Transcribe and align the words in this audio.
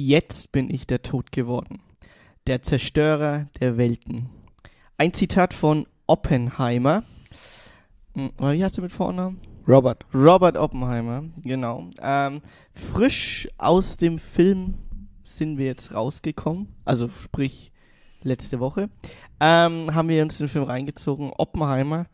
Jetzt 0.00 0.52
bin 0.52 0.70
ich 0.70 0.86
der 0.86 1.02
Tod 1.02 1.32
geworden. 1.32 1.80
Der 2.46 2.62
Zerstörer 2.62 3.48
der 3.58 3.78
Welten. 3.78 4.30
Ein 4.96 5.12
Zitat 5.12 5.52
von 5.52 5.88
Oppenheimer. 6.06 7.02
Hm, 8.14 8.30
Wie 8.38 8.62
heißt 8.62 8.78
du 8.78 8.82
mit 8.82 8.92
Vornamen? 8.92 9.40
Robert. 9.66 10.06
Robert 10.14 10.56
Oppenheimer, 10.56 11.24
genau. 11.42 11.90
Ähm, 12.00 12.42
frisch 12.74 13.48
aus 13.58 13.96
dem 13.96 14.20
Film 14.20 14.74
sind 15.24 15.58
wir 15.58 15.66
jetzt 15.66 15.92
rausgekommen, 15.92 16.68
also 16.84 17.08
sprich 17.08 17.72
letzte 18.22 18.60
Woche, 18.60 18.90
ähm, 19.40 19.92
haben 19.96 20.08
wir 20.08 20.22
uns 20.22 20.38
den 20.38 20.46
Film 20.46 20.62
reingezogen, 20.62 21.32
Oppenheimer. 21.36 22.06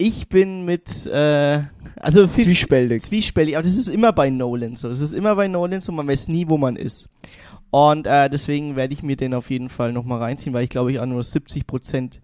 Ich 0.00 0.28
bin 0.28 0.64
mit, 0.64 1.06
äh, 1.06 1.62
also 1.96 2.26
Zwiespältig. 2.28 3.02
zwiespältig, 3.02 3.56
aber 3.56 3.64
das 3.64 3.76
ist 3.76 3.88
immer 3.88 4.12
bei 4.12 4.30
Nolan 4.30 4.76
so. 4.76 4.88
Das 4.88 5.00
ist 5.00 5.12
immer 5.12 5.34
bei 5.34 5.48
Nolan 5.48 5.80
so, 5.80 5.90
man 5.90 6.06
weiß 6.06 6.28
nie, 6.28 6.48
wo 6.48 6.56
man 6.56 6.76
ist. 6.76 7.08
Und 7.70 8.06
äh, 8.06 8.30
deswegen 8.30 8.76
werde 8.76 8.94
ich 8.94 9.02
mir 9.02 9.16
den 9.16 9.34
auf 9.34 9.50
jeden 9.50 9.68
Fall 9.68 9.92
nochmal 9.92 10.20
reinziehen, 10.20 10.54
weil 10.54 10.64
ich 10.64 10.70
glaube 10.70 10.92
ich 10.92 11.00
auch 11.00 11.06
nur 11.06 11.20
70% 11.22 12.20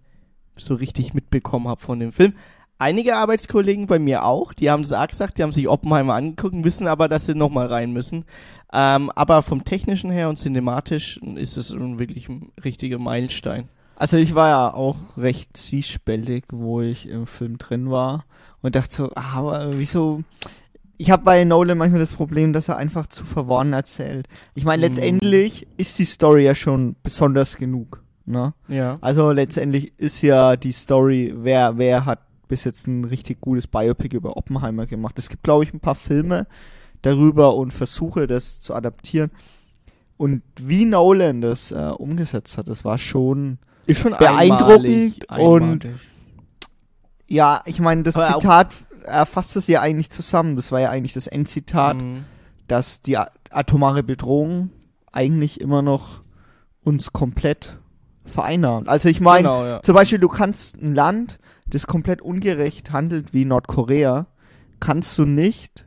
so 0.55 0.73
richtig 0.73 1.13
mitbekommen 1.13 1.67
habe 1.67 1.81
von 1.81 1.99
dem 1.99 2.13
Film. 2.13 2.33
Einige 2.77 3.15
Arbeitskollegen 3.15 3.87
bei 3.87 3.99
mir 3.99 4.23
auch, 4.23 4.53
die 4.53 4.69
haben 4.69 4.83
das 4.83 4.91
auch 4.91 5.07
gesagt, 5.07 5.37
die 5.37 5.43
haben 5.43 5.51
sich 5.51 5.67
Oppenheimer 5.67 6.13
angeguckt, 6.13 6.55
wissen 6.63 6.87
aber, 6.87 7.07
dass 7.07 7.25
sie 7.25 7.35
nochmal 7.35 7.67
rein 7.67 7.91
müssen. 7.91 8.25
Ähm, 8.73 9.11
aber 9.15 9.43
vom 9.43 9.63
technischen 9.63 10.11
her 10.11 10.27
und 10.29 10.37
cinematisch 10.37 11.17
ist 11.35 11.57
es 11.57 11.71
wirklich 11.71 12.27
ein 12.27 12.51
richtiger 12.63 12.99
Meilenstein. 12.99 13.69
Also 13.95 14.17
ich 14.17 14.35
war 14.35 14.49
ja 14.49 14.73
auch 14.73 14.97
recht 15.17 15.55
zwiespältig, 15.55 16.45
wo 16.51 16.81
ich 16.81 17.07
im 17.07 17.27
Film 17.27 17.57
drin 17.57 17.89
war 17.89 18.25
und 18.61 18.75
dachte 18.75 18.93
so, 18.95 19.11
ah, 19.15 19.33
aber 19.35 19.77
wieso? 19.77 20.23
Ich 20.97 21.11
habe 21.11 21.23
bei 21.23 21.43
Nolan 21.43 21.77
manchmal 21.77 21.99
das 21.99 22.13
Problem, 22.13 22.53
dass 22.53 22.69
er 22.69 22.77
einfach 22.77 23.07
zu 23.07 23.25
verworren 23.25 23.73
erzählt. 23.73 24.27
Ich 24.53 24.63
meine, 24.65 24.87
Mhm. 24.87 24.93
letztendlich 24.93 25.67
ist 25.77 25.99
die 25.99 26.05
Story 26.05 26.43
ja 26.45 26.55
schon 26.55 26.95
besonders 27.03 27.57
genug. 27.57 28.01
Ne? 28.25 28.53
Ja. 28.67 28.97
Also 29.01 29.31
letztendlich 29.31 29.93
ist 29.97 30.21
ja 30.21 30.55
die 30.55 30.71
Story, 30.71 31.33
wer, 31.37 31.77
wer 31.77 32.05
hat 32.05 32.19
bis 32.47 32.63
jetzt 32.63 32.87
ein 32.87 33.05
richtig 33.05 33.39
gutes 33.41 33.67
Biopic 33.67 34.15
über 34.15 34.35
Oppenheimer 34.37 34.85
gemacht. 34.85 35.17
Es 35.19 35.29
gibt, 35.29 35.43
glaube 35.43 35.63
ich, 35.63 35.73
ein 35.73 35.79
paar 35.79 35.95
Filme 35.95 36.47
darüber 37.01 37.55
und 37.55 37.71
Versuche, 37.71 38.25
das 38.27 38.59
zu 38.61 38.73
adaptieren. 38.73 39.31
Und 40.17 40.41
wie 40.59 40.85
Nolan 40.85 41.41
das 41.41 41.71
äh, 41.71 41.75
umgesetzt 41.97 42.57
hat, 42.57 42.67
das 42.69 42.85
war 42.85 42.97
schon, 42.97 43.57
Ist 43.87 44.01
schon 44.01 44.13
Beeindruckend 44.17 45.29
einmalig, 45.29 45.29
und- 45.29 45.85
einmalig. 45.85 45.99
ja, 47.27 47.61
ich 47.65 47.79
meine, 47.79 48.03
das 48.03 48.15
Aber 48.15 48.39
Zitat 48.39 48.73
erfasst 49.03 49.55
es 49.55 49.67
ja 49.67 49.81
eigentlich 49.81 50.09
zusammen. 50.09 50.55
Das 50.55 50.71
war 50.71 50.79
ja 50.79 50.89
eigentlich 50.89 51.13
das 51.13 51.27
Endzitat, 51.27 52.01
Mhm. 52.01 52.25
dass 52.67 53.01
die 53.01 53.17
atomare 53.17 54.03
Bedrohung 54.03 54.71
eigentlich 55.11 55.61
immer 55.61 55.81
noch 55.81 56.21
uns 56.83 57.13
komplett 57.13 57.77
vereinnahmt. 58.25 58.89
Also 58.89 59.07
ich 59.09 59.21
meine, 59.21 59.43
genau, 59.47 59.63
ja. 59.65 59.81
Zum 59.83 59.93
Beispiel, 59.95 60.17
du 60.19 60.27
kannst 60.27 60.81
ein 60.81 60.95
Land, 60.95 61.37
das 61.67 61.85
komplett 61.87 62.21
ungerecht 62.21 62.91
handelt 62.91 63.33
wie 63.33 63.45
Nordkorea, 63.45 64.27
kannst 64.79 65.17
du 65.17 65.25
nicht 65.25 65.85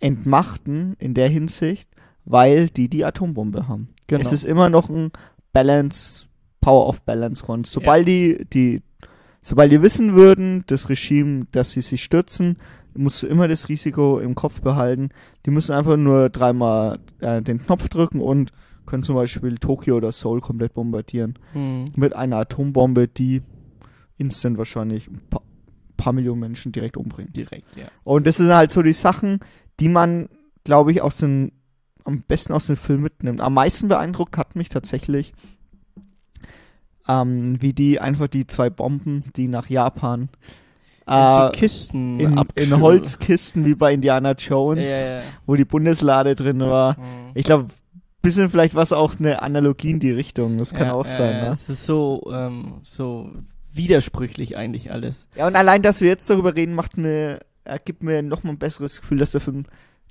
entmachten 0.00 0.94
in 0.98 1.14
der 1.14 1.28
Hinsicht, 1.28 1.88
weil 2.24 2.68
die 2.68 2.88
die 2.88 3.04
Atombombe 3.04 3.68
haben. 3.68 3.88
Genau. 4.06 4.20
Es 4.22 4.32
ist 4.32 4.44
immer 4.44 4.68
noch 4.70 4.88
ein 4.88 5.12
Balance, 5.52 6.26
Power 6.60 6.88
of 6.88 7.02
Balance 7.02 7.42
Con. 7.44 7.64
Sobald 7.64 8.06
die, 8.08 8.44
die, 8.52 8.82
sobald 9.42 9.72
die 9.72 9.82
wissen 9.82 10.14
würden, 10.14 10.64
das 10.66 10.88
Regime, 10.88 11.46
dass 11.52 11.72
sie 11.72 11.80
sich 11.80 12.02
stürzen, 12.02 12.58
musst 12.94 13.22
du 13.22 13.26
immer 13.28 13.48
das 13.48 13.68
Risiko 13.68 14.18
im 14.18 14.34
Kopf 14.34 14.60
behalten. 14.62 15.10
Die 15.46 15.50
müssen 15.50 15.72
einfach 15.72 15.96
nur 15.96 16.28
dreimal 16.28 16.98
äh, 17.20 17.40
den 17.40 17.64
Knopf 17.64 17.88
drücken 17.88 18.20
und 18.20 18.50
können 18.86 19.02
zum 19.04 19.14
Beispiel 19.14 19.56
Tokio 19.58 19.96
oder 19.96 20.10
Seoul 20.10 20.40
komplett 20.40 20.74
bombardieren 20.74 21.38
Mhm. 21.54 21.86
mit 21.94 22.14
einer 22.14 22.38
Atombombe, 22.38 23.06
die 23.06 23.42
instant 24.18 24.58
wahrscheinlich 24.58 25.06
ein 25.08 25.20
paar, 25.30 25.42
paar 25.96 26.12
Millionen 26.12 26.40
Menschen 26.40 26.72
direkt 26.72 26.96
umbringt. 26.96 27.36
Direkt, 27.36 27.76
ja. 27.76 27.86
Und 28.04 28.26
das 28.26 28.38
sind 28.38 28.48
halt 28.52 28.70
so 28.72 28.82
die 28.82 28.92
Sachen, 28.92 29.38
die 29.78 29.88
man, 29.88 30.28
glaube 30.64 30.90
ich, 30.92 31.00
aus 31.02 31.18
den, 31.18 31.52
am 32.04 32.22
besten 32.22 32.52
aus 32.52 32.66
dem 32.66 32.76
Film 32.76 33.02
mitnimmt. 33.02 33.40
Am 33.40 33.54
meisten 33.54 33.86
beeindruckt 33.88 34.36
hat 34.36 34.56
mich 34.56 34.68
tatsächlich, 34.68 35.32
ähm, 37.10 37.60
wie 37.62 37.72
die 37.72 38.00
einfach 38.00 38.28
die 38.28 38.46
zwei 38.46 38.70
Bomben, 38.70 39.24
die 39.36 39.48
nach 39.48 39.68
Japan 39.68 40.28
In 41.06 41.28
so 41.28 41.46
äh, 41.46 41.50
Kisten 41.52 42.20
in, 42.20 42.44
in 42.54 42.80
Holzkisten 42.80 43.64
wie 43.64 43.74
bei 43.74 43.92
Indiana 43.92 44.30
Ja, 44.30 44.36
Jones, 44.36 44.88
ja, 44.88 45.16
ja. 45.16 45.22
wo 45.46 45.56
die 45.56 45.64
Bundeslade 45.64 46.36
drin 46.36 46.60
war. 46.60 46.98
Mhm. 46.98 47.30
Ich 47.34 47.44
glaube, 47.44 47.66
bisschen 48.22 48.50
vielleicht 48.50 48.74
was 48.74 48.92
auch 48.92 49.18
eine 49.18 49.42
Analogie 49.42 49.90
in 49.90 50.00
die 50.00 50.10
Richtung. 50.10 50.58
Das 50.58 50.72
kann 50.74 50.88
ja, 50.88 50.92
auch 50.92 51.06
ja, 51.06 51.16
sein. 51.16 51.36
ja. 51.36 51.44
ne? 51.46 51.50
Es 51.54 51.68
ist 51.68 51.86
so, 51.86 52.30
ähm, 52.32 52.80
so 52.82 53.30
widersprüchlich 53.72 54.56
eigentlich 54.56 54.92
alles. 54.92 55.26
Ja, 55.36 55.46
und 55.46 55.56
allein, 55.56 55.82
dass 55.82 56.00
wir 56.00 56.08
jetzt 56.08 56.28
darüber 56.28 56.54
reden, 56.54 56.74
macht 56.74 56.96
mir, 56.96 57.40
äh, 57.64 57.78
gibt 57.84 58.02
mir 58.02 58.22
noch 58.22 58.42
mal 58.42 58.50
ein 58.50 58.58
besseres 58.58 59.00
Gefühl, 59.00 59.18
dass 59.18 59.32
der 59.32 59.40
Film 59.40 59.64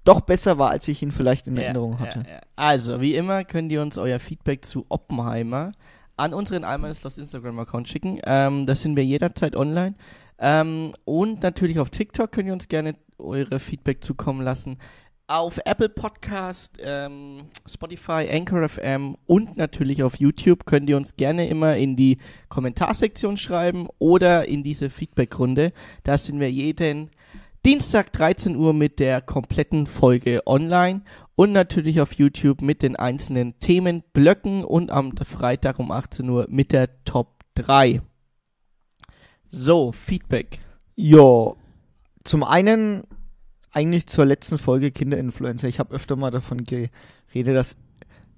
doch 0.06 0.22
besser 0.22 0.58
war, 0.58 0.72
als 0.72 0.88
ich 0.88 1.04
ihn 1.04 1.12
vielleicht 1.12 1.48
in 1.48 1.56
Ja, 1.56 1.64
Erinnerung 1.64 2.00
hatte. 2.00 2.20
ja, 2.26 2.36
ja. 2.36 2.40
Also, 2.56 3.02
wie 3.02 3.16
immer 3.16 3.44
könnt 3.44 3.72
ihr 3.72 3.82
uns 3.82 3.98
euer 3.98 4.20
Feedback 4.20 4.66
zu 4.66 4.86
Oppenheimer 4.90 5.74
an 6.20 6.34
unseren 6.34 6.66
Einmal 6.66 6.92
Instagram-Account 6.92 7.88
schicken. 7.88 8.20
Ähm, 8.26 8.66
da 8.66 8.76
sind 8.76 8.96
wir 8.98 9.06
jederzeit 9.06 9.56
online. 9.56 9.96
Ähm, 10.38 10.94
und 11.06 11.42
natürlich 11.42 11.80
auf 11.80 11.90
TikTok 11.90 12.32
könnt 12.32 12.48
ihr 12.48 12.54
uns 12.54 12.68
gerne 12.68 12.96
eure 13.18 13.60
Feedback 13.60 14.04
zukommen 14.04 14.42
lassen. 14.42 14.78
Auf 15.28 15.60
Apple 15.64 15.90
Podcast, 15.90 16.78
ähm, 16.82 17.46
Spotify, 17.68 18.28
Anchor 18.32 18.68
FM 18.68 19.16
und 19.28 19.58
natürlich 19.58 20.02
auf 20.04 20.16
YouTube 20.16 20.66
könnt 20.66 20.90
ihr 20.90 20.98
uns 20.98 21.16
gerne 21.16 21.48
immer 21.48 21.78
in 21.78 21.96
die 21.96 22.18
Kommentarsektion 22.50 23.38
schreiben 23.38 23.88
oder 24.00 24.48
in 24.48 24.64
diese 24.64 24.90
Feedback-Runde. 24.90 25.72
Da 26.04 26.18
sind 26.18 26.40
wir 26.40 26.52
jeden 26.52 27.12
Dienstag 27.66 28.12
13 28.14 28.56
Uhr 28.56 28.74
mit 28.74 29.00
der 29.00 29.22
kompletten 29.22 29.86
Folge 29.86 30.42
online 30.48 31.02
und 31.40 31.54
natürlich 31.54 32.02
auf 32.02 32.16
YouTube 32.16 32.62
mit 32.62 32.82
den 32.82 32.98
einzelnen 32.98 33.58
Themenblöcken 33.62 34.66
und 34.66 34.92
am 34.92 35.16
Freitag 35.16 35.80
um 35.80 35.90
18 35.90 36.28
Uhr 36.28 36.48
mit 36.50 36.74
der 36.74 37.02
Top 37.06 37.46
3. 37.56 38.02
So, 39.46 39.94
Feedback. 39.94 40.60
Ja, 40.98 41.54
zum 42.26 42.44
einen 42.44 43.04
eigentlich 43.72 44.08
zur 44.08 44.26
letzten 44.26 44.58
Folge 44.58 44.92
Kinderinfluencer. 44.92 45.70
Ich 45.70 45.80
habe 45.80 45.96
öfter 45.96 46.18
mal 46.18 46.30
davon 46.30 46.66
geredet, 46.66 47.56
dass 47.56 47.78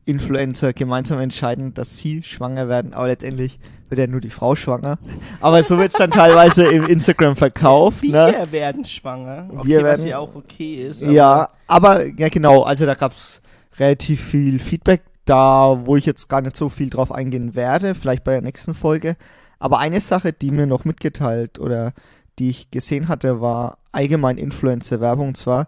Influencer 0.06 0.73
gemeinsam 0.73 1.19
entscheiden, 1.19 1.73
dass 1.73 1.97
sie 1.97 2.23
schwanger 2.23 2.67
werden, 2.69 2.94
aber 2.94 3.07
letztendlich 3.07 3.59
wird 3.89 4.00
ja 4.00 4.07
nur 4.07 4.22
die 4.22 4.29
Frau 4.29 4.56
schwanger. 4.56 4.97
Aber 5.41 5.62
so 5.63 5.78
wird 5.78 5.91
es 5.91 5.97
dann 5.97 6.12
teilweise 6.12 6.66
im 6.72 6.85
Instagram 6.85 7.35
verkauft. 7.35 8.01
Wir 8.01 8.11
Ne? 8.11 8.47
werden 8.51 8.85
schwanger. 8.85 9.47
Okay, 9.50 9.67
Wir 9.67 9.84
was 9.84 10.00
werden- 10.00 10.07
ja 10.09 10.17
auch 10.19 10.34
okay 10.35 10.75
ist. 10.75 11.03
aber- 11.03 11.11
Ja, 11.11 11.50
aber 11.67 12.06
ja 12.06 12.29
genau, 12.29 12.61
also 12.63 12.85
da 12.85 12.95
gab's 12.95 13.41
relativ 13.79 14.22
viel 14.22 14.59
Feedback 14.59 15.01
da, 15.25 15.81
wo 15.85 15.95
ich 15.97 16.06
jetzt 16.06 16.28
gar 16.29 16.41
nicht 16.41 16.56
so 16.56 16.67
viel 16.69 16.90
drauf 16.90 17.11
eingehen 17.11 17.53
werde, 17.56 17.94
vielleicht 17.94 18.23
bei 18.23 18.31
der 18.31 18.41
nächsten 18.41 18.73
Folge. 18.73 19.16
Aber 19.59 19.78
eine 19.79 20.01
Sache, 20.01 20.34
die 20.34 20.51
mir 20.51 20.66
noch 20.66 20.84
mitgeteilt 20.85 21.59
oder 21.59 21.94
die 22.40 22.50
ich 22.50 22.72
gesehen 22.72 23.07
hatte, 23.07 23.40
war 23.41 23.78
allgemein 23.91 24.38
Influencer-Werbung. 24.38 25.28
Und 25.29 25.38
zwar 25.38 25.67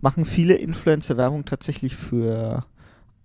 machen 0.00 0.24
viele 0.24 0.54
Influencer-Werbung 0.54 1.44
tatsächlich 1.44 1.94
für 1.96 2.64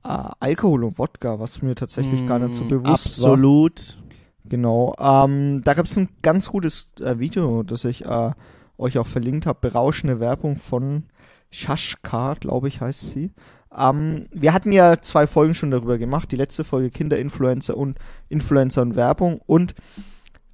äh, 0.03 0.29
Alkohol 0.39 0.83
und 0.85 0.97
Wodka, 0.97 1.39
was 1.39 1.61
mir 1.61 1.75
tatsächlich 1.75 2.25
gar 2.25 2.39
nicht 2.39 2.55
so 2.55 2.63
Mm, 2.63 2.67
bewusst 2.67 3.21
war. 3.21 3.31
Absolut. 3.31 3.97
Genau. 4.45 4.95
Ähm, 4.99 5.61
da 5.63 5.73
gab 5.73 5.85
es 5.85 5.97
ein 5.97 6.09
ganz 6.21 6.49
gutes 6.49 6.89
äh, 6.99 7.19
Video, 7.19 7.63
das 7.63 7.85
ich 7.85 8.05
äh, 8.05 8.31
euch 8.77 8.97
auch 8.97 9.07
verlinkt 9.07 9.45
habe. 9.45 9.59
Berauschende 9.61 10.19
Werbung 10.19 10.57
von 10.57 11.03
Shashka, 11.51 12.35
glaube 12.39 12.67
ich, 12.67 12.81
heißt 12.81 13.11
sie. 13.11 13.31
Ähm, 13.75 14.27
wir 14.31 14.53
hatten 14.53 14.71
ja 14.71 15.01
zwei 15.01 15.27
Folgen 15.27 15.53
schon 15.53 15.71
darüber 15.71 15.97
gemacht. 15.97 16.31
Die 16.31 16.35
letzte 16.35 16.63
Folge 16.63 16.89
Kinderinfluencer 16.89 17.77
und 17.77 17.99
Influencer 18.29 18.81
und 18.81 18.95
Werbung. 18.95 19.39
Und 19.45 19.75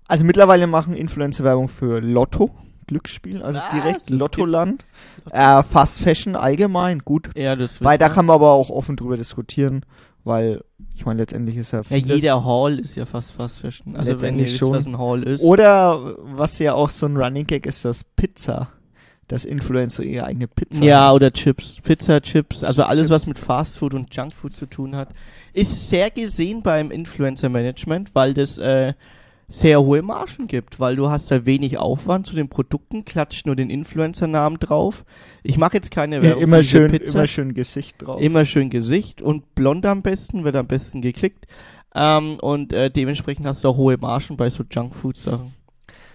also 0.08 0.24
mittlerweile 0.24 0.68
machen 0.68 0.94
Influencer 0.94 1.44
Werbung 1.44 1.68
für 1.68 2.00
Lotto, 2.02 2.52
Glücksspiel, 2.88 3.42
also 3.42 3.60
Was? 3.60 3.70
direkt 3.72 4.10
Lottoland. 4.10 4.86
Äh, 5.32 5.64
Fast 5.64 6.02
Fashion 6.02 6.36
allgemein, 6.36 7.00
gut. 7.00 7.30
Ja, 7.36 7.56
das 7.56 7.84
Weil 7.84 7.98
da 7.98 8.10
kann 8.10 8.26
man 8.26 8.36
aber 8.36 8.52
auch 8.52 8.70
offen 8.70 8.96
drüber 8.96 9.18
diskutieren, 9.18 9.86
weil 10.24 10.64
ich 10.96 11.06
meine, 11.06 11.20
letztendlich 11.22 11.58
ist 11.58 11.72
ja 11.72 11.80
ja, 11.80 11.84
vieles- 11.84 12.22
jeder 12.22 12.46
Hall 12.46 12.80
ist 12.80 12.96
ja 12.96 13.06
fast 13.06 13.32
fast 13.34 13.60
Fashion. 13.60 13.96
Also 13.96 14.08
wenn 14.08 14.08
ihr 14.08 14.14
Letztendlich 14.14 14.48
wisst, 14.50 14.58
schon. 14.60 14.72
was 14.74 14.86
ein 14.86 14.98
Hall 14.98 15.24
ist. 15.24 15.42
Oder 15.44 16.16
was 16.36 16.58
ja 16.60 16.74
auch 16.74 16.90
so 16.90 17.06
ein 17.06 17.18
Running 17.18 17.46
Gag 17.48 17.66
ist, 17.66 17.84
das 17.86 18.04
Pizza. 18.04 18.70
Dass 19.28 19.44
Influencer 19.44 20.04
ihre 20.04 20.26
eigene 20.28 20.48
Pizza 20.48 20.84
Ja, 20.86 21.00
haben. 21.08 21.16
oder 21.16 21.34
Chips. 21.34 21.78
Pizza, 21.84 22.22
Chips, 22.22 22.64
also 22.64 22.84
alles, 22.84 23.08
Chips. 23.08 23.10
was 23.10 23.26
mit 23.26 23.40
Fast 23.40 23.80
Food 23.80 23.96
und 23.96 24.16
Junk 24.16 24.32
Food 24.34 24.56
zu 24.56 24.68
tun 24.68 24.96
hat. 24.96 25.10
Ist 25.52 25.90
sehr 25.90 26.12
gesehen 26.12 26.62
beim 26.62 26.92
Influencer 26.92 27.50
Management, 27.50 28.12
weil 28.14 28.36
das 28.36 28.60
äh, 28.60 28.94
sehr 29.48 29.82
hohe 29.82 30.02
Margen 30.02 30.48
gibt, 30.48 30.80
weil 30.80 30.96
du 30.96 31.10
hast 31.10 31.30
da 31.30 31.46
wenig 31.46 31.78
Aufwand 31.78 32.26
zu 32.28 32.36
den 32.36 32.50
Produkten, 32.50 33.06
klatscht 33.06 33.46
nur 33.46 33.56
den 33.56 33.70
Influencer-Namen 33.70 34.60
drauf. 34.60 35.06
Ich 35.44 35.58
mache 35.58 35.76
jetzt 35.76 35.92
keine 35.92 36.18
Ja, 36.18 36.22
Werbung 36.24 36.44
immer 36.44 36.58
für 36.58 36.62
diese 36.64 36.78
schön, 36.78 36.92
Pizza. 36.92 37.18
immer 37.20 37.28
schön 37.28 37.54
Gesicht 37.54 38.02
drauf. 38.02 38.22
Immer 38.22 38.46
schön 38.46 38.70
Gesicht 38.70 39.22
und 39.22 39.54
blond 39.56 39.86
am 39.86 40.02
besten, 40.02 40.44
wird 40.44 40.56
am 40.56 40.68
besten 40.68 41.02
geklickt. 41.02 41.46
Ähm, 41.94 42.38
und 42.42 42.74
äh, 42.74 42.90
dementsprechend 42.90 43.46
hast 43.46 43.64
du 43.64 43.70
auch 43.70 43.78
hohe 43.78 43.98
Margen 43.98 44.36
bei 44.36 44.50
so 44.50 44.64
Junkfood-Sachen. 44.70 45.54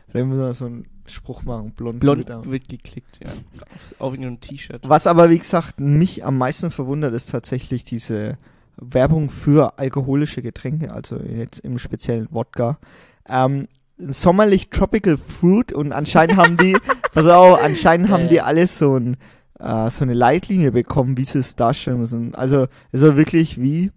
Vielleicht 0.09 0.27
müssen 0.27 0.41
wir 0.41 0.53
so 0.55 0.67
einen 0.67 0.87
Spruch 1.07 1.45
machen, 1.45 1.71
blond. 1.73 2.01
Blond 2.01 2.21
wieder. 2.21 2.45
wird 2.45 2.69
geklickt, 2.69 3.21
ja. 3.23 3.31
Auf, 3.61 3.95
auf 4.01 4.13
irgendein 4.13 4.41
T-Shirt. 4.41 4.83
Was 4.89 5.07
aber, 5.07 5.31
wie 5.31 5.39
gesagt, 5.39 5.79
mich 5.81 6.25
am 6.25 6.37
meisten 6.37 6.71
verwundert, 6.71 7.15
ist 7.15 7.31
tatsächlich 7.31 7.85
diese 7.85 8.39
Werbung 8.77 9.31
für 9.31 9.79
alkoholische 9.79 10.43
Getränke, 10.43 10.93
also 10.93 11.19
jetzt 11.21 11.61
im 11.61 11.79
speziellen 11.79 12.29
Wodka. 12.31 12.79
Ähm, 13.29 13.69
sommerlich 13.99 14.71
Tropical 14.71 15.17
Fruit 15.17 15.73
und 15.73 15.93
anscheinend 15.93 16.37
haben 16.37 16.57
die, 16.57 16.77
pass 17.13 17.27
auf, 17.27 17.63
anscheinend 17.63 18.09
haben 18.09 18.29
die 18.29 18.41
alle 18.41 18.67
so, 18.67 18.97
ein, 18.97 19.17
äh, 19.59 19.91
so 19.91 20.05
eine 20.05 20.15
Leitlinie 20.15 20.73
bekommen, 20.73 21.17
wie 21.17 21.25
sie 21.25 21.39
es 21.39 21.57
darstellen 21.57 21.99
müssen. 21.99 22.35
Also 22.35 22.67
es 22.93 23.03
war 23.03 23.17
wirklich 23.17 23.61
wie, 23.61 23.93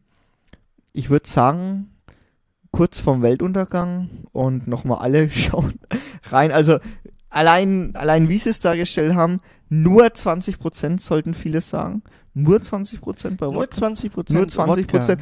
ich 0.91 1.09
würde 1.09 1.27
sagen, 1.27 1.89
kurz 2.71 2.99
vorm 2.99 3.21
Weltuntergang 3.21 4.09
und 4.31 4.67
nochmal 4.67 4.99
alle 4.99 5.29
schauen 5.31 5.79
rein. 6.23 6.51
Also 6.51 6.79
allein, 7.29 7.95
allein 7.95 8.29
wie 8.29 8.37
sie 8.37 8.49
es 8.49 8.61
dargestellt 8.61 9.15
haben, 9.15 9.39
nur 9.69 10.05
20% 10.05 10.99
sollten 10.99 11.33
viele 11.33 11.61
sagen. 11.61 12.03
Nur 12.33 12.57
20% 12.57 13.37
bei 13.37 13.45
Nur 13.45 13.55
Wodka. 13.55 13.77
20 13.77 14.11
Prozent. 14.11 14.39
Nur 14.39 14.47
20 14.47 14.87
Prozent. 14.87 15.21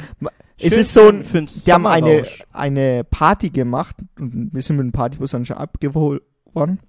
Es 0.58 0.74
ist 0.74 0.94
so 0.94 1.10
ein, 1.10 1.24
die 1.66 1.74
haben 1.74 1.88
eine, 1.88 2.24
eine 2.54 3.04
Party 3.04 3.50
gemacht 3.50 3.96
und 4.20 4.54
wir 4.54 4.62
sind 4.62 4.78
mit 4.78 4.86
dem 4.86 4.92
Partybus 4.92 5.32
dann 5.32 5.44
schon 5.44 5.58
abgeholt 5.58 6.22
worden. 6.54 6.80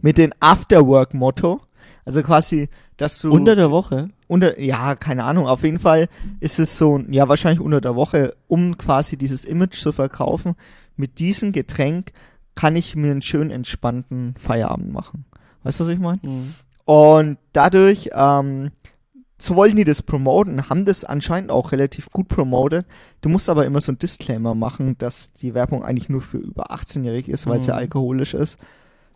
Mit 0.00 0.18
dem 0.18 0.32
Afterwork-Motto. 0.40 1.60
Also 2.04 2.22
quasi, 2.22 2.68
dass 2.96 3.20
du 3.20 3.32
Unter 3.32 3.54
der 3.54 3.70
Woche? 3.70 4.08
unter, 4.26 4.60
ja, 4.60 4.94
keine 4.94 5.24
Ahnung, 5.24 5.46
auf 5.46 5.64
jeden 5.64 5.78
Fall 5.80 6.08
ist 6.38 6.58
es 6.58 6.78
so, 6.78 7.00
ja, 7.10 7.28
wahrscheinlich 7.28 7.60
unter 7.60 7.80
der 7.80 7.96
Woche, 7.96 8.34
um 8.46 8.78
quasi 8.78 9.16
dieses 9.16 9.44
Image 9.44 9.74
zu 9.74 9.92
verkaufen. 9.92 10.54
Mit 10.96 11.18
diesem 11.18 11.52
Getränk 11.52 12.12
kann 12.54 12.76
ich 12.76 12.94
mir 12.94 13.10
einen 13.10 13.22
schön 13.22 13.50
entspannten 13.50 14.34
Feierabend 14.38 14.92
machen. 14.92 15.24
Weißt 15.62 15.80
du, 15.80 15.84
was 15.84 15.90
ich 15.90 15.98
meine? 15.98 16.20
Mhm. 16.22 16.54
Und 16.84 17.38
dadurch, 17.52 18.10
ähm, 18.14 18.70
so 19.40 19.56
wollten 19.56 19.76
die 19.76 19.84
das 19.84 20.02
promoten, 20.02 20.68
haben 20.68 20.84
das 20.84 21.04
anscheinend 21.04 21.50
auch 21.50 21.72
relativ 21.72 22.10
gut 22.10 22.28
promotet. 22.28 22.86
Du 23.22 23.28
musst 23.30 23.48
aber 23.48 23.64
immer 23.64 23.80
so 23.80 23.90
ein 23.92 23.98
Disclaimer 23.98 24.54
machen, 24.54 24.96
dass 24.98 25.32
die 25.32 25.54
Werbung 25.54 25.82
eigentlich 25.82 26.08
nur 26.10 26.20
für 26.20 26.36
über 26.38 26.70
18-jährig 26.70 27.28
ist, 27.28 27.46
weil 27.46 27.60
es 27.60 27.66
ja 27.66 27.74
Mhm. 27.74 27.80
alkoholisch 27.80 28.34
ist. 28.34 28.58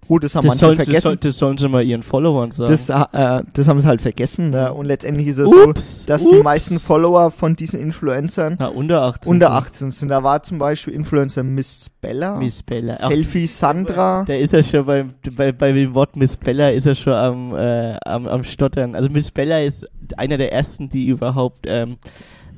Gut, 0.06 0.24
das 0.24 0.34
haben 0.34 0.46
Das 0.46 0.60
manche 0.60 0.70
sie, 0.70 0.84
vergessen. 0.84 1.02
soll, 1.02 1.16
das 1.16 1.36
sollen 1.38 1.58
sie 1.58 1.68
mal 1.68 1.82
ihren 1.82 2.02
Followern 2.02 2.50
sagen. 2.50 2.70
Das, 2.70 2.88
äh, 2.90 3.42
das 3.52 3.68
haben 3.68 3.80
sie 3.80 3.86
halt 3.86 4.00
vergessen. 4.00 4.50
Ne? 4.50 4.72
Und 4.72 4.86
letztendlich 4.86 5.28
ist 5.28 5.38
es 5.38 5.50
so, 5.50 5.64
Ups, 5.68 6.04
dass 6.06 6.22
die 6.22 6.36
ups. 6.36 6.44
meisten 6.44 6.78
Follower 6.78 7.30
von 7.30 7.56
diesen 7.56 7.80
Influencern 7.80 8.56
Na, 8.58 8.66
unter 8.66 9.02
18. 9.02 9.30
unter 9.30 9.46
sind. 9.46 9.56
18 9.56 9.90
sind. 9.90 10.08
Da 10.08 10.22
war 10.22 10.42
zum 10.42 10.58
Beispiel 10.58 10.94
Influencer 10.94 11.42
Miss 11.42 11.88
Bella, 12.00 12.36
Miss 12.36 12.62
Bella. 12.62 12.96
Selfie 12.96 13.46
Sandra. 13.46 14.24
Da 14.26 14.34
ist 14.34 14.52
er 14.52 14.62
schon 14.62 14.84
beim, 14.84 15.14
bei, 15.36 15.52
bei 15.52 15.72
dem 15.72 15.94
Wort 15.94 16.16
Miss 16.16 16.36
Bella 16.36 16.70
ist 16.70 16.86
er 16.86 16.94
schon 16.94 17.14
am, 17.14 17.54
äh, 17.54 17.96
am, 18.04 18.26
am 18.26 18.42
Stottern. 18.44 18.94
Also 18.94 19.08
Miss 19.10 19.30
Bella 19.30 19.60
ist 19.60 19.86
einer 20.16 20.36
der 20.36 20.52
ersten, 20.52 20.88
die 20.88 21.06
überhaupt 21.06 21.66
ähm, 21.66 21.96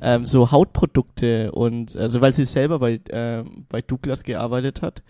ähm, 0.01 0.25
so 0.25 0.51
Hautprodukte 0.51 1.51
und 1.51 1.95
also 1.95 2.21
weil 2.21 2.33
sie 2.33 2.45
selber 2.45 2.79
bei, 2.79 2.99
ähm, 3.09 3.65
bei 3.69 3.81
Douglas 3.81 4.23
gearbeitet 4.23 4.81
hat. 4.81 5.01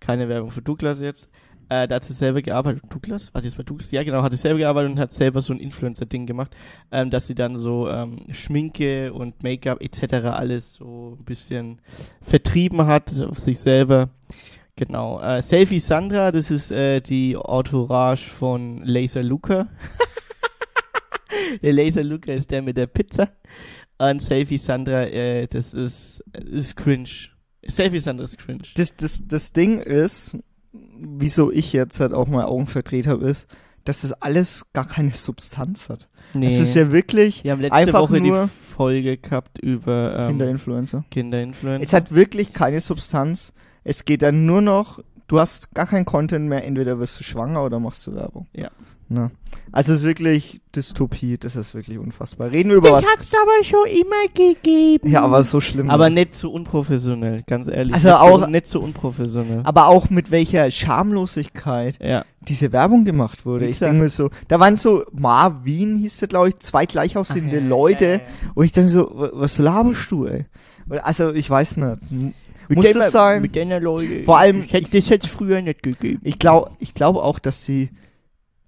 Keine 0.00 0.28
Werbung 0.28 0.50
für 0.50 0.62
Douglas 0.62 0.98
jetzt. 1.00 1.28
Äh, 1.72 1.88
da 1.88 1.94
hat 1.94 2.04
sie 2.04 2.12
selber 2.12 2.42
gearbeitet. 2.42 2.82
Douglas? 2.90 3.32
War 3.32 3.42
jetzt 3.42 3.56
bei 3.56 3.62
Douglas? 3.62 3.90
Ja, 3.92 4.02
genau, 4.02 4.22
hat 4.22 4.32
sie 4.32 4.36
selber 4.38 4.58
gearbeitet 4.58 4.90
und 4.90 5.00
hat 5.00 5.12
selber 5.12 5.40
so 5.40 5.54
ein 5.54 5.58
Influencer-Ding 5.58 6.26
gemacht, 6.26 6.54
ähm, 6.90 7.08
dass 7.08 7.26
sie 7.26 7.34
dann 7.34 7.56
so 7.56 7.88
ähm, 7.88 8.26
Schminke 8.30 9.10
und 9.14 9.42
Make-up 9.42 9.80
etc. 9.80 10.26
alles 10.26 10.74
so 10.74 11.16
ein 11.18 11.24
bisschen 11.24 11.80
vertrieben 12.20 12.86
hat 12.86 13.18
auf 13.20 13.38
sich 13.38 13.58
selber. 13.58 14.10
Genau. 14.76 15.18
Äh, 15.22 15.40
Selfie 15.40 15.78
Sandra, 15.78 16.30
das 16.30 16.50
ist 16.50 16.72
äh, 16.72 17.00
die 17.00 17.34
Entourage 17.34 18.28
von 18.28 18.82
Laser 18.84 19.22
Luca. 19.22 19.68
der 21.62 21.72
Laser 21.72 22.04
Luca 22.04 22.32
ist 22.32 22.50
der 22.50 22.60
mit 22.60 22.76
der 22.76 22.86
Pizza. 22.86 23.30
Und 23.96 24.20
Selfie 24.20 24.58
Sandra, 24.58 25.04
äh, 25.04 25.46
das 25.46 25.72
ist, 25.72 26.22
ist 26.34 26.76
cringe. 26.76 27.30
Selfie 27.66 28.00
Sandra 28.00 28.24
ist 28.24 28.36
cringe. 28.36 28.64
Das, 28.74 28.94
das, 28.94 29.22
das 29.26 29.52
Ding 29.54 29.78
ist, 29.78 30.36
wieso 30.72 31.50
ich 31.50 31.72
jetzt 31.72 32.00
halt 32.00 32.12
auch 32.14 32.28
mal 32.28 32.44
Augen 32.44 32.66
verdreht 32.66 33.06
habe, 33.06 33.24
ist, 33.26 33.46
dass 33.84 34.02
das 34.02 34.12
alles 34.12 34.64
gar 34.72 34.86
keine 34.86 35.10
Substanz 35.10 35.88
hat. 35.88 36.08
Es 36.40 36.54
ist 36.60 36.74
ja 36.74 36.92
wirklich 36.92 37.42
Wir 37.44 37.52
haben 37.52 37.60
letzte 37.60 37.74
einfach 37.76 38.02
Woche 38.02 38.20
nur- 38.20 38.44
die 38.44 38.72
Folge 38.74 39.16
gehabt 39.18 39.58
über 39.58 40.16
ähm, 40.18 40.28
Kinderinfluencer. 40.28 41.04
Kinderinfluencer. 41.10 41.82
Es 41.82 41.92
hat 41.92 42.12
wirklich 42.14 42.52
keine 42.52 42.80
Substanz. 42.80 43.52
Es 43.84 44.04
geht 44.04 44.22
dann 44.22 44.46
nur 44.46 44.62
noch, 44.62 45.00
du 45.26 45.40
hast 45.40 45.74
gar 45.74 45.86
keinen 45.86 46.04
Content 46.04 46.48
mehr, 46.48 46.64
entweder 46.64 46.98
wirst 47.00 47.18
du 47.20 47.24
schwanger 47.24 47.64
oder 47.64 47.80
machst 47.80 48.06
du 48.06 48.14
Werbung. 48.14 48.46
Ja. 48.54 48.70
Ne? 49.08 49.30
Also 49.72 49.92
es 49.92 50.00
ist 50.00 50.06
wirklich 50.06 50.60
Dystopie, 50.74 51.36
das 51.38 51.56
ist 51.56 51.74
wirklich 51.74 51.98
unfassbar. 51.98 52.50
Reden 52.50 52.70
wir 52.70 52.76
über 52.76 52.92
was. 52.92 53.04
hat's 53.10 53.30
aber 53.34 53.62
schon 53.64 53.86
immer 53.86 54.28
gegeben. 54.32 55.08
Ja, 55.10 55.22
aber 55.22 55.42
so 55.42 55.60
schlimm. 55.60 55.90
Aber 55.90 56.08
nicht 56.08 56.34
so 56.34 56.50
unprofessionell, 56.50 57.42
ganz 57.46 57.68
ehrlich. 57.68 57.94
Also 57.94 58.08
nicht 58.08 58.16
auch- 58.18 58.40
so, 58.40 58.46
nicht 58.46 58.66
so 58.66 58.80
unprofessionell. 58.80 59.60
aber 59.64 59.88
auch 59.88 60.08
mit 60.08 60.30
welcher 60.30 60.70
Schamlosigkeit 61.16 61.98
ja. 62.02 62.24
diese 62.48 62.72
Werbung 62.72 63.04
gemacht 63.04 63.44
wurde. 63.44 63.66
Wie 63.66 63.70
Ich 63.70 63.78
gesagt. 63.78 63.92
denke 63.92 64.04
mir 64.04 64.08
so, 64.08 64.30
da 64.48 64.58
waren 64.60 64.76
so, 64.76 65.04
Marvin 65.12 65.96
hieß 65.96 66.18
der, 66.18 66.28
glaube 66.28 66.48
ich, 66.50 66.58
zwei 66.60 66.86
gleich 66.86 67.16
aussehende 67.16 67.58
ja, 67.58 67.66
Leute. 67.66 68.06
ja. 68.24 68.50
Und 68.54 68.64
ich 68.64 68.72
denke 68.72 68.90
so, 68.90 69.10
wa- 69.12 69.30
was 69.34 69.58
laberst 69.58 70.10
du, 70.10 70.26
ey? 70.26 70.46
Also, 71.02 71.32
ich 71.32 71.48
weiß 71.48 71.76
nicht. 71.76 71.96
M- 72.10 72.34
Muss 72.68 72.86
denen- 72.86 73.02
es 73.02 73.12
sein? 73.12 73.42
Mit 73.42 73.54
den 73.54 73.70
Leute. 73.82 74.22
Vor 74.22 74.38
allem- 74.38 74.62
Ich 74.64 74.72
hätte, 74.72 74.90
das 74.90 75.10
hätte 75.10 75.26
es 75.26 75.32
früher 75.32 75.60
nicht 75.60 75.82
gegeben. 75.82 76.20
Ich 76.24 76.38
glaube 76.38 76.70
ich 76.78 76.94
glaube 76.94 77.22
auch, 77.22 77.38
dass 77.38 77.64
sie, 77.66 77.90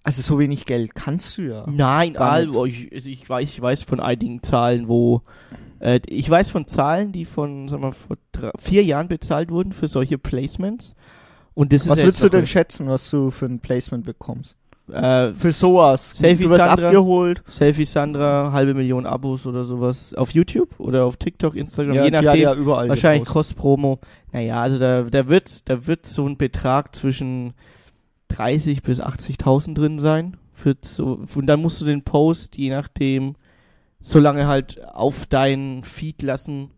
also 0.04 0.22
so 0.22 0.38
wenig 0.38 0.66
Geld 0.66 0.94
kannst 0.94 1.36
du 1.38 1.42
ja. 1.42 1.64
Nein, 1.66 2.16
also 2.16 2.66
ich, 2.66 2.92
also 2.92 3.08
ich, 3.08 3.28
weiß, 3.28 3.48
ich 3.48 3.60
weiß 3.60 3.82
von 3.82 4.00
einigen 4.00 4.42
Zahlen, 4.42 4.86
wo. 4.86 5.22
Äh, 5.80 6.00
ich 6.06 6.28
weiß 6.30 6.50
von 6.50 6.66
Zahlen, 6.66 7.10
die 7.10 7.24
von, 7.24 7.68
sag 7.68 7.80
mal, 7.80 7.92
vor 7.92 8.16
drei, 8.32 8.50
vier 8.58 8.84
Jahren 8.84 9.08
bezahlt 9.08 9.50
wurden 9.50 9.72
für 9.72 9.88
solche 9.88 10.18
Placements. 10.18 10.94
Und 11.54 11.72
das 11.72 11.82
ist 11.82 11.88
Was 11.88 11.98
ja 12.00 12.04
würdest 12.06 12.22
du 12.22 12.28
denn 12.28 12.46
schätzen, 12.46 12.86
was 12.88 13.10
du 13.10 13.30
für 13.30 13.46
ein 13.46 13.60
Placement 13.60 14.04
bekommst? 14.04 14.56
Äh, 14.92 15.32
Für 15.32 15.52
sowas. 15.52 16.10
Selfie 16.10 16.46
Sandra. 16.46 16.88
abgeholt. 16.88 17.42
Selfie 17.46 17.86
Sandra, 17.86 18.52
halbe 18.52 18.74
Million 18.74 19.06
Abos 19.06 19.46
oder 19.46 19.64
sowas 19.64 20.12
auf 20.12 20.32
YouTube 20.32 20.78
oder 20.78 21.04
auf 21.06 21.16
TikTok, 21.16 21.54
Instagram, 21.56 21.94
je 21.94 22.10
die 22.10 22.17
hat 22.19 22.24
nachdem. 22.24 22.43
ja 22.43 22.55
überall 22.55 22.88
Wahrscheinlich. 22.90 23.26
Cross-Promo. 23.26 23.98
Naja, 24.32 24.60
also 24.60 24.79
da, 24.79 25.02
da 25.02 25.29
wird, 25.29 25.69
da 25.70 25.86
wird 25.86 26.05
so 26.05 26.26
ein 26.26 26.36
Betrag 26.36 26.94
zwischen 26.94 27.55
30 28.34 28.82
bis 28.82 29.00
80.000 29.00 29.74
drin 29.74 29.98
sein. 29.98 30.36
Für 30.53 30.74
so, 30.81 31.24
und 31.34 31.46
dann 31.46 31.60
musst 31.60 31.81
du 31.81 31.84
den 31.84 32.03
Post, 32.03 32.56
je 32.56 32.70
nachdem, 32.70 33.34
so 34.00 34.19
lange 34.19 34.46
halt 34.46 34.84
auf 34.84 35.26
deinen 35.26 35.82
Feed 35.82 36.22
lassen, 36.22 36.70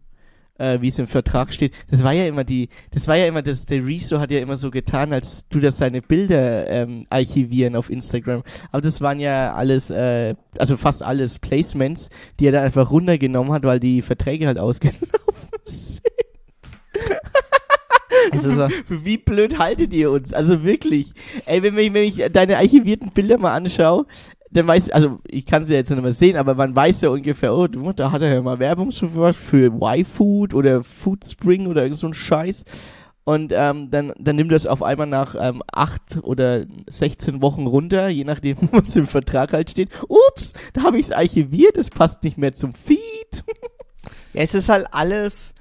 äh, 0.58 0.80
wie 0.80 0.88
es 0.88 0.98
im 0.98 1.06
Vertrag 1.06 1.52
steht. 1.52 1.74
Das 1.90 2.02
war 2.02 2.12
ja 2.12 2.26
immer 2.26 2.44
die, 2.44 2.68
das 2.90 3.08
war 3.08 3.16
ja 3.16 3.26
immer, 3.26 3.42
das, 3.42 3.66
der 3.66 3.84
Resto 3.84 4.18
hat 4.18 4.30
ja 4.30 4.40
immer 4.40 4.56
so 4.56 4.70
getan, 4.70 5.12
als 5.12 5.44
du 5.48 5.60
das 5.60 5.76
seine 5.76 6.02
Bilder 6.02 6.68
ähm, 6.68 7.06
archivieren 7.10 7.76
auf 7.76 7.90
Instagram. 7.90 8.42
Aber 8.70 8.82
das 8.82 9.00
waren 9.00 9.20
ja 9.20 9.52
alles, 9.54 9.90
äh, 9.90 10.34
also 10.58 10.76
fast 10.76 11.02
alles 11.02 11.38
Placements, 11.38 12.08
die 12.38 12.46
er 12.46 12.52
dann 12.52 12.64
einfach 12.64 12.90
runtergenommen 12.90 13.52
hat, 13.52 13.64
weil 13.64 13.80
die 13.80 14.02
Verträge 14.02 14.46
halt 14.46 14.58
ausgelaufen 14.58 15.08
sind. 15.64 16.02
Also 18.30 18.54
so, 18.54 18.68
wie 18.88 19.18
blöd 19.18 19.58
haltet 19.58 19.92
ihr 19.92 20.10
uns? 20.10 20.32
Also 20.32 20.62
wirklich. 20.62 21.12
Ey, 21.46 21.62
wenn 21.62 21.76
ich, 21.78 21.92
wenn 21.92 22.04
ich 22.04 22.32
deine 22.32 22.56
archivierten 22.56 23.10
Bilder 23.10 23.38
mal 23.38 23.54
anschaue, 23.54 24.06
dann 24.50 24.66
weiß, 24.66 24.90
also 24.90 25.18
ich 25.26 25.44
kann 25.44 25.64
sie 25.64 25.74
jetzt 25.74 25.90
nicht 25.90 26.02
mehr 26.02 26.12
sehen, 26.12 26.36
aber 26.36 26.54
man 26.54 26.74
weiß 26.74 27.02
ja 27.02 27.10
ungefähr, 27.10 27.54
oh, 27.54 27.66
du, 27.66 27.92
da 27.92 28.12
hat 28.12 28.22
er 28.22 28.34
ja 28.34 28.42
mal 28.42 28.58
Werbung 28.58 28.90
für 28.90 29.32
für 29.32 29.66
Y-Food 29.66 30.54
oder 30.54 30.82
Food 30.82 31.24
Spring 31.24 31.66
oder 31.66 31.82
irgend 31.82 31.98
so 31.98 32.06
ein 32.06 32.14
Scheiß. 32.14 32.64
Und 33.24 33.52
ähm, 33.52 33.90
dann, 33.90 34.12
dann 34.20 34.36
nimmt 34.36 34.52
das 34.52 34.68
auf 34.68 34.84
einmal 34.84 35.08
nach 35.08 35.34
ähm, 35.36 35.60
acht 35.72 36.18
oder 36.22 36.64
16 36.88 37.42
Wochen 37.42 37.66
runter, 37.66 38.08
je 38.08 38.22
nachdem, 38.22 38.56
was 38.70 38.94
im 38.94 39.08
Vertrag 39.08 39.52
halt 39.52 39.68
steht. 39.68 39.90
Ups, 40.08 40.52
da 40.74 40.84
habe 40.84 40.98
ich 40.98 41.06
es 41.06 41.12
archiviert, 41.12 41.76
es 41.76 41.90
passt 41.90 42.22
nicht 42.22 42.38
mehr 42.38 42.54
zum 42.54 42.72
Feed. 42.74 43.00
ja, 44.32 44.42
es 44.42 44.54
ist 44.54 44.68
halt 44.68 44.86
alles, 44.92 45.54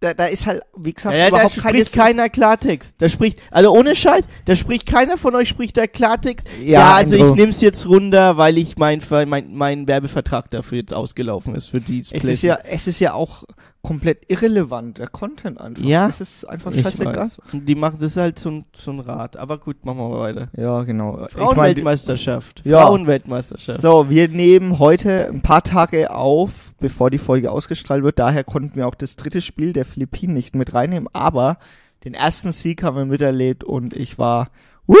da, 0.00 0.14
da 0.14 0.26
ist 0.26 0.46
halt, 0.46 0.62
wie 0.76 0.94
gesagt, 0.94 1.14
Ja, 1.14 1.28
da 1.28 1.28
überhaupt 1.28 1.56
keine 1.58 1.78
spricht 1.78 1.92
keiner 1.94 2.28
Klartext. 2.30 2.94
Da 2.98 3.08
spricht, 3.10 3.38
also 3.50 3.70
ohne 3.70 3.94
Scheiß, 3.94 4.24
da 4.46 4.56
spricht 4.56 4.86
keiner 4.86 5.18
von 5.18 5.34
euch 5.34 5.48
spricht 5.48 5.76
da 5.76 5.86
Klartext. 5.86 6.48
Ja, 6.62 6.94
also 6.94 7.16
Andro. 7.16 7.28
ich 7.28 7.34
nehm's 7.34 7.60
jetzt 7.60 7.86
runter, 7.86 8.38
weil 8.38 8.56
ich 8.56 8.78
mein, 8.78 9.02
mein, 9.26 9.54
mein 9.54 9.86
Werbevertrag 9.86 10.50
dafür 10.50 10.78
jetzt 10.78 10.94
ausgelaufen 10.94 11.54
ist 11.54 11.68
für 11.68 11.80
die 11.80 12.00
Es 12.00 12.24
ist 12.24 12.42
ja, 12.42 12.58
es 12.64 12.86
ist 12.86 12.98
ja 12.98 13.12
auch 13.12 13.44
komplett 13.82 14.30
irrelevant, 14.30 14.98
der 14.98 15.06
Content 15.08 15.58
einfach. 15.60 15.82
Ja. 15.82 16.06
Das 16.06 16.20
ist 16.20 16.44
einfach 16.44 16.70
Ich 16.72 16.82
scheißegal. 16.82 17.16
weiß. 17.16 17.38
Die 17.52 17.74
machen, 17.74 17.96
das 17.98 18.12
ist 18.12 18.16
halt 18.18 18.38
so 18.38 18.50
ein, 18.50 18.64
so 18.74 18.90
ein 18.90 19.00
Rad. 19.00 19.36
Aber 19.38 19.56
gut, 19.58 19.84
machen 19.86 19.98
wir 19.98 20.18
weiter. 20.18 20.48
Ja, 20.56 20.82
genau. 20.82 21.14
Ich 21.28 21.34
mein, 21.36 21.46
Frauenweltmeisterschaft. 21.46 22.62
Ja. 22.64 22.82
Frauenweltmeisterschaft. 22.82 23.80
So, 23.80 24.10
wir 24.10 24.28
nehmen 24.28 24.78
heute 24.78 25.28
ein 25.28 25.40
paar 25.40 25.62
Tage 25.62 26.10
auf, 26.10 26.74
bevor 26.78 27.10
die 27.10 27.18
Folge 27.18 27.50
ausgestrahlt 27.50 28.02
wird. 28.04 28.18
Daher 28.18 28.44
konnten 28.44 28.76
wir 28.76 28.86
auch 28.86 28.94
das 28.94 29.16
dritte 29.16 29.40
Spiel 29.40 29.72
der 29.72 29.84
Philippinen 29.86 30.34
nicht 30.34 30.54
mit 30.54 30.74
reinnehmen. 30.74 31.08
Aber 31.14 31.56
den 32.04 32.14
ersten 32.14 32.52
Sieg 32.52 32.82
haben 32.82 32.96
wir 32.96 33.06
miterlebt 33.06 33.64
und 33.64 33.94
ich 33.96 34.18
war, 34.18 34.50
wuh, 34.86 34.96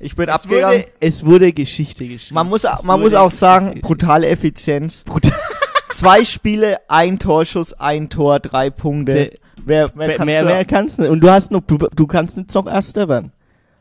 ich 0.00 0.16
bin 0.16 0.28
Es 0.28 0.34
abgegangen. 0.36 0.80
wurde, 0.80 0.88
es 1.00 1.24
wurde 1.26 1.52
Geschichte 1.52 2.06
geschrieben. 2.08 2.34
Man 2.34 2.48
muss, 2.48 2.64
man 2.82 2.98
muss 3.00 3.12
auch 3.14 3.30
sagen, 3.30 3.80
brutale 3.82 4.26
Effizienz. 4.28 5.02
Brutal. 5.04 5.32
Zwei 5.92 6.24
Spiele, 6.24 6.78
ein 6.88 7.18
Torschuss, 7.18 7.72
ein 7.74 8.08
Tor, 8.08 8.40
drei 8.40 8.70
Punkte. 8.70 9.12
Der- 9.12 9.30
Wer, 9.64 9.90
wer 9.94 10.06
Mehr, 10.08 10.16
kann's 10.16 10.26
mehr, 10.26 10.42
da- 10.42 10.48
mehr 10.48 10.64
kannst 10.64 10.98
du 10.98 11.02
nicht. 11.02 11.10
Und 11.12 11.20
du 11.20 11.30
hast 11.30 11.52
noch, 11.52 11.60
du, 11.60 11.78
du 11.78 12.06
kannst 12.08 12.36
jetzt 12.36 12.52
noch 12.54 12.66
Erster 12.66 13.08
werden. 13.08 13.30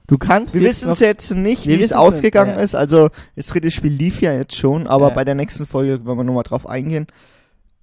Du 0.05 0.17
kannst 0.19 0.53
Wir 0.53 0.61
wissen 0.61 0.89
es 0.91 0.99
jetzt 0.99 1.31
nicht, 1.33 1.65
wie 1.65 1.81
es 1.81 1.91
ausgegangen 1.93 2.55
nicht, 2.55 2.65
ist. 2.65 2.75
Also 2.75 3.09
das 3.35 3.47
dritte 3.47 3.71
Spiel 3.71 3.91
lief 3.91 4.21
ja 4.21 4.31
jetzt 4.33 4.55
schon, 4.55 4.85
aber 4.85 5.07
Ja. 5.07 5.13
bei 5.15 5.23
der 5.25 5.33
nächsten 5.33 5.65
Folge 5.65 6.05
wollen 6.05 6.17
wir 6.19 6.23
nochmal 6.23 6.43
drauf 6.43 6.67
eingehen. 6.67 7.07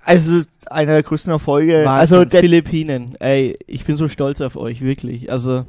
Also 0.04 0.32
es 0.32 0.38
ist 0.46 0.70
einer 0.70 0.92
der 0.92 1.02
größten 1.02 1.32
Erfolge. 1.32 1.78
Wahnsinn. 1.84 1.88
Also, 2.18 2.24
der, 2.24 2.40
Philippinen. 2.40 3.16
Ey, 3.18 3.58
ich 3.66 3.84
bin 3.84 3.96
so 3.96 4.06
stolz 4.06 4.40
auf 4.42 4.54
euch, 4.56 4.80
wirklich. 4.80 5.32
Also, 5.32 5.64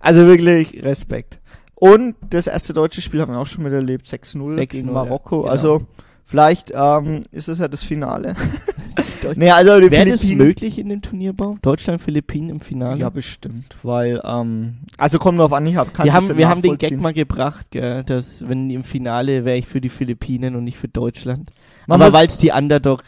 also 0.00 0.26
wirklich 0.26 0.82
Respekt. 0.82 1.38
Und 1.76 2.16
das 2.28 2.48
erste 2.48 2.72
deutsche 2.72 3.02
Spiel 3.02 3.20
haben 3.20 3.32
wir 3.32 3.38
auch 3.38 3.46
schon 3.46 3.62
miterlebt, 3.62 4.06
6-0 4.06 4.56
6-0, 4.56 4.66
gegen 4.66 4.92
Marokko. 4.92 5.42
genau. 5.42 5.52
Also 5.52 5.86
vielleicht 6.26 6.72
ähm, 6.74 7.22
ist 7.30 7.48
es 7.48 7.58
ja 7.58 7.68
das 7.68 7.82
Finale. 7.82 8.34
nee, 9.36 9.50
also 9.50 9.80
die 9.80 9.90
wäre 9.90 10.10
das 10.10 10.28
möglich 10.30 10.78
in 10.78 10.88
dem 10.88 11.00
Turnierbau? 11.00 11.56
Deutschland, 11.62 12.02
Philippinen 12.02 12.50
im 12.50 12.60
Finale? 12.60 12.98
Ja, 12.98 13.08
bestimmt, 13.08 13.76
weil 13.82 14.20
ähm, 14.24 14.78
also 14.98 15.18
kommt 15.18 15.38
drauf 15.38 15.52
an, 15.52 15.66
ich 15.66 15.76
hab, 15.76 15.94
kann's 15.94 16.06
wir 16.06 16.12
haben, 16.12 16.36
wir 16.36 16.48
haben 16.48 16.62
den 16.62 16.76
Gag 16.76 17.00
mal 17.00 17.14
gebracht, 17.14 17.68
gell, 17.70 18.04
dass 18.04 18.46
wenn 18.48 18.68
im 18.68 18.84
Finale 18.84 19.44
wäre 19.44 19.56
ich 19.56 19.66
für 19.66 19.80
die 19.80 19.88
Philippinen 19.88 20.56
und 20.56 20.64
nicht 20.64 20.76
für 20.76 20.88
Deutschland. 20.88 21.50
Man 21.86 22.02
Aber 22.02 22.12
weil 22.12 22.26
es 22.26 22.36
die 22.36 22.50
Underdog, 22.50 23.04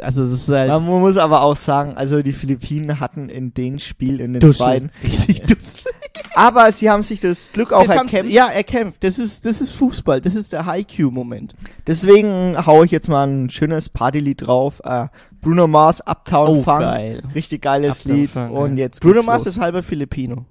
also 0.00 0.24
das 0.24 0.42
ist 0.42 0.48
halt 0.48 0.68
Man 0.68 0.84
muss 0.84 1.16
aber 1.16 1.42
auch 1.42 1.56
sagen, 1.56 1.96
also 1.96 2.22
die 2.22 2.32
Philippinen 2.32 3.00
hatten 3.00 3.28
in 3.28 3.52
dem 3.54 3.80
Spiel, 3.80 4.20
in 4.20 4.34
den 4.34 4.40
Dussel. 4.40 4.56
zweiten, 4.56 4.90
richtig 5.02 5.42
dussel. 5.42 5.90
Aber 6.34 6.70
sie 6.72 6.90
haben 6.90 7.02
sich 7.02 7.20
das 7.20 7.50
Glück 7.52 7.72
auch 7.72 7.86
Das 7.86 7.96
erkämpft. 7.96 8.30
Ja, 8.32 8.48
erkämpft. 8.48 9.02
Das 9.04 9.18
ist, 9.18 9.44
das 9.46 9.60
ist 9.60 9.72
Fußball. 9.72 10.20
Das 10.20 10.34
ist 10.34 10.52
der 10.52 10.66
High-Q-Moment. 10.66 11.54
Deswegen 11.86 12.56
hau 12.66 12.82
ich 12.84 12.90
jetzt 12.90 13.08
mal 13.08 13.26
ein 13.26 13.50
schönes 13.50 13.88
Partylied 13.88 14.46
drauf. 14.46 14.80
Äh, 14.84 15.06
Bruno 15.40 15.66
Mars, 15.66 16.00
Uptown 16.06 16.48
Oh, 16.58 16.62
Funk. 16.62 16.80
geil. 16.80 17.22
Richtig 17.34 17.62
geiles 17.62 18.00
Uptown 18.00 18.16
Lied. 18.16 18.30
Funk, 18.30 18.50
und 18.52 18.76
jetzt 18.76 19.00
Bruno 19.00 19.22
Mars 19.22 19.44
los. 19.44 19.54
ist 19.56 19.60
halber 19.60 19.82
Filipino. 19.82 20.44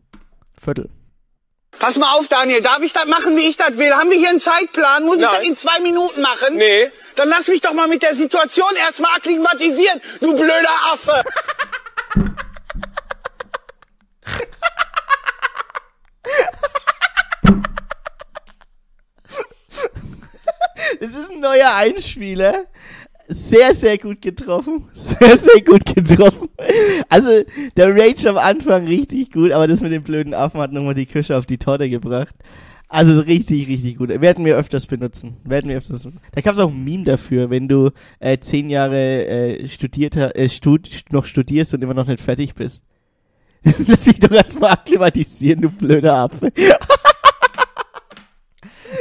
Viertel. 0.59 0.89
Pass 1.79 1.97
mal 1.97 2.11
auf, 2.17 2.27
Daniel. 2.27 2.61
Darf 2.61 2.81
ich 2.81 2.91
das 2.93 3.05
machen, 3.05 3.37
wie 3.37 3.47
ich 3.47 3.55
das 3.55 3.77
will? 3.77 3.91
Haben 3.93 4.09
wir 4.09 4.17
hier 4.17 4.29
einen 4.29 4.39
Zeitplan? 4.39 5.05
Muss 5.05 5.17
ich 5.17 5.21
Nein. 5.21 5.31
das 5.37 5.47
in 5.47 5.55
zwei 5.55 5.79
Minuten 5.81 6.21
machen? 6.21 6.55
Nee. 6.57 6.89
Dann 7.15 7.29
lass 7.29 7.47
mich 7.47 7.61
doch 7.61 7.73
mal 7.73 7.87
mit 7.87 8.01
der 8.01 8.15
Situation 8.15 8.67
erstmal 8.85 9.11
akklimatisieren, 9.15 10.01
du 10.21 10.33
blöder 10.33 10.75
Affe. 10.91 11.23
Das 20.99 21.11
ist 21.11 21.31
ein 21.31 21.39
neuer 21.39 21.75
Einspieler. 21.75 22.65
Sehr, 23.27 23.75
sehr 23.75 23.97
gut 23.97 24.21
getroffen. 24.21 24.85
Sehr, 24.93 25.37
sehr 25.37 25.61
gut 25.61 25.85
getroffen. 25.85 26.49
Also, 27.09 27.29
der 27.77 27.95
Rage 27.95 28.27
am 28.27 28.39
Anfang 28.39 28.87
richtig 28.87 29.31
gut, 29.31 29.51
aber 29.51 29.67
das 29.67 29.81
mit 29.81 29.91
dem 29.91 30.01
blöden 30.01 30.33
Affen 30.33 30.59
hat 30.59 30.71
nochmal 30.71 30.95
die 30.95 31.05
Kirsche 31.05 31.37
auf 31.37 31.45
die 31.45 31.59
Torte 31.59 31.89
gebracht. 31.89 32.33
Also 32.87 33.19
richtig, 33.19 33.67
richtig 33.67 33.97
gut. 33.97 34.09
Werden 34.09 34.45
wir 34.45 34.57
öfters 34.57 34.87
benutzen. 34.87 35.37
Werden 35.43 35.69
wir 35.69 35.77
öfters 35.77 36.01
benutzen. 36.01 36.21
Da 36.31 36.41
gab 36.41 36.55
es 36.55 36.59
auch 36.59 36.71
ein 36.71 36.83
Meme 36.83 37.03
dafür, 37.03 37.51
wenn 37.51 37.67
du 37.67 37.91
äh, 38.19 38.39
zehn 38.39 38.67
Jahre 38.67 39.27
äh, 39.27 39.67
studiert 39.67 40.15
äh, 40.15 40.49
stud 40.49 40.89
noch 41.11 41.25
studierst 41.25 41.75
und 41.75 41.83
immer 41.83 41.93
noch 41.93 42.07
nicht 42.07 42.21
fertig 42.21 42.55
bist. 42.55 42.81
Lass 43.87 44.07
mich 44.07 44.19
doch 44.19 44.31
erstmal 44.31 44.71
akklimatisieren, 44.71 45.61
du 45.61 45.69
blöder 45.69 46.15
Affe. 46.15 46.51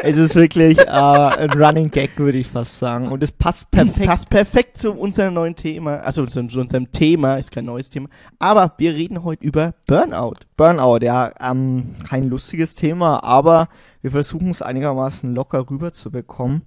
Es 0.02 0.16
ist 0.16 0.36
wirklich 0.36 0.78
äh, 0.78 0.84
ein 0.90 1.50
Running 1.50 1.90
Gag, 1.90 2.18
würde 2.18 2.38
ich 2.38 2.48
fast 2.48 2.78
sagen. 2.78 3.08
Und 3.08 3.22
es 3.22 3.32
passt 3.32 3.70
perfekt. 3.70 4.06
Passt 4.06 4.30
perfekt 4.30 4.76
zu 4.76 4.92
unserem 4.92 5.34
neuen 5.34 5.56
Thema. 5.56 5.96
Also 5.98 6.24
zu, 6.26 6.44
zu 6.46 6.60
unserem 6.60 6.92
Thema, 6.92 7.36
ist 7.36 7.50
kein 7.50 7.64
neues 7.64 7.88
Thema. 7.88 8.08
Aber 8.38 8.74
wir 8.78 8.94
reden 8.94 9.24
heute 9.24 9.44
über 9.44 9.74
Burnout. 9.86 10.36
Burnout, 10.56 10.98
ja, 11.04 11.32
ähm, 11.40 11.96
kein 12.08 12.28
lustiges 12.28 12.74
Thema, 12.74 13.22
aber 13.24 13.68
wir 14.02 14.10
versuchen 14.10 14.50
es 14.50 14.62
einigermaßen 14.62 15.34
locker 15.34 15.68
rüberzubekommen. 15.68 16.62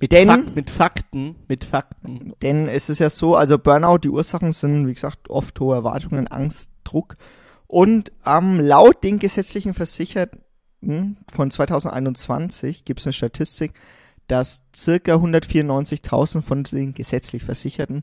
Mit, 0.00 0.12
Denn- 0.12 0.28
Fak 0.28 0.54
mit 0.54 0.70
Fakten, 0.70 1.34
mit 1.48 1.64
Fakten. 1.64 2.32
Denn 2.42 2.68
es 2.68 2.88
ist 2.88 3.00
ja 3.00 3.10
so, 3.10 3.34
also 3.34 3.58
Burnout, 3.58 3.98
die 3.98 4.10
Ursachen 4.10 4.52
sind, 4.52 4.86
wie 4.86 4.94
gesagt, 4.94 5.28
oft 5.28 5.58
hohe 5.58 5.74
Erwartungen, 5.74 6.28
Angst, 6.28 6.70
Druck. 6.84 7.16
Und 7.66 8.12
ähm, 8.24 8.60
laut 8.60 9.02
den 9.02 9.18
gesetzlichen 9.18 9.74
Versicherten 9.74 10.40
von 10.80 11.50
2021 11.50 12.84
gibt 12.84 13.00
es 13.00 13.06
eine 13.06 13.12
Statistik, 13.12 13.72
dass 14.28 14.62
circa 14.76 15.14
194.000 15.14 16.42
von 16.42 16.64
den 16.64 16.94
gesetzlich 16.94 17.42
Versicherten 17.42 18.02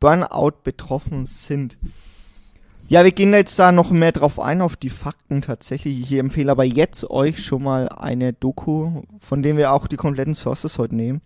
Burnout 0.00 0.62
betroffen 0.64 1.26
sind. 1.26 1.78
Ja, 2.88 3.04
wir 3.04 3.10
gehen 3.10 3.32
jetzt 3.32 3.58
da 3.58 3.72
noch 3.72 3.90
mehr 3.90 4.12
drauf 4.12 4.38
ein, 4.38 4.60
auf 4.60 4.76
die 4.76 4.90
Fakten 4.90 5.42
tatsächlich. 5.42 6.00
Ich 6.00 6.18
empfehle 6.18 6.52
aber 6.52 6.64
jetzt 6.64 7.08
euch 7.10 7.42
schon 7.42 7.64
mal 7.64 7.88
eine 7.88 8.32
Doku, 8.32 9.02
von 9.18 9.42
dem 9.42 9.56
wir 9.56 9.72
auch 9.72 9.88
die 9.88 9.96
kompletten 9.96 10.34
Sources 10.34 10.78
heute 10.78 10.94
nehmen. 10.94 11.20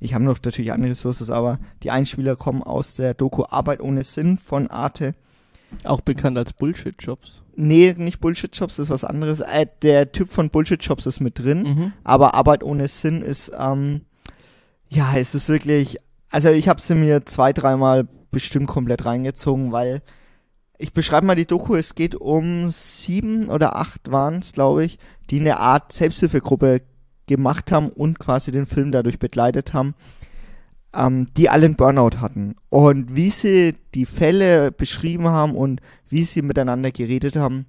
Ich 0.00 0.14
habe 0.14 0.24
noch 0.24 0.38
natürlich 0.42 0.72
andere 0.72 0.94
Sources, 0.94 1.30
aber 1.30 1.58
die 1.82 1.90
Einspieler 1.90 2.34
kommen 2.34 2.62
aus 2.62 2.94
der 2.94 3.14
Doku 3.14 3.44
Arbeit 3.44 3.80
ohne 3.80 4.04
Sinn 4.04 4.38
von 4.38 4.68
Arte. 4.68 5.14
Auch 5.84 6.00
bekannt 6.00 6.38
als 6.38 6.52
Bullshit-Jobs. 6.52 7.42
Nee, 7.54 7.94
nicht 7.98 8.20
Bullshit 8.20 8.54
Jobs, 8.56 8.76
das 8.76 8.84
ist 8.86 8.90
was 8.90 9.04
anderes. 9.04 9.40
Äh, 9.40 9.66
der 9.82 10.12
Typ 10.12 10.30
von 10.30 10.48
Bullshit 10.50 10.82
Jobs 10.82 11.06
ist 11.06 11.20
mit 11.20 11.38
drin, 11.38 11.62
Mhm. 11.62 11.92
aber 12.04 12.34
Arbeit 12.34 12.62
ohne 12.64 12.88
Sinn 12.88 13.20
ist, 13.22 13.52
ähm, 13.58 14.02
ja, 14.88 15.14
es 15.16 15.34
ist 15.34 15.48
wirklich, 15.48 15.98
also 16.30 16.48
ich 16.48 16.68
habe 16.68 16.80
sie 16.80 16.94
mir 16.94 17.26
zwei, 17.26 17.52
dreimal 17.52 18.08
bestimmt 18.30 18.68
komplett 18.68 19.04
reingezogen, 19.04 19.72
weil 19.72 20.00
ich 20.78 20.92
beschreibe 20.92 21.26
mal 21.26 21.34
die 21.36 21.46
Doku, 21.46 21.74
es 21.76 21.94
geht 21.94 22.14
um 22.14 22.70
sieben 22.70 23.48
oder 23.48 23.76
acht 23.76 24.10
waren 24.10 24.38
es, 24.40 24.52
glaube 24.52 24.84
ich, 24.84 24.98
die 25.30 25.40
eine 25.40 25.58
Art 25.58 25.92
Selbsthilfegruppe 25.92 26.80
gemacht 27.26 27.70
haben 27.70 27.88
und 27.90 28.18
quasi 28.18 28.50
den 28.50 28.66
Film 28.66 28.92
dadurch 28.92 29.18
begleitet 29.18 29.74
haben, 29.74 29.94
ähm, 30.94 31.26
die 31.36 31.48
alle 31.48 31.66
einen 31.66 31.76
Burnout 31.76 32.20
hatten. 32.20 32.56
Und 32.68 33.16
wie 33.16 33.30
sie 33.30 33.74
die 33.94 34.06
Fälle 34.06 34.72
beschrieben 34.72 35.28
haben 35.28 35.54
und 35.54 35.80
wie 36.08 36.24
sie 36.24 36.42
miteinander 36.42 36.90
geredet 36.90 37.36
haben, 37.36 37.66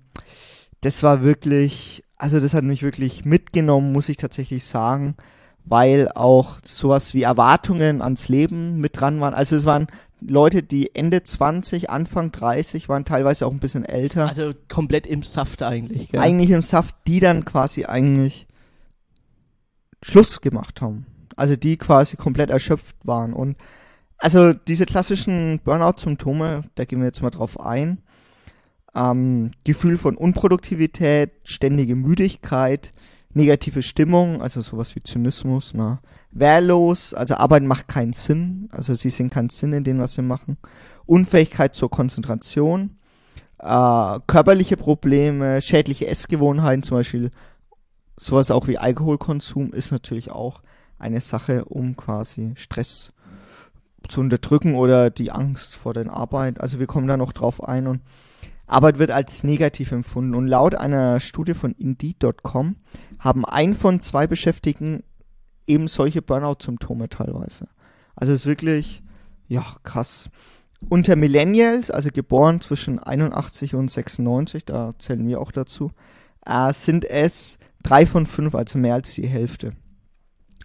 das 0.82 1.03
war 1.03 1.24
wirklich, 1.24 2.03
also 2.18 2.39
das 2.39 2.53
hat 2.53 2.63
mich 2.63 2.84
wirklich 2.84 3.25
mitgenommen, 3.25 3.92
muss 3.94 4.10
ich 4.10 4.18
tatsächlich 4.18 4.65
sagen, 4.65 5.15
weil 5.65 6.10
auch 6.13 6.58
sowas 6.63 7.13
wie 7.13 7.24
Erwartungen 7.24 8.01
ans 8.01 8.27
Leben 8.27 8.80
mit 8.80 9.00
dran 9.00 9.22
waren. 9.22 9.34
Also 9.34 9.56
es 9.56 9.65
waren 9.65 9.88
Leute, 10.20 10.63
die 10.63 10.96
Ende 10.96 11.24
20, 11.24 11.89
Anfang 11.89 12.32
30 12.32 12.89
waren, 12.89 13.06
teilweise 13.06 13.46
auch 13.46 13.51
ein 13.51 13.60
bisschen 13.60 13.86
älter. 13.86 14.27
Also 14.27 14.53
komplett 14.70 15.08
im 15.08 15.24
Saft 15.24 15.63
eigentlich. 15.63 16.10
Gell? 16.10 16.22
eigentlich 16.22 16.51
im 16.51 16.62
Saft, 16.62 16.96
die 17.08 17.20
dann 17.20 17.46
quasi 17.46 17.86
eigentlich 17.86 18.48
Schluss 20.01 20.42
gemacht 20.42 20.82
haben. 20.82 21.06
Also 21.35 21.55
die 21.55 21.77
quasi 21.77 22.17
komplett 22.17 22.49
erschöpft 22.49 22.95
waren. 23.03 23.33
Und 23.33 23.57
also 24.17 24.53
diese 24.53 24.85
klassischen 24.85 25.59
Burnout-Symptome, 25.63 26.63
da 26.75 26.85
gehen 26.85 26.99
wir 26.99 27.05
jetzt 27.05 27.21
mal 27.21 27.29
drauf 27.29 27.59
ein. 27.59 27.99
Ähm, 28.95 29.51
Gefühl 29.63 29.97
von 29.97 30.15
Unproduktivität, 30.15 31.31
ständige 31.43 31.95
Müdigkeit, 31.95 32.93
negative 33.33 33.81
Stimmung, 33.81 34.41
also 34.41 34.61
sowas 34.61 34.95
wie 34.95 35.03
Zynismus, 35.03 35.73
ne? 35.73 35.99
Wehrlos, 36.31 37.13
also 37.13 37.35
Arbeit 37.35 37.63
macht 37.63 37.87
keinen 37.87 38.13
Sinn, 38.13 38.69
also 38.71 38.93
sie 38.95 39.09
sehen 39.09 39.29
keinen 39.29 39.49
Sinn 39.49 39.73
in 39.73 39.83
dem, 39.83 39.99
was 39.99 40.15
sie 40.15 40.21
machen. 40.21 40.57
Unfähigkeit 41.05 41.73
zur 41.75 41.89
Konzentration, 41.89 42.97
äh, 43.59 44.19
körperliche 44.27 44.77
Probleme, 44.77 45.61
schädliche 45.61 46.07
Essgewohnheiten, 46.07 46.83
zum 46.83 46.97
Beispiel 46.97 47.31
sowas 48.17 48.51
auch 48.51 48.67
wie 48.67 48.77
Alkoholkonsum, 48.77 49.73
ist 49.73 49.91
natürlich 49.91 50.31
auch 50.31 50.61
eine 51.03 51.22
Sache, 51.22 51.65
um 51.65 51.95
quasi 51.95 52.53
Stress 52.55 53.13
zu 54.07 54.22
unterdrücken 54.22 54.75
oder 54.75 55.10
die 55.10 55.31
Angst 55.31 55.75
vor 55.75 55.93
der 55.93 56.12
Arbeit. 56.12 56.60
Also 56.60 56.79
wir 56.79 56.88
kommen 56.88 57.07
da 57.07 57.17
noch 57.17 57.33
drauf 57.33 57.63
ein 57.63 57.88
und 57.88 58.01
Arbeit 58.65 58.98
wird 58.98 59.12
als 59.12 59.43
negativ 59.43 59.91
empfunden. 59.91 60.36
Und 60.36 60.48
laut 60.48 60.75
einer 60.75 61.19
Studie 61.19 61.53
von 61.53 61.74
Indeed.com 61.74 62.77
haben 63.19 63.45
ein 63.45 63.74
von 63.74 64.00
zwei 64.00 64.27
Beschäftigten 64.27 65.03
eben 65.67 65.88
solche 65.88 66.22
Burnout-Symptome 66.22 67.10
teilweise. 67.10 67.67
Also 68.15 68.33
es 68.33 68.41
ist 68.41 68.45
wirklich, 68.45 69.03
ja, 69.48 69.65
krass. 69.83 70.29
unter 70.89 71.15
Millennials, 71.15 71.91
also 71.91 72.10
geboren 72.12 72.60
zwischen 72.60 73.00
81 73.00 73.75
und 73.75 73.89
96, 73.89 74.65
da 74.65 74.91
zählen 75.00 75.25
wir 75.27 75.39
auch 75.39 75.51
dazu, 75.51 75.91
äh, 76.45 76.74
sind 76.74 77.05
es 77.05 77.57
drei 77.83 78.05
von 78.05 78.25
fünf, 78.25 78.55
also 78.55 78.77
mehr 78.77 78.95
als 78.95 79.13
die 79.13 79.27
Hälfte. 79.27 79.74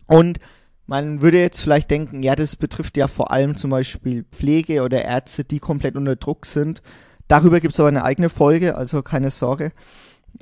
Und 0.09 0.41
man 0.87 1.23
würde 1.23 1.39
jetzt 1.39 1.61
vielleicht 1.61 1.91
denken, 1.91 2.23
ja, 2.23 2.35
das 2.35 2.57
betrifft 2.57 2.97
ja 2.97 3.07
vor 3.09 3.31
allem 3.31 3.57
zum 3.57 3.71
Beispiel 3.71 4.25
Pflege 4.33 4.83
oder 4.83 5.05
Ärzte, 5.05 5.45
die 5.45 5.61
komplett 5.61 5.97
unter 5.97 6.17
Druck 6.17 6.47
sind. 6.47 6.83
Darüber 7.29 7.61
gibt 7.61 7.75
es 7.75 7.81
aber 7.81 7.91
eine 7.91 8.05
eigene 8.05 8.31
Folge, 8.31 8.75
also 8.75 9.03
keine 9.03 9.31
Sorge. 9.31 9.73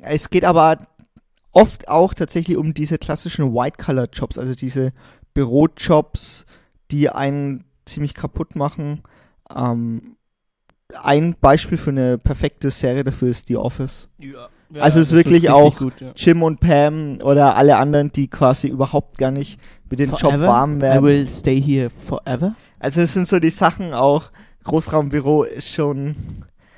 Es 0.01 0.29
geht 0.29 0.45
aber 0.45 0.77
oft 1.51 1.89
auch 1.89 2.13
tatsächlich 2.13 2.55
um 2.55 2.73
diese 2.73 2.97
klassischen 2.97 3.53
White-Color-Jobs, 3.53 4.37
also 4.37 4.55
diese 4.55 4.93
Bürojobs, 5.33 6.45
die 6.91 7.09
einen 7.09 7.65
ziemlich 7.85 8.13
kaputt 8.13 8.55
machen. 8.55 9.03
Ähm, 9.53 10.15
ein 10.93 11.35
Beispiel 11.41 11.77
für 11.77 11.89
eine 11.89 12.17
perfekte 12.17 12.71
Serie 12.71 13.03
dafür 13.03 13.29
ist 13.29 13.47
The 13.47 13.57
Office. 13.57 14.07
Ja. 14.17 14.47
Also 14.73 14.99
es 14.99 15.07
ist 15.07 15.13
wirklich 15.13 15.49
auch 15.49 15.77
gut, 15.77 16.01
ja. 16.01 16.11
Jim 16.15 16.43
und 16.43 16.59
Pam 16.59 17.19
oder 17.23 17.55
alle 17.55 17.77
anderen, 17.77 18.11
die 18.11 18.27
quasi 18.27 18.67
überhaupt 18.67 19.17
gar 19.17 19.31
nicht 19.31 19.59
mit 19.89 19.99
dem 19.99 20.11
Job 20.11 20.19
Forever? 20.19 20.47
warm 20.47 20.77
I 20.77 20.81
werden. 20.81 21.03
will 21.03 21.27
stay 21.27 21.61
here 21.61 21.89
forever. 21.89 22.55
Also 22.79 23.01
es 23.01 23.13
sind 23.13 23.27
so 23.27 23.39
die 23.39 23.49
Sachen 23.49 23.93
auch, 23.93 24.31
Großraumbüro 24.63 25.43
ist 25.43 25.69
schon, 25.69 26.15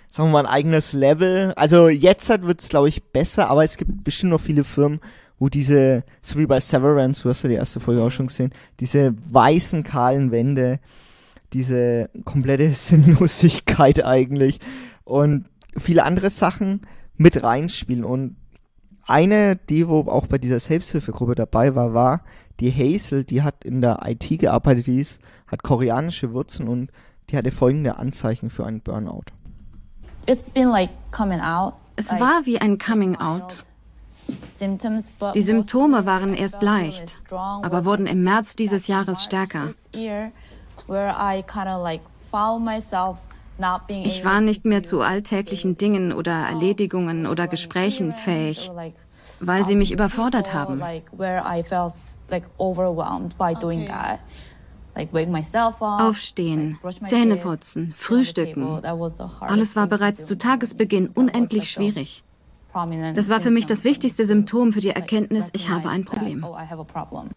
sagen 0.09 0.29
wir 0.29 0.33
mal, 0.33 0.45
ein 0.45 0.53
eigenes 0.53 0.93
Level. 0.93 1.53
Also 1.55 1.89
jetzt 1.89 2.29
wird 2.29 2.61
es, 2.61 2.69
glaube 2.69 2.89
ich, 2.89 3.03
besser, 3.03 3.49
aber 3.49 3.63
es 3.63 3.77
gibt 3.77 4.03
bestimmt 4.03 4.31
noch 4.31 4.41
viele 4.41 4.63
Firmen, 4.63 4.99
wo 5.39 5.49
diese, 5.49 6.03
so 6.21 6.37
wie 6.37 6.45
bei 6.45 6.59
Severance, 6.59 7.23
du 7.23 7.29
hast 7.29 7.43
ja 7.43 7.49
die 7.49 7.55
erste 7.55 7.79
Folge 7.79 8.03
auch 8.03 8.11
schon 8.11 8.27
gesehen, 8.27 8.51
diese 8.79 9.15
weißen, 9.31 9.83
kahlen 9.83 10.31
Wände, 10.31 10.79
diese 11.53 12.09
komplette 12.25 12.71
Sinnlosigkeit 12.73 14.05
eigentlich 14.05 14.59
und 15.03 15.45
viele 15.75 16.03
andere 16.03 16.29
Sachen 16.29 16.81
mit 17.19 17.43
reinspielen. 17.43 18.03
Und 18.03 18.37
eine, 19.05 19.57
die 19.57 19.87
wo 19.87 19.99
auch 20.01 20.25
bei 20.25 20.39
dieser 20.39 20.59
Selbsthilfegruppe 20.59 21.35
dabei 21.35 21.75
war, 21.75 21.93
war 21.93 22.21
die 22.59 22.71
Hazel, 22.71 23.23
die 23.23 23.43
hat 23.43 23.63
in 23.63 23.81
der 23.81 23.99
IT 24.05 24.39
gearbeitet, 24.39 24.87
die 24.87 25.01
ist, 25.01 25.19
hat 25.47 25.61
koreanische 25.61 26.33
Wurzeln 26.33 26.67
und 26.67 26.91
die 27.29 27.37
hatte 27.37 27.51
folgende 27.51 27.97
Anzeichen 27.97 28.49
für 28.49 28.65
einen 28.65 28.81
Burnout. 28.81 29.25
It's 30.27 30.49
been 30.49 30.69
like 30.69 30.89
coming 31.11 31.39
out. 31.39 31.75
Es 31.95 32.19
war 32.19 32.45
wie 32.45 32.59
ein 32.59 32.77
Coming 32.77 33.17
Out. 33.17 33.59
Die 35.33 35.41
Symptome 35.41 36.05
waren 36.05 36.33
erst 36.33 36.61
leicht, 36.61 37.09
strong 37.09 37.63
aber 37.63 37.83
wurden 37.83 38.05
im 38.05 38.23
März 38.23 38.55
dieses 38.55 38.87
Jahres 38.87 39.23
stärker. 39.23 39.67
this 39.67 39.89
year, 39.93 40.31
where 40.87 41.09
I 41.09 41.43
kind 41.43 41.67
of 41.67 41.81
like 41.81 42.01
found 42.31 42.63
myself 42.63 43.27
not 43.27 43.27
being 43.27 43.38
Ich 44.03 44.23
war 44.23 44.41
nicht 44.41 44.65
mehr 44.65 44.83
zu 44.83 45.01
alltäglichen 45.01 45.77
Dingen 45.77 46.13
oder 46.13 46.31
Erledigungen 46.31 47.27
oder 47.27 47.47
Gesprächen 47.47 48.13
fähig, 48.13 48.71
weil 49.41 49.65
sie 49.65 49.75
mich 49.75 49.91
überfordert 49.91 50.53
haben. 50.53 50.79
Like 50.79 51.05
where 51.17 51.43
I 51.45 51.61
felt 51.63 51.93
like 52.29 52.45
overwhelmed 52.57 53.37
by 53.37 53.53
doing 53.59 53.85
that. 53.87 54.19
Like 54.95 55.13
wake 55.13 55.29
myself 55.29 55.81
up, 55.81 56.01
Aufstehen, 56.01 56.79
Zähne 57.03 57.37
putzen, 57.37 57.93
frühstücken. 57.95 58.81
Alles 59.41 59.75
war 59.75 59.87
bereits 59.87 60.25
zu 60.25 60.37
Tagesbeginn 60.37 61.07
unendlich 61.07 61.69
schwierig. 61.69 62.23
Das 63.15 63.29
war 63.29 63.41
für 63.41 63.51
mich 63.51 63.65
das 63.65 63.83
wichtigste 63.83 64.23
to, 64.23 64.27
Symptom 64.27 64.73
für 64.73 64.81
die 64.81 64.89
Erkenntnis, 64.89 65.49
ich 65.53 65.69
habe 65.69 65.89
ein 65.89 66.05
Problem. 66.05 66.43
Oh, 66.43 66.55
I 66.55 66.65
have 66.69 66.79
a 66.79 66.83
problem. 66.83 67.29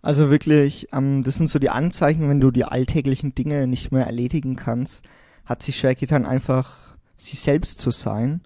Also 0.00 0.30
wirklich, 0.30 0.88
ähm, 0.92 1.22
das 1.22 1.36
sind 1.36 1.48
so 1.48 1.58
die 1.58 1.70
Anzeichen, 1.70 2.28
wenn 2.28 2.40
du 2.40 2.50
die 2.50 2.64
alltäglichen 2.64 3.34
Dinge 3.34 3.66
nicht 3.66 3.92
mehr 3.92 4.06
erledigen 4.06 4.56
kannst, 4.56 5.04
hat 5.44 5.62
sich 5.62 5.76
schwer 5.76 5.94
getan, 5.94 6.26
einfach 6.26 6.96
sie 7.16 7.36
selbst 7.36 7.80
zu 7.80 7.90
sein. 7.90 8.42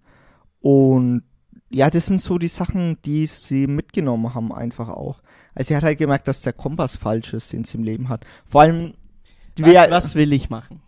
Und 0.60 1.22
ja, 1.70 1.90
das 1.90 2.06
sind 2.06 2.20
so 2.20 2.38
die 2.38 2.48
Sachen, 2.48 2.98
die 3.04 3.26
sie 3.26 3.66
mitgenommen 3.66 4.34
haben, 4.34 4.52
einfach 4.52 4.88
auch. 4.88 5.20
Also 5.54 5.68
sie 5.68 5.76
hat 5.76 5.84
halt 5.84 5.98
gemerkt, 5.98 6.28
dass 6.28 6.42
der 6.42 6.52
Kompass 6.52 6.96
falsch 6.96 7.32
ist, 7.32 7.52
den 7.52 7.64
sie 7.64 7.78
im 7.78 7.84
Leben 7.84 8.08
hat. 8.08 8.24
Vor 8.44 8.62
allem, 8.62 8.94
Was, 9.90 10.04
was 10.04 10.14
will 10.14 10.32
ich 10.32 10.50
machen? 10.50 10.82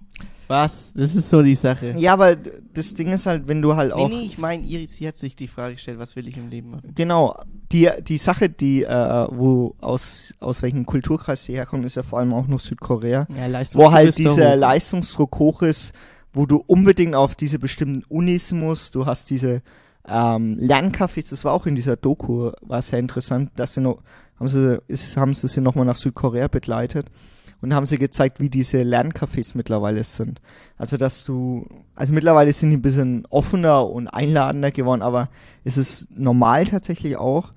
Was? 0.48 0.92
Das 0.94 1.14
ist 1.14 1.28
so 1.28 1.42
die 1.42 1.54
Sache. 1.54 1.94
ja, 1.98 2.14
aber 2.14 2.34
das 2.34 2.94
Ding 2.94 3.12
ist 3.12 3.26
halt, 3.26 3.48
wenn 3.48 3.60
du 3.60 3.76
halt 3.76 3.94
Nee, 3.94 4.02
auch 4.02 4.08
nee, 4.08 4.22
ich 4.22 4.38
meine, 4.38 4.64
Iris, 4.64 4.96
sie 4.96 5.06
hat 5.06 5.18
sich 5.18 5.36
die 5.36 5.46
Frage 5.46 5.74
gestellt, 5.74 5.98
was 5.98 6.16
will 6.16 6.26
ich 6.26 6.38
im 6.38 6.48
Leben 6.48 6.70
machen? 6.70 6.92
Genau, 6.94 7.38
die, 7.70 7.90
die 8.02 8.16
Sache, 8.16 8.48
die, 8.48 8.82
äh, 8.82 9.26
wo 9.30 9.76
aus, 9.80 10.32
aus 10.40 10.62
welchem 10.62 10.86
Kulturkreis 10.86 11.44
sie 11.44 11.52
herkommt, 11.52 11.84
ist 11.84 11.96
ja 11.96 12.02
vor 12.02 12.18
allem 12.18 12.32
auch 12.32 12.46
noch 12.46 12.60
Südkorea. 12.60 13.26
Ja, 13.36 13.46
Leistung. 13.46 13.82
wo 13.82 13.92
halt 13.92 14.16
dieser 14.16 14.56
Leistungsdruck 14.56 15.38
hoch 15.38 15.62
ist, 15.62 15.92
wo 16.32 16.46
du 16.46 16.64
unbedingt 16.66 17.14
auf 17.14 17.34
diese 17.34 17.58
bestimmten 17.58 18.04
Unis 18.08 18.52
musst. 18.52 18.94
Du 18.94 19.04
hast 19.04 19.28
diese 19.28 19.60
ähm, 20.08 20.56
Lerncafés, 20.58 21.28
das 21.28 21.44
war 21.44 21.52
auch 21.52 21.66
in 21.66 21.76
dieser 21.76 21.96
Doku, 21.96 22.52
war 22.62 22.80
sehr 22.80 22.98
interessant, 22.98 23.50
dass 23.56 23.74
sie 23.74 23.82
noch, 23.82 23.98
haben 24.40 24.48
sie, 24.48 24.80
ist, 24.88 25.16
haben 25.18 25.34
sie 25.34 25.46
sie 25.48 25.60
nochmal 25.60 25.84
nach 25.84 25.96
Südkorea 25.96 26.48
begleitet 26.48 27.10
und 27.60 27.74
haben 27.74 27.86
sie 27.86 27.98
gezeigt, 27.98 28.40
wie 28.40 28.50
diese 28.50 28.78
Lerncafés 28.78 29.52
mittlerweile 29.54 30.04
sind. 30.04 30.40
Also, 30.76 30.96
dass 30.96 31.24
du, 31.24 31.66
also 31.94 32.12
mittlerweile 32.12 32.52
sind 32.52 32.70
die 32.70 32.76
ein 32.76 32.82
bisschen 32.82 33.26
offener 33.30 33.88
und 33.88 34.08
einladender 34.08 34.70
geworden, 34.70 35.02
aber 35.02 35.28
es 35.64 35.76
ist 35.76 36.08
normal 36.16 36.66
tatsächlich 36.66 37.16
auch, 37.16 37.50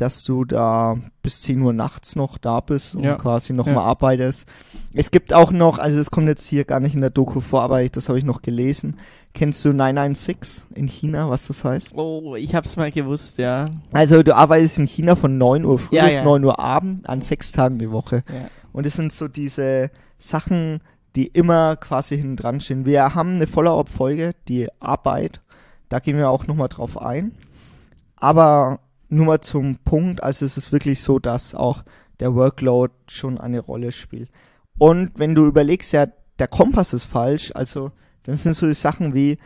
dass 0.00 0.24
du 0.24 0.44
da 0.44 0.96
bis 1.22 1.42
10 1.42 1.60
Uhr 1.62 1.72
nachts 1.72 2.16
noch 2.16 2.38
da 2.38 2.60
bist 2.60 2.94
und 2.96 3.04
Ja. 3.04 3.16
quasi 3.16 3.52
noch 3.52 3.66
Ja. 3.66 3.74
mal 3.74 3.84
arbeitest. 3.84 4.46
Es 4.94 5.10
gibt 5.10 5.32
auch 5.34 5.52
noch, 5.52 5.78
also 5.78 5.96
das 5.96 6.10
kommt 6.10 6.28
jetzt 6.28 6.46
hier 6.46 6.64
gar 6.64 6.80
nicht 6.80 6.94
in 6.94 7.00
der 7.00 7.10
Doku 7.10 7.40
vor, 7.40 7.62
aber 7.62 7.82
ich, 7.82 7.92
das 7.92 8.08
habe 8.08 8.18
ich 8.18 8.24
noch 8.24 8.42
gelesen. 8.42 8.96
Kennst 9.34 9.64
du 9.64 9.72
996 9.72 10.66
in 10.74 10.88
China, 10.88 11.28
was 11.30 11.46
das 11.46 11.64
heißt? 11.64 11.92
Oh, 11.94 12.34
ich 12.34 12.54
hab's 12.54 12.76
mal 12.76 12.90
gewusst, 12.90 13.38
ja. 13.38 13.66
Also 13.92 14.22
du 14.22 14.34
arbeitest 14.34 14.78
in 14.78 14.86
China 14.86 15.14
von 15.14 15.38
9 15.38 15.64
Uhr 15.64 15.78
früh 15.78 15.96
Ja, 15.96 16.04
bis 16.06 16.14
ja. 16.14 16.24
9 16.24 16.44
Uhr 16.44 16.58
Abend 16.58 17.08
an 17.08 17.20
sechs 17.20 17.52
Tagen 17.52 17.78
die 17.78 17.90
Woche. 17.90 18.24
Und 18.72 18.86
es 18.86 18.94
sind 18.94 19.12
so 19.12 19.28
diese 19.28 19.90
Sachen, 20.18 20.80
die 21.16 21.26
immer 21.26 21.76
quasi 21.76 22.16
hinten 22.16 22.36
dran 22.36 22.60
stehen. 22.60 22.84
Wir 22.84 23.14
haben 23.14 23.34
eine 23.34 23.46
Follow-up-Folge, 23.46 24.32
die 24.48 24.68
Arbeit. 24.80 25.40
Da 25.88 25.98
gehen 25.98 26.16
wir 26.16 26.30
auch 26.30 26.46
nochmal 26.46 26.68
drauf 26.68 27.00
ein. 27.00 27.32
Aber 28.16 28.80
nur 29.10 29.26
mal 29.26 29.40
zum 29.40 29.76
Punkt, 29.78 30.22
also 30.22 30.44
es 30.46 30.56
ist 30.56 30.72
wirklich 30.72 31.02
so, 31.02 31.18
dass 31.18 31.54
auch 31.54 31.84
der 32.20 32.34
Workload 32.34 32.92
schon 33.08 33.38
eine 33.38 33.60
Rolle 33.60 33.92
spielt. 33.92 34.30
Und 34.78 35.12
wenn 35.16 35.34
du 35.34 35.46
überlegst, 35.46 35.92
ja, 35.92 36.06
der 36.38 36.48
Kompass 36.48 36.92
ist 36.92 37.04
falsch, 37.04 37.52
also 37.54 37.92
dann 38.22 38.36
sind 38.36 38.54
so 38.54 38.66
die 38.66 38.74
Sachen 38.74 39.14
wie, 39.14 39.38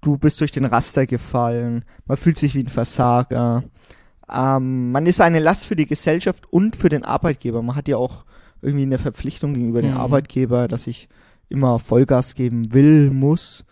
du 0.00 0.18
bist 0.18 0.40
durch 0.40 0.50
den 0.50 0.64
Raster 0.64 1.06
gefallen, 1.06 1.84
man 2.06 2.16
fühlt 2.16 2.38
sich 2.38 2.54
wie 2.54 2.64
ein 2.64 2.68
Versager, 2.68 3.64
ähm, 4.30 4.92
man 4.92 5.06
ist 5.06 5.20
eine 5.20 5.38
Last 5.40 5.64
für 5.64 5.76
die 5.76 5.86
Gesellschaft 5.86 6.50
und 6.52 6.76
für 6.76 6.88
den 6.88 7.04
Arbeitgeber. 7.04 7.62
Man 7.62 7.76
hat 7.76 7.88
ja 7.88 7.96
auch 7.96 8.24
irgendwie 8.60 8.84
eine 8.84 8.98
Verpflichtung 8.98 9.54
gegenüber 9.54 9.82
dem 9.82 9.92
Mhm. 9.92 9.98
Arbeitgeber, 9.98 10.68
dass 10.68 10.86
ich 10.86 11.08
immer 11.48 11.78
Vollgas 11.78 12.34
geben 12.34 12.72
will, 12.72 13.10
muss. 13.10 13.64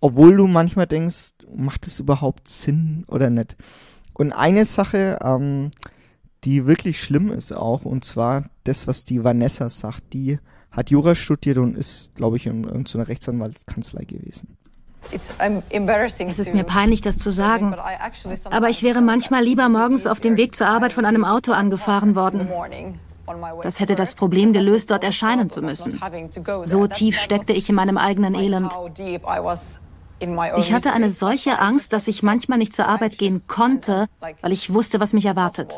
Obwohl 0.00 0.36
du 0.36 0.46
manchmal 0.46 0.86
denkst, 0.86 1.32
macht 1.54 1.86
es 1.86 1.98
überhaupt 2.00 2.46
Sinn 2.48 3.04
oder 3.08 3.30
nicht? 3.30 3.56
Und 4.18 4.32
eine 4.32 4.64
Sache, 4.64 5.18
ähm, 5.22 5.70
die 6.44 6.66
wirklich 6.66 7.02
schlimm 7.02 7.30
ist 7.30 7.52
auch, 7.52 7.84
und 7.84 8.04
zwar 8.04 8.44
das, 8.64 8.86
was 8.86 9.04
die 9.04 9.22
Vanessa 9.22 9.68
sagt, 9.68 10.14
die 10.14 10.38
hat 10.70 10.90
Jura 10.90 11.14
studiert 11.14 11.58
und 11.58 11.76
ist, 11.76 12.14
glaube 12.14 12.38
ich, 12.38 12.46
in 12.46 12.64
irgendeiner 12.64 13.08
Rechtsanwaltskanzlei 13.08 14.04
gewesen. 14.04 14.56
Es 15.12 15.34
Es 15.38 16.38
ist 16.38 16.54
mir 16.54 16.64
peinlich, 16.64 17.02
das 17.02 17.18
zu 17.18 17.30
sagen, 17.30 17.74
aber 18.50 18.68
ich 18.70 18.82
wäre 18.82 19.02
manchmal 19.02 19.44
lieber 19.44 19.68
morgens 19.68 20.06
auf 20.06 20.18
dem 20.20 20.36
Weg 20.36 20.56
zur 20.56 20.66
Arbeit 20.66 20.94
von 20.94 21.04
einem 21.04 21.24
Auto 21.24 21.52
angefahren 21.52 22.16
worden. 22.16 22.48
Das 23.62 23.80
hätte 23.80 23.94
das 23.94 24.14
Problem 24.14 24.52
gelöst, 24.52 24.90
dort 24.90 25.04
erscheinen 25.04 25.50
zu 25.50 25.60
müssen. 25.60 26.00
So 26.64 26.86
tief 26.86 27.20
steckte 27.20 27.52
ich 27.52 27.68
in 27.68 27.74
meinem 27.74 27.98
eigenen 27.98 28.34
Elend. 28.34 28.72
Ich 30.18 30.72
hatte 30.72 30.92
eine 30.92 31.10
solche 31.10 31.58
Angst, 31.58 31.92
dass 31.92 32.08
ich 32.08 32.22
manchmal 32.22 32.58
nicht 32.58 32.74
zur 32.74 32.88
Arbeit 32.88 33.18
gehen 33.18 33.42
konnte, 33.48 34.06
weil 34.20 34.52
ich 34.52 34.72
wusste, 34.72 35.00
was 35.00 35.12
mich 35.12 35.26
erwartet. 35.26 35.76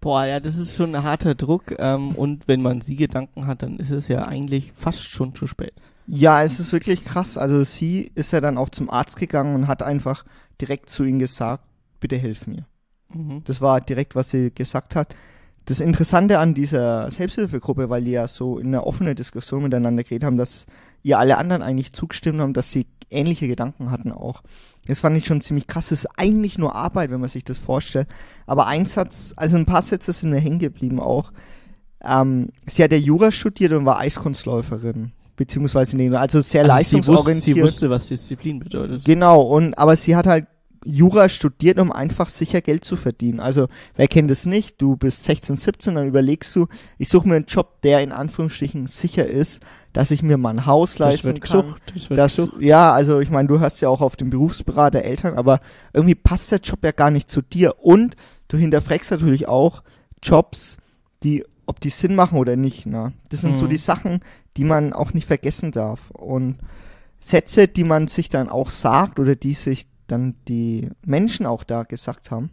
Boah, 0.00 0.24
ja, 0.24 0.38
das 0.38 0.56
ist 0.56 0.76
schon 0.76 0.94
ein 0.94 1.02
harter 1.02 1.34
Druck. 1.34 1.74
Ähm, 1.78 2.14
und 2.14 2.46
wenn 2.46 2.62
man 2.62 2.80
die 2.80 2.96
Gedanken 2.96 3.46
hat, 3.46 3.62
dann 3.62 3.78
ist 3.78 3.90
es 3.90 4.06
ja 4.08 4.22
eigentlich 4.22 4.72
fast 4.76 5.02
schon 5.02 5.34
zu 5.34 5.46
spät. 5.46 5.72
Ja, 6.06 6.42
es 6.42 6.60
ist 6.60 6.72
wirklich 6.72 7.04
krass. 7.04 7.36
Also 7.36 7.64
sie 7.64 8.10
ist 8.14 8.32
ja 8.32 8.40
dann 8.40 8.58
auch 8.58 8.70
zum 8.70 8.90
Arzt 8.90 9.16
gegangen 9.16 9.54
und 9.54 9.66
hat 9.66 9.82
einfach 9.82 10.24
direkt 10.60 10.88
zu 10.88 11.04
ihm 11.04 11.18
gesagt, 11.18 11.64
bitte 12.00 12.16
hilf 12.16 12.46
mir. 12.46 12.64
Mhm. 13.12 13.42
Das 13.44 13.60
war 13.60 13.80
direkt, 13.80 14.14
was 14.14 14.30
sie 14.30 14.52
gesagt 14.54 14.94
hat. 14.94 15.14
Das 15.64 15.80
Interessante 15.80 16.38
an 16.38 16.54
dieser 16.54 17.10
Selbsthilfegruppe, 17.10 17.90
weil 17.90 18.04
die 18.04 18.12
ja 18.12 18.26
so 18.26 18.58
in 18.58 18.68
einer 18.68 18.86
offenen 18.86 19.16
Diskussion 19.16 19.64
miteinander 19.64 20.02
geredet 20.02 20.24
haben, 20.24 20.38
dass 20.38 20.64
ihr 21.02 21.18
alle 21.18 21.38
anderen 21.38 21.62
eigentlich 21.62 21.92
zugestimmt 21.92 22.40
haben, 22.40 22.52
dass 22.52 22.70
sie 22.70 22.86
ähnliche 23.10 23.48
Gedanken 23.48 23.90
hatten 23.90 24.12
auch. 24.12 24.42
Das 24.86 25.00
fand 25.00 25.16
ich 25.16 25.26
schon 25.26 25.40
ziemlich 25.40 25.66
krass. 25.66 25.90
Es 25.90 26.04
ist 26.04 26.10
eigentlich 26.16 26.58
nur 26.58 26.74
Arbeit, 26.74 27.10
wenn 27.10 27.20
man 27.20 27.28
sich 27.28 27.44
das 27.44 27.58
vorstellt. 27.58 28.08
Aber 28.46 28.66
ein 28.66 28.86
Satz, 28.86 29.32
also 29.36 29.56
ein 29.56 29.66
paar 29.66 29.82
Sätze 29.82 30.12
sind 30.12 30.30
mir 30.30 30.40
hängen 30.40 30.58
geblieben 30.58 31.00
auch. 31.00 31.32
ähm, 32.04 32.50
sie 32.66 32.84
hat 32.84 32.92
ja 32.92 32.98
Jura 32.98 33.30
studiert 33.32 33.72
und 33.72 33.84
war 33.84 33.98
Eiskunstläuferin. 33.98 35.12
Beziehungsweise 35.36 35.96
nee, 35.96 36.10
also 36.10 36.40
sehr 36.40 36.62
also 36.62 36.74
leistungsorientiert. 36.74 37.44
Sie 37.44 37.62
wusste, 37.62 37.80
sie 37.80 37.86
wusste, 37.86 37.90
was 37.90 38.08
Disziplin 38.08 38.58
bedeutet. 38.58 39.04
Genau, 39.04 39.42
und 39.42 39.78
aber 39.78 39.94
sie 39.94 40.16
hat 40.16 40.26
halt 40.26 40.46
Jura 40.84 41.28
studiert, 41.28 41.78
um 41.78 41.92
einfach 41.92 42.28
sicher 42.28 42.60
Geld 42.60 42.84
zu 42.84 42.96
verdienen. 42.96 43.40
Also, 43.40 43.68
wer 43.96 44.08
kennt 44.08 44.30
es 44.30 44.46
nicht? 44.46 44.80
Du 44.80 44.96
bist 44.96 45.24
16, 45.24 45.56
17, 45.56 45.94
dann 45.94 46.06
überlegst 46.06 46.54
du, 46.54 46.68
ich 46.98 47.08
suche 47.08 47.28
mir 47.28 47.36
einen 47.36 47.46
Job, 47.46 47.82
der 47.82 48.00
in 48.00 48.12
Anführungsstrichen 48.12 48.86
sicher 48.86 49.26
ist, 49.26 49.60
dass 49.92 50.10
ich 50.10 50.22
mir 50.22 50.38
mal 50.38 50.50
ein 50.50 50.66
Haus 50.66 50.98
leisten 50.98 51.34
das 51.34 51.50
kann. 51.50 51.62
Gesucht, 51.62 51.82
das 51.94 52.10
wird 52.10 52.18
das, 52.18 52.36
gesucht. 52.36 52.62
ja, 52.62 52.92
also 52.92 53.20
ich 53.20 53.30
meine, 53.30 53.48
du 53.48 53.58
hörst 53.58 53.80
ja 53.80 53.88
auch 53.88 54.00
auf 54.00 54.16
den 54.16 54.30
Berufsberater 54.30 55.02
Eltern, 55.02 55.36
aber 55.36 55.60
irgendwie 55.92 56.14
passt 56.14 56.52
der 56.52 56.60
Job 56.60 56.80
ja 56.84 56.92
gar 56.92 57.10
nicht 57.10 57.28
zu 57.28 57.42
dir. 57.42 57.74
Und 57.78 58.16
du 58.48 58.56
hinterfragst 58.56 59.10
natürlich 59.10 59.48
auch 59.48 59.82
Jobs, 60.22 60.76
die, 61.22 61.44
ob 61.66 61.80
die 61.80 61.90
Sinn 61.90 62.14
machen 62.14 62.38
oder 62.38 62.56
nicht. 62.56 62.86
Ne? 62.86 63.12
Das 63.30 63.40
sind 63.40 63.52
mhm. 63.52 63.56
so 63.56 63.66
die 63.66 63.78
Sachen, 63.78 64.20
die 64.56 64.64
man 64.64 64.92
auch 64.92 65.14
nicht 65.14 65.26
vergessen 65.26 65.72
darf. 65.72 66.10
Und 66.10 66.58
Sätze, 67.20 67.68
die 67.68 67.84
man 67.84 68.08
sich 68.08 68.28
dann 68.28 68.48
auch 68.48 68.70
sagt 68.70 69.18
oder 69.18 69.34
die 69.34 69.54
sich 69.54 69.86
dann 70.08 70.34
die 70.48 70.90
Menschen 71.06 71.46
auch 71.46 71.64
da 71.64 71.84
gesagt 71.84 72.30
haben. 72.30 72.50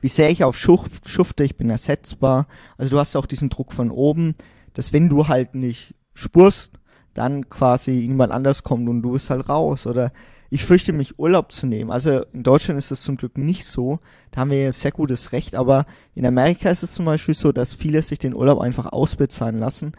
Wie 0.00 0.08
sehr 0.08 0.30
ich 0.30 0.44
auf 0.44 0.56
Schuft, 0.56 1.08
schufte, 1.08 1.44
ich 1.44 1.56
bin 1.56 1.68
ersetzbar. 1.68 2.46
Also 2.78 2.92
du 2.92 2.98
hast 2.98 3.16
auch 3.16 3.26
diesen 3.26 3.50
Druck 3.50 3.72
von 3.72 3.90
oben, 3.90 4.34
dass 4.72 4.92
wenn 4.92 5.08
du 5.08 5.28
halt 5.28 5.54
nicht 5.54 5.94
spurst, 6.14 6.72
dann 7.12 7.48
quasi 7.48 7.92
jemand 7.92 8.32
anders 8.32 8.62
kommt 8.62 8.88
und 8.88 9.02
du 9.02 9.12
bist 9.12 9.30
halt 9.30 9.48
raus. 9.48 9.86
Oder 9.86 10.12
ich 10.50 10.64
fürchte 10.64 10.92
mich, 10.92 11.18
Urlaub 11.18 11.52
zu 11.52 11.66
nehmen. 11.66 11.90
Also 11.90 12.22
in 12.32 12.42
Deutschland 12.42 12.78
ist 12.78 12.90
das 12.90 13.02
zum 13.02 13.16
Glück 13.16 13.38
nicht 13.38 13.64
so. 13.64 14.00
Da 14.30 14.40
haben 14.40 14.50
wir 14.50 14.62
ja 14.62 14.72
sehr 14.72 14.92
gutes 14.92 15.32
Recht. 15.32 15.54
Aber 15.54 15.86
in 16.14 16.26
Amerika 16.26 16.70
ist 16.70 16.82
es 16.82 16.94
zum 16.94 17.04
Beispiel 17.04 17.34
so, 17.34 17.52
dass 17.52 17.74
viele 17.74 18.02
sich 18.02 18.18
den 18.18 18.34
Urlaub 18.34 18.60
einfach 18.60 18.86
ausbezahlen 18.86 19.58
lassen, 19.58 19.92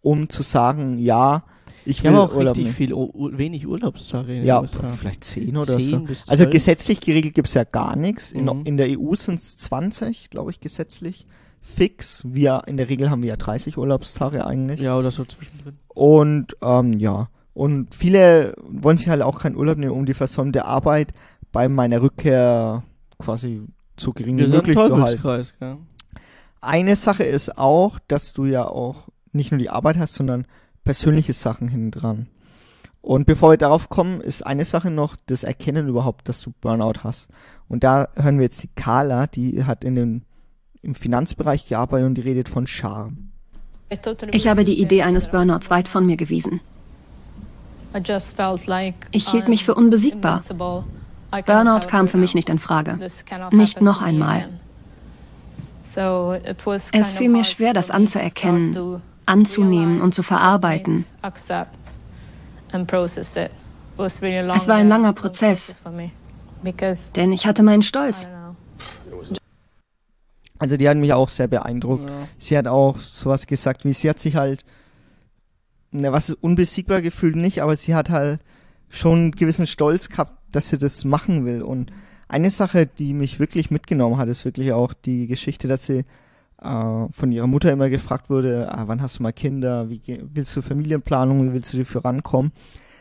um 0.00 0.28
zu 0.28 0.42
sagen, 0.42 0.98
ja, 0.98 1.44
ich 1.86 2.02
will 2.02 2.14
auch 2.14 2.34
Urlaub 2.34 2.56
richtig 2.56 2.74
viel, 2.74 2.90
wenig 2.90 3.66
Urlaubstage. 3.66 4.42
ja, 4.42 4.62
vielleicht 4.62 5.24
zehn 5.24 5.56
oder 5.56 5.78
10 5.78 6.06
so. 6.06 6.30
also 6.30 6.48
gesetzlich 6.48 7.00
geregelt 7.00 7.34
gibt's 7.34 7.54
ja 7.54 7.64
gar 7.64 7.96
nichts. 7.96 8.32
In, 8.32 8.44
mhm. 8.44 8.62
in 8.64 8.76
der 8.76 8.88
EU 8.98 9.14
sind's 9.14 9.56
20, 9.56 10.30
glaube 10.30 10.50
ich, 10.50 10.60
gesetzlich. 10.60 11.26
Fix. 11.60 12.22
Wir, 12.26 12.62
in 12.66 12.76
der 12.76 12.88
Regel 12.88 13.10
haben 13.10 13.22
wir 13.22 13.30
ja 13.30 13.36
30 13.36 13.78
Urlaubstage 13.78 14.46
eigentlich. 14.46 14.80
Ja, 14.80 14.98
oder 14.98 15.10
so 15.10 15.24
zwischendrin. 15.24 15.78
Und, 15.88 16.56
ähm, 16.62 16.92
ja. 16.98 17.28
Und 17.54 17.94
viele 17.94 18.54
wollen 18.66 18.98
sich 18.98 19.08
halt 19.08 19.22
auch 19.22 19.40
keinen 19.40 19.56
Urlaub 19.56 19.78
nehmen, 19.78 19.92
um 19.92 20.06
die 20.06 20.14
versäumte 20.14 20.64
Arbeit 20.64 21.14
bei 21.52 21.68
meiner 21.68 22.02
Rückkehr 22.02 22.82
quasi 23.18 23.62
so 23.98 24.12
gering 24.12 24.38
wie 24.38 24.46
möglich 24.46 24.76
zu 24.76 25.00
halten. 25.00 25.48
Ja. 25.60 25.78
Eine 26.60 26.96
Sache 26.96 27.24
ist 27.24 27.56
auch, 27.56 27.98
dass 28.08 28.32
du 28.32 28.44
ja 28.44 28.66
auch 28.66 29.08
nicht 29.32 29.52
nur 29.52 29.58
die 29.58 29.70
Arbeit 29.70 29.98
hast, 29.98 30.14
sondern 30.14 30.46
persönliche 30.84 31.32
Sachen 31.32 31.68
hinten 31.68 31.90
dran. 31.90 32.26
Und 33.04 33.26
bevor 33.26 33.50
wir 33.50 33.58
darauf 33.58 33.90
kommen, 33.90 34.22
ist 34.22 34.46
eine 34.46 34.64
Sache 34.64 34.90
noch 34.90 35.14
das 35.26 35.44
Erkennen 35.44 35.88
überhaupt, 35.88 36.28
dass 36.28 36.40
du 36.40 36.52
Burnout 36.60 37.04
hast. 37.04 37.28
Und 37.68 37.84
da 37.84 38.08
hören 38.14 38.38
wir 38.38 38.44
jetzt 38.44 38.62
die 38.62 38.70
Carla, 38.74 39.26
die 39.26 39.64
hat 39.64 39.84
in 39.84 39.94
dem, 39.94 40.22
im 40.80 40.94
Finanzbereich 40.94 41.68
gearbeitet 41.68 42.06
und 42.06 42.14
die 42.14 42.22
redet 42.22 42.48
von 42.48 42.66
Charme. 42.66 43.30
Ich 44.32 44.48
habe 44.48 44.64
die 44.64 44.80
Idee 44.80 45.02
eines 45.02 45.30
Burnouts 45.30 45.68
weit 45.68 45.86
von 45.86 46.06
mir 46.06 46.16
gewiesen. 46.16 46.60
Ich 49.12 49.28
hielt 49.28 49.48
mich 49.48 49.64
für 49.64 49.74
unbesiegbar. 49.74 50.42
Burnout 50.48 51.86
kam 51.86 52.08
für 52.08 52.16
mich 52.16 52.34
nicht 52.34 52.48
in 52.48 52.58
Frage. 52.58 52.98
Nicht 53.50 53.80
noch 53.82 54.00
einmal. 54.00 54.48
Es 56.92 57.12
fiel 57.14 57.28
mir 57.28 57.44
schwer, 57.44 57.72
das 57.74 57.90
anzuerkennen, 57.90 59.00
anzunehmen 59.26 60.00
und 60.00 60.14
zu 60.14 60.22
verarbeiten. 60.22 61.04
Es 64.56 64.68
war 64.68 64.76
ein 64.76 64.88
langer 64.88 65.12
Prozess, 65.12 65.80
denn 67.16 67.32
ich 67.32 67.46
hatte 67.46 67.62
meinen 67.62 67.82
Stolz. 67.82 68.28
Also 70.58 70.76
die 70.76 70.88
hat 70.88 70.96
mich 70.96 71.12
auch 71.12 71.28
sehr 71.28 71.48
beeindruckt. 71.48 72.08
Ja. 72.08 72.28
Sie 72.38 72.56
hat 72.56 72.66
auch 72.66 72.98
sowas 72.98 73.46
gesagt, 73.46 73.84
wie 73.84 73.92
sie 73.92 74.08
hat 74.08 74.18
sich 74.18 74.36
halt, 74.36 74.64
ne, 75.90 76.12
was 76.12 76.30
ist 76.30 76.42
unbesiegbar 76.42 77.02
gefühlt 77.02 77.36
nicht, 77.36 77.60
aber 77.60 77.76
sie 77.76 77.94
hat 77.94 78.08
halt 78.10 78.40
schon 78.88 79.18
einen 79.18 79.30
gewissen 79.32 79.66
Stolz 79.66 80.08
gehabt, 80.08 80.38
dass 80.52 80.68
sie 80.68 80.78
das 80.78 81.04
machen 81.04 81.44
will. 81.44 81.62
Und 81.62 81.92
eine 82.28 82.50
Sache, 82.50 82.86
die 82.86 83.12
mich 83.14 83.40
wirklich 83.40 83.70
mitgenommen 83.70 84.16
hat, 84.16 84.28
ist 84.28 84.44
wirklich 84.44 84.72
auch 84.72 84.94
die 84.94 85.26
Geschichte, 85.26 85.68
dass 85.68 85.86
sie 85.86 86.04
von 86.64 87.30
ihrer 87.30 87.46
Mutter 87.46 87.70
immer 87.72 87.90
gefragt 87.90 88.30
wurde, 88.30 88.72
ah, 88.72 88.84
wann 88.86 89.02
hast 89.02 89.18
du 89.18 89.22
mal 89.22 89.32
Kinder, 89.32 89.90
wie 89.90 90.00
willst 90.32 90.56
du 90.56 90.62
Familienplanung, 90.62 91.48
wie 91.48 91.52
willst 91.52 91.72
du 91.72 91.78
dafür 91.78 92.04
rankommen? 92.04 92.52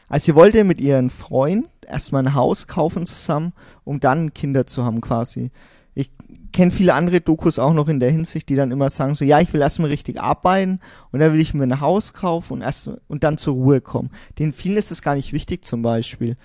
Also 0.10 0.26
sie 0.26 0.36
wollte 0.36 0.64
mit 0.64 0.82
ihren 0.82 1.10
Freund 1.10 1.68
erstmal 1.88 2.24
ein 2.24 2.36
Haus 2.36 2.68
kaufen 2.68 3.06
zusammen, 3.06 3.54
um 3.84 4.00
dann 4.00 4.34
Kinder 4.34 4.68
zu 4.68 4.84
haben 4.84 5.02
quasi. 5.02 5.50
Ich 5.96 6.12
kenne 6.52 6.72
viele 6.72 6.94
andere 6.94 7.22
Dokus 7.22 7.58
auch 7.58 7.74
noch 7.74 7.88
in 7.88 8.00
der 8.00 8.12
Hinsicht, 8.12 8.50
die 8.50 8.56
dann 8.56 8.72
immer 8.72 8.90
sagen 8.90 9.16
so, 9.16 9.26
ja, 9.26 9.40
ich 9.40 9.54
will 9.54 9.62
erstmal 9.62 9.90
richtig 9.90 10.22
arbeiten 10.22 10.80
und 11.12 11.20
dann 11.20 11.34
will 11.34 11.40
ich 11.40 11.54
mir 11.54 11.64
ein 11.64 11.80
Haus 11.80 12.14
kaufen 12.14 12.54
und 12.54 12.62
erst 12.62 12.92
und 13.08 13.24
dann 13.24 13.38
zur 13.38 13.54
Ruhe 13.54 13.82
kommen. 13.82 14.12
Den 14.40 14.52
vielen 14.52 14.78
ist 14.78 14.92
es 14.92 15.02
gar 15.02 15.16
nicht 15.16 15.34
wichtig 15.34 15.66
zum 15.66 15.82
Beispiel, 15.82 16.36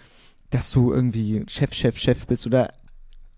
dass 0.50 0.70
du 0.70 0.92
irgendwie 0.92 1.44
Chef, 1.48 1.74
Chef, 1.74 1.98
Chef 1.98 2.26
bist 2.26 2.46
oder 2.46 2.72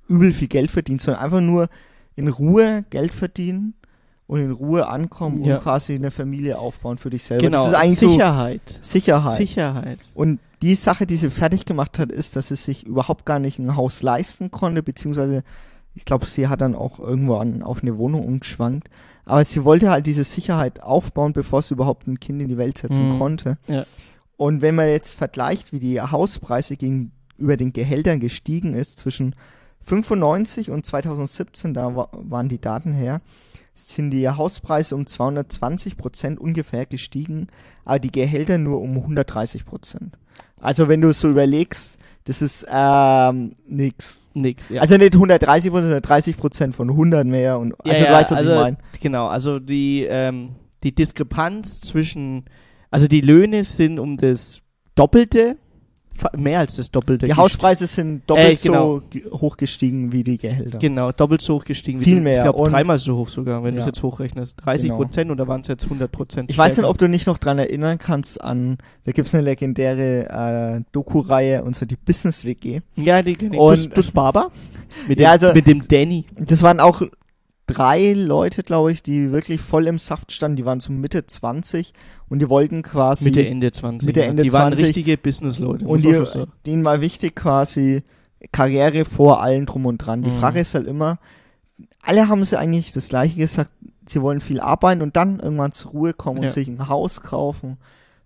übel 0.06 0.32
viel 0.32 0.48
Geld 0.48 0.70
verdienst, 0.70 1.06
sondern 1.06 1.24
einfach 1.24 1.40
nur 1.40 1.68
in 2.16 2.28
Ruhe 2.28 2.84
Geld 2.90 3.12
verdienen 3.12 3.74
und 4.26 4.40
in 4.40 4.52
Ruhe 4.52 4.86
ankommen 4.88 5.44
ja. 5.44 5.56
und 5.56 5.62
quasi 5.62 5.94
eine 5.94 6.10
Familie 6.10 6.58
aufbauen 6.58 6.98
für 6.98 7.10
dich 7.10 7.24
selber. 7.24 7.44
Genau, 7.44 7.64
das 7.64 7.72
ist 7.72 7.78
eigentlich 7.78 7.98
Sicherheit. 7.98 8.62
So 8.68 8.78
Sicherheit. 8.82 9.36
Sicherheit. 9.36 9.98
Und 10.14 10.38
die 10.62 10.74
Sache, 10.74 11.06
die 11.06 11.16
sie 11.16 11.30
fertig 11.30 11.64
gemacht 11.64 11.98
hat, 11.98 12.12
ist, 12.12 12.36
dass 12.36 12.48
sie 12.48 12.56
sich 12.56 12.86
überhaupt 12.86 13.24
gar 13.24 13.38
nicht 13.38 13.58
ein 13.58 13.76
Haus 13.76 14.02
leisten 14.02 14.50
konnte, 14.50 14.82
beziehungsweise 14.82 15.42
ich 15.94 16.04
glaube, 16.04 16.26
sie 16.26 16.48
hat 16.48 16.60
dann 16.60 16.74
auch 16.74 17.00
irgendwo 17.00 17.36
an, 17.36 17.62
auf 17.62 17.82
eine 17.82 17.98
Wohnung 17.98 18.24
umgeschwankt. 18.24 18.88
Aber 19.24 19.42
sie 19.42 19.64
wollte 19.64 19.90
halt 19.90 20.06
diese 20.06 20.24
Sicherheit 20.24 20.82
aufbauen, 20.82 21.32
bevor 21.32 21.62
sie 21.62 21.74
überhaupt 21.74 22.06
ein 22.06 22.20
Kind 22.20 22.40
in 22.40 22.48
die 22.48 22.58
Welt 22.58 22.78
setzen 22.78 23.08
mhm. 23.08 23.18
konnte. 23.18 23.58
Ja. 23.66 23.84
Und 24.36 24.62
wenn 24.62 24.74
man 24.74 24.88
jetzt 24.88 25.14
vergleicht, 25.14 25.72
wie 25.72 25.80
die 25.80 26.00
Hauspreise 26.00 26.76
gegenüber 26.76 27.56
den 27.56 27.72
Gehältern 27.72 28.20
gestiegen 28.20 28.74
ist 28.74 28.98
zwischen 28.98 29.34
95 29.82 30.70
und 30.70 30.86
2017, 30.86 31.74
da 31.74 31.96
wa 31.96 32.08
waren 32.12 32.48
die 32.48 32.60
Daten 32.60 32.92
her, 32.92 33.20
sind 33.74 34.10
die 34.10 34.28
Hauspreise 34.28 34.94
um 34.94 35.06
220 35.06 35.96
Prozent 35.96 36.38
ungefähr 36.38 36.86
gestiegen, 36.86 37.48
aber 37.84 37.98
die 37.98 38.12
Gehälter 38.12 38.58
nur 38.58 38.80
um 38.80 38.96
130 38.96 39.64
Prozent. 39.64 40.16
Also 40.60 40.88
wenn 40.88 41.00
du 41.00 41.08
es 41.08 41.20
so 41.20 41.28
überlegst, 41.28 41.98
das 42.24 42.42
ist 42.42 42.66
ähm, 42.70 43.56
nix. 43.66 44.22
Nix, 44.34 44.68
ja. 44.68 44.82
Also 44.82 44.96
nicht 44.96 45.14
130 45.14 45.70
Prozent, 45.70 45.90
sondern 45.90 46.02
30 46.02 46.36
Prozent 46.36 46.74
von 46.74 46.90
100 46.90 47.26
mehr. 47.26 47.58
Und, 47.58 47.74
also 47.84 48.02
ja, 48.02 48.08
du 48.08 48.14
weißt, 48.14 48.30
was 48.30 48.38
also, 48.38 48.52
ich 48.52 48.56
meine. 48.58 48.76
Genau, 49.00 49.26
also 49.28 49.58
die, 49.58 50.06
ähm, 50.08 50.50
die 50.82 50.94
Diskrepanz 50.94 51.80
zwischen, 51.80 52.44
also 52.90 53.06
die 53.06 53.22
Löhne 53.22 53.64
sind 53.64 53.98
um 53.98 54.16
das 54.16 54.60
Doppelte 54.94 55.56
mehr 56.36 56.60
als 56.60 56.76
das 56.76 56.90
Doppelte. 56.90 57.26
Die 57.26 57.34
Hauspreise 57.34 57.86
sind 57.86 58.22
doppelt 58.28 58.60
äh, 58.64 58.68
genau. 58.68 59.02
so 59.12 59.38
hoch 59.40 59.56
gestiegen 59.56 60.12
wie 60.12 60.24
die 60.24 60.38
Gehälter. 60.38 60.78
Genau, 60.78 61.12
doppelt 61.12 61.42
so 61.42 61.56
hoch 61.56 61.64
gestiegen. 61.64 62.00
Viel 62.00 62.18
wie 62.18 62.20
mehr. 62.20 62.36
Ich 62.36 62.42
glaube 62.42 62.70
dreimal 62.70 62.98
so 62.98 63.16
hoch 63.16 63.28
sogar, 63.28 63.62
wenn 63.62 63.74
ja. 63.74 63.76
du 63.76 63.80
es 63.80 63.86
jetzt 63.86 64.02
hochrechnest. 64.02 64.56
30 64.64 64.88
genau. 64.88 64.96
Prozent 64.96 65.40
da 65.40 65.48
waren 65.48 65.60
es 65.60 65.68
jetzt 65.68 65.84
100 65.84 66.10
Prozent. 66.10 66.50
Ich 66.50 66.58
weiß 66.58 66.76
nicht, 66.76 66.86
ob 66.86 66.98
du 66.98 67.08
nicht 67.08 67.26
noch 67.26 67.38
dran 67.38 67.58
erinnern 67.58 67.98
kannst 67.98 68.42
an, 68.42 68.78
da 69.04 69.12
gibt 69.12 69.26
es 69.26 69.34
eine 69.34 69.44
legendäre 69.44 70.78
äh, 70.78 70.82
Doku-Reihe, 70.92 71.64
und 71.64 71.74
zwar 71.74 71.88
die 71.88 71.96
Business 71.96 72.44
WG. 72.44 72.80
Ja, 72.96 73.22
die 73.22 73.34
kenne 73.34 73.54
ich. 73.54 73.60
Und 73.60 73.96
Dus 73.96 74.10
Barber? 74.10 74.50
Mit, 75.08 75.20
ja, 75.20 75.36
dem, 75.36 75.42
also, 75.42 75.54
mit 75.54 75.66
dem 75.68 75.86
Danny. 75.86 76.24
Das 76.36 76.62
waren 76.62 76.80
auch 76.80 77.00
drei 77.74 78.12
Leute, 78.12 78.62
glaube 78.62 78.92
ich, 78.92 79.02
die 79.02 79.32
wirklich 79.32 79.60
voll 79.60 79.86
im 79.86 79.98
Saft 79.98 80.32
standen. 80.32 80.56
Die 80.56 80.64
waren 80.64 80.80
so 80.80 80.92
Mitte 80.92 81.26
20 81.26 81.92
und 82.28 82.40
die 82.40 82.48
wollten 82.48 82.82
quasi. 82.82 83.24
Mitte, 83.24 83.46
Ende 83.46 83.72
20. 83.72 84.06
Mitte, 84.06 84.24
Ende 84.24 84.42
die 84.42 84.50
20. 84.50 84.60
waren 84.60 84.86
richtige 84.86 85.16
Businessleute. 85.16 85.86
Und 85.86 86.02
die, 86.02 86.16
denen 86.66 86.84
war 86.84 87.00
wichtig 87.00 87.36
quasi 87.36 88.02
Karriere 88.52 89.04
vor 89.04 89.42
allen 89.42 89.66
drum 89.66 89.86
und 89.86 89.98
dran. 89.98 90.22
Die 90.22 90.30
mhm. 90.30 90.38
Frage 90.38 90.60
ist 90.60 90.74
halt 90.74 90.86
immer, 90.86 91.18
alle 92.02 92.28
haben 92.28 92.44
sie 92.44 92.58
eigentlich 92.58 92.92
das 92.92 93.08
gleiche 93.08 93.36
gesagt, 93.36 93.70
sie 94.06 94.22
wollen 94.22 94.40
viel 94.40 94.60
arbeiten 94.60 95.02
und 95.02 95.16
dann 95.16 95.40
irgendwann 95.40 95.72
zur 95.72 95.92
Ruhe 95.92 96.14
kommen 96.14 96.38
und 96.38 96.44
ja. 96.44 96.50
sich 96.50 96.68
ein 96.68 96.88
Haus 96.88 97.22
kaufen. 97.22 97.76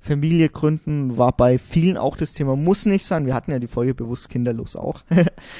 Familie 0.00 0.50
gründen 0.50 1.16
war 1.16 1.33
bei 1.33 1.59
vielen 1.59 1.96
auch 1.96 2.16
das 2.16 2.35
Thema, 2.35 2.57
muss 2.57 2.85
nicht 2.85 3.07
sein. 3.07 3.24
Wir 3.24 3.35
hatten 3.35 3.50
ja 3.50 3.59
die 3.59 3.66
Folge 3.66 3.94
bewusst 3.94 4.28
kinderlos 4.28 4.76
auch. 4.76 5.02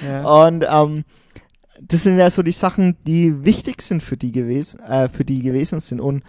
ja. 0.06 0.46
Und 0.46 0.66
ähm, 0.68 1.04
das 1.80 2.04
sind 2.04 2.18
ja 2.18 2.30
so 2.30 2.42
die 2.42 2.52
Sachen, 2.52 2.96
die 3.06 3.44
wichtig 3.44 3.82
sind 3.82 4.02
für 4.02 4.16
die 4.16 4.32
gewesen, 4.32 4.80
äh, 4.80 5.08
für 5.08 5.24
die 5.24 5.42
gewesen 5.42 5.80
sind 5.80 6.00
und 6.00 6.22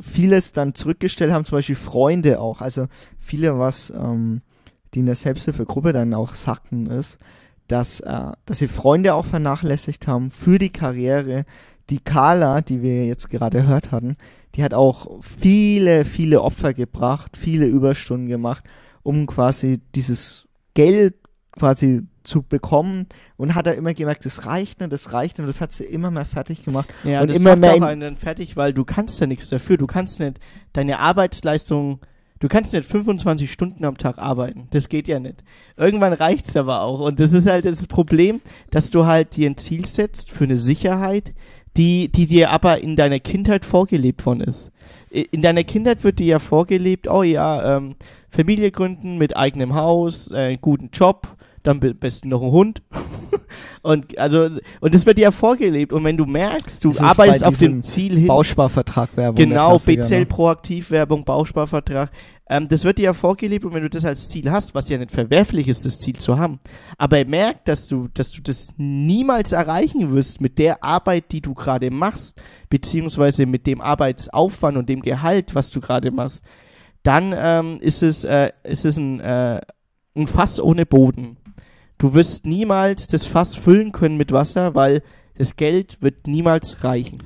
vieles 0.00 0.52
dann 0.52 0.74
zurückgestellt 0.74 1.32
haben, 1.32 1.44
zum 1.44 1.58
Beispiel 1.58 1.76
Freunde 1.76 2.40
auch. 2.40 2.60
Also 2.60 2.86
viele, 3.18 3.58
was 3.58 3.90
ähm, 3.90 4.42
die 4.94 5.00
in 5.00 5.06
der 5.06 5.14
Selbsthilfegruppe 5.14 5.92
dann 5.92 6.14
auch 6.14 6.34
sagten, 6.34 6.86
ist, 6.86 7.18
dass, 7.68 8.00
äh, 8.00 8.32
dass 8.46 8.58
sie 8.58 8.68
Freunde 8.68 9.14
auch 9.14 9.24
vernachlässigt 9.24 10.06
haben 10.06 10.30
für 10.30 10.58
die 10.58 10.70
Karriere, 10.70 11.44
die 11.90 12.00
Carla, 12.00 12.60
die 12.60 12.82
wir 12.82 13.06
jetzt 13.06 13.30
gerade 13.30 13.58
gehört 13.58 13.92
hatten, 13.92 14.16
die 14.54 14.62
hat 14.62 14.74
auch 14.74 15.22
viele, 15.22 16.04
viele 16.04 16.42
Opfer 16.42 16.74
gebracht, 16.74 17.36
viele 17.36 17.66
Überstunden 17.66 18.28
gemacht, 18.28 18.64
um 19.02 19.26
quasi 19.26 19.80
dieses 19.94 20.46
Geld 20.74 21.14
quasi 21.52 22.02
zu 22.28 22.42
bekommen 22.42 23.06
und 23.36 23.54
hat 23.54 23.66
er 23.66 23.74
immer 23.74 23.94
gemerkt, 23.94 24.24
das 24.26 24.46
reicht 24.46 24.80
nicht, 24.80 24.92
das 24.92 25.12
reicht 25.12 25.38
nicht, 25.38 25.48
das 25.48 25.60
hat 25.60 25.72
sie 25.72 25.84
immer 25.84 26.10
mehr 26.10 26.24
fertig 26.26 26.64
gemacht 26.64 26.88
ja, 27.04 27.20
und 27.22 27.30
das 27.30 27.36
immer 27.38 27.56
mehr 27.56 27.72
auch 27.72 27.76
in- 27.76 27.82
einen 27.84 28.16
fertig, 28.16 28.56
weil 28.56 28.72
du 28.72 28.84
kannst 28.84 29.18
ja 29.20 29.26
nichts 29.26 29.48
dafür. 29.48 29.76
Du 29.76 29.86
kannst 29.86 30.20
nicht 30.20 30.38
deine 30.72 30.98
Arbeitsleistung, 30.98 32.00
du 32.40 32.48
kannst 32.48 32.72
nicht 32.72 32.88
25 32.88 33.50
Stunden 33.50 33.84
am 33.84 33.98
Tag 33.98 34.18
arbeiten. 34.18 34.68
Das 34.70 34.88
geht 34.88 35.08
ja 35.08 35.18
nicht. 35.20 35.42
Irgendwann 35.76 36.12
reicht's 36.12 36.54
aber 36.56 36.82
auch. 36.82 37.00
Und 37.00 37.18
das 37.20 37.32
ist 37.32 37.46
halt 37.48 37.64
das 37.64 37.86
Problem, 37.86 38.40
dass 38.70 38.90
du 38.90 39.06
halt 39.06 39.36
dir 39.36 39.48
ein 39.50 39.56
Ziel 39.56 39.86
setzt 39.86 40.30
für 40.30 40.44
eine 40.44 40.56
Sicherheit, 40.56 41.32
die, 41.76 42.10
die 42.10 42.26
dir 42.26 42.50
aber 42.50 42.80
in 42.82 42.96
deiner 42.96 43.20
Kindheit 43.20 43.64
vorgelebt 43.64 44.24
worden 44.26 44.40
ist. 44.40 44.70
In 45.10 45.42
deiner 45.42 45.64
Kindheit 45.64 46.02
wird 46.04 46.18
dir 46.18 46.26
ja 46.26 46.38
vorgelebt, 46.38 47.08
oh 47.08 47.22
ja, 47.22 47.76
ähm, 47.76 47.94
Familie 48.30 48.70
gründen 48.70 49.16
mit 49.16 49.36
eigenem 49.36 49.74
Haus, 49.74 50.30
äh, 50.30 50.56
guten 50.60 50.90
Job, 50.92 51.36
dann 51.68 51.82
am 51.82 51.98
besten 51.98 52.28
noch 52.28 52.42
ein 52.42 52.50
Hund. 52.50 52.82
und 53.82 54.18
also 54.18 54.48
und 54.80 54.94
das 54.94 55.06
wird 55.06 55.18
dir 55.18 55.22
ja 55.22 55.30
vorgelebt 55.30 55.92
und 55.92 56.04
wenn 56.04 56.16
du 56.16 56.26
merkst, 56.26 56.84
du 56.84 56.90
arbeitest 56.98 57.40
bei 57.40 57.46
auf 57.46 57.58
dem 57.58 57.82
Ziel 57.82 58.16
hin, 58.16 58.26
Bausparvertrag 58.26 59.16
Werbung. 59.16 59.36
genau, 59.36 59.78
BZL 59.78 60.20
ne? 60.20 60.26
Proaktivwerbung, 60.26 61.24
Bausparvertrag, 61.24 62.10
ähm, 62.48 62.68
das 62.68 62.84
wird 62.84 62.98
dir 62.98 63.04
ja 63.04 63.14
vorgelebt 63.14 63.64
und 63.64 63.74
wenn 63.74 63.82
du 63.82 63.90
das 63.90 64.04
als 64.04 64.28
Ziel 64.28 64.50
hast, 64.50 64.74
was 64.74 64.88
ja 64.88 64.98
nicht 64.98 65.10
verwerflich 65.10 65.68
ist, 65.68 65.84
das 65.84 65.98
Ziel 65.98 66.16
zu 66.16 66.38
haben, 66.38 66.60
aber 66.96 67.24
merk, 67.24 67.64
dass 67.64 67.88
du, 67.88 68.08
dass 68.14 68.30
du 68.30 68.42
das 68.42 68.68
niemals 68.76 69.52
erreichen 69.52 70.12
wirst 70.12 70.40
mit 70.40 70.58
der 70.58 70.82
Arbeit, 70.82 71.32
die 71.32 71.40
du 71.40 71.54
gerade 71.54 71.90
machst, 71.90 72.40
beziehungsweise 72.70 73.46
mit 73.46 73.66
dem 73.66 73.80
Arbeitsaufwand 73.80 74.76
und 74.76 74.88
dem 74.88 75.02
Gehalt, 75.02 75.54
was 75.54 75.70
du 75.70 75.80
gerade 75.80 76.10
machst, 76.10 76.42
dann 77.02 77.34
ähm, 77.36 77.78
ist 77.80 78.02
es, 78.02 78.24
äh, 78.24 78.50
ist 78.64 78.84
es 78.84 78.96
ein, 78.96 79.20
äh, 79.20 79.60
ein 80.16 80.26
Fass 80.26 80.60
ohne 80.60 80.84
Boden. 80.84 81.37
Du 81.98 82.14
wirst 82.14 82.46
niemals 82.46 83.08
das 83.08 83.26
Fass 83.26 83.54
füllen 83.54 83.92
können 83.92 84.16
mit 84.16 84.32
Wasser, 84.32 84.74
weil 84.74 85.02
das 85.36 85.56
Geld 85.56 85.98
wird 86.00 86.26
niemals 86.26 86.84
reichen. 86.84 87.18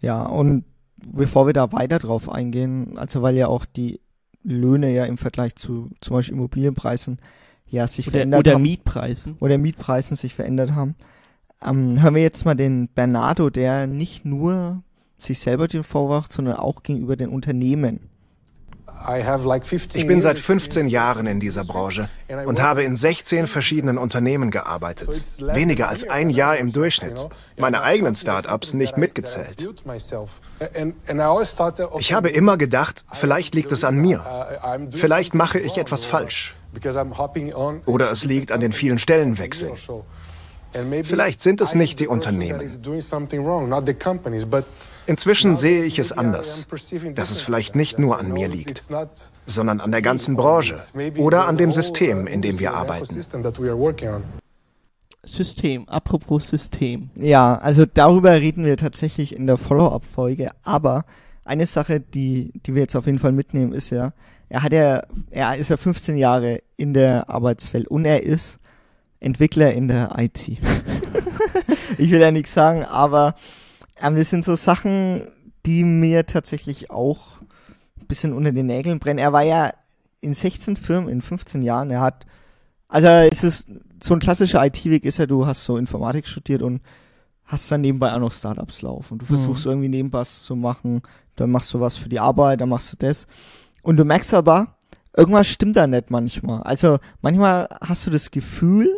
Ja, 0.00 0.24
und 0.24 0.64
bevor 1.06 1.46
wir 1.46 1.52
da 1.52 1.72
weiter 1.72 1.98
drauf 1.98 2.30
eingehen, 2.30 2.96
also 2.96 3.22
weil 3.22 3.36
ja 3.36 3.48
auch 3.48 3.64
die 3.64 4.00
Löhne 4.42 4.92
ja 4.92 5.04
im 5.04 5.18
Vergleich 5.18 5.56
zu 5.56 5.90
zum 6.00 6.16
Beispiel 6.16 6.36
Immobilienpreisen 6.36 7.18
ja 7.66 7.86
sich 7.86 8.06
Oder, 8.06 8.12
verändert 8.12 8.40
oder 8.40 8.52
haben 8.54 8.62
Mietpreisen. 8.62 9.36
oder 9.40 9.58
Mietpreisen 9.58 10.16
sich 10.16 10.34
verändert 10.34 10.72
haben, 10.72 10.94
ähm, 11.62 12.02
hören 12.02 12.14
wir 12.14 12.22
jetzt 12.22 12.44
mal 12.44 12.54
den 12.54 12.88
Bernardo, 12.94 13.50
der 13.50 13.86
nicht 13.86 14.24
nur 14.24 14.82
sich 15.18 15.38
selber 15.38 15.68
den 15.68 15.82
Vorwurf, 15.82 16.26
sondern 16.30 16.56
auch 16.56 16.82
gegenüber 16.82 17.16
den 17.16 17.30
Unternehmen. 17.30 18.10
Ich 19.94 20.06
bin 20.06 20.22
seit 20.22 20.38
15 20.38 20.88
Jahren 20.88 21.26
in 21.26 21.40
dieser 21.40 21.64
Branche 21.64 22.08
und 22.46 22.62
habe 22.62 22.82
in 22.82 22.96
16 22.96 23.46
verschiedenen 23.46 23.98
Unternehmen 23.98 24.50
gearbeitet. 24.50 25.38
Weniger 25.40 25.88
als 25.88 26.08
ein 26.08 26.30
Jahr 26.30 26.56
im 26.56 26.72
Durchschnitt. 26.72 27.26
Meine 27.56 27.82
eigenen 27.82 28.16
Startups 28.16 28.72
nicht 28.72 28.96
mitgezählt. 28.96 29.66
Ich 31.98 32.12
habe 32.12 32.28
immer 32.30 32.56
gedacht, 32.56 33.04
vielleicht 33.12 33.54
liegt 33.54 33.72
es 33.72 33.84
an 33.84 33.96
mir. 33.96 34.24
Vielleicht 34.92 35.34
mache 35.34 35.58
ich 35.58 35.76
etwas 35.76 36.04
falsch. 36.04 36.54
Oder 37.86 38.10
es 38.10 38.24
liegt 38.24 38.52
an 38.52 38.60
den 38.60 38.72
vielen 38.72 38.98
Stellenwechseln. 38.98 39.72
Vielleicht 41.02 41.40
sind 41.40 41.60
es 41.60 41.74
nicht 41.74 42.00
die 42.00 42.08
Unternehmen. 42.08 42.60
Inzwischen 45.06 45.56
sehe 45.56 45.84
ich 45.84 45.98
es 45.98 46.12
anders, 46.12 46.66
dass 47.14 47.30
es 47.30 47.40
vielleicht 47.40 47.76
nicht 47.76 47.98
nur 47.98 48.18
an 48.18 48.32
mir 48.32 48.48
liegt, 48.48 48.82
sondern 49.46 49.80
an 49.80 49.90
der 49.90 50.02
ganzen 50.02 50.36
Branche 50.36 50.76
oder 51.18 51.46
an 51.46 51.56
dem 51.56 51.72
System, 51.72 52.26
in 52.26 52.42
dem 52.42 52.58
wir 52.58 52.74
arbeiten. 52.74 53.22
System, 55.26 55.88
apropos 55.88 56.48
System. 56.48 57.10
Ja, 57.16 57.56
also 57.56 57.86
darüber 57.86 58.32
reden 58.32 58.64
wir 58.64 58.76
tatsächlich 58.76 59.34
in 59.34 59.46
der 59.46 59.56
Follow-up-Folge, 59.56 60.50
aber 60.62 61.04
eine 61.44 61.66
Sache, 61.66 62.00
die, 62.00 62.52
die 62.66 62.74
wir 62.74 62.82
jetzt 62.82 62.96
auf 62.96 63.06
jeden 63.06 63.18
Fall 63.18 63.32
mitnehmen, 63.32 63.72
ist 63.72 63.90
ja, 63.90 64.12
er 64.48 64.62
hat 64.62 64.72
ja, 64.72 65.02
er 65.30 65.56
ist 65.56 65.70
ja 65.70 65.76
15 65.76 66.16
Jahre 66.16 66.62
in 66.76 66.94
der 66.94 67.28
Arbeitswelt 67.28 67.88
und 67.88 68.04
er 68.04 68.22
ist 68.22 68.58
Entwickler 69.20 69.72
in 69.72 69.88
der 69.88 70.14
IT. 70.18 70.48
ich 71.98 72.10
will 72.10 72.20
ja 72.20 72.30
nichts 72.30 72.54
sagen, 72.54 72.84
aber 72.84 73.34
ähm, 74.00 74.16
das 74.16 74.30
sind 74.30 74.44
so 74.44 74.54
Sachen, 74.56 75.28
die 75.66 75.84
mir 75.84 76.26
tatsächlich 76.26 76.90
auch 76.90 77.40
ein 78.00 78.06
bisschen 78.06 78.32
unter 78.32 78.52
den 78.52 78.66
Nägeln 78.66 78.98
brennen. 78.98 79.18
Er 79.18 79.32
war 79.32 79.42
ja 79.42 79.72
in 80.20 80.34
16 80.34 80.76
Firmen 80.76 81.08
in 81.08 81.20
15 81.22 81.62
Jahren. 81.62 81.90
Er 81.90 82.00
hat, 82.00 82.26
also 82.88 83.06
es 83.08 83.44
ist 83.44 83.68
so 84.02 84.14
ein 84.14 84.20
klassischer 84.20 84.64
IT-Weg 84.64 85.04
ist 85.04 85.18
ja, 85.18 85.26
du 85.26 85.46
hast 85.46 85.64
so 85.64 85.76
Informatik 85.78 86.26
studiert 86.26 86.62
und 86.62 86.80
hast 87.44 87.70
dann 87.70 87.82
nebenbei 87.82 88.12
auch 88.12 88.18
noch 88.20 88.32
Startups 88.32 88.82
laufen. 88.82 89.18
Du 89.18 89.26
versuchst 89.26 89.64
Mhm. 89.66 89.70
irgendwie 89.72 89.88
nebenbei 89.88 90.18
was 90.20 90.42
zu 90.42 90.56
machen, 90.56 91.02
dann 91.36 91.50
machst 91.50 91.72
du 91.74 91.80
was 91.80 91.96
für 91.96 92.08
die 92.08 92.20
Arbeit, 92.20 92.60
dann 92.60 92.68
machst 92.68 92.92
du 92.92 92.96
das. 92.96 93.26
Und 93.82 93.96
du 93.98 94.04
merkst 94.04 94.32
aber, 94.34 94.76
irgendwas 95.16 95.46
stimmt 95.46 95.76
da 95.76 95.86
nicht 95.86 96.10
manchmal. 96.10 96.62
Also 96.62 96.98
manchmal 97.20 97.68
hast 97.86 98.06
du 98.06 98.10
das 98.10 98.30
Gefühl, 98.30 98.88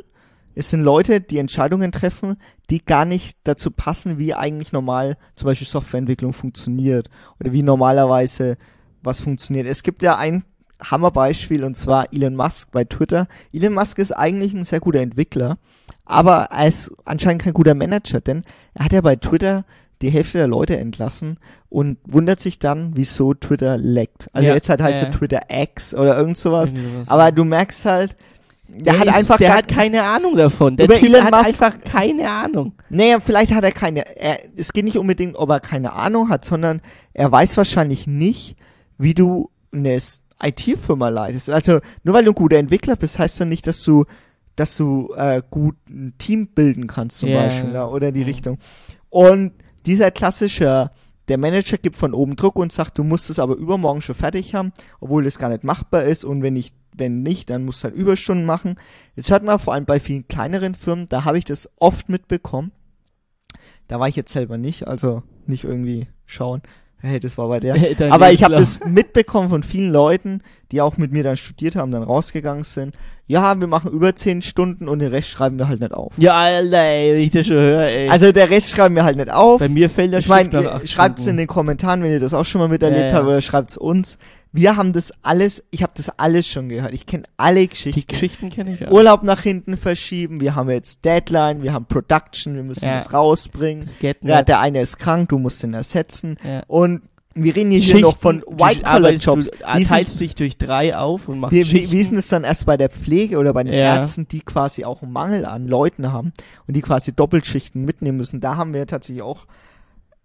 es 0.57 0.71
sind 0.71 0.83
Leute, 0.83 1.21
die 1.21 1.38
Entscheidungen 1.38 1.92
treffen, 1.92 2.38
die 2.71 2.85
gar 2.85 3.05
nicht 3.05 3.37
dazu 3.45 3.71
passen, 3.71 4.19
wie 4.19 4.35
eigentlich 4.35 4.73
normal 4.73 5.19
zum 5.35 5.47
Beispiel 5.47 5.69
Softwareentwicklung 5.69 6.33
funktioniert 6.33 7.11
oder 7.38 7.53
wie 7.53 7.62
normalerweise 7.62 8.57
was 9.03 9.21
funktioniert. 9.21 9.66
Es 9.66 9.83
gibt 9.83 10.03
ja 10.03 10.16
ein 10.16 10.45
Hammerbeispiel 10.83 11.62
und 11.62 11.77
zwar 11.77 12.12
Elon 12.12 12.35
Musk 12.35 12.71
bei 12.73 12.85
Twitter. 12.85 13.29
Elon 13.53 13.75
Musk 13.75 13.99
ist 13.99 14.12
eigentlich 14.12 14.55
ein 14.55 14.64
sehr 14.64 14.81
guter 14.81 15.01
Entwickler, 15.01 15.59
aber 16.07 16.49
er 16.51 16.66
ist 16.66 16.90
anscheinend 17.05 17.42
kein 17.42 17.55
guter 17.55 17.75
Manager, 17.75 18.23
denn 18.23 18.42
er 18.75 18.87
hat 18.87 18.92
ja 18.92 19.03
bei 19.03 19.16
Twitter 19.16 19.64
die 20.03 20.11
Hälfte 20.11 20.38
der 20.38 20.49
Leute 20.49 20.79
entlassen 20.79 21.38
und 21.69 21.99
wundert 22.07 22.40
sich 22.40 22.59
dann, 22.59 22.92
wieso 22.95 23.35
Twitter 23.35 23.77
leckt. 23.77 24.29
Also 24.33 24.49
Ja, 24.49 24.55
jetzt 24.55 24.69
halt 24.69 24.83
heißt 24.83 25.03
er 25.03 25.09
ja. 25.09 25.14
Twitter 25.14 25.40
X 25.51 25.95
oder 25.95 26.16
irgend 26.19 26.38
sowas. 26.38 26.71
Irgendwie 26.71 26.92
sowas, 26.95 27.09
Aber 27.09 27.33
du 27.33 27.45
merkst 27.45 27.85
halt, 27.85 28.16
der, 28.68 28.94
Der 28.94 28.98
hat 29.00 29.07
ist, 29.09 29.14
einfach 29.14 29.37
der 29.38 29.55
hat 29.57 29.68
keine 29.68 30.02
Ahnung 30.02 30.37
davon. 30.37 30.76
Der 30.76 30.88
Typ 30.88 31.12
hat 31.22 31.31
Musk- 31.33 31.46
einfach 31.46 31.81
keine 31.85 32.29
Ahnung. 32.31 32.72
Naja, 32.90 33.20
vielleicht 33.20 33.52
hat 33.52 33.64
er 33.64 33.72
keine, 33.72 34.16
er, 34.16 34.38
es 34.57 34.72
geht 34.72 34.85
nicht 34.85 34.98
unbedingt, 34.98 35.37
ob 35.37 35.50
er 35.50 35.61
keine 35.61 35.92
Ahnung 35.92 36.29
hat, 36.29 36.44
sondern 36.44 36.81
er 37.14 37.31
weiß 37.31 37.57
wahrscheinlich 37.57 38.07
nicht, 38.07 38.57
wie 38.98 39.14
du 39.14 39.50
eine 39.72 39.98
IT-Firma 40.42 41.09
leitest. 41.09 41.50
Also, 41.50 41.81
nur 42.02 42.14
weil 42.14 42.24
du 42.24 42.33
ein 42.33 42.35
guter 42.35 42.57
Entwickler 42.59 42.96
bist, 42.96 43.18
heißt 43.18 43.40
ja 43.40 43.46
nicht, 43.46 43.66
dass 43.66 43.83
du, 43.83 44.05
dass 44.57 44.76
du 44.76 45.12
äh, 45.16 45.42
gut 45.50 45.76
ein 45.88 46.14
Team 46.18 46.48
bilden 46.48 46.87
kannst, 46.87 47.18
zum 47.18 47.29
Ja, 47.31 47.42
Beispiel, 47.44 47.72
ja. 47.72 47.87
oder 47.87 48.12
die 48.12 48.22
Richtung. 48.22 48.59
Und 49.11 49.52
dieser 49.87 50.11
klassische, 50.11 50.90
der 51.29 51.38
Manager 51.38 51.79
gibt 51.79 51.96
von 51.96 52.12
oben 52.14 52.37
Druck 52.37 52.57
und 52.57 52.72
sagt, 52.72 52.98
du 52.98 53.05
musst 53.05 53.31
es 53.31 53.38
aber 53.38 53.55
übermorgen 53.57 54.00
schon 54.02 54.14
fertig 54.14 54.55
haben, 54.55 54.72
obwohl 55.00 55.24
das 55.24 55.38
gar 55.38 55.48
nicht 55.48 55.64
machbar 55.64 56.05
ist 56.05 56.24
und 56.24 56.42
wenn 56.42 56.55
nicht, 56.55 56.74
wenn 56.96 57.22
nicht, 57.22 57.50
dann 57.50 57.64
musst 57.64 57.82
du 57.82 57.88
halt 57.88 57.94
Überstunden 57.94 58.44
machen. 58.46 58.76
Jetzt 59.14 59.30
hört 59.30 59.44
man 59.44 59.59
vor 59.59 59.74
allem 59.74 59.85
bei 59.85 60.00
vielen 60.00 60.28
kleineren 60.28 60.74
Firmen, 60.74 61.06
da 61.06 61.24
habe 61.24 61.38
ich 61.38 61.44
das 61.44 61.68
oft 61.78 62.09
mitbekommen. 62.09 62.72
Da 63.88 64.00
war 64.00 64.09
ich 64.09 64.16
jetzt 64.16 64.32
selber 64.32 64.59
nicht, 64.59 64.87
also 64.87 65.22
nicht 65.46 65.64
irgendwie 65.64 66.09
schauen, 66.26 66.62
hey, 66.98 67.20
das 67.20 67.38
war 67.38 67.48
bei 67.48 67.61
der. 67.61 67.74
Dein 67.98 68.12
Aber 68.12 68.32
ich 68.32 68.42
habe 68.42 68.54
das 68.54 68.80
mitbekommen 68.85 69.48
von 69.48 69.62
vielen 69.62 69.92
Leuten, 69.92 70.42
die 70.72 70.80
auch 70.80 70.96
mit 70.96 71.12
mir 71.12 71.22
dann 71.22 71.37
studiert 71.37 71.76
haben, 71.76 71.92
dann 71.92 72.02
rausgegangen 72.02 72.64
sind. 72.64 72.94
Ja, 73.28 73.61
wir 73.61 73.66
machen 73.66 73.90
über 73.90 74.14
zehn 74.14 74.40
Stunden 74.40 74.88
und 74.88 75.00
den 75.00 75.11
Rest 75.11 75.28
schreiben 75.28 75.59
wir 75.59 75.68
halt 75.68 75.80
nicht 75.80 75.92
auf. 75.92 76.12
Ja, 76.16 76.35
Alter, 76.35 76.78
ey, 76.78 77.14
wenn 77.14 77.22
ich 77.22 77.32
das 77.32 77.46
schon 77.46 77.56
höre, 77.56 77.82
ey. 77.82 78.09
Also 78.09 78.30
der 78.30 78.50
Rest 78.50 78.70
schreiben 78.70 78.94
wir 78.94 79.04
halt 79.04 79.16
nicht 79.16 79.32
auf. 79.32 79.59
bei 79.59 79.68
mir 79.68 79.90
fällt 79.90 80.12
das 80.12 80.20
Ich 80.24 80.28
meine, 80.28 80.80
schreibt 80.85 81.18
es 81.18 81.26
in 81.26 81.37
den 81.37 81.48
Kommentaren, 81.48 82.02
wenn 82.02 82.12
ihr 82.12 82.20
das 82.20 82.35
auch 82.35 82.44
schon 82.44 82.61
mal 82.61 82.68
miterlebt 82.68 83.00
Ja, 83.00 83.09
ja. 83.09 83.14
habt, 83.16 83.26
oder 83.26 83.40
schreibt 83.40 83.70
es 83.70 83.76
uns. 83.76 84.18
Wir 84.52 84.76
haben 84.76 84.92
das 84.94 85.12
alles, 85.22 85.62
ich 85.70 85.82
habe 85.82 85.92
das 85.96 86.09
alles 86.18 86.48
schon 86.48 86.68
gehört. 86.70 86.94
Ich 86.94 87.04
kenne 87.04 87.24
alle 87.37 87.66
Geschichten. 87.66 88.00
Die 88.00 88.06
Geschichten 88.06 88.48
kenne 88.50 88.72
ich 88.72 88.80
ja. 88.80 88.90
Urlaub 88.90 89.22
nach 89.22 89.42
hinten 89.42 89.76
verschieben, 89.76 90.40
wir 90.40 90.54
haben 90.54 90.70
jetzt 90.70 91.04
Deadline, 91.04 91.62
wir 91.62 91.72
haben 91.74 91.85
Production, 91.87 92.54
wir 92.54 92.62
müssen 92.62 92.87
Ja. 92.87 92.94
das 92.94 93.12
rausbringen. 93.12 93.85
Das 93.85 93.98
geht 93.98 94.18
Ja, 94.22 94.37
nicht. 94.37 94.48
der 94.48 94.61
eine 94.61 94.80
ist 94.80 94.98
krank, 94.98 95.28
du 95.28 95.38
musst 95.38 95.62
den 95.62 95.74
ersetzen. 95.74 96.37
Ja. 96.42 96.62
Und 96.68 97.02
wir 97.35 97.54
reden 97.54 97.70
hier 97.70 97.82
Schichten, 97.82 98.00
noch 98.00 98.16
von 98.16 98.40
du 98.40 98.46
White-Collar-Jobs. 98.52 99.50
arbeitest- 99.50 99.52
Wie 99.52 99.72
Du 99.72 99.78
sind- 99.85 99.88
teilst 99.88 100.20
dich 100.20 100.35
durch 100.37 100.56
drei 100.56 100.96
auf 100.96 101.28
und 101.28 101.38
machst 101.40 101.54
wie, 101.54 101.62
Schichten. 101.64 101.92
wie 101.92 102.00
ist 102.00 102.12
es 102.12 102.28
dann 102.28 102.44
erst 102.44 102.64
bei 102.64 102.78
der 102.78 102.88
Pflege 102.88 103.37
oder 103.38 103.52
bei 103.52 103.62
den 103.62 103.74
Ja. 103.74 103.96
Ärzten, 103.96 104.26
die 104.26 104.40
quasi 104.40 104.85
auch 104.87 105.02
einen 105.02 105.12
Mangel 105.12 105.44
an 105.44 105.68
Leuten 105.68 106.12
haben 106.12 106.32
und 106.66 106.74
die 106.74 106.80
quasi 106.80 107.12
Doppelschichten 107.12 107.85
mitnehmen 107.85 108.16
müssen? 108.16 108.40
Da 108.40 108.56
haben 108.56 108.72
wir 108.72 108.87
tatsächlich 108.87 109.22
auch 109.22 109.44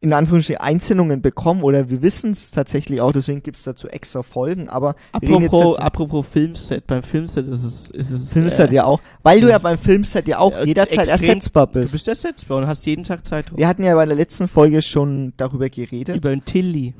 in 0.04 0.14
Anführungsstrichen 0.14 0.60
Einsendungen 0.60 1.22
bekommen 1.22 1.62
oder 1.62 1.92
wir 1.92 2.02
wissen 2.02 2.32
es 2.32 2.50
tatsächlich 2.50 3.02
auch, 3.02 3.12
deswegen 3.12 3.44
gibt 3.44 3.58
es 3.58 3.64
dazu 3.64 3.88
extra 3.88 4.24
Folgen, 4.24 4.68
aber 4.68 4.96
apropos, 5.12 5.78
apropos 5.78 6.26
Filmset, 6.26 6.88
beim 6.88 7.04
Filmset 7.04 7.48
ist 7.48 7.64
es, 7.64 7.90
ist 7.92 8.10
es 8.10 8.34
Filmset 8.34 8.72
äh, 8.72 8.76
ja 8.76 8.86
auch, 8.86 9.00
weil 9.22 9.42
du 9.42 9.50
ja 9.50 9.60
beim 9.60 9.78
Filmset 9.78 10.28
ja 10.28 10.40
auch 10.40 10.58
äh, 10.58 10.66
jederzeit 10.66 11.08
ersetzbar 11.08 11.68
bist. 11.68 11.90
Du 11.90 11.92
bist 11.92 12.08
ersetzbar 12.08 12.58
und 12.58 12.68
hast 12.68 12.88
jeden 12.88 13.04
Tag 13.04 13.28
Zeit. 13.28 13.56
Wir 13.56 13.68
hatten 13.68 13.84
ja 13.84 13.94
bei 13.94 14.08
der 14.08 14.16
letzten 14.16 14.48
Folge 14.48 14.82
schon 14.82 15.34
darüber 15.38 15.70
geredet. 15.70 16.16
Über 16.16 16.32
den 16.32 16.46
Tilly. 16.46 16.96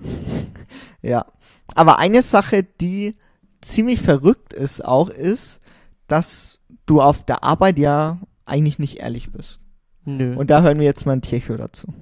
ja. 1.02 1.26
Aber 1.74 1.98
eine 1.98 2.22
Sache, 2.22 2.64
die 2.64 3.16
ziemlich 3.62 4.00
verrückt 4.00 4.54
ist 4.54 4.86
auch, 4.86 5.10
ist, 5.10 5.60
dass 6.06 6.60
du 6.86 7.02
auf 7.02 7.26
der 7.26 7.44
Arbeit 7.44 7.80
ja 7.80 8.20
eigentlich 8.46 8.78
nicht 8.78 8.98
ehrlich 9.00 9.32
bist. 9.32 9.60
Nö. 10.06 10.36
Und 10.36 10.52
da 10.52 10.62
hören 10.62 10.78
wir 10.78 10.86
jetzt 10.86 11.08
mal 11.08 11.14
ein 11.14 11.22
Tiercho 11.22 11.58
dazu. 11.58 11.94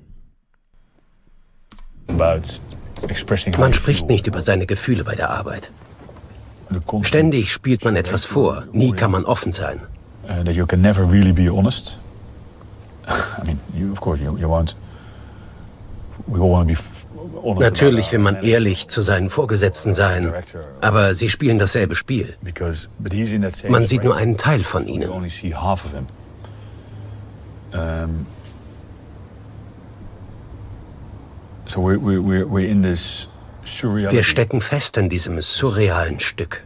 Man 3.57 3.73
spricht 3.73 4.09
nicht 4.09 4.27
über 4.27 4.41
seine 4.41 4.65
Gefühle 4.65 5.03
bei 5.03 5.15
der 5.15 5.29
Arbeit. 5.29 5.71
Ständig 7.01 7.51
spielt 7.51 7.83
man 7.83 7.95
etwas 7.95 8.25
vor, 8.25 8.63
nie 8.73 8.91
kann 8.91 9.11
man 9.11 9.25
offen 9.25 9.51
sein. 9.51 9.79
Uh, 10.23 10.43
that 10.43 10.55
you 10.55 10.65
can 10.67 10.81
never 10.81 11.03
really 11.09 11.31
be 11.31 11.49
honest. 11.49 11.97
I 13.07 13.43
mean, 13.43 13.59
you, 13.73 13.91
of 13.91 13.99
course, 13.99 14.21
you, 14.21 14.37
you 14.37 14.47
won't. 14.47 14.75
We 16.27 16.39
all 16.39 16.51
want 16.51 16.69
to 16.69 16.75
be 16.75 16.99
Natürlich 17.59 18.11
will 18.11 18.19
man 18.19 18.43
ehrlich 18.43 18.87
zu 18.87 19.01
seinen 19.01 19.29
Vorgesetzten 19.29 19.93
sein, 19.93 20.33
aber 20.81 21.13
sie 21.13 21.29
spielen 21.29 21.59
dasselbe 21.59 21.95
Spiel. 21.95 22.35
Man 23.67 23.85
sieht 23.85 24.03
nur 24.03 24.15
einen 24.15 24.37
Teil 24.37 24.63
von 24.63 24.87
ihnen. 24.87 25.09
Wir 34.11 34.23
stecken 34.23 34.59
fest 34.59 34.97
in 34.97 35.07
diesem 35.07 35.39
surrealen 35.41 36.19
Stück. 36.19 36.63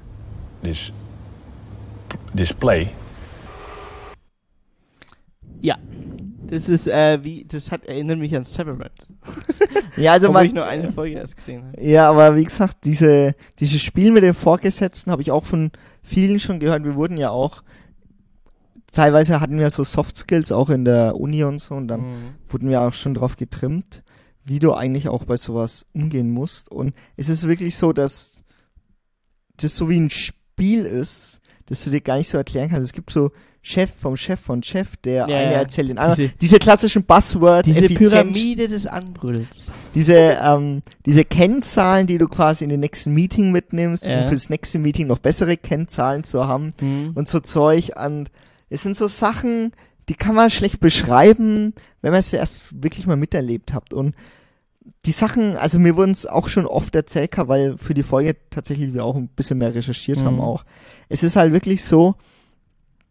Display. 2.33 2.89
Ja, 5.61 5.77
das 6.47 6.69
ist 6.69 6.87
äh, 6.87 7.21
wie, 7.21 7.43
das 7.43 7.69
hat 7.69 7.85
erinnert 7.85 8.19
mich 8.19 8.33
an 8.35 8.45
Severance. 8.45 9.07
ja, 9.97 10.13
also 10.13 10.31
man, 10.31 10.45
ich 10.45 10.53
nur 10.53 10.65
eine 10.65 10.93
Folge 10.93 11.17
erst 11.17 11.35
gesehen 11.35 11.65
habe. 11.65 11.83
Ja, 11.83 12.09
aber 12.09 12.37
wie 12.37 12.45
gesagt, 12.45 12.77
diese, 12.85 13.35
dieses 13.59 13.81
Spiel 13.81 14.11
mit 14.11 14.23
den 14.23 14.33
Vorgesetzten 14.33 15.11
habe 15.11 15.21
ich 15.21 15.31
auch 15.31 15.43
von 15.43 15.71
vielen 16.01 16.39
schon 16.39 16.59
gehört. 16.59 16.85
Wir 16.85 16.95
wurden 16.95 17.17
ja 17.17 17.29
auch 17.29 17.61
teilweise 18.93 19.41
hatten 19.41 19.59
wir 19.59 19.69
so 19.69 19.83
Soft 19.83 20.15
Skills 20.15 20.51
auch 20.53 20.69
in 20.69 20.85
der 20.85 21.15
Uni 21.15 21.43
und 21.43 21.59
so 21.59 21.75
und 21.75 21.89
dann 21.89 22.01
mhm. 22.01 22.35
wurden 22.47 22.69
wir 22.69 22.81
auch 22.81 22.93
schon 22.93 23.13
drauf 23.13 23.35
getrimmt 23.35 24.03
wie 24.45 24.59
du 24.59 24.73
eigentlich 24.73 25.07
auch 25.07 25.25
bei 25.25 25.37
sowas 25.37 25.85
umgehen 25.93 26.31
musst. 26.31 26.69
Und 26.69 26.93
es 27.17 27.29
ist 27.29 27.47
wirklich 27.47 27.75
so, 27.75 27.93
dass 27.93 28.37
das 29.57 29.75
so 29.75 29.89
wie 29.89 29.99
ein 29.99 30.09
Spiel 30.09 30.85
ist, 30.85 31.41
dass 31.67 31.83
du 31.83 31.89
dir 31.89 32.01
gar 32.01 32.17
nicht 32.17 32.29
so 32.29 32.37
erklären 32.37 32.69
kannst. 32.69 32.85
Es 32.85 32.93
gibt 32.93 33.09
so 33.09 33.31
Chef 33.65 33.89
vom 33.89 34.17
Chef 34.17 34.41
von 34.41 34.61
Chef, 34.61 34.97
der 34.97 35.25
ja, 35.29 35.37
eine 35.37 35.53
erzählt 35.53 35.87
den 35.87 35.97
anderen. 35.97 36.17
Diese, 36.17 36.33
diese 36.41 36.59
klassischen 36.59 37.05
Buzzwords, 37.05 37.65
diese 37.65 37.87
Pyramide 37.87 38.67
des 38.67 38.85
Anbrülls. 38.85 39.47
Diese, 39.95 40.37
ähm, 40.43 40.81
diese 41.05 41.23
Kennzahlen, 41.23 42.05
die 42.05 42.17
du 42.17 42.27
quasi 42.27 42.65
in 42.65 42.69
den 42.69 42.81
nächsten 42.81 43.13
Meeting 43.13 43.51
mitnimmst, 43.51 44.05
ja. 44.05 44.21
um 44.21 44.27
fürs 44.27 44.49
nächste 44.49 44.79
Meeting 44.79 45.07
noch 45.07 45.19
bessere 45.19 45.55
Kennzahlen 45.55 46.25
zu 46.25 46.45
haben 46.45 46.73
mhm. 46.81 47.11
und 47.15 47.29
so 47.29 47.39
Zeug. 47.39 47.93
Und 47.95 48.31
es 48.69 48.83
sind 48.83 48.97
so 48.97 49.07
Sachen, 49.07 49.71
die 50.09 50.15
kann 50.15 50.35
man 50.35 50.49
schlecht 50.49 50.79
beschreiben, 50.79 51.73
wenn 52.01 52.11
man 52.11 52.19
es 52.19 52.33
erst 52.33 52.83
wirklich 52.83 53.07
mal 53.07 53.15
miterlebt 53.15 53.73
habt. 53.73 53.93
Und 53.93 54.15
die 55.05 55.11
Sachen, 55.11 55.55
also 55.57 55.79
mir 55.79 55.95
wurden 55.95 56.11
es 56.11 56.25
auch 56.25 56.47
schon 56.47 56.65
oft 56.65 56.95
erzählt, 56.95 57.31
weil 57.37 57.77
für 57.77 57.93
die 57.93 58.03
Folge 58.03 58.35
tatsächlich 58.49 58.93
wir 58.93 59.05
auch 59.05 59.15
ein 59.15 59.29
bisschen 59.29 59.57
mehr 59.57 59.73
recherchiert 59.73 60.19
mhm. 60.21 60.25
haben 60.25 60.41
auch. 60.41 60.65
Es 61.09 61.23
ist 61.23 61.35
halt 61.35 61.53
wirklich 61.53 61.83
so, 61.83 62.15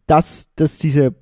dass, 0.07 0.48
dass 0.57 0.78
diese 0.78 1.14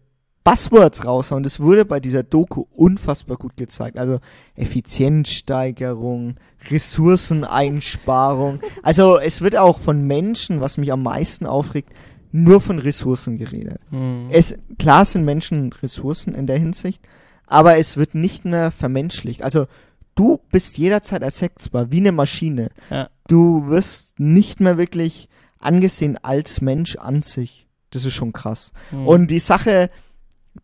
Buzzwords 0.43 1.05
raushauen. 1.05 1.43
Das 1.43 1.61
wurde 1.61 1.85
bei 1.85 2.01
dieser 2.01 2.23
Doku 2.23 2.65
unfassbar 2.75 3.37
gut 3.37 3.57
gezeigt. 3.57 3.99
Also 3.99 4.19
Effizienzsteigerung, 4.57 6.37
Ressourceneinsparung. 6.71 8.61
Also 8.83 9.19
es 9.19 9.43
wird 9.43 9.57
auch 9.57 9.79
von 9.79 10.07
Menschen, 10.07 10.61
was 10.61 10.79
mich 10.79 10.93
am 10.93 11.03
meisten 11.03 11.47
aufregt, 11.47 11.93
nur 12.33 12.61
von 12.61 12.79
Ressourcen 12.79 13.37
geredet. 13.37 13.81
Mhm. 13.91 14.29
Es, 14.31 14.55
klar 14.79 15.05
sind 15.05 15.25
Menschen 15.25 15.73
Ressourcen 15.73 16.35
in 16.35 16.47
der 16.47 16.59
Hinsicht, 16.59 17.07
aber 17.47 17.79
es 17.79 17.97
wird 17.97 18.15
nicht 18.15 18.45
mehr 18.45 18.71
vermenschlicht. 18.71 19.43
Also 19.43 19.67
du 20.15 20.41
bist 20.51 20.79
jederzeit 20.79 21.23
ersetzbar, 21.23 21.91
wie 21.91 21.99
eine 21.99 22.13
Maschine. 22.13 22.71
Ja. 22.91 23.11
Du 23.27 23.69
wirst 23.69 24.19
nicht 24.21 24.61
mehr 24.61 24.79
wirklich 24.79 25.29
angesehen 25.59 26.19
als 26.23 26.61
Mensch 26.61 26.97
an 26.97 27.23
sich. 27.23 27.67
Das 27.91 28.05
ist 28.05 28.15
schon 28.15 28.33
krass. 28.33 28.73
Mhm. 28.93 29.07
Und 29.07 29.31
die 29.31 29.41
Sache, 29.41 29.91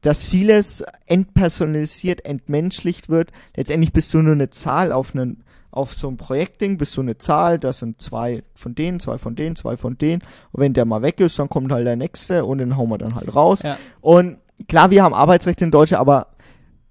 dass 0.00 0.24
vieles 0.24 0.84
entpersonalisiert, 1.06 2.24
entmenschlicht 2.24 3.08
wird, 3.08 3.32
letztendlich 3.56 3.92
bist 3.92 4.14
du 4.14 4.18
nur 4.18 4.34
eine 4.34 4.50
Zahl 4.50 4.92
auf 4.92 5.14
einen 5.14 5.42
auf 5.76 5.94
so 5.94 6.08
ein 6.08 6.16
Projektding 6.16 6.78
bist 6.78 6.96
du 6.96 7.02
eine 7.02 7.18
Zahl, 7.18 7.58
das 7.58 7.78
sind 7.80 8.00
zwei 8.00 8.42
von 8.54 8.74
denen, 8.74 8.98
zwei 8.98 9.18
von 9.18 9.36
denen, 9.36 9.56
zwei 9.56 9.76
von 9.76 9.98
denen. 9.98 10.22
Und 10.52 10.60
wenn 10.62 10.72
der 10.72 10.86
mal 10.86 11.02
weg 11.02 11.20
ist, 11.20 11.38
dann 11.38 11.48
kommt 11.48 11.70
halt 11.70 11.86
der 11.86 11.96
nächste 11.96 12.44
und 12.44 12.58
den 12.58 12.76
hauen 12.76 12.88
wir 12.88 12.98
dann 12.98 13.14
halt 13.14 13.34
raus. 13.34 13.62
Ja. 13.62 13.76
Und 14.00 14.38
klar, 14.68 14.90
wir 14.90 15.02
haben 15.02 15.14
Arbeitsrecht 15.14 15.60
in 15.60 15.70
Deutschland, 15.70 16.00
aber 16.00 16.28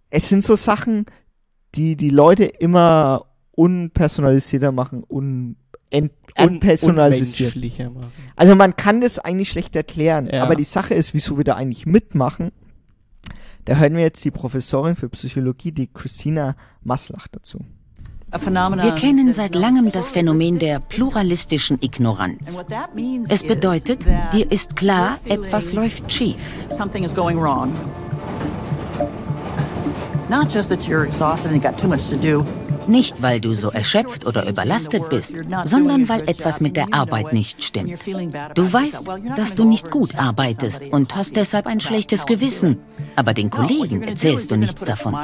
es 0.09 0.29
sind 0.29 0.43
so 0.43 0.55
Sachen, 0.55 1.05
die 1.73 1.95
die 1.95 2.09
Leute 2.09 2.45
immer 2.45 3.25
unpersonalisierter 3.51 4.71
machen, 4.71 5.03
un 5.07 5.55
ent, 5.89 6.11
unpersonalisiert. 6.37 7.55
Also 8.35 8.55
man 8.55 8.75
kann 8.75 9.01
das 9.01 9.17
eigentlich 9.17 9.49
schlecht 9.49 9.75
erklären, 9.75 10.29
ja. 10.31 10.43
aber 10.43 10.55
die 10.55 10.63
Sache 10.63 10.93
ist, 10.93 11.13
wieso 11.13 11.37
wir 11.37 11.43
da 11.43 11.55
eigentlich 11.55 11.85
mitmachen. 11.85 12.51
Da 13.65 13.77
hören 13.77 13.95
wir 13.95 14.03
jetzt 14.03 14.23
die 14.23 14.31
Professorin 14.31 14.95
für 14.95 15.09
Psychologie, 15.09 15.71
die 15.71 15.87
Christina 15.91 16.55
Maslach 16.83 17.27
dazu. 17.27 17.65
Wir 18.31 18.95
kennen 18.99 19.33
seit 19.33 19.55
langem 19.55 19.91
das 19.91 20.11
Phänomen 20.11 20.59
der 20.59 20.79
pluralistischen 20.79 21.77
Ignoranz. 21.81 22.65
Es 23.29 23.43
bedeutet, 23.43 24.05
dir 24.33 24.51
ist 24.51 24.75
klar, 24.75 25.19
etwas 25.25 25.73
läuft 25.73 26.11
schief. 26.11 26.35
Nicht, 32.87 33.21
weil 33.21 33.41
du 33.41 33.53
so 33.53 33.69
erschöpft 33.69 34.25
oder 34.25 34.47
überlastet 34.47 35.09
bist, 35.09 35.35
sondern 35.63 36.07
weil 36.09 36.27
etwas 36.27 36.61
mit 36.61 36.75
der 36.75 36.87
Arbeit 36.93 37.33
nicht 37.33 37.63
stimmt. 37.63 37.99
Du 38.55 38.71
weißt, 38.71 39.05
dass 39.35 39.55
du 39.55 39.65
nicht 39.65 39.91
gut 39.91 40.15
arbeitest 40.15 40.83
und 40.91 41.15
hast 41.15 41.35
deshalb 41.35 41.67
ein 41.67 41.79
schlechtes 41.79 42.25
Gewissen. 42.25 42.77
Aber 43.15 43.33
den 43.33 43.49
Kollegen 43.49 44.01
erzählst 44.03 44.51
du 44.51 44.55
nichts 44.55 44.83
davon. 44.83 45.15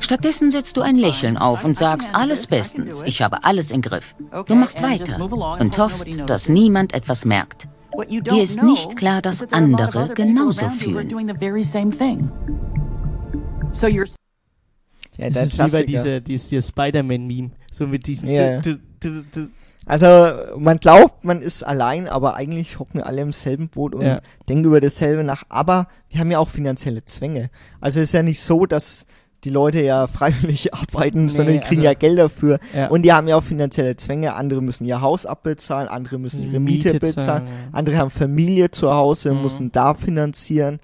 Stattdessen 0.00 0.50
setzt 0.50 0.76
du 0.76 0.82
ein 0.82 0.96
Lächeln 0.96 1.36
auf 1.36 1.64
und 1.64 1.76
sagst, 1.76 2.08
alles 2.12 2.46
bestens, 2.46 3.02
ich 3.04 3.22
habe 3.22 3.44
alles 3.44 3.70
im 3.70 3.82
Griff. 3.82 4.14
Du 4.46 4.54
machst 4.54 4.82
weiter 4.82 5.18
und 5.60 5.78
hoffst, 5.78 6.08
dass 6.26 6.48
niemand 6.48 6.94
etwas 6.94 7.24
merkt. 7.24 7.68
Dir 8.08 8.42
ist 8.42 8.62
nicht 8.62 8.96
klar, 8.96 9.22
dass 9.22 9.52
andere 9.52 10.08
genauso 10.14 10.68
fühlen. 10.70 11.08
Ja, 15.16 15.30
das 15.30 15.48
ist 15.48 15.58
wie 15.58 15.70
bei 15.70 15.82
dieser, 15.84 16.20
dieser 16.20 16.62
Spider-Man-Meme. 16.62 17.50
So 17.72 17.86
mit 17.86 18.06
diesen. 18.06 18.28
Ja. 18.28 18.60
Also, 19.86 20.56
man 20.58 20.78
glaubt, 20.78 21.24
man 21.24 21.42
ist 21.42 21.62
allein, 21.62 22.08
aber 22.08 22.36
eigentlich 22.36 22.78
hocken 22.78 23.00
wir 23.00 23.06
alle 23.06 23.20
im 23.20 23.32
selben 23.32 23.68
Boot 23.68 23.94
und 23.94 24.06
ja. 24.06 24.20
denken 24.48 24.64
über 24.64 24.80
dasselbe 24.80 25.24
nach. 25.24 25.44
Aber 25.50 25.88
wir 26.08 26.20
haben 26.20 26.30
ja 26.30 26.38
auch 26.38 26.48
finanzielle 26.48 27.04
Zwänge. 27.04 27.50
Also, 27.80 28.00
es 28.00 28.08
ist 28.08 28.12
ja 28.14 28.22
nicht 28.22 28.40
so, 28.40 28.64
dass 28.64 29.06
die 29.44 29.50
Leute 29.50 29.82
ja 29.82 30.06
freiwillig 30.08 30.72
arbeiten, 30.72 31.26
nee, 31.26 31.32
sondern 31.32 31.54
die 31.54 31.60
kriegen 31.60 31.82
also, 31.82 31.92
ja 31.92 31.94
Geld 31.94 32.18
dafür. 32.18 32.58
Ja. 32.74 32.88
Und 32.88 33.02
die 33.02 33.12
haben 33.12 33.28
ja 33.28 33.36
auch 33.36 33.42
finanzielle 33.42 33.96
Zwänge. 33.96 34.34
Andere 34.34 34.62
müssen 34.62 34.86
ihr 34.86 35.02
Haus 35.02 35.26
abbezahlen, 35.26 35.88
andere 35.88 36.18
müssen 36.18 36.44
ihre 36.44 36.60
Miete, 36.60 36.94
Miete 36.94 37.00
bezahlen, 37.00 37.46
andere 37.72 37.98
haben 37.98 38.10
Familie 38.10 38.70
zu 38.70 38.90
Hause, 38.90 39.34
mhm. 39.34 39.42
müssen 39.42 39.72
da 39.72 39.94
finanzieren. 39.94 40.80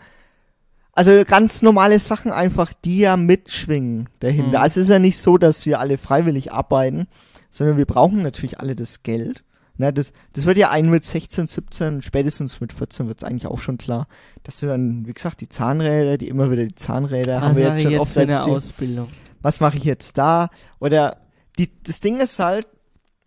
Also 0.93 1.25
ganz 1.25 1.63
normale 1.63 1.99
Sachen 1.99 2.33
einfach, 2.33 2.73
die 2.73 2.99
ja 2.99 3.17
mitschwingen 3.17 4.09
dahinter. 4.19 4.59
Mhm. 4.59 4.65
Also 4.65 4.81
es 4.81 4.87
ist 4.87 4.93
ja 4.93 4.99
nicht 4.99 5.19
so, 5.19 5.39
dass 5.39 5.67
wir 5.67 5.81
alle 5.81 5.99
freiwillig 5.99 6.53
arbeiten, 6.53 7.07
sondern 7.51 7.77
wir 7.77 7.87
brauchen 7.87 8.23
natürlich 8.23 8.61
alle 8.61 8.75
das 8.75 9.03
Geld. 9.03 9.45
Na, 9.77 9.93
das, 9.93 10.13
das 10.35 10.45
wird 10.45 10.59
ja 10.59 10.71
ein 10.71 10.91
mit 10.91 11.05
16, 11.05 11.47
17, 11.47 12.03
spätestens 12.03 12.61
mit 12.61 12.73
14 12.73 13.09
wird 13.09 13.23
es 13.23 13.25
eigentlich 13.25 13.47
auch 13.47 13.59
schon 13.59 13.79
klar, 13.79 14.09
dass 14.43 14.61
du 14.61 14.67
dann, 14.67 15.07
wie 15.07 15.15
gesagt, 15.15 15.41
die 15.41 15.49
Zahnräder, 15.49 16.19
die 16.19 16.29
immer 16.29 16.51
wieder 16.51 16.67
die 16.67 16.75
Zahnräder 16.75 17.37
Was 17.37 17.43
haben 17.45 17.57
wir 17.57 17.65
jetzt 17.65 17.83
schon 17.83 17.91
jetzt 17.93 18.01
oft 18.01 18.13
für 18.13 18.21
eine 18.21 18.43
Ausbildung. 18.43 19.09
Was 19.41 19.61
mache 19.61 19.79
ich 19.79 19.85
jetzt 19.85 20.19
da? 20.19 20.51
Oder 20.81 21.17
die, 21.59 21.71
das 21.83 22.01
Ding 22.01 22.21
ist 22.21 22.39
halt, 22.39 22.67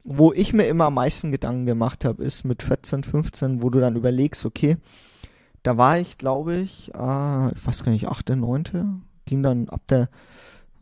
wo 0.04 0.32
ich 0.32 0.54
mir 0.54 0.66
immer 0.66 0.86
am 0.86 0.96
meisten 0.96 1.32
Gedanken 1.32 1.66
gemacht 1.66 2.06
habe, 2.06 2.24
ist 2.24 2.44
mit 2.44 2.62
14, 2.62 3.04
15, 3.04 3.64
wo 3.64 3.70
du 3.72 3.80
dann 3.80 3.96
überlegst, 3.96 4.46
okay, 4.46 4.78
da 5.64 5.78
war 5.78 5.98
ich, 5.98 6.18
glaube 6.18 6.56
ich, 6.56 6.94
äh, 6.94 7.54
ich 7.54 7.66
weiß 7.66 7.84
gar 7.84 7.92
nicht, 7.92 8.08
achte, 8.08 8.36
neunte, 8.36 8.86
ging 9.26 9.44
dann 9.44 9.70
ab 9.70 9.82
der 9.90 10.10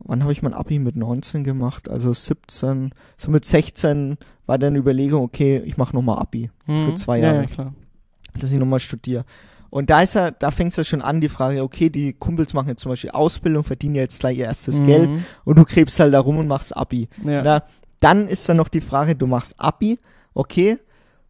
wann 0.04 0.22
habe 0.22 0.32
ich 0.32 0.42
mein 0.42 0.54
Abi 0.54 0.78
mit 0.78 0.96
19 0.96 1.44
gemacht? 1.44 1.88
Also 1.88 2.12
17, 2.12 2.92
so 3.16 3.30
mit 3.30 3.44
16 3.44 4.18
war 4.46 4.58
dann 4.58 4.76
Überlegung, 4.76 5.22
okay, 5.22 5.62
ich 5.64 5.76
mache 5.76 5.94
nochmal 5.94 6.18
Abi 6.18 6.50
mhm. 6.66 6.86
für 6.86 6.94
zwei 6.94 7.18
Jahre. 7.18 7.36
Ja, 7.36 7.42
ja, 7.42 7.48
klar. 7.48 7.74
Dass 8.38 8.50
ich 8.50 8.58
nochmal 8.58 8.80
studiere. 8.80 9.24
Und 9.70 9.88
da 9.88 10.02
ist 10.02 10.16
er, 10.16 10.32
da 10.32 10.50
fängt 10.50 10.72
es 10.72 10.76
ja 10.76 10.84
schon 10.84 11.00
an, 11.00 11.20
die 11.20 11.28
Frage, 11.28 11.62
okay, 11.62 11.88
die 11.88 12.12
Kumpels 12.12 12.52
machen 12.52 12.68
jetzt 12.68 12.82
zum 12.82 12.90
Beispiel 12.90 13.10
Ausbildung, 13.10 13.64
verdienen 13.64 13.94
jetzt 13.94 14.20
gleich 14.20 14.38
ihr 14.38 14.44
erstes 14.44 14.80
mhm. 14.80 14.86
Geld 14.86 15.10
und 15.44 15.58
du 15.58 15.64
krebst 15.64 15.98
halt 15.98 16.12
da 16.12 16.20
rum 16.20 16.38
und 16.38 16.46
machst 16.46 16.76
Abi. 16.76 17.08
Ja. 17.24 17.42
Na, 17.42 17.62
dann 18.00 18.28
ist 18.28 18.48
dann 18.48 18.58
noch 18.58 18.68
die 18.68 18.80
Frage, 18.80 19.14
du 19.14 19.26
machst 19.26 19.54
Abi, 19.58 19.98
okay, 20.34 20.78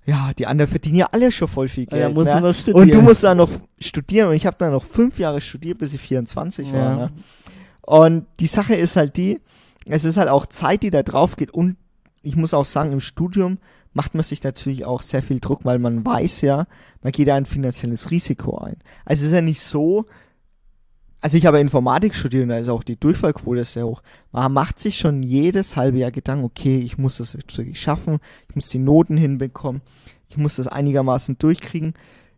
ja, 0.04 0.32
die 0.36 0.46
anderen 0.46 0.70
verdienen 0.70 0.96
ja 0.96 1.08
alle 1.12 1.30
schon 1.30 1.48
voll 1.48 1.68
viel 1.68 1.86
Geld. 1.86 2.02
Ja, 2.02 2.08
musst 2.08 2.26
ne? 2.26 2.40
du 2.40 2.46
noch 2.46 2.54
studieren. 2.54 2.82
Und 2.82 2.94
du 2.94 3.02
musst 3.02 3.22
da 3.22 3.34
noch 3.34 3.50
studieren 3.78 4.28
und 4.28 4.34
ich 4.34 4.46
habe 4.46 4.56
da 4.58 4.68
noch 4.70 4.84
fünf 4.84 5.18
Jahre 5.18 5.40
studiert, 5.40 5.78
bis 5.78 5.94
ich 5.94 6.00
24 6.00 6.68
ja. 6.68 6.72
war. 6.72 6.96
Ne? 6.96 7.12
Und 7.82 8.26
die 8.40 8.46
Sache 8.46 8.74
ist 8.74 8.96
halt 8.96 9.16
die, 9.16 9.40
es 9.86 10.04
ist 10.04 10.16
halt 10.16 10.28
auch 10.28 10.46
Zeit, 10.46 10.82
die 10.82 10.90
da 10.90 11.02
drauf 11.02 11.36
geht 11.36 11.52
und 11.52 11.76
ich 12.22 12.36
muss 12.36 12.54
auch 12.54 12.64
sagen, 12.64 12.92
im 12.92 13.00
Studium 13.00 13.58
macht 13.92 14.14
man 14.14 14.22
sich 14.22 14.42
natürlich 14.42 14.84
auch 14.84 15.02
sehr 15.02 15.22
viel 15.22 15.40
Druck, 15.40 15.64
weil 15.64 15.78
man 15.78 16.04
weiß 16.04 16.40
ja, 16.42 16.66
man 17.02 17.12
geht 17.12 17.28
da 17.28 17.34
ein 17.34 17.46
finanzielles 17.46 18.10
Risiko 18.10 18.58
ein. 18.58 18.76
Also 19.04 19.22
es 19.22 19.28
ist 19.28 19.34
ja 19.34 19.42
nicht 19.42 19.60
so, 19.60 20.06
also 21.22 21.38
ich 21.38 21.46
habe 21.46 21.60
Informatik 21.60 22.14
studiert 22.14 22.42
und 22.42 22.48
da 22.48 22.58
ist 22.58 22.68
auch 22.68 22.82
die 22.82 22.98
Durchfallquote 22.98 23.64
sehr 23.64 23.86
hoch. 23.86 24.02
Man 24.32 24.52
macht 24.52 24.80
sich 24.80 24.98
schon 24.98 25.22
jedes 25.22 25.76
halbe 25.76 25.98
Jahr 25.98 26.10
Gedanken, 26.10 26.44
okay, 26.44 26.80
ich 26.80 26.98
muss 26.98 27.18
das 27.18 27.34
wirklich 27.34 27.80
schaffen, 27.80 28.18
ich 28.48 28.56
muss 28.56 28.68
die 28.68 28.80
Noten 28.80 29.16
hinbekommen, 29.16 29.82
ich 30.28 30.36
muss 30.36 30.56
das 30.56 30.66
einigermaßen 30.66 31.38
durchkriegen. 31.38 31.94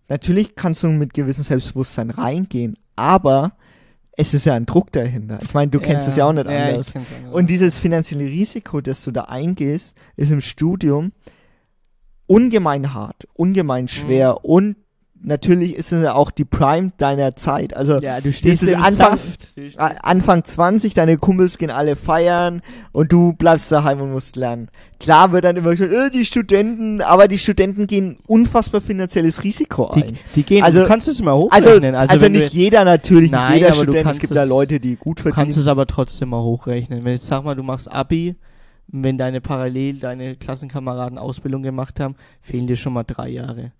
Natürlich 0.08 0.54
kannst 0.54 0.82
du 0.82 0.88
mit 0.88 1.14
gewissem 1.14 1.44
Selbstbewusstsein 1.44 2.10
reingehen, 2.10 2.76
aber 2.94 3.56
es 4.12 4.34
ist 4.34 4.44
ja 4.44 4.52
ein 4.52 4.66
Druck 4.66 4.92
dahinter. 4.92 5.38
Ich 5.42 5.54
meine, 5.54 5.70
du 5.70 5.78
ja, 5.78 5.86
kennst 5.86 6.06
es 6.06 6.16
ja 6.16 6.26
auch 6.26 6.32
nicht 6.34 6.48
ja, 6.48 6.66
anders. 6.66 6.92
Und 7.32 7.48
dieses 7.48 7.76
finanzielle 7.76 8.26
Risiko, 8.26 8.82
das 8.82 9.02
du 9.02 9.12
da 9.12 9.22
eingehst, 9.22 9.96
ist 10.16 10.30
im 10.30 10.42
Studium 10.42 11.12
ungemein 12.26 12.92
hart, 12.92 13.26
ungemein 13.32 13.88
schwer 13.88 14.32
mhm. 14.32 14.38
und 14.42 14.76
natürlich 15.24 15.74
ist 15.74 15.92
es 15.92 16.02
ja 16.02 16.14
auch 16.14 16.30
die 16.30 16.44
Prime 16.44 16.92
deiner 16.98 17.34
Zeit. 17.34 17.74
Also 17.74 17.98
ja, 17.98 18.20
du 18.20 18.32
stehst 18.32 18.62
im 18.62 18.82
Anfang, 18.82 19.18
stehst 19.52 19.78
Anfang 19.78 20.44
20, 20.44 20.94
deine 20.94 21.16
Kumpels 21.16 21.58
gehen 21.58 21.70
alle 21.70 21.96
feiern 21.96 22.62
und 22.92 23.10
du 23.10 23.32
bleibst 23.32 23.72
daheim 23.72 24.00
und 24.00 24.12
musst 24.12 24.36
lernen. 24.36 24.68
Klar 25.00 25.32
wird 25.32 25.44
dann 25.44 25.56
immer 25.56 25.70
gesagt, 25.70 25.92
äh, 25.92 26.10
die 26.10 26.24
Studenten, 26.24 27.00
aber 27.00 27.26
die 27.26 27.38
Studenten 27.38 27.86
gehen 27.86 28.18
unfassbar 28.26 28.80
finanzielles 28.80 29.42
Risiko 29.42 29.88
ein. 29.88 30.02
Die, 30.02 30.14
die 30.36 30.42
gehen, 30.44 30.62
also, 30.62 30.82
du 30.82 30.86
kannst 30.86 31.08
es 31.08 31.20
immer 31.20 31.36
hochrechnen. 31.36 31.94
Also, 31.94 32.12
also, 32.14 32.26
also 32.26 32.28
nicht 32.28 32.52
jeder 32.52 32.84
natürlich, 32.84 33.30
nein, 33.30 33.52
nicht 33.52 33.62
jeder 33.62 33.72
Student, 33.72 34.10
es 34.10 34.20
gibt 34.20 34.36
da 34.36 34.44
Leute, 34.44 34.78
die 34.78 34.96
gut 34.96 35.20
verdienen. 35.20 35.34
Du 35.34 35.42
kannst 35.42 35.58
es 35.58 35.66
aber 35.66 35.86
trotzdem 35.86 36.28
mal 36.28 36.42
hochrechnen. 36.42 37.04
Wenn 37.04 37.14
jetzt 37.14 37.26
sag 37.26 37.44
mal, 37.44 37.54
du 37.54 37.62
machst 37.62 37.90
Abi, 37.90 38.36
wenn 38.88 39.18
deine 39.18 39.40
parallel 39.40 39.98
deine 39.98 40.36
Klassenkameraden 40.36 41.18
Ausbildung 41.18 41.62
gemacht 41.62 41.98
haben, 41.98 42.14
fehlen 42.42 42.66
dir 42.66 42.76
schon 42.76 42.92
mal 42.92 43.04
drei 43.04 43.28
Jahre. 43.30 43.72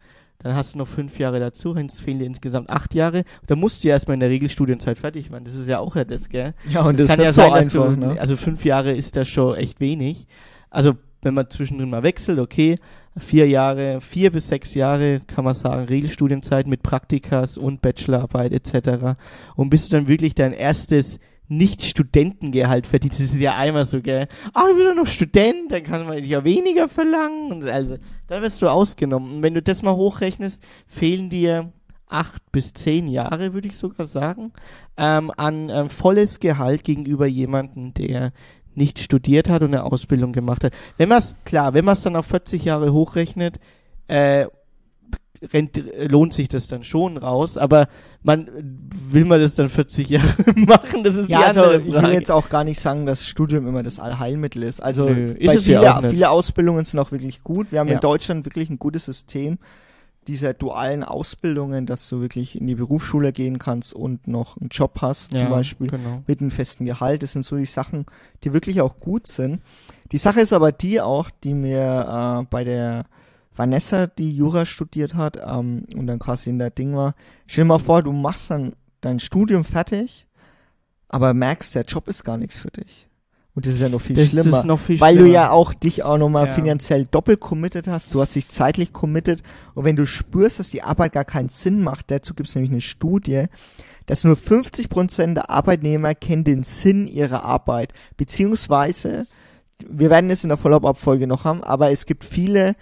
Dann 0.45 0.55
hast 0.55 0.74
du 0.74 0.78
noch 0.78 0.86
fünf 0.86 1.18
Jahre 1.18 1.40
dazu, 1.40 1.74
jetzt 1.74 2.03
fehlen 2.03 2.18
dir 2.18 2.26
insgesamt 2.26 2.68
acht 2.68 2.95
Jahre. 2.95 3.24
Da 3.47 3.57
musst 3.57 3.82
du 3.82 3.88
ja 3.88 3.95
erstmal 3.95 4.12
in 4.12 4.20
der 4.20 4.28
Regelstudienzeit 4.28 4.99
fertig 4.99 5.32
werden. 5.32 5.45
Das 5.47 5.55
ist 5.55 5.66
ja 5.66 5.78
auch 5.78 5.97
ja 5.97 6.05
das, 6.05 6.28
gell? 6.28 6.53
Ja, 6.68 6.82
und 6.82 7.01
das, 7.01 7.09
das 7.09 7.16
kann 7.16 7.24
ja 7.24 7.32
sein, 7.32 7.53
einfach, 7.55 7.86
du, 7.86 7.97
ne? 7.97 8.20
also 8.20 8.36
fünf 8.36 8.62
Jahre 8.66 8.92
ist 8.92 9.16
das 9.16 9.26
schon 9.26 9.57
echt 9.57 9.80
wenig. 9.80 10.26
Also 10.68 10.97
wenn 11.22 11.32
man 11.32 11.49
zwischendrin 11.49 11.88
mal 11.88 12.03
wechselt, 12.03 12.38
okay, 12.38 12.78
vier 13.16 13.49
Jahre, 13.49 14.03
vier 14.03 14.30
bis 14.30 14.49
sechs 14.49 14.74
Jahre, 14.74 15.22
kann 15.26 15.47
man 15.47 15.55
sagen, 15.55 15.86
Regelstudienzeit 15.86 16.66
mit 16.66 16.82
Praktikas 16.82 17.57
und 17.57 17.80
Bachelorarbeit 17.80 18.53
etc. 18.53 19.16
Und 19.57 19.70
bis 19.70 19.88
du 19.88 19.97
dann 19.97 20.09
wirklich 20.09 20.34
dein 20.34 20.53
erstes 20.53 21.18
nicht-Studentengehalt 21.49 22.86
verdient. 22.86 23.14
Das 23.14 23.20
ist 23.20 23.34
ja 23.34 23.57
einmal 23.57 23.86
so, 23.86 24.01
gell? 24.01 24.28
Ah, 24.53 24.66
du 24.66 24.74
bist 24.74 24.88
ja 24.88 24.95
noch 24.95 25.07
Student, 25.07 25.70
dann 25.70 25.82
kann 25.82 26.07
man 26.07 26.24
ja 26.24 26.45
weniger 26.45 26.88
verlangen. 26.88 27.53
Und 27.53 27.64
also, 27.64 27.99
dann 28.26 28.42
wirst 28.42 28.62
du 28.62 28.68
ausgenommen. 28.68 29.36
Und 29.36 29.42
wenn 29.42 29.55
du 29.55 29.62
das 29.62 29.82
mal 29.82 29.95
hochrechnest, 29.95 30.62
fehlen 30.86 31.28
dir 31.28 31.72
acht 32.09 32.42
bis 32.53 32.72
zehn 32.72 33.09
Jahre, 33.09 33.55
würde 33.55 33.68
ich 33.68 33.76
sogar 33.76 34.07
sagen, 34.07 34.53
ähm, 34.97 35.30
an 35.36 35.68
ähm, 35.68 35.88
volles 35.88 36.40
Gehalt 36.40 36.84
gegenüber 36.84 37.26
jemandem, 37.26 37.92
der 37.95 38.32
nicht 38.74 38.99
studiert 38.99 39.49
hat 39.49 39.62
und 39.62 39.68
eine 39.68 39.84
Ausbildung 39.84 40.32
gemacht 40.32 40.64
hat. 40.64 40.72
Wenn 40.97 41.09
man 41.09 41.18
es, 41.18 41.36
klar, 41.45 41.74
wenn 41.74 41.84
man 41.84 41.92
es 41.92 42.03
dann 42.03 42.16
auf 42.16 42.26
40 42.26 42.64
Jahre 42.64 42.92
hochrechnet, 42.92 43.59
äh, 44.09 44.47
rennt, 45.53 45.82
lohnt 46.09 46.32
sich 46.32 46.49
das 46.49 46.68
dann 46.68 46.84
schon 46.84 47.16
raus, 47.16 47.57
aber 47.57 47.88
man 48.22 48.49
will 49.11 49.24
man 49.24 49.40
das 49.40 49.55
dann 49.55 49.68
40 49.68 50.09
Jahre 50.09 50.45
machen, 50.57 51.05
das 51.05 51.16
ist 51.16 51.28
ja, 51.28 51.38
die 51.38 51.45
also 51.59 51.72
ich 51.72 51.92
will 51.92 52.12
jetzt 52.12 52.30
auch 52.30 52.49
gar 52.49 52.64
nicht 52.64 52.80
sagen, 52.80 53.07
dass 53.07 53.26
Studium 53.26 53.66
immer 53.66 53.82
das 53.82 53.99
Allheilmittel 53.99 54.62
ist. 54.62 54.82
Also 54.82 55.09
Nö, 55.09 55.32
ist 55.32 55.64
viele, 55.64 55.82
ja 55.82 56.01
viele 56.03 56.30
Ausbildungen 56.30 56.84
sind 56.84 57.01
auch 57.01 57.12
wirklich 57.12 57.42
gut. 57.42 57.72
Wir 57.72 57.80
haben 57.80 57.88
ja. 57.88 57.95
in 57.95 58.01
Deutschland 58.01 58.45
wirklich 58.47 58.70
ein 58.70 58.78
gutes 58.78 59.05
System 59.05 59.59
dieser 60.26 60.55
dualen 60.55 61.05
Ausbildungen, 61.05 61.86
dass 61.86 62.09
du 62.09 62.20
wirklich 62.20 62.59
in 62.59 62.66
die 62.66 62.74
Berufsschule 62.74 63.32
gehen 63.32 63.59
kannst 63.59 63.92
und 63.92 64.26
noch 64.26 64.57
einen 64.57 64.70
Job 64.70 64.99
hast, 65.01 65.32
ja, 65.32 65.40
zum 65.40 65.51
Beispiel 65.51 65.88
genau. 65.88 66.22
mit 66.26 66.40
einem 66.40 66.51
festen 66.51 66.86
Gehalt. 66.86 67.22
Das 67.22 67.32
sind 67.32 67.45
so 67.45 67.57
die 67.57 67.66
Sachen, 67.66 68.07
die 68.42 68.53
wirklich 68.53 68.80
auch 68.80 68.99
gut 69.01 69.26
sind. 69.26 69.61
Die 70.12 70.18
Sache 70.18 70.40
ist 70.40 70.53
aber 70.53 70.72
die 70.72 71.01
auch, 71.01 71.30
die 71.42 71.55
mir 71.55 72.40
äh, 72.42 72.47
bei 72.51 72.64
der 72.64 73.05
Vanessa, 73.55 74.07
die 74.07 74.35
Jura 74.35 74.67
studiert 74.67 75.15
hat 75.15 75.37
ähm, 75.37 75.87
und 75.95 76.07
dann 76.07 76.19
quasi 76.19 76.51
in 76.51 76.59
der 76.59 76.71
Ding 76.71 76.95
war. 76.97 77.15
Stell 77.47 77.65
dir 77.65 77.69
mal 77.69 77.79
vor, 77.79 78.03
du 78.03 78.13
machst 78.13 78.51
dann 78.51 78.75
dein 79.01 79.21
Studium 79.21 79.65
fertig, 79.65 80.27
aber 81.09 81.35
merkst, 81.35 81.75
der 81.75 81.85
Job 81.85 82.09
ist 82.09 82.25
gar 82.25 82.37
nichts 82.37 82.57
für 82.57 82.71
dich. 82.71 83.09
Und 83.55 83.67
das 83.67 83.75
ist 83.75 83.81
ja 83.81 83.89
noch 83.89 84.01
viel 84.01 84.17
das 84.17 84.31
schlimmer. 84.31 84.59
Ist 84.59 84.65
noch 84.65 84.81
viel 84.81 85.01
weil 85.01 85.15
schlimmer. 85.15 85.29
du 85.29 85.33
ja 85.33 85.51
auch 85.51 85.75
dich 85.75 86.03
auch 86.03 86.19
nochmal 86.19 86.47
ja. 86.47 86.53
finanziell 86.53 87.05
doppelt 87.05 87.39
committed 87.39 87.87
hast. 87.87 88.13
Du 88.13 88.21
hast 88.21 88.35
dich 88.35 88.49
zeitlich 88.49 88.93
committed. 88.93 89.45
Und 89.75 89.85
wenn 89.85 89.95
du 89.95 90.07
spürst, 90.07 90.59
dass 90.59 90.71
die 90.71 90.83
Arbeit 90.83 91.13
gar 91.13 91.25
keinen 91.25 91.49
Sinn 91.49 91.81
macht, 91.81 92.11
dazu 92.11 92.35
gibt 92.35 92.49
es 92.49 92.55
nämlich 92.57 92.73
eine 92.73 92.81
Studie, 92.81 93.45
dass 94.07 94.25
nur 94.25 94.35
50 94.35 94.89
Prozent 94.89 95.37
der 95.37 95.51
Arbeitnehmer 95.51 96.17
kennen 96.17 96.43
den 96.43 96.65
Sinn 96.65 97.07
ihrer 97.07 97.45
Arbeit. 97.45 97.93
Beziehungsweise, 98.17 99.29
wir 99.89 100.11
werden 100.11 100.31
es 100.31 100.43
in 100.43 100.49
der 100.49 100.59
Follow-up-Folge 100.59 101.29
noch 101.29 101.45
haben, 101.45 101.63
aber 101.63 101.93
es 101.93 102.07
gibt 102.07 102.25
viele, 102.25 102.75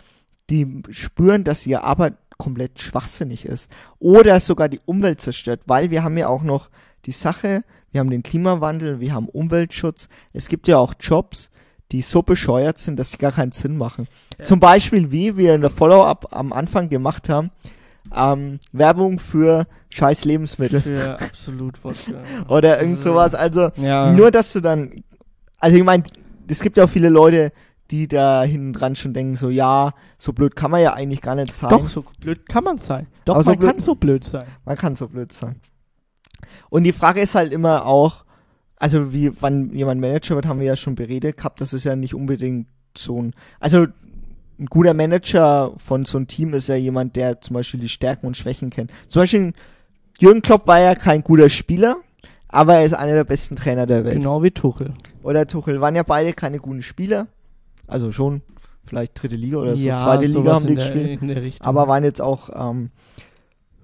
die 0.52 0.82
spüren, 0.90 1.44
dass 1.44 1.66
ihre 1.66 1.82
Arbeit 1.82 2.14
komplett 2.36 2.80
schwachsinnig 2.80 3.46
ist 3.46 3.70
oder 3.98 4.38
sogar 4.40 4.68
die 4.68 4.80
Umwelt 4.84 5.20
zerstört, 5.20 5.62
weil 5.66 5.90
wir 5.90 6.04
haben 6.04 6.18
ja 6.18 6.28
auch 6.28 6.42
noch 6.42 6.68
die 7.06 7.12
Sache, 7.12 7.64
wir 7.90 8.00
haben 8.00 8.10
den 8.10 8.22
Klimawandel, 8.22 9.00
wir 9.00 9.14
haben 9.14 9.28
Umweltschutz. 9.28 10.08
Es 10.32 10.48
gibt 10.48 10.68
ja 10.68 10.78
auch 10.78 10.94
Jobs, 10.98 11.50
die 11.90 12.02
so 12.02 12.22
bescheuert 12.22 12.78
sind, 12.78 12.98
dass 12.98 13.10
sie 13.10 13.18
gar 13.18 13.32
keinen 13.32 13.52
Sinn 13.52 13.76
machen. 13.76 14.08
Ja. 14.38 14.44
Zum 14.44 14.60
Beispiel, 14.60 15.10
wie 15.10 15.36
wir 15.36 15.54
in 15.54 15.60
der 15.60 15.70
Follow-up 15.70 16.28
am 16.30 16.52
Anfang 16.52 16.88
gemacht 16.88 17.28
haben, 17.28 17.50
ähm, 18.14 18.58
Werbung 18.72 19.18
für 19.18 19.66
scheiß 19.90 20.24
Lebensmittel. 20.24 20.80
Für 20.80 21.20
absolut 21.20 21.82
Wodka. 21.84 22.22
Oder 22.48 22.80
irgend 22.80 22.98
sowas. 22.98 23.34
Also 23.34 23.70
ja. 23.76 24.12
nur, 24.12 24.30
dass 24.30 24.52
du 24.52 24.60
dann, 24.60 25.02
also 25.58 25.76
ich 25.76 25.84
meine, 25.84 26.04
es 26.48 26.60
gibt 26.60 26.76
ja 26.76 26.84
auch 26.84 26.90
viele 26.90 27.08
Leute, 27.08 27.52
die 27.92 28.08
da 28.08 28.42
hinten 28.42 28.72
dran 28.72 28.96
schon 28.96 29.12
denken, 29.12 29.36
so 29.36 29.50
ja, 29.50 29.92
so 30.18 30.32
blöd 30.32 30.56
kann 30.56 30.70
man 30.70 30.80
ja 30.80 30.94
eigentlich 30.94 31.20
gar 31.20 31.34
nicht 31.34 31.52
sein. 31.52 31.70
Doch, 31.70 31.88
so 31.88 32.04
blöd 32.20 32.48
kann 32.48 32.64
man 32.64 32.78
sein. 32.78 33.06
Doch, 33.26 33.36
man 33.36 33.44
so 33.44 33.56
kann 33.56 33.78
so 33.78 33.94
blöd 33.94 34.24
sein. 34.24 34.46
Man 34.64 34.76
kann 34.76 34.96
so 34.96 35.06
blöd 35.08 35.32
sein. 35.32 35.56
Und 36.70 36.84
die 36.84 36.92
Frage 36.92 37.20
ist 37.20 37.34
halt 37.34 37.52
immer 37.52 37.84
auch, 37.84 38.24
also 38.76 39.12
wie, 39.12 39.30
wann 39.40 39.74
jemand 39.74 40.00
Manager 40.00 40.34
wird, 40.34 40.46
haben 40.46 40.58
wir 40.58 40.66
ja 40.66 40.76
schon 40.76 40.94
beredet 40.94 41.36
gehabt, 41.36 41.60
das 41.60 41.74
ist 41.74 41.84
ja 41.84 41.94
nicht 41.94 42.14
unbedingt 42.14 42.66
so 42.96 43.22
ein, 43.22 43.34
also 43.60 43.86
ein 44.58 44.66
guter 44.66 44.94
Manager 44.94 45.72
von 45.76 46.04
so 46.04 46.16
einem 46.16 46.28
Team 46.28 46.54
ist 46.54 46.68
ja 46.68 46.76
jemand, 46.76 47.16
der 47.16 47.40
zum 47.40 47.54
Beispiel 47.54 47.80
die 47.80 47.88
Stärken 47.88 48.26
und 48.26 48.36
Schwächen 48.36 48.70
kennt. 48.70 48.90
Zum 49.08 49.22
Beispiel 49.22 49.52
Jürgen 50.18 50.42
Klopp 50.42 50.66
war 50.66 50.80
ja 50.80 50.94
kein 50.94 51.22
guter 51.22 51.48
Spieler, 51.48 51.96
aber 52.48 52.76
er 52.76 52.84
ist 52.84 52.94
einer 52.94 53.14
der 53.14 53.24
besten 53.24 53.56
Trainer 53.56 53.86
der 53.86 54.04
Welt. 54.04 54.14
Genau 54.14 54.42
wie 54.42 54.50
Tuchel. 54.50 54.94
Oder 55.22 55.46
Tuchel 55.46 55.80
waren 55.80 55.94
ja 55.94 56.02
beide 56.02 56.32
keine 56.32 56.58
guten 56.58 56.82
Spieler, 56.82 57.28
also 57.86 58.12
schon 58.12 58.42
vielleicht 58.84 59.20
dritte 59.20 59.36
Liga 59.36 59.58
oder 59.58 59.76
so, 59.76 59.86
ja, 59.86 59.96
zweite 59.96 60.26
Liga 60.26 60.54
haben 60.54 60.66
die 60.66 60.74
gespielt. 60.74 61.20
Aber 61.60 61.88
waren 61.88 62.04
jetzt 62.04 62.20
auch, 62.20 62.50
ähm, 62.54 62.90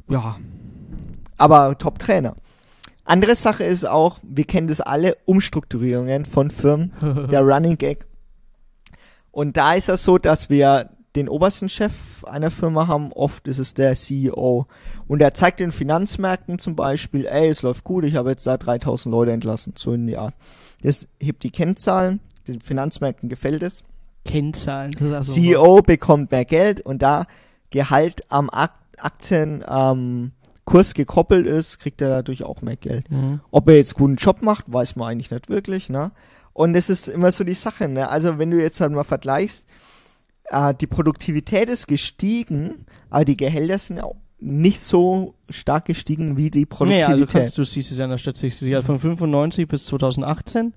ja, 0.08 0.36
aber 1.36 1.78
Top-Trainer. 1.78 2.36
Andere 3.04 3.34
Sache 3.34 3.64
ist 3.64 3.86
auch, 3.86 4.18
wir 4.22 4.44
kennen 4.44 4.68
das 4.68 4.80
alle, 4.80 5.16
Umstrukturierungen 5.24 6.26
von 6.26 6.50
Firmen, 6.50 6.92
der 7.30 7.40
Running 7.40 7.78
Gag. 7.78 8.06
Und 9.30 9.56
da 9.56 9.74
ist 9.74 9.88
es 9.88 10.04
so, 10.04 10.18
dass 10.18 10.50
wir 10.50 10.90
den 11.16 11.28
obersten 11.28 11.68
Chef 11.68 12.24
einer 12.24 12.50
Firma 12.50 12.86
haben, 12.86 13.12
oft 13.12 13.48
ist 13.48 13.58
es 13.58 13.74
der 13.74 13.94
CEO. 13.94 14.66
Und 15.06 15.22
er 15.22 15.32
zeigt 15.34 15.60
den 15.60 15.72
Finanzmärkten 15.72 16.58
zum 16.58 16.76
Beispiel, 16.76 17.26
ey, 17.26 17.48
es 17.48 17.62
läuft 17.62 17.84
gut, 17.84 18.04
ich 18.04 18.16
habe 18.16 18.30
jetzt 18.30 18.46
da 18.46 18.56
3000 18.56 19.10
Leute 19.10 19.32
entlassen, 19.32 19.72
so 19.76 19.92
in 19.92 20.06
die 20.06 20.16
Art. 20.16 20.34
Das 20.82 21.08
hebt 21.18 21.42
die 21.44 21.50
Kennzahlen, 21.50 22.20
den 22.46 22.60
Finanzmärkten 22.60 23.28
gefällt 23.28 23.62
es. 23.62 23.84
Kennzahlen. 24.24 24.92
CEO 25.22 25.82
bekommt 25.82 26.30
mehr 26.30 26.44
Geld 26.44 26.80
und 26.80 27.02
da 27.02 27.26
Gehalt 27.70 28.22
am 28.30 28.50
Ak 28.50 28.72
Aktienkursen 29.00 30.32
Kurs 30.68 30.92
gekoppelt 30.92 31.46
ist, 31.46 31.78
kriegt 31.78 32.02
er 32.02 32.10
dadurch 32.10 32.44
auch 32.44 32.60
mehr 32.60 32.76
Geld. 32.76 33.10
Mhm. 33.10 33.40
Ob 33.50 33.68
er 33.70 33.76
jetzt 33.76 33.94
guten 33.94 34.16
Job 34.16 34.42
macht, 34.42 34.64
weiß 34.66 34.96
man 34.96 35.08
eigentlich 35.08 35.30
nicht 35.30 35.48
wirklich, 35.48 35.88
ne? 35.88 36.10
Und 36.52 36.74
es 36.74 36.90
ist 36.90 37.08
immer 37.08 37.32
so 37.32 37.42
die 37.42 37.54
Sache, 37.54 37.88
ne? 37.88 38.10
Also 38.10 38.38
wenn 38.38 38.50
du 38.50 38.60
jetzt 38.60 38.78
halt 38.82 38.92
mal 38.92 39.04
vergleichst, 39.04 39.66
äh, 40.50 40.74
die 40.74 40.86
Produktivität 40.86 41.70
ist 41.70 41.86
gestiegen, 41.86 42.84
aber 43.08 43.24
die 43.24 43.38
Gehälter 43.38 43.78
sind 43.78 43.96
ja 43.96 44.10
nicht 44.40 44.80
so 44.80 45.34
stark 45.48 45.86
gestiegen 45.86 46.36
wie 46.36 46.50
die 46.50 46.66
Produktivität. 46.66 47.16
Nee, 47.16 47.22
also 47.22 47.26
kannst, 47.26 47.56
du 47.56 47.64
siehst 47.64 47.90
es 47.90 47.98
ja 47.98 48.04
in 48.04 48.10
der 48.10 48.18
Statistik, 48.18 48.84
von 48.84 48.98
95 48.98 49.66
bis 49.66 49.86
2018 49.86 50.74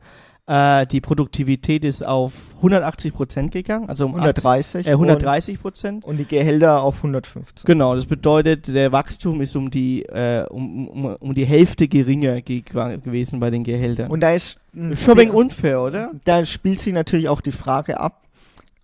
äh, 0.51 0.85
die 0.85 0.99
Produktivität 0.99 1.85
ist 1.85 2.05
auf 2.05 2.33
180 2.57 3.13
Prozent 3.13 3.51
gegangen, 3.53 3.87
also 3.87 4.05
um 4.05 4.15
130, 4.15 4.81
8, 4.81 4.87
äh, 4.87 4.91
130 4.91 5.61
Prozent. 5.61 6.03
Und 6.03 6.17
die 6.17 6.25
Gehälter 6.25 6.83
auf 6.83 6.97
150. 6.97 7.65
Genau, 7.65 7.95
das 7.95 8.05
bedeutet, 8.05 8.67
der 8.67 8.91
Wachstum 8.91 9.39
ist 9.39 9.55
um 9.55 9.71
die 9.71 10.03
äh, 10.03 10.45
um, 10.49 10.89
um, 10.89 11.05
um 11.05 11.33
die 11.33 11.45
Hälfte 11.45 11.87
geringer 11.87 12.41
ge 12.41 12.61
gewesen 12.61 13.39
bei 13.39 13.49
den 13.49 13.63
Gehältern. 13.63 14.11
Und 14.11 14.19
da 14.19 14.31
ist 14.31 14.59
schon 14.95 15.17
ein 15.19 15.31
unfair, 15.31 15.81
oder? 15.81 16.11
Da 16.25 16.43
spielt 16.43 16.81
sich 16.81 16.93
natürlich 16.93 17.29
auch 17.29 17.39
die 17.39 17.53
Frage 17.53 17.99
ab. 17.99 18.21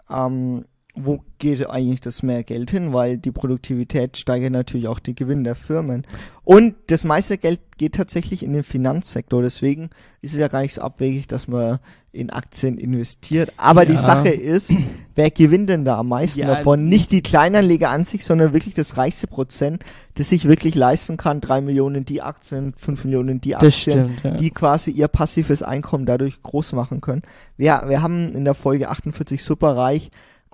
Ähm, 0.09 0.63
wo 0.97 1.21
geht 1.39 1.69
eigentlich 1.69 2.01
das 2.01 2.23
mehr 2.23 2.43
Geld 2.43 2.71
hin, 2.71 2.93
weil 2.93 3.17
die 3.17 3.31
Produktivität 3.31 4.17
steigert 4.17 4.51
natürlich 4.51 4.87
auch 4.87 4.99
die 4.99 5.15
Gewinne 5.15 5.43
der 5.43 5.55
Firmen. 5.55 6.05
Und 6.43 6.75
das 6.87 7.03
meiste 7.03 7.37
Geld 7.37 7.59
geht 7.77 7.95
tatsächlich 7.95 8.41
in 8.41 8.53
den 8.53 8.63
Finanzsektor. 8.63 9.41
Deswegen 9.41 9.89
ist 10.21 10.33
es 10.33 10.39
ja 10.39 10.47
gar 10.47 10.61
nicht 10.61 10.73
so 10.73 10.81
abwegig, 10.81 11.27
dass 11.27 11.47
man 11.47 11.79
in 12.11 12.31
Aktien 12.31 12.79
investiert. 12.79 13.53
Aber 13.57 13.83
ja. 13.83 13.91
die 13.91 13.97
Sache 13.97 14.29
ist, 14.29 14.73
wer 15.15 15.29
gewinnt 15.29 15.69
denn 15.69 15.85
da 15.85 15.99
am 15.99 16.09
meisten 16.09 16.39
ja, 16.39 16.47
davon? 16.47 16.89
Nicht 16.89 17.11
die 17.11 17.21
Kleinanleger 17.21 17.89
an 17.89 18.03
sich, 18.03 18.25
sondern 18.25 18.53
wirklich 18.53 18.73
das 18.73 18.97
reichste 18.97 19.27
Prozent, 19.27 19.83
das 20.15 20.29
sich 20.29 20.45
wirklich 20.45 20.73
leisten 20.73 21.17
kann, 21.17 21.41
drei 21.41 21.61
Millionen 21.61 22.05
die 22.05 22.23
Aktien, 22.23 22.73
fünf 22.77 23.03
Millionen 23.03 23.39
die 23.39 23.55
Aktien, 23.55 23.71
stimmt, 23.71 24.23
ja. 24.23 24.31
die 24.31 24.49
quasi 24.49 24.89
ihr 24.89 25.07
passives 25.07 25.61
Einkommen 25.61 26.07
dadurch 26.07 26.41
groß 26.41 26.73
machen 26.73 27.01
können. 27.01 27.21
Wir, 27.55 27.83
wir 27.87 28.01
haben 28.01 28.33
in 28.33 28.45
der 28.45 28.55
Folge 28.55 28.89
48 28.89 29.43
superreich 29.43 30.09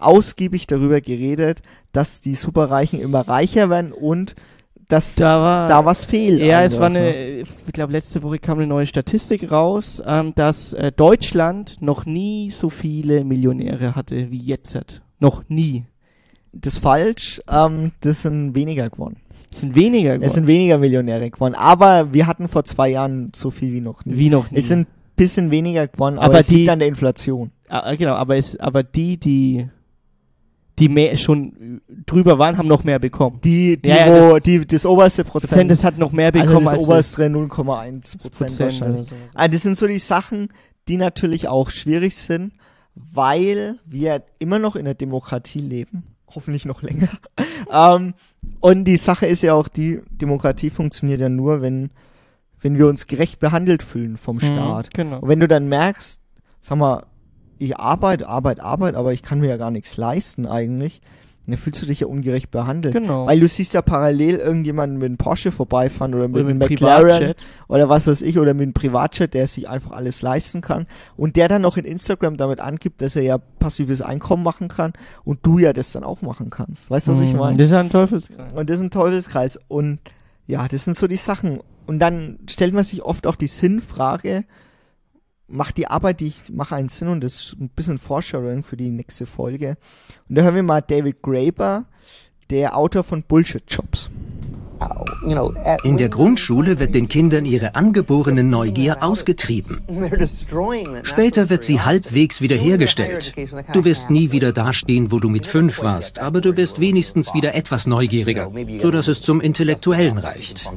ausgiebig 0.06 0.68
darüber 0.68 1.01
geredet, 1.01 1.62
dass 1.91 2.22
die 2.22 2.36
Superreichen 2.36 2.99
immer 2.99 3.28
reicher 3.28 3.70
werden 3.70 3.91
und 3.91 4.36
dass 4.89 5.16
da, 5.16 5.41
war, 5.41 5.70
da 5.70 5.86
was 5.86 6.04
fehlt. 6.04 6.41
Ja, 6.41 6.64
es 6.64 6.80
war 6.80 6.88
eine, 6.88 6.99
ne? 6.99 7.39
ich 7.41 7.74
glaube, 7.74 7.93
letzte 7.93 8.22
Woche 8.24 8.39
kam 8.39 8.60
eine 8.60 8.68
neue 8.68 8.86
Statistik 8.86 9.51
raus, 9.51 10.01
ähm, 10.06 10.34
dass 10.36 10.74
äh, 10.74 10.91
Deutschland 10.91 11.82
noch 11.82 12.06
nie 12.06 12.51
so 12.51 12.70
viele 12.70 13.24
Millionäre 13.24 13.95
hatte 13.95 14.30
wie 14.32 14.38
jetzt 14.38 14.76
hat. 14.76 15.01
Noch 15.20 15.43
nie. 15.47 15.86
Das 16.51 16.76
ist 16.76 16.80
falsch, 16.80 17.41
ähm, 17.49 17.91
das 18.01 18.24
sind 18.24 18.56
weniger 18.56 18.89
geworden. 18.89 19.18
Es 19.51 19.62
sind 19.62 19.76
weniger 19.76 20.14
geworden. 20.14 20.28
Es 20.28 20.34
sind 20.34 20.47
weniger 20.47 20.78
Millionäre 20.78 21.30
geworden. 21.30 21.56
Aber 21.56 22.14
wir 22.14 22.28
hatten 22.28 22.47
vor 22.47 22.64
zwei 22.64 22.89
Jahren 22.89 23.32
so 23.36 23.51
viel 23.51 23.74
wie 23.74 23.82
noch 23.82 24.06
nie. 24.06 24.18
Wie 24.18 24.30
noch 24.30 24.51
nie. 24.51 24.60
Es 24.60 24.68
sind 24.68 24.82
ein 24.82 25.16
bisschen 25.16 25.51
weniger 25.51 25.88
geworden, 25.88 26.18
aber, 26.18 26.26
aber 26.26 26.39
es 26.39 26.47
die, 26.47 26.56
liegt 26.58 26.70
an 26.70 26.80
der 26.80 26.88
Inflation. 26.88 27.51
Ah, 27.70 27.95
genau, 27.95 28.14
aber 28.14 28.38
es, 28.38 28.60
aber 28.60 28.84
die, 28.84 29.18
die 29.18 29.68
die 30.80 30.90
mehr 30.90 31.16
schon 31.18 31.82
drüber 32.06 32.40
waren, 32.40 32.58
haben 32.58 32.68
noch 32.68 32.84
mehr 32.84 33.00
bekommen. 33.00 33.40
Die, 33.44 33.80
die, 33.80 33.90
ja, 33.90 34.08
wo, 34.08 34.34
das, 34.36 34.44
die 34.44 34.66
das 34.66 34.86
oberste 34.86 35.24
Prozent, 35.24 35.52
Prozent, 35.52 35.72
das 35.72 35.84
hat 35.84 35.98
noch 35.98 36.12
mehr 36.12 36.32
bekommen 36.32 36.68
also 36.68 36.78
das 36.78 36.86
oberste 36.86 37.26
0,1 37.26 38.22
Prozent 38.22 38.60
wahrscheinlich. 38.60 39.10
So. 39.10 39.16
Also 39.34 39.54
das 39.54 39.62
sind 39.62 39.78
so 39.78 39.88
die 39.88 40.00
Sachen, 40.00 40.50
die 40.88 40.98
natürlich 40.98 41.48
auch 41.48 41.70
schwierig 41.70 42.16
sind, 42.16 42.54
weil 42.96 43.78
wir 43.86 44.24
immer 44.40 44.60
noch 44.60 44.76
in 44.76 44.86
der 44.86 44.96
Demokratie 44.96 45.60
leben, 45.60 46.04
hoffentlich 46.28 46.66
noch 46.66 46.82
länger. 46.82 47.10
ähm, 47.72 48.16
und 48.60 48.86
die 48.86 48.98
Sache 48.98 49.28
ist 49.28 49.44
ja 49.44 49.54
auch, 49.54 49.68
die 49.68 50.02
Demokratie 50.10 50.70
funktioniert 50.70 51.22
ja 51.22 51.30
nur, 51.30 51.62
wenn 51.62 51.92
wenn 52.64 52.78
wir 52.78 52.88
uns 52.88 53.08
gerecht 53.08 53.40
behandelt 53.40 53.84
fühlen 53.84 54.18
vom 54.18 54.38
mhm, 54.38 54.54
Staat. 54.54 54.86
Mhm, 54.88 54.94
genau. 54.94 55.20
Und 55.20 55.30
wenn 55.30 55.40
du 55.40 55.48
dann 55.48 55.68
merkst, 55.68 56.20
sag 56.62 56.78
mal, 56.78 57.06
ich 57.64 57.78
arbeite, 57.78 58.28
arbeite, 58.28 58.64
arbeite, 58.64 58.97
aber 58.97 59.14
ich 59.14 59.24
kann 59.24 59.39
mir 59.39 59.47
ja 59.47 59.57
gar 59.57 59.72
nichts 59.72 59.97
leisten 59.97 60.45
eigentlich. 60.45 61.01
dann 61.45 61.57
fühlst 61.57 61.82
du 61.82 61.86
dich 61.86 61.99
ja 61.99 62.07
ungerecht 62.07 62.51
behandelt. 62.51 62.93
Genau. 62.93 63.26
Weil 63.26 63.39
du 63.39 63.47
siehst 63.47 63.74
ja 63.74 63.82
parallel 63.82 64.36
irgendjemanden 64.36 64.97
mit 64.97 65.07
einem 65.07 65.18
Porsche 65.18 65.51
vorbeifahren 65.51 66.14
oder 66.14 66.28
mit, 66.28 66.36
oder 66.36 66.53
mit 66.53 66.61
einem 66.61 66.72
McLaren 66.72 67.05
Privatjet. 67.05 67.38
oder 67.68 67.89
was 67.89 68.07
weiß 68.07 68.22
ich 68.22 68.39
oder 68.39 68.53
mit 68.53 68.64
einem 68.64 68.74
Privatjet, 68.74 69.34
der 69.34 69.47
sich 69.47 69.68
einfach 69.68 69.91
alles 69.91 70.22
leisten 70.22 70.61
kann 70.61 70.88
und 71.18 71.36
der 71.36 71.49
dann 71.49 71.61
noch 71.61 71.76
in 71.76 71.86
Instagram 71.86 72.38
damit 72.38 72.61
angibt, 72.61 73.01
dass 73.01 73.16
er 73.16 73.24
ja 73.24 73.38
passives 73.38 74.01
Einkommen 74.01 74.43
machen 74.43 74.70
kann 74.70 74.93
und 75.26 75.39
du 75.43 75.59
ja 75.59 75.74
das 75.74 75.91
dann 75.91 76.03
auch 76.05 76.22
machen 76.22 76.49
kannst. 76.49 76.89
Weißt 76.89 77.07
du, 77.07 77.11
was 77.11 77.20
ich 77.20 77.34
mhm. 77.34 77.39
meine? 77.39 77.57
Das 77.57 77.66
ist 77.66 77.72
ja 77.72 77.80
ein 77.82 77.89
Teufelskreis. 77.89 78.53
Und 78.53 78.70
das 78.70 78.78
ist 78.78 78.84
ein 78.84 78.91
Teufelskreis 78.91 79.59
und 79.68 79.99
ja, 80.47 80.68
das 80.68 80.86
sind 80.86 80.95
so 80.95 81.07
die 81.07 81.18
Sachen. 81.18 81.59
Und 81.86 81.99
dann 81.99 82.39
stellt 82.49 82.74
man 82.74 82.86
sich 82.86 83.01
oft 83.03 83.28
auch 83.28 83.36
die 83.36 83.47
Sinnfrage, 83.47 84.45
macht 85.54 85.78
die 85.78 85.88
Arbeit, 85.88 86.20
die 86.20 86.28
ich 86.28 86.51
mache, 86.51 86.76
einen 86.76 86.89
Sinn 86.89 87.08
und 87.08 87.24
das 87.24 87.36
ist 87.36 87.56
ein 87.60 87.70
bisschen 87.70 87.97
Foreshadowing 87.97 88.64
für 88.64 88.76
die 88.76 88.89
nächste 88.89 89.26
Folge. 89.26 89.78
Und 90.28 90.38
da 90.38 90.41
hören 90.41 90.56
wir 90.56 90.64
mal 90.64 90.82
David 90.82 91.22
Graeber, 91.22 91.86
der 92.49 92.76
Autor 92.76 93.04
von 93.04 93.24
Bullshit 93.24 93.64
Jobs. 93.68 94.10
In 95.84 95.97
der 95.97 96.10
Grundschule 96.10 96.80
wird 96.80 96.93
den 96.93 97.08
Kindern 97.08 97.45
ihre 97.45 97.76
angeborene 97.76 98.43
Neugier 98.43 99.01
ausgetrieben. 99.01 99.82
Später 101.04 101.49
wird 101.49 101.64
sie 101.64 101.80
halbwegs 101.80 102.41
wiederhergestellt. 102.41 103.34
Du 103.72 103.86
wirst 103.86 104.10
nie 104.10 104.32
wieder 104.32 104.51
dastehen, 104.51 105.12
wo 105.12 105.20
du 105.20 105.30
mit 105.30 105.45
fünf 105.45 105.82
warst, 105.84 106.20
aber 106.20 106.41
du 106.41 106.58
wirst 106.58 106.82
wenigstens 106.82 107.34
wieder 107.34 107.56
etwas 107.56 107.88
neugieriger, 107.88 108.51
sodass 108.82 109.08
es 109.08 109.22
zum 109.22 109.39
Intellektuellen 109.39 110.18
reicht. 110.18 110.70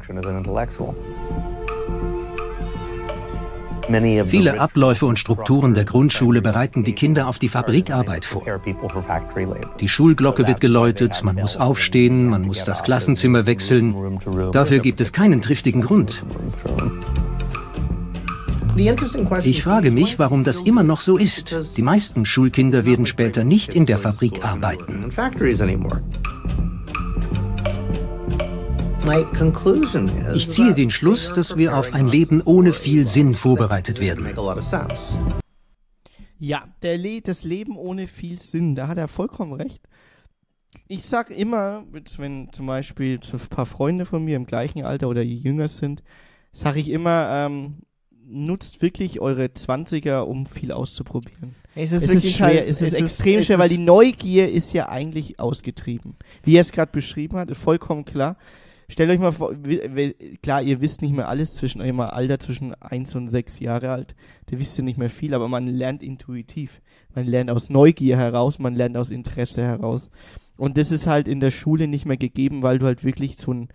Viele 3.89 4.61
Abläufe 4.61 5.07
und 5.07 5.19
Strukturen 5.19 5.75
der 5.75 5.85
Grundschule 5.85 6.43
bereiten 6.43 6.83
die 6.85 6.95
Kinder 6.95 7.29
auf 7.29 7.39
die 7.39 7.49
Fabrikarbeit 7.49 8.25
vor. 8.25 8.43
Die 9.81 9.89
Schulglocke 9.89 10.47
wird 10.47 10.61
geläutet, 10.61 11.23
man 11.23 11.37
muss 11.37 11.57
aufstehen, 11.57 12.27
man 12.27 12.43
muss 12.43 12.65
das 12.65 12.83
Klassenzimmer 12.83 13.47
wechseln. 13.47 14.19
Dafür 14.53 14.81
gibt 14.81 15.01
es 15.01 15.13
keinen 15.13 15.41
triftigen 15.41 15.83
Grund. 15.83 16.25
Ich 19.45 19.63
frage 19.63 19.91
mich, 19.91 20.19
warum 20.19 20.45
das 20.45 20.61
immer 20.61 20.83
noch 20.83 21.01
so 21.01 21.17
ist. 21.17 21.77
Die 21.77 21.83
meisten 21.83 22.27
Schulkinder 22.27 22.85
werden 22.85 23.07
später 23.07 23.43
nicht 23.45 23.75
in 23.75 23.87
der 23.87 23.99
Fabrik 23.99 24.45
arbeiten. 24.45 25.11
Ich 30.35 30.51
ziehe 30.51 30.75
den 30.75 30.91
Schluss, 30.91 31.33
dass 31.33 31.57
wir 31.57 31.77
auf 31.77 31.95
ein 31.95 32.09
Leben 32.09 32.43
ohne 32.45 32.73
viel 32.73 33.07
Sinn 33.07 33.37
vorbereitet 33.37 34.01
werden. 34.01 34.27
Ja, 36.41 36.65
Le 36.83 37.21
das 37.21 37.45
Leben 37.45 37.77
ohne 37.77 38.09
viel 38.09 38.41
Sinn, 38.41 38.75
da 38.75 38.89
hat 38.89 38.99
er 38.99 39.07
vollkommen 39.07 39.53
recht. 39.53 39.81
Ich 40.89 41.05
sag 41.05 41.31
immer, 41.31 41.85
wenn 42.19 42.53
zum 42.53 42.67
Beispiel 42.67 43.21
ein 43.33 43.39
paar 43.49 43.67
Freunde 43.67 44.07
von 44.07 44.25
mir 44.25 44.35
im 44.35 44.45
gleichen 44.45 44.85
Alter 44.85 45.09
oder 45.09 45.23
jünger 45.23 45.69
sind, 45.69 46.03
sage 46.53 46.81
ich 46.81 46.91
immer, 46.91 47.47
ähm, 47.47 47.83
nutzt 48.27 48.83
wirklich 48.83 49.21
eure 49.21 49.45
20er, 49.45 50.23
um 50.23 50.47
viel 50.47 50.73
auszuprobieren. 50.73 51.55
Es 51.77 51.93
ist, 51.93 52.03
es 52.03 52.09
wirklich 52.09 52.25
ist 52.25 52.37
schwer, 52.39 52.67
es, 52.67 52.81
es 52.81 52.93
ist 52.93 53.01
extrem 53.01 53.45
schwer, 53.45 53.61
weil 53.61 53.69
die 53.69 53.79
Neugier 53.79 54.51
ist 54.51 54.73
ja 54.73 54.89
eigentlich 54.89 55.39
ausgetrieben. 55.39 56.17
Wie 56.43 56.57
er 56.57 56.63
es 56.63 56.73
gerade 56.73 56.91
beschrieben 56.91 57.39
hat, 57.39 57.51
ist 57.51 57.61
vollkommen 57.61 58.05
klar. 58.05 58.37
Stellt 58.89 59.11
euch 59.11 59.19
mal 59.19 59.33
vor, 59.33 59.53
klar, 60.43 60.63
ihr 60.63 60.81
wisst 60.81 61.03
nicht 61.03 61.15
mehr 61.15 61.29
alles 61.29 61.55
zwischen 61.55 61.81
eurem 61.81 62.01
Alter 62.01 62.39
zwischen 62.39 62.75
1 62.75 63.17
und 63.17 63.29
6 63.29 63.59
Jahre 63.59 63.91
alt. 63.91 64.15
Da 64.47 64.59
wisst 64.59 64.79
ihr 64.79 64.85
nicht 64.85 64.99
mehr 64.99 65.11
viel, 65.11 65.35
aber 65.35 65.49
man 65.49 65.67
lernt 65.67 66.03
intuitiv. 66.05 66.81
Man 67.15 67.27
lernt 67.27 67.51
aus 67.51 67.69
Neugier 67.69 68.17
heraus, 68.17 68.59
man 68.59 68.75
lernt 68.75 68.97
aus 68.97 69.11
Interesse 69.11 69.65
heraus. 69.65 70.09
Und 70.57 70.79
das 70.79 70.93
ist 70.93 71.07
halt 71.07 71.27
in 71.27 71.41
der 71.41 71.51
Schule 71.51 71.89
nicht 71.89 72.07
mehr 72.07 72.17
gegeben, 72.17 72.63
weil 72.63 72.79
du 72.79 72.87
halt 72.87 73.03
wirklich 73.03 73.37
so 73.39 73.53
ein 73.53 73.69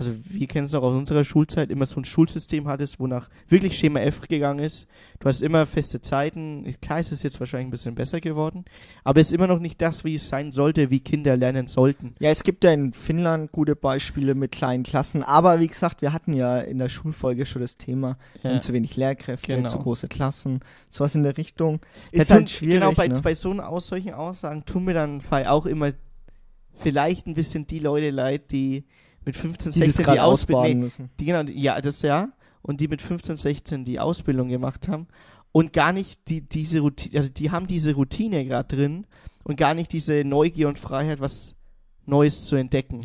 also 0.00 0.16
wir 0.24 0.46
kennen 0.46 0.64
es 0.64 0.72
noch 0.72 0.82
aus 0.82 0.94
unserer 0.94 1.24
Schulzeit, 1.24 1.68
immer 1.68 1.84
so 1.84 2.00
ein 2.00 2.06
Schulsystem 2.06 2.66
hattest, 2.66 2.98
wonach 2.98 3.28
wirklich 3.50 3.78
Schema 3.78 4.00
F 4.00 4.22
gegangen 4.22 4.64
ist. 4.64 4.86
Du 5.18 5.28
hast 5.28 5.42
immer 5.42 5.66
feste 5.66 6.00
Zeiten. 6.00 6.64
Klar 6.80 7.00
ist 7.00 7.12
es 7.12 7.22
jetzt 7.22 7.38
wahrscheinlich 7.38 7.68
ein 7.68 7.70
bisschen 7.70 7.94
besser 7.94 8.18
geworden, 8.18 8.64
aber 9.04 9.20
es 9.20 9.26
ist 9.26 9.34
immer 9.34 9.46
noch 9.46 9.58
nicht 9.58 9.82
das, 9.82 10.02
wie 10.02 10.14
es 10.14 10.26
sein 10.26 10.52
sollte, 10.52 10.88
wie 10.88 11.00
Kinder 11.00 11.36
lernen 11.36 11.66
sollten. 11.66 12.14
Ja, 12.18 12.30
es 12.30 12.44
gibt 12.44 12.64
ja 12.64 12.72
in 12.72 12.94
Finnland 12.94 13.52
gute 13.52 13.76
Beispiele 13.76 14.34
mit 14.34 14.52
kleinen 14.52 14.84
Klassen, 14.84 15.22
aber 15.22 15.60
wie 15.60 15.68
gesagt, 15.68 16.00
wir 16.00 16.14
hatten 16.14 16.32
ja 16.32 16.60
in 16.60 16.78
der 16.78 16.88
Schulfolge 16.88 17.44
schon 17.44 17.60
das 17.60 17.76
Thema, 17.76 18.16
ja. 18.42 18.58
zu 18.58 18.72
wenig 18.72 18.96
Lehrkräfte, 18.96 19.54
genau. 19.54 19.68
zu 19.68 19.78
große 19.80 20.08
Klassen, 20.08 20.60
sowas 20.88 21.14
in 21.14 21.24
der 21.24 21.36
Richtung. 21.36 21.80
Ist 22.10 22.30
ja, 22.30 22.36
halt 22.36 22.48
schwierig. 22.48 22.76
Genau, 22.76 22.92
bei, 22.92 23.06
ne? 23.06 23.20
bei 23.22 23.34
so 23.34 23.52
aus 23.52 23.88
solchen 23.88 24.14
Aussagen 24.14 24.64
tun 24.64 24.86
mir 24.86 24.94
dann 24.94 25.20
auch 25.46 25.66
immer 25.66 25.92
vielleicht 26.80 27.26
ein 27.26 27.34
bisschen 27.34 27.66
die 27.66 27.80
Leute 27.80 28.08
leid, 28.08 28.50
die 28.50 28.84
mit 29.24 29.36
15, 29.36 29.72
16 29.72 30.04
die, 30.04 30.12
die 30.12 30.20
Ausbildung 30.20 30.80
müssen. 30.80 31.10
Die, 31.18 31.24
genau, 31.26 31.42
ja, 31.52 31.80
das 31.80 32.02
ja. 32.02 32.30
Und 32.62 32.80
die 32.80 32.88
mit 32.88 33.00
15, 33.00 33.36
16 33.36 33.84
die 33.84 34.00
Ausbildung 34.00 34.48
gemacht 34.48 34.88
haben 34.88 35.06
und 35.52 35.72
gar 35.72 35.92
nicht 35.92 36.28
die, 36.28 36.42
diese 36.42 36.80
Routine, 36.80 37.18
also 37.18 37.30
die 37.30 37.50
haben 37.50 37.66
diese 37.66 37.94
Routine 37.94 38.44
gerade 38.44 38.76
drin 38.76 39.06
und 39.44 39.56
gar 39.56 39.74
nicht 39.74 39.92
diese 39.92 40.24
Neugier 40.24 40.68
und 40.68 40.78
Freiheit, 40.78 41.20
was 41.20 41.54
Neues 42.06 42.46
zu 42.46 42.56
entdecken. 42.56 43.00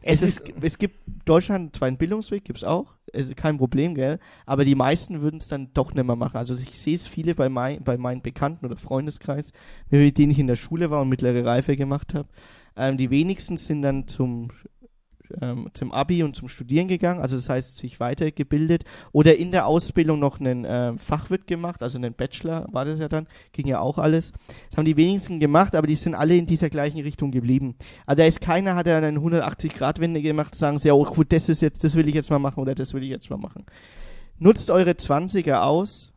Es, 0.00 0.22
es, 0.22 0.40
ist, 0.40 0.52
es 0.60 0.78
gibt 0.78 1.00
Deutschland 1.24 1.76
zwar 1.76 1.88
einen 1.88 1.96
Bildungsweg, 1.96 2.44
gibt 2.44 2.58
es 2.58 2.64
auch, 2.64 2.94
ist 3.12 3.36
kein 3.36 3.58
Problem, 3.58 3.94
gell? 3.94 4.18
Aber 4.46 4.64
die 4.64 4.74
meisten 4.74 5.20
würden 5.20 5.38
es 5.38 5.48
dann 5.48 5.72
doch 5.74 5.94
nicht 5.94 6.04
mehr 6.04 6.16
machen. 6.16 6.36
Also 6.36 6.54
ich 6.54 6.78
sehe 6.78 6.96
es 6.96 7.06
viele 7.06 7.34
bei, 7.34 7.48
mein, 7.48 7.82
bei 7.82 7.96
meinen 7.96 8.22
Bekannten 8.22 8.66
oder 8.66 8.76
Freundeskreis, 8.76 9.52
mit 9.90 10.18
denen 10.18 10.32
ich 10.32 10.38
in 10.38 10.46
der 10.46 10.56
Schule 10.56 10.90
war 10.90 11.00
und 11.00 11.08
mittlere 11.08 11.44
Reife 11.44 11.76
gemacht 11.76 12.14
habe. 12.14 12.28
Ähm, 12.76 12.96
die 12.96 13.10
wenigsten 13.10 13.56
sind 13.56 13.82
dann 13.82 14.08
zum 14.08 14.48
ähm, 15.40 15.68
zum 15.74 15.92
Abi 15.92 16.22
und 16.22 16.36
zum 16.36 16.48
Studieren 16.48 16.88
gegangen, 16.88 17.20
also 17.20 17.36
das 17.36 17.48
heißt 17.48 17.76
sich 17.76 18.00
weitergebildet 18.00 18.84
oder 19.12 19.36
in 19.36 19.50
der 19.50 19.66
Ausbildung 19.66 20.18
noch 20.18 20.40
einen 20.40 20.64
äh, 20.64 20.96
Fachwirt 20.98 21.46
gemacht, 21.46 21.82
also 21.82 21.98
einen 21.98 22.14
Bachelor 22.14 22.66
war 22.72 22.84
das 22.84 23.00
ja 23.00 23.08
dann, 23.08 23.26
ging 23.52 23.66
ja 23.66 23.80
auch 23.80 23.98
alles. 23.98 24.32
Das 24.70 24.76
haben 24.76 24.84
die 24.84 24.96
wenigsten 24.96 25.40
gemacht, 25.40 25.74
aber 25.74 25.86
die 25.86 25.94
sind 25.94 26.14
alle 26.14 26.36
in 26.36 26.46
dieser 26.46 26.70
gleichen 26.70 27.00
Richtung 27.00 27.30
geblieben. 27.30 27.76
Also 28.06 28.22
da 28.22 28.26
ist 28.26 28.40
keiner, 28.40 28.74
hat 28.74 28.86
ja 28.86 28.98
eine 28.98 29.18
180-Grad-Wende 29.18 30.22
gemacht, 30.22 30.54
sagen 30.54 30.78
sie, 30.78 30.88
ja, 30.88 30.94
oh 30.94 31.04
gut, 31.04 31.32
das 31.32 31.48
ist 31.48 31.62
jetzt, 31.62 31.84
das 31.84 31.94
will 31.94 32.08
ich 32.08 32.14
jetzt 32.14 32.30
mal 32.30 32.38
machen 32.38 32.60
oder 32.60 32.74
das 32.74 32.94
will 32.94 33.02
ich 33.02 33.10
jetzt 33.10 33.30
mal 33.30 33.38
machen. 33.38 33.64
Nutzt 34.38 34.70
eure 34.70 34.90
20er 34.90 35.62
aus, 35.62 36.12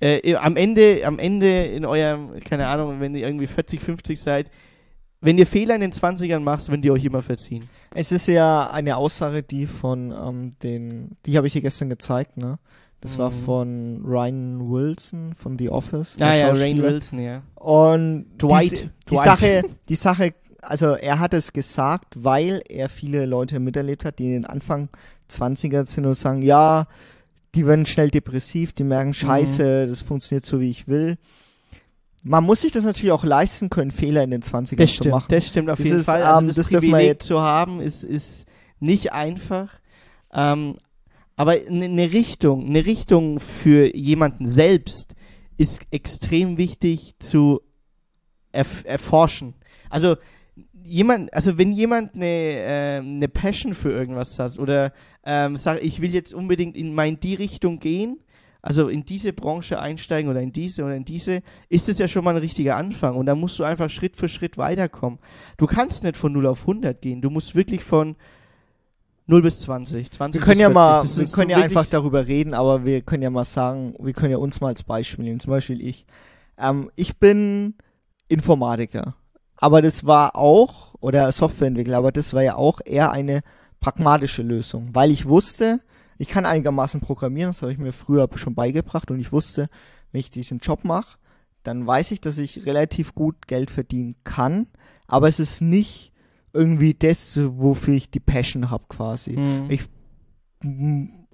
äh, 0.00 0.34
am 0.36 0.56
Ende, 0.56 1.02
am 1.04 1.18
Ende 1.18 1.64
in 1.64 1.84
eurem, 1.84 2.38
keine 2.40 2.66
Ahnung, 2.68 3.00
wenn 3.00 3.14
ihr 3.14 3.26
irgendwie 3.26 3.46
40, 3.46 3.80
50 3.80 4.20
seid, 4.20 4.50
wenn 5.20 5.38
ihr 5.38 5.46
Fehler 5.46 5.74
in 5.74 5.80
den 5.80 5.92
20ern 5.92 6.40
macht, 6.40 6.70
wenn 6.70 6.82
die 6.82 6.90
euch 6.90 7.04
immer 7.04 7.22
verziehen. 7.22 7.68
Es 7.94 8.12
ist 8.12 8.26
ja 8.26 8.70
eine 8.70 8.96
Aussage, 8.96 9.42
die 9.42 9.66
von 9.66 10.12
ähm, 10.12 10.50
den, 10.62 11.16
die 11.24 11.36
habe 11.36 11.46
ich 11.46 11.54
dir 11.54 11.62
gestern 11.62 11.88
gezeigt, 11.88 12.36
ne? 12.36 12.58
Das 13.00 13.16
mhm. 13.16 13.18
war 13.18 13.30
von 13.30 14.02
Ryan 14.04 14.70
Wilson 14.70 15.34
von 15.34 15.58
The 15.58 15.70
Office. 15.70 16.16
Ah 16.20 16.34
ja, 16.34 16.50
Ryan 16.50 16.82
Wilson, 16.82 17.18
ja. 17.18 17.42
Und 17.54 18.26
Dwight. 18.38 18.72
Die, 18.72 18.90
die 19.10 19.14
Dwight. 19.14 19.24
Sache, 19.24 19.64
die 19.88 19.94
Sache, 19.94 20.34
also 20.62 20.94
er 20.94 21.18
hat 21.18 21.34
es 21.34 21.52
gesagt, 21.52 22.14
weil 22.16 22.62
er 22.68 22.88
viele 22.88 23.26
Leute 23.26 23.60
miterlebt 23.60 24.04
hat, 24.04 24.18
die 24.18 24.26
in 24.26 24.32
den 24.32 24.44
Anfang 24.46 24.88
20er 25.30 25.84
sind 25.84 26.06
und 26.06 26.14
sagen, 26.14 26.42
ja, 26.42 26.86
die 27.54 27.66
werden 27.66 27.86
schnell 27.86 28.10
depressiv, 28.10 28.72
die 28.72 28.84
merken, 28.84 29.10
mhm. 29.10 29.14
scheiße, 29.14 29.84
mhm. 29.84 29.90
das 29.90 30.02
funktioniert 30.02 30.44
so, 30.44 30.60
wie 30.60 30.70
ich 30.70 30.88
will 30.88 31.18
man 32.22 32.44
muss 32.44 32.62
sich 32.62 32.72
das 32.72 32.84
natürlich 32.84 33.12
auch 33.12 33.24
leisten 33.24 33.70
können, 33.70 33.90
Fehler 33.90 34.24
in 34.24 34.30
den 34.30 34.42
20ern 34.42 34.76
das 34.76 34.90
zu 34.90 34.96
stimmt, 34.96 35.14
machen. 35.14 35.26
Das 35.30 35.46
stimmt 35.46 35.70
auf 35.70 35.78
das 35.78 35.86
jeden 35.86 36.02
Fall. 36.02 36.22
Also 36.22 36.40
ähm, 36.40 36.46
das, 36.46 36.56
das 36.56 36.68
Privileg 36.68 37.06
jetzt 37.06 37.26
zu 37.26 37.40
haben, 37.40 37.80
ist, 37.80 38.02
ist 38.02 38.46
nicht 38.80 39.12
einfach. 39.12 39.68
Ähm, 40.32 40.76
aber 41.36 41.52
eine 41.52 41.88
ne 41.88 42.12
Richtung, 42.12 42.66
eine 42.66 42.86
Richtung 42.86 43.40
für 43.40 43.94
jemanden 43.94 44.48
selbst 44.48 45.14
ist 45.58 45.82
extrem 45.90 46.56
wichtig 46.58 47.14
zu 47.18 47.60
erf 48.52 48.84
erforschen. 48.86 49.54
Also 49.90 50.16
jemand, 50.82 51.32
also 51.34 51.58
wenn 51.58 51.72
jemand 51.72 52.14
eine, 52.14 52.26
äh, 52.26 52.98
eine 52.98 53.28
Passion 53.28 53.74
für 53.74 53.90
irgendwas 53.90 54.38
hat 54.38 54.58
oder 54.58 54.92
ähm, 55.24 55.56
sagt, 55.56 55.82
ich 55.82 56.00
will 56.00 56.12
jetzt 56.14 56.32
unbedingt 56.32 56.76
in 56.76 56.94
mein 56.94 57.20
die 57.20 57.34
Richtung 57.34 57.78
gehen, 57.78 58.18
also 58.62 58.88
in 58.88 59.04
diese 59.04 59.32
Branche 59.32 59.80
einsteigen 59.80 60.30
oder 60.30 60.40
in 60.40 60.52
diese 60.52 60.84
oder 60.84 60.96
in 60.96 61.04
diese, 61.04 61.42
ist 61.68 61.88
es 61.88 61.98
ja 61.98 62.08
schon 62.08 62.24
mal 62.24 62.32
ein 62.32 62.40
richtiger 62.40 62.76
Anfang. 62.76 63.16
Und 63.16 63.26
da 63.26 63.34
musst 63.34 63.58
du 63.58 63.64
einfach 63.64 63.90
Schritt 63.90 64.16
für 64.16 64.28
Schritt 64.28 64.58
weiterkommen. 64.58 65.18
Du 65.56 65.66
kannst 65.66 66.02
nicht 66.02 66.16
von 66.16 66.32
0 66.32 66.46
auf 66.46 66.62
100 66.62 67.00
gehen. 67.00 67.22
Du 67.22 67.30
musst 67.30 67.54
wirklich 67.54 67.84
von 67.84 68.16
0 69.26 69.42
bis 69.42 69.60
20, 69.60 70.10
20 70.10 70.40
wir 70.40 70.44
können 70.44 70.58
bis 70.58 70.62
ja 70.62 70.68
40. 70.68 70.74
mal, 70.74 71.00
das 71.00 71.18
wir 71.18 71.26
können 71.26 71.50
so 71.50 71.56
ja 71.56 71.62
einfach 71.64 71.86
darüber 71.86 72.26
reden, 72.26 72.54
aber 72.54 72.84
wir 72.84 73.02
können 73.02 73.22
ja 73.22 73.30
mal 73.30 73.44
sagen, 73.44 73.94
wir 73.98 74.12
können 74.12 74.32
ja 74.32 74.38
uns 74.38 74.60
mal 74.60 74.68
als 74.68 74.84
Beispiel 74.84 75.24
nehmen. 75.24 75.40
Zum 75.40 75.50
Beispiel 75.50 75.80
ich. 75.80 76.06
Ähm, 76.58 76.90
ich 76.96 77.18
bin 77.18 77.74
Informatiker. 78.28 79.14
Aber 79.58 79.82
das 79.82 80.06
war 80.06 80.36
auch, 80.36 80.94
oder 81.00 81.30
Softwareentwickler, 81.32 81.96
aber 81.96 82.12
das 82.12 82.34
war 82.34 82.42
ja 82.42 82.56
auch 82.56 82.80
eher 82.84 83.10
eine 83.10 83.40
pragmatische 83.80 84.42
Lösung, 84.42 84.90
weil 84.92 85.10
ich 85.10 85.26
wusste, 85.26 85.80
ich 86.18 86.28
kann 86.28 86.46
einigermaßen 86.46 87.00
programmieren, 87.00 87.50
das 87.50 87.62
habe 87.62 87.72
ich 87.72 87.78
mir 87.78 87.92
früher 87.92 88.28
schon 88.34 88.54
beigebracht 88.54 89.10
und 89.10 89.20
ich 89.20 89.32
wusste, 89.32 89.68
wenn 90.12 90.20
ich 90.20 90.30
diesen 90.30 90.58
Job 90.58 90.84
mache, 90.84 91.18
dann 91.62 91.86
weiß 91.86 92.12
ich, 92.12 92.20
dass 92.20 92.38
ich 92.38 92.66
relativ 92.66 93.14
gut 93.14 93.46
Geld 93.46 93.70
verdienen 93.70 94.16
kann, 94.24 94.68
aber 95.06 95.28
es 95.28 95.40
ist 95.40 95.60
nicht 95.60 96.12
irgendwie 96.52 96.94
das, 96.94 97.38
wofür 97.38 97.94
ich 97.94 98.10
die 98.10 98.20
Passion 98.20 98.70
habe 98.70 98.84
quasi. 98.88 99.32
Mhm. 99.32 99.66
Ich 99.68 99.82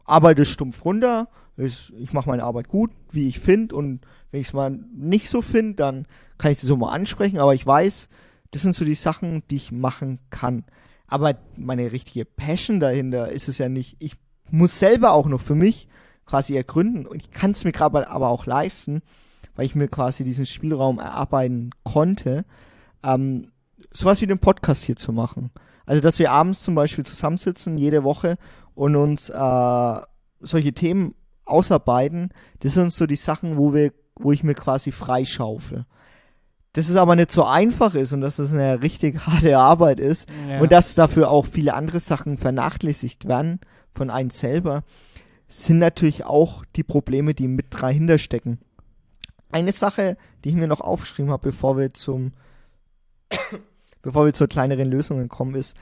arbeite 0.05 0.45
stumpf 0.45 0.85
runter, 0.85 1.29
ich, 1.57 1.93
ich 1.97 2.13
mache 2.13 2.29
meine 2.29 2.45
Arbeit 2.45 2.69
gut, 2.69 2.91
wie 3.11 3.29
ich 3.29 3.39
finde 3.39 3.77
und 3.77 4.01
wenn 4.31 4.41
ich 4.41 4.49
es 4.49 4.53
mal 4.53 4.71
nicht 4.95 5.29
so 5.29 5.43
finde, 5.43 5.75
dann 5.75 6.07
kann 6.39 6.53
ich 6.53 6.59
es 6.59 6.65
so 6.65 6.77
mal 6.77 6.93
ansprechen, 6.93 7.39
aber 7.39 7.55
ich 7.55 7.67
weiß, 7.67 8.09
das 8.51 8.63
sind 8.63 8.75
so 8.75 8.85
die 8.85 8.95
Sachen, 8.95 9.43
die 9.51 9.57
ich 9.57 9.73
machen 9.73 10.19
kann. 10.31 10.65
Aber 11.07 11.37
meine 11.57 11.93
richtige 11.93 12.25
Passion 12.25 12.81
dahinter 12.81 13.31
ist 13.31 13.49
es 13.49 13.59
ja 13.59 13.69
nicht, 13.69 13.97
ich 13.99 14.17
muss 14.53 14.79
selber 14.79 15.13
auch 15.13 15.27
noch 15.27 15.41
für 15.41 15.55
mich 15.55 15.89
quasi 16.27 16.57
ergründen 16.57 17.07
und 17.07 17.21
ich 17.23 17.31
kann 17.31 17.51
es 17.51 17.65
mir 17.65 17.73
gerade 17.73 18.09
aber 18.09 18.29
auch 18.29 18.47
leisten, 18.47 19.03
weil 19.57 19.67
ich 19.67 19.75
mir 19.75 19.89
quasi 19.89 20.25
diesen 20.25 20.47
Spielraum 20.47 20.99
erarbeiten 20.99 21.71
konnte, 21.83 22.45
ähm, 23.03 23.51
sowas 23.91 24.21
wie 24.21 24.27
den 24.27 24.39
Podcast 24.39 24.85
hier 24.85 24.97
zu 24.97 25.13
machen. 25.13 25.51
Also, 25.85 26.01
dass 26.01 26.19
wir 26.19 26.31
abends 26.31 26.63
zum 26.63 26.75
Beispiel 26.75 27.05
zusammensitzen, 27.05 27.77
jede 27.77 28.05
Woche 28.05 28.37
und 28.75 28.95
uns 28.95 29.29
äh, 29.29 30.01
solche 30.41 30.73
Themen 30.73 31.15
ausarbeiten, 31.45 32.31
das 32.61 32.75
sind 32.75 32.93
so 32.93 33.07
die 33.07 33.17
Sachen, 33.17 33.57
wo 33.57 33.75
wir, 33.75 33.93
wo 34.17 34.33
ich 34.33 34.45
mir 34.45 34.55
quasi 34.55 34.93
freischaufel. 34.93 35.87
Dass 36.75 36.89
es 36.89 36.97
aber 36.97 37.17
nicht 37.17 37.31
so 37.31 37.45
einfach 37.45 37.95
ist 37.95 38.13
und 38.13 38.23
dass 38.23 38.39
es 38.39 38.53
eine 38.53 38.83
richtig 38.83 39.19
harte 39.27 39.59
Arbeit 39.59 40.01
ist 40.01 40.29
ja. 40.49 40.61
und 40.61 40.73
dass 40.73 40.95
dafür 40.95 41.31
auch 41.31 41.47
viele 41.47 41.75
andere 41.75 42.01
Sachen 42.01 42.37
vernachlässigt 42.37 43.29
werden 43.29 43.61
von 43.95 44.11
einem 44.11 44.31
selber, 44.31 44.85
sind 45.49 45.79
natürlich 45.79 46.25
auch 46.25 46.65
die 46.77 46.83
Probleme, 46.83 47.35
die 47.35 47.47
mit 47.47 47.67
dahinter 47.75 48.17
stecken. 48.17 48.59
Eine 49.51 49.73
Sache, 49.73 50.17
die 50.43 50.49
ich 50.49 50.55
mir 50.55 50.67
noch 50.67 50.81
aufgeschrieben 50.81 51.31
habe, 51.31 51.49
bevor 51.49 51.77
wir 51.77 51.93
zum, 51.93 52.33
bevor 54.03 54.25
wir 54.25 54.33
zu 54.33 54.49
kleineren 54.49 54.91
Lösungen 54.91 55.29
kommen, 55.29 55.55
ist, 55.55 55.77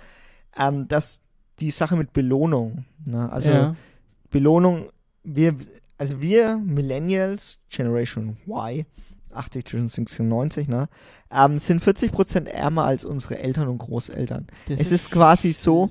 ähm, 0.57 0.89
dass 0.89 1.21
die 1.61 1.71
Sache 1.71 1.97
mit 1.97 2.13
Belohnung, 2.13 2.85
ne? 3.05 3.31
also 3.31 3.51
ja. 3.51 3.77
Belohnung, 4.31 4.91
wir, 5.23 5.55
also 5.99 6.21
wir 6.21 6.57
Millennials, 6.57 7.61
Generation 7.69 8.37
Y, 8.47 8.87
80 9.33 9.65
zwischen 9.65 9.89
60 9.89 10.21
und 10.21 10.29
90, 10.29 10.69
ne, 10.69 10.89
ähm, 11.31 11.59
sind 11.59 11.83
40% 11.83 12.47
ärmer 12.47 12.85
als 12.85 13.05
unsere 13.05 13.39
Eltern 13.39 13.69
und 13.69 13.79
Großeltern. 13.79 14.47
Das 14.67 14.81
es 14.81 14.87
ist, 14.87 14.93
ist 14.93 15.11
quasi 15.11 15.53
so, 15.53 15.91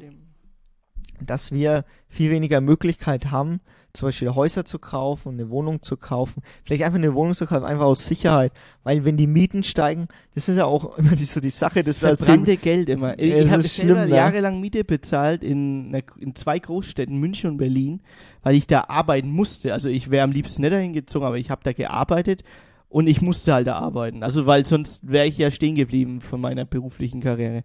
dass 1.26 1.52
wir 1.52 1.86
viel 2.08 2.32
weniger 2.32 2.62
Möglichkeit 2.62 3.32
haben, 3.32 3.60
zum 3.94 4.08
Beispiel 4.08 4.30
Häuser 4.30 4.66
zu 4.66 4.78
kaufen, 4.78 5.34
eine 5.34 5.50
Wohnung 5.50 5.82
zu 5.82 5.98
kaufen, 5.98 6.44
vielleicht 6.64 6.84
einfach 6.84 7.00
eine 7.00 7.14
Wohnung 7.16 7.34
zu 7.34 7.48
kaufen, 7.48 7.66
einfach 7.66 7.86
aus 7.86 8.06
Sicherheit, 8.06 8.52
weil 8.84 9.04
wenn 9.04 9.18
die 9.18 9.28
Mieten 9.28 9.64
steigen, 9.64 10.08
das 10.36 10.48
ist 10.48 10.58
ja 10.58 10.66
auch 10.66 10.98
immer 10.98 11.16
die, 11.16 11.26
so 11.26 11.40
die 11.40 11.50
Sache, 11.50 11.84
das, 11.84 12.00
das 12.00 12.20
verbrannte 12.20 12.58
Geld 12.58 12.90
immer. 12.90 13.18
Ich, 13.18 13.34
ich 13.34 13.52
habe 13.52 13.64
selber 13.64 14.06
ne? 14.06 14.16
jahrelang 14.16 14.60
Miete 14.60 14.84
bezahlt 14.84 15.44
in, 15.44 15.94
in 16.20 16.36
zwei 16.36 16.60
Großstädten, 16.60 17.18
München 17.18 17.52
und 17.52 17.58
Berlin, 17.58 18.02
weil 18.44 18.56
ich 18.56 18.68
da 18.68 18.86
arbeiten 18.88 19.30
musste. 19.30 19.74
Also 19.74 19.90
ich 19.90 20.12
wäre 20.12 20.24
am 20.24 20.32
liebsten 20.32 20.62
nicht 20.62 20.72
dahin 20.72 20.94
gezogen, 20.94 21.26
aber 21.26 21.38
ich 21.38 21.50
habe 21.50 21.62
da 21.64 21.74
gearbeitet 21.74 22.44
und 22.90 23.08
ich 23.08 23.22
musste 23.22 23.54
halt 23.54 23.68
da 23.68 23.78
arbeiten. 23.78 24.24
Also, 24.24 24.48
weil 24.48 24.66
sonst 24.66 25.08
wäre 25.08 25.28
ich 25.28 25.38
ja 25.38 25.52
stehen 25.52 25.76
geblieben 25.76 26.22
von 26.22 26.42
meiner 26.42 26.66
beruflichen 26.66 27.22
Karriere. 27.22 27.64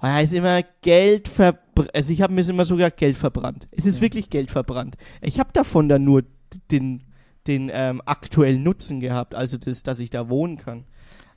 Und 0.00 0.12
heißt 0.12 0.34
immer 0.34 0.62
Geld 0.82 1.28
verbrannt. 1.28 1.94
Also, 1.94 2.12
ich 2.12 2.20
habe 2.20 2.34
mir 2.34 2.46
immer 2.48 2.66
sogar 2.66 2.90
Geld 2.90 3.16
verbrannt. 3.16 3.68
Es 3.70 3.86
ist 3.86 3.96
ja. 3.96 4.02
wirklich 4.02 4.28
Geld 4.28 4.50
verbrannt. 4.50 4.96
Ich 5.22 5.40
habe 5.40 5.50
davon 5.54 5.88
dann 5.88 6.04
nur 6.04 6.24
den, 6.70 7.04
den 7.46 7.70
ähm, 7.72 8.02
aktuellen 8.04 8.62
Nutzen 8.62 9.00
gehabt. 9.00 9.34
Also, 9.34 9.56
das, 9.56 9.82
dass 9.82 9.98
ich 9.98 10.10
da 10.10 10.28
wohnen 10.28 10.58
kann. 10.58 10.84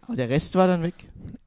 Aber 0.02 0.18
der 0.18 0.30
Rest 0.30 0.56
war 0.56 0.68
dann 0.68 0.84
weg. 0.84 0.96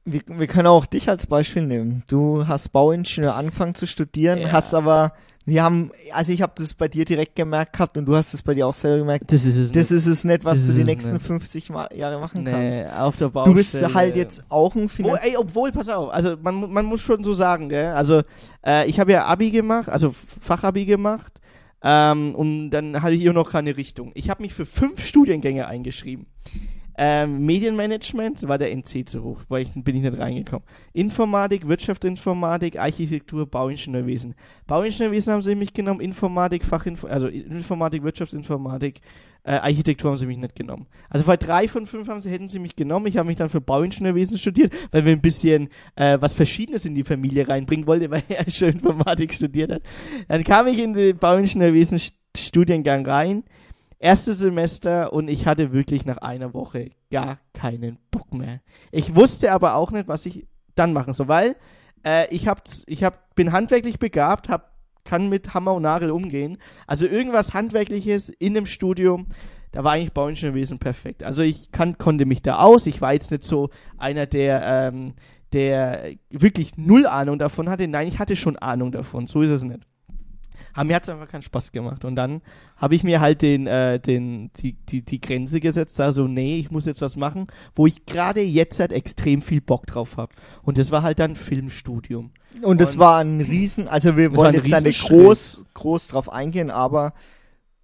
Wir, 0.03 0.21
wir 0.25 0.47
können 0.47 0.67
auch 0.67 0.87
dich 0.87 1.09
als 1.09 1.27
Beispiel 1.27 1.63
nehmen. 1.63 2.03
Du 2.07 2.47
hast 2.47 2.69
Bauingenieur 2.69 3.35
angefangen 3.35 3.75
zu 3.75 3.85
studieren, 3.85 4.39
ja. 4.39 4.51
hast 4.51 4.73
aber 4.73 5.13
wir 5.45 5.63
haben, 5.63 5.91
also 6.13 6.31
ich 6.31 6.41
habe 6.41 6.53
das 6.55 6.73
bei 6.73 6.87
dir 6.87 7.03
direkt 7.03 7.35
gemerkt 7.35 7.73
gehabt 7.73 7.97
und 7.97 8.05
du 8.05 8.15
hast 8.15 8.33
es 8.33 8.41
bei 8.41 8.53
dir 8.53 8.65
auch 8.65 8.73
selber 8.73 8.99
gemerkt. 8.99 9.31
Das 9.31 9.43
ist 9.43 9.57
es 9.57 9.71
das 9.71 9.89
nicht. 9.89 9.97
ist 9.97 10.07
es 10.07 10.23
nicht, 10.23 10.45
was 10.45 10.59
das 10.59 10.67
du 10.67 10.73
die 10.73 10.83
nächsten 10.85 11.13
nicht. 11.13 11.25
50 11.25 11.69
Jahre 11.95 12.19
machen 12.19 12.43
nee, 12.43 12.51
kannst. 12.51 12.97
auf 12.97 13.17
der 13.17 13.29
Baustelle. 13.29 13.53
Du 13.53 13.57
bist 13.57 13.93
halt 13.93 14.15
jetzt 14.15 14.43
auch 14.49 14.75
ein 14.75 14.87
Finanz... 14.87 15.19
Oh, 15.21 15.25
ey, 15.27 15.35
obwohl, 15.35 15.71
pass 15.71 15.89
auf, 15.89 16.13
also 16.13 16.37
man, 16.41 16.71
man 16.71 16.85
muss 16.85 17.01
schon 17.01 17.23
so 17.23 17.33
sagen, 17.33 17.67
gell? 17.67 17.87
Also 17.87 18.21
äh, 18.65 18.87
ich 18.87 18.99
habe 18.99 19.11
ja 19.11 19.25
Abi 19.25 19.51
gemacht, 19.51 19.89
also 19.89 20.13
Fachabi 20.39 20.85
gemacht 20.85 21.33
ähm, 21.83 22.33
und 22.35 22.69
dann 22.71 23.01
hatte 23.01 23.13
ich 23.13 23.21
hier 23.21 23.33
noch 23.33 23.51
keine 23.51 23.75
Richtung. 23.75 24.11
Ich 24.15 24.29
habe 24.29 24.41
mich 24.41 24.53
für 24.53 24.65
fünf 24.65 25.05
Studiengänge 25.05 25.67
eingeschrieben. 25.67 26.27
Ähm, 26.97 27.45
Medienmanagement 27.45 28.47
war 28.47 28.57
der 28.57 28.71
NC 28.71 29.07
zu 29.07 29.23
hoch, 29.23 29.41
weil 29.49 29.63
ich 29.63 29.71
bin 29.73 29.95
ich 29.95 30.03
nicht 30.03 30.17
reingekommen. 30.17 30.65
Informatik, 30.93 31.67
Wirtschaftsinformatik, 31.67 32.79
Architektur, 32.79 33.45
Bauingenieurwesen. 33.45 34.35
Bauingenieurwesen 34.67 35.33
haben 35.33 35.41
sie 35.41 35.55
mich 35.55 35.73
genommen, 35.73 36.01
Informatik, 36.01 36.65
Fachinformatik, 36.65 37.13
also 37.13 37.27
Informatik, 37.27 38.03
Wirtschaftsinformatik, 38.03 39.01
Äh, 39.45 39.55
Architektur 39.55 40.09
haben 40.09 40.17
sie 40.17 40.25
mich 40.25 40.37
nicht 40.37 40.55
genommen. 40.55 40.87
Also 41.09 41.25
bei 41.25 41.35
drei 41.35 41.67
von 41.67 41.85
fünf 41.85 42.07
haben 42.07 42.21
sie, 42.21 42.29
hätten 42.29 42.47
sie 42.47 42.59
mich 42.59 42.77
genommen. 42.77 43.07
Ich 43.07 43.17
habe 43.17 43.27
mich 43.27 43.35
dann 43.35 43.49
für 43.49 43.59
Bauingenieurwesen 43.59 44.37
studiert, 44.37 44.71
weil 44.91 45.03
wir 45.03 45.11
ein 45.11 45.19
bisschen 45.19 45.67
äh, 45.97 46.17
was 46.21 46.33
Verschiedenes 46.33 46.85
in 46.85 46.95
die 46.95 47.03
Familie 47.03 47.45
reinbringen 47.49 47.85
wollten, 47.85 48.09
weil 48.11 48.23
er 48.29 48.49
schon 48.49 48.69
Informatik 48.69 49.33
studiert 49.33 49.71
hat. 49.71 49.81
Dann 50.29 50.45
kam 50.45 50.67
ich 50.67 50.79
in 50.79 50.93
den 50.93 51.17
Bauingenieurwesen 51.17 51.99
Studiengang 52.35 53.05
rein 53.05 53.43
erstes 54.03 54.39
Semester 54.39 55.13
und 55.13 55.29
ich 55.29 55.47
hatte 55.47 55.71
wirklich 55.71 56.05
nach 56.05 56.17
einer 56.17 56.53
Woche 56.53 56.91
gar 57.09 57.39
keinen 57.53 57.97
Bock 58.11 58.33
mehr. 58.33 58.59
Ich 58.91 59.15
wusste 59.15 59.53
aber 59.53 59.75
auch 59.75 59.91
nicht, 59.91 60.09
was 60.09 60.25
ich 60.25 60.45
dann 60.75 60.91
machen 60.91 61.13
soll, 61.13 61.29
weil 61.29 61.55
äh, 62.05 62.27
ich, 62.33 62.47
hab, 62.49 62.63
ich 62.85 63.03
hab, 63.05 63.33
bin 63.35 63.53
handwerklich 63.53 63.99
begabt, 63.99 64.49
hab, 64.49 64.73
kann 65.05 65.29
mit 65.29 65.53
Hammer 65.53 65.73
und 65.73 65.83
Nagel 65.83 66.11
umgehen. 66.11 66.57
Also 66.85 67.07
irgendwas 67.07 67.53
Handwerkliches 67.53 68.27
in 68.27 68.53
dem 68.53 68.65
Studium, 68.65 69.27
da 69.71 69.85
war 69.85 69.93
eigentlich 69.93 70.13
Bauingenieurwesen 70.13 70.79
perfekt. 70.79 71.23
Also 71.23 71.41
ich 71.41 71.71
kann, 71.71 71.97
konnte 71.97 72.25
mich 72.25 72.41
da 72.41 72.59
aus. 72.59 72.85
Ich 72.87 72.99
war 72.99 73.13
jetzt 73.13 73.31
nicht 73.31 73.43
so 73.43 73.69
einer, 73.97 74.25
der, 74.25 74.63
ähm, 74.65 75.13
der 75.53 76.11
wirklich 76.29 76.77
null 76.77 77.07
Ahnung 77.07 77.39
davon 77.39 77.69
hatte. 77.69 77.87
Nein, 77.87 78.07
ich 78.09 78.19
hatte 78.19 78.35
schon 78.35 78.57
Ahnung 78.57 78.91
davon. 78.91 79.27
So 79.27 79.41
ist 79.41 79.49
es 79.49 79.63
nicht. 79.63 79.87
Aber 80.73 80.85
mir 80.85 80.95
hat 80.95 81.03
es 81.03 81.09
einfach 81.09 81.29
keinen 81.29 81.41
Spaß 81.41 81.71
gemacht. 81.71 82.05
Und 82.05 82.15
dann 82.15 82.41
habe 82.77 82.95
ich 82.95 83.03
mir 83.03 83.21
halt 83.21 83.41
den, 83.41 83.67
äh, 83.67 83.99
den, 83.99 84.51
die, 84.57 84.73
die, 84.73 85.01
die 85.03 85.21
Grenze 85.21 85.59
gesetzt, 85.59 85.99
also 85.99 86.27
nee, 86.27 86.59
ich 86.59 86.71
muss 86.71 86.85
jetzt 86.85 87.01
was 87.01 87.15
machen, 87.15 87.47
wo 87.75 87.87
ich 87.87 88.05
gerade 88.05 88.41
jetzt 88.41 88.79
halt 88.79 88.91
extrem 88.91 89.41
viel 89.41 89.61
Bock 89.61 89.85
drauf 89.87 90.17
habe. 90.17 90.33
Und 90.63 90.77
das 90.77 90.91
war 90.91 91.03
halt 91.03 91.19
dann 91.19 91.35
Filmstudium. 91.35 92.31
Und 92.61 92.81
es 92.81 92.97
war 92.97 93.19
ein 93.19 93.41
Riesen, 93.41 93.87
also 93.87 94.15
wir 94.15 94.35
wollen 94.35 94.53
jetzt 94.53 94.83
nicht 94.83 95.07
groß, 95.07 95.65
groß 95.73 96.09
drauf 96.09 96.31
eingehen, 96.31 96.69
aber 96.69 97.13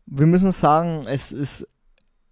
wir 0.06 0.28
müssen 0.28 0.52
sagen, 0.52 1.06
es 1.08 1.32
ist 1.32 1.68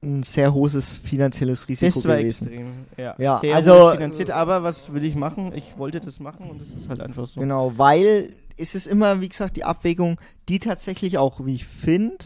ein 0.03 0.23
sehr 0.23 0.53
hohes 0.53 0.97
finanzielles 0.97 1.67
Risiko 1.67 1.93
das 1.93 2.07
war 2.07 2.17
gewesen. 2.17 2.47
extrem, 2.47 2.67
ja. 2.97 3.15
ja 3.17 3.39
sehr 3.39 3.55
also 3.55 3.91
finanziert, 3.91 4.31
aber 4.31 4.63
was 4.63 4.93
will 4.93 5.03
ich 5.03 5.15
machen? 5.15 5.51
Ich 5.55 5.77
wollte 5.77 5.99
das 5.99 6.19
machen 6.19 6.49
und 6.49 6.61
das 6.61 6.67
ist 6.67 6.87
halt 6.87 7.01
einfach 7.01 7.25
so. 7.25 7.39
Genau, 7.39 7.73
weil 7.77 8.29
es 8.57 8.75
ist 8.75 8.87
immer, 8.87 9.21
wie 9.21 9.29
gesagt, 9.29 9.55
die 9.55 9.63
Abwägung, 9.63 10.19
die 10.49 10.59
tatsächlich 10.59 11.17
auch, 11.17 11.45
wie 11.45 11.55
ich 11.55 11.65
finde, 11.65 12.25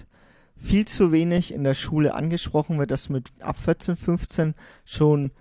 viel 0.55 0.85
zu 0.85 1.11
wenig 1.11 1.53
in 1.53 1.63
der 1.63 1.73
Schule 1.73 2.13
angesprochen 2.13 2.77
wird, 2.79 2.91
dass 2.91 3.09
mit 3.09 3.31
ab 3.39 3.57
14, 3.57 3.95
15 3.95 4.55
schon 4.85 5.31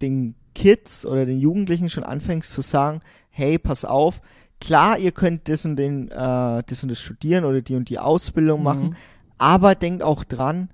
den 0.00 0.34
Kids 0.54 1.06
oder 1.06 1.26
den 1.26 1.38
Jugendlichen 1.38 1.88
schon 1.88 2.04
anfängst 2.04 2.50
zu 2.50 2.62
sagen, 2.62 3.00
hey, 3.30 3.58
pass 3.58 3.84
auf, 3.84 4.20
klar, 4.60 4.98
ihr 4.98 5.12
könnt 5.12 5.48
das 5.48 5.64
und, 5.64 5.76
den, 5.76 6.10
äh, 6.10 6.62
das 6.66 6.82
und 6.82 6.88
das 6.88 7.00
studieren 7.00 7.44
oder 7.44 7.60
die 7.60 7.76
und 7.76 7.88
die 7.88 7.98
Ausbildung 7.98 8.60
mhm. 8.60 8.64
machen, 8.64 8.96
aber 9.38 9.74
denkt 9.74 10.02
auch 10.02 10.24
dran, 10.24 10.70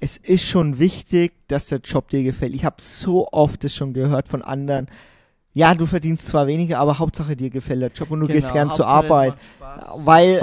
es 0.00 0.16
ist 0.16 0.44
schon 0.44 0.78
wichtig, 0.78 1.32
dass 1.46 1.66
der 1.66 1.80
Job 1.80 2.08
dir 2.08 2.22
gefällt. 2.22 2.54
Ich 2.54 2.64
habe 2.64 2.76
so 2.80 3.28
oft 3.32 3.62
das 3.62 3.74
schon 3.74 3.92
gehört 3.92 4.28
von 4.28 4.42
anderen, 4.42 4.86
ja, 5.52 5.74
du 5.74 5.86
verdienst 5.86 6.26
zwar 6.26 6.46
weniger, 6.46 6.78
aber 6.78 6.98
Hauptsache 6.98 7.34
dir 7.34 7.50
gefällt 7.50 7.82
der 7.82 7.90
Job 7.90 8.10
und 8.12 8.20
du 8.20 8.26
genau, 8.26 8.36
gehst 8.36 8.52
gern 8.52 8.68
Hauptsache 8.68 8.76
zur 8.76 8.86
Arbeit. 8.86 9.34
Weil 9.96 10.40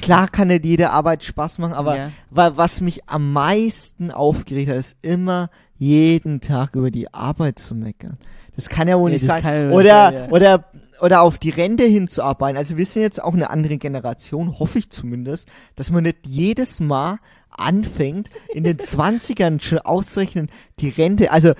klar 0.00 0.26
kann 0.28 0.48
nicht 0.48 0.64
jede 0.64 0.90
Arbeit 0.90 1.22
Spaß 1.22 1.58
machen, 1.58 1.74
aber 1.74 1.96
ja. 1.96 2.12
weil, 2.30 2.56
was 2.56 2.80
mich 2.80 3.08
am 3.08 3.32
meisten 3.32 4.10
aufgeregt 4.10 4.68
hat, 4.68 4.76
ist 4.76 4.96
immer 5.02 5.48
jeden 5.76 6.40
Tag 6.40 6.74
über 6.74 6.90
die 6.90 7.12
Arbeit 7.14 7.60
zu 7.60 7.76
meckern. 7.76 8.18
Das 8.56 8.68
kann 8.68 8.88
ja 8.88 8.98
wohl 8.98 9.10
ja, 9.10 9.14
nicht 9.14 9.24
sein. 9.24 9.72
Oder, 9.72 10.10
sein, 10.10 10.14
ja. 10.14 10.28
oder, 10.30 10.64
oder 11.00 11.22
auf 11.22 11.38
die 11.38 11.50
Rente 11.50 11.84
hinzuarbeiten. 11.84 12.56
Also 12.56 12.76
wir 12.76 12.84
sind 12.84 13.02
jetzt 13.02 13.22
auch 13.22 13.34
eine 13.34 13.48
andere 13.48 13.78
Generation, 13.78 14.58
hoffe 14.58 14.80
ich 14.80 14.90
zumindest, 14.90 15.48
dass 15.76 15.90
man 15.90 16.02
nicht 16.02 16.26
jedes 16.26 16.80
Mal 16.80 17.18
anfängt, 17.48 18.28
in 18.52 18.64
den 18.64 18.76
20ern 18.78 19.60
schon 19.60 19.78
auszurechnen, 19.78 20.50
die 20.80 20.88
Rente, 20.88 21.30
also 21.30 21.52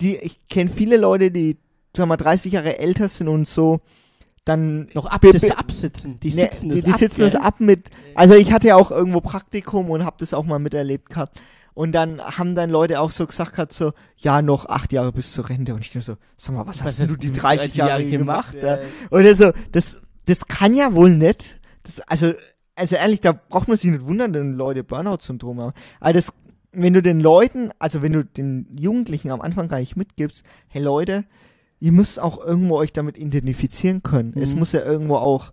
die, 0.00 0.16
ich 0.16 0.48
kenne 0.48 0.70
viele 0.70 0.96
Leute, 0.96 1.30
die 1.30 1.58
sag 1.96 2.06
mal, 2.06 2.16
30 2.16 2.52
Jahre 2.52 2.78
älter 2.78 3.08
sind 3.08 3.28
und 3.28 3.46
so, 3.46 3.80
dann 4.44 4.88
noch 4.92 5.06
ab, 5.06 5.22
das 5.22 5.50
absitzen. 5.50 6.20
Die 6.20 6.28
ne, 6.28 6.42
sitzen 6.42 6.68
ne, 6.68 6.74
das 6.74 6.84
die, 6.84 6.86
die 6.86 6.92
ab. 6.92 6.98
sitzen 6.98 7.20
das 7.22 7.34
ab 7.34 7.60
mit. 7.60 7.90
Also 8.14 8.34
ich 8.34 8.52
hatte 8.52 8.68
ja 8.68 8.76
auch 8.76 8.90
irgendwo 8.90 9.20
Praktikum 9.20 9.90
und 9.90 10.04
habe 10.04 10.16
das 10.18 10.34
auch 10.34 10.44
mal 10.44 10.58
miterlebt 10.58 11.10
gehabt. 11.10 11.40
Und 11.72 11.92
dann 11.92 12.20
haben 12.20 12.54
dann 12.54 12.70
Leute 12.70 13.00
auch 13.00 13.10
so 13.10 13.26
gesagt 13.26 13.52
gehabt, 13.54 13.72
so, 13.72 13.92
ja, 14.16 14.42
noch 14.42 14.66
acht 14.66 14.92
Jahre 14.92 15.12
bis 15.12 15.32
zur 15.32 15.48
Rente. 15.48 15.74
Und 15.74 15.80
ich 15.80 15.90
dachte 15.90 16.04
so, 16.04 16.16
sag 16.36 16.54
mal, 16.54 16.66
was, 16.66 16.78
was 16.78 16.84
hast, 16.84 17.00
hast 17.00 17.10
du 17.10 17.16
die 17.16 17.32
30 17.32 17.74
Jahre, 17.74 17.90
Jahre 17.90 18.04
gemacht? 18.04 18.52
gemacht 18.60 18.80
ja. 19.10 19.18
Und 19.18 19.36
so, 19.36 19.52
das, 19.72 19.98
das 20.26 20.46
kann 20.46 20.74
ja 20.74 20.94
wohl 20.94 21.10
nicht. 21.10 21.58
Das, 21.82 22.00
also, 22.02 22.32
also 22.76 22.96
ehrlich, 22.96 23.20
da 23.20 23.32
braucht 23.32 23.66
man 23.66 23.76
sich 23.76 23.90
nicht 23.90 24.06
wundern, 24.06 24.34
wenn 24.34 24.52
Leute 24.52 24.84
Burnout-Syndrom 24.84 25.60
haben. 25.60 25.72
Aber 25.98 26.12
das, 26.12 26.32
wenn 26.70 26.94
du 26.94 27.02
den 27.02 27.18
Leuten, 27.18 27.70
also 27.80 28.02
wenn 28.02 28.12
du 28.12 28.24
den 28.24 28.68
Jugendlichen 28.78 29.32
am 29.32 29.40
Anfang 29.40 29.66
gar 29.66 29.80
nicht 29.80 29.96
mitgibst, 29.96 30.44
hey 30.68 30.80
Leute, 30.80 31.24
ihr 31.84 31.92
müsst 31.92 32.18
auch 32.18 32.42
irgendwo 32.42 32.76
euch 32.76 32.94
damit 32.94 33.18
identifizieren 33.18 34.02
können. 34.02 34.32
Mhm. 34.34 34.40
Es 34.40 34.54
muss 34.54 34.72
ja 34.72 34.80
irgendwo 34.80 35.16
auch 35.16 35.52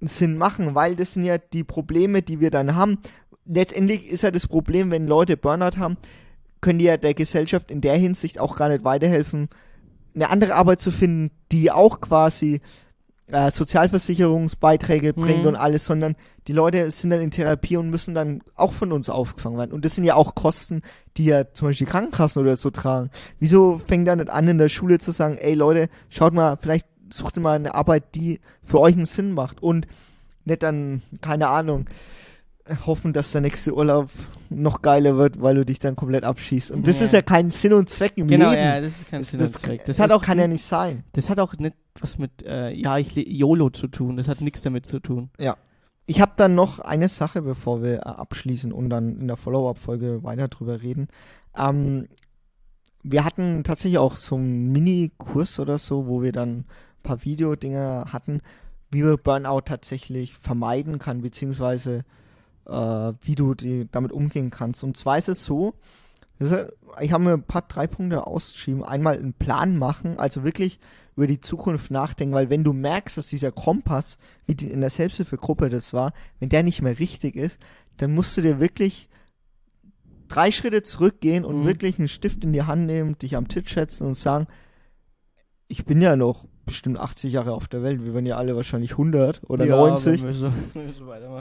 Sinn 0.00 0.38
machen, 0.38 0.74
weil 0.74 0.96
das 0.96 1.12
sind 1.12 1.24
ja 1.24 1.36
die 1.36 1.64
Probleme, 1.64 2.22
die 2.22 2.40
wir 2.40 2.50
dann 2.50 2.74
haben. 2.74 2.98
Letztendlich 3.44 4.08
ist 4.08 4.22
ja 4.22 4.30
das 4.30 4.46
Problem, 4.46 4.90
wenn 4.90 5.06
Leute 5.06 5.36
Burnout 5.36 5.76
haben, 5.76 5.98
können 6.62 6.78
die 6.78 6.86
ja 6.86 6.96
der 6.96 7.12
Gesellschaft 7.12 7.70
in 7.70 7.82
der 7.82 7.94
Hinsicht 7.98 8.40
auch 8.40 8.56
gar 8.56 8.70
nicht 8.70 8.84
weiterhelfen, 8.84 9.50
eine 10.14 10.30
andere 10.30 10.54
Arbeit 10.54 10.80
zu 10.80 10.90
finden, 10.90 11.30
die 11.52 11.70
auch 11.70 12.00
quasi 12.00 12.62
äh, 13.28 13.50
Sozialversicherungsbeiträge 13.50 15.12
mhm. 15.16 15.20
bringt 15.20 15.46
und 15.46 15.56
alles, 15.56 15.84
sondern 15.84 16.16
die 16.46 16.52
Leute 16.52 16.90
sind 16.90 17.10
dann 17.10 17.20
in 17.20 17.30
Therapie 17.30 17.76
und 17.76 17.90
müssen 17.90 18.14
dann 18.14 18.42
auch 18.54 18.72
von 18.72 18.92
uns 18.92 19.08
aufgefangen 19.08 19.58
werden. 19.58 19.72
Und 19.72 19.84
das 19.84 19.94
sind 19.94 20.04
ja 20.04 20.14
auch 20.14 20.34
Kosten, 20.34 20.82
die 21.16 21.26
ja 21.26 21.52
zum 21.52 21.68
Beispiel 21.68 21.86
Krankenkassen 21.86 22.42
oder 22.42 22.56
so 22.56 22.70
tragen. 22.70 23.10
Wieso 23.38 23.76
fängt 23.78 24.08
er 24.08 24.16
nicht 24.16 24.30
an, 24.30 24.48
in 24.48 24.58
der 24.58 24.68
Schule 24.68 24.98
zu 24.98 25.10
sagen, 25.10 25.38
ey 25.38 25.54
Leute, 25.54 25.88
schaut 26.10 26.34
mal, 26.34 26.56
vielleicht 26.56 26.86
sucht 27.10 27.36
ihr 27.38 27.42
mal 27.42 27.56
eine 27.56 27.74
Arbeit, 27.74 28.14
die 28.14 28.40
für 28.62 28.80
euch 28.80 28.94
einen 28.94 29.06
Sinn 29.06 29.32
macht 29.32 29.62
und 29.62 29.86
nicht 30.44 30.62
dann, 30.62 31.02
keine 31.22 31.48
Ahnung, 31.48 31.86
hoffen, 32.86 33.12
dass 33.12 33.32
der 33.32 33.40
nächste 33.40 33.74
Urlaub 33.74 34.10
noch 34.48 34.82
geiler 34.82 35.16
wird, 35.16 35.40
weil 35.40 35.54
du 35.54 35.64
dich 35.64 35.78
dann 35.78 35.96
komplett 35.96 36.24
abschießt. 36.24 36.70
Und 36.70 36.86
das 36.86 36.98
ja. 36.98 37.04
ist 37.04 37.12
ja 37.12 37.22
kein 37.22 37.50
Sinn 37.50 37.72
und 37.72 37.90
Zweck 37.90 38.12
im 38.16 38.26
genau, 38.26 38.50
Leben. 38.50 38.62
Ja, 38.62 38.80
das 38.80 38.88
ist 38.88 39.08
kein 39.10 39.20
das, 39.20 39.30
Sinn 39.30 39.40
und 39.40 39.54
Zweck. 39.54 39.84
Das, 39.84 39.96
das 39.96 40.02
hat 40.02 40.12
auch, 40.12 40.22
kann 40.22 40.38
ja 40.38 40.48
nicht 40.48 40.64
sein. 40.64 41.04
Das 41.12 41.28
hat 41.28 41.38
auch 41.40 41.54
nicht 41.58 41.74
was 42.00 42.18
mit, 42.18 42.42
äh, 42.42 42.72
ja, 42.72 42.98
ich 42.98 43.14
YOLO 43.14 43.70
zu 43.70 43.88
tun. 43.88 44.16
Das 44.16 44.28
hat 44.28 44.40
nichts 44.40 44.62
damit 44.62 44.86
zu 44.86 45.00
tun. 45.00 45.30
Ja. 45.38 45.56
Ich 46.06 46.20
habe 46.20 46.32
dann 46.36 46.54
noch 46.54 46.80
eine 46.80 47.08
Sache, 47.08 47.42
bevor 47.42 47.82
wir 47.82 47.98
äh, 47.98 48.00
abschließen 48.00 48.72
und 48.72 48.90
dann 48.90 49.18
in 49.20 49.26
der 49.26 49.36
Follow-up-Folge 49.36 50.22
weiter 50.22 50.48
drüber 50.48 50.82
reden. 50.82 51.08
Ähm, 51.56 52.08
wir 53.02 53.24
hatten 53.24 53.64
tatsächlich 53.64 53.98
auch 53.98 54.16
so 54.16 54.36
einen 54.36 54.72
Mini-Kurs 54.72 55.60
oder 55.60 55.78
so, 55.78 56.06
wo 56.06 56.22
wir 56.22 56.32
dann 56.32 56.58
ein 56.58 56.66
paar 57.02 57.24
Videodinger 57.24 58.06
hatten, 58.12 58.40
wie 58.90 59.02
man 59.02 59.18
Burnout 59.22 59.62
tatsächlich 59.62 60.34
vermeiden 60.34 60.98
kann, 60.98 61.22
beziehungsweise 61.22 62.04
äh, 62.66 63.12
wie 63.22 63.34
du 63.34 63.54
die, 63.54 63.88
damit 63.90 64.12
umgehen 64.12 64.50
kannst. 64.50 64.84
Und 64.84 64.96
zwar 64.96 65.18
ist 65.18 65.28
es 65.28 65.44
so, 65.44 65.74
ich 66.38 67.12
habe 67.12 67.24
mir 67.24 67.32
ein 67.34 67.42
paar 67.44 67.62
drei 67.62 67.86
Punkte 67.86 68.26
ausgeschrieben. 68.26 68.82
Einmal 68.82 69.18
einen 69.18 69.34
Plan 69.34 69.78
machen, 69.78 70.18
also 70.18 70.44
wirklich 70.44 70.80
über 71.16 71.26
die 71.26 71.40
Zukunft 71.40 71.90
nachdenken, 71.90 72.34
weil 72.34 72.50
wenn 72.50 72.64
du 72.64 72.72
merkst, 72.72 73.16
dass 73.16 73.28
dieser 73.28 73.52
Kompass, 73.52 74.18
wie 74.46 74.52
in 74.52 74.80
der 74.80 74.90
Selbsthilfegruppe 74.90 75.68
das 75.68 75.92
war, 75.92 76.12
wenn 76.40 76.48
der 76.48 76.62
nicht 76.62 76.82
mehr 76.82 76.98
richtig 76.98 77.36
ist, 77.36 77.58
dann 77.96 78.14
musst 78.14 78.36
du 78.36 78.42
dir 78.42 78.60
wirklich 78.60 79.08
drei 80.28 80.50
Schritte 80.50 80.82
zurückgehen 80.82 81.44
und 81.44 81.62
mhm. 81.62 81.66
wirklich 81.66 81.98
einen 81.98 82.08
Stift 82.08 82.44
in 82.44 82.52
die 82.52 82.62
Hand 82.62 82.86
nehmen, 82.86 83.18
dich 83.18 83.36
am 83.36 83.48
Tisch 83.48 83.68
schätzen 83.68 84.06
und 84.06 84.14
sagen, 84.14 84.46
ich 85.68 85.84
bin 85.84 86.00
ja 86.00 86.16
noch 86.16 86.46
bestimmt 86.66 86.98
80 86.98 87.32
Jahre 87.32 87.52
auf 87.52 87.68
der 87.68 87.82
Welt. 87.82 88.04
Wir 88.04 88.14
werden 88.14 88.26
ja 88.26 88.36
alle 88.36 88.56
wahrscheinlich 88.56 88.92
100 88.92 89.42
oder 89.48 89.64
ja, 89.66 89.76
90. 89.76 90.22
Wenn 90.22 90.28
wir, 90.28 90.34
so, 90.34 90.52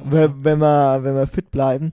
wenn, 0.06 0.44
wenn, 0.44 0.60
wir, 0.60 1.04
wenn 1.04 1.16
wir 1.16 1.28
fit 1.28 1.52
bleiben. 1.52 1.92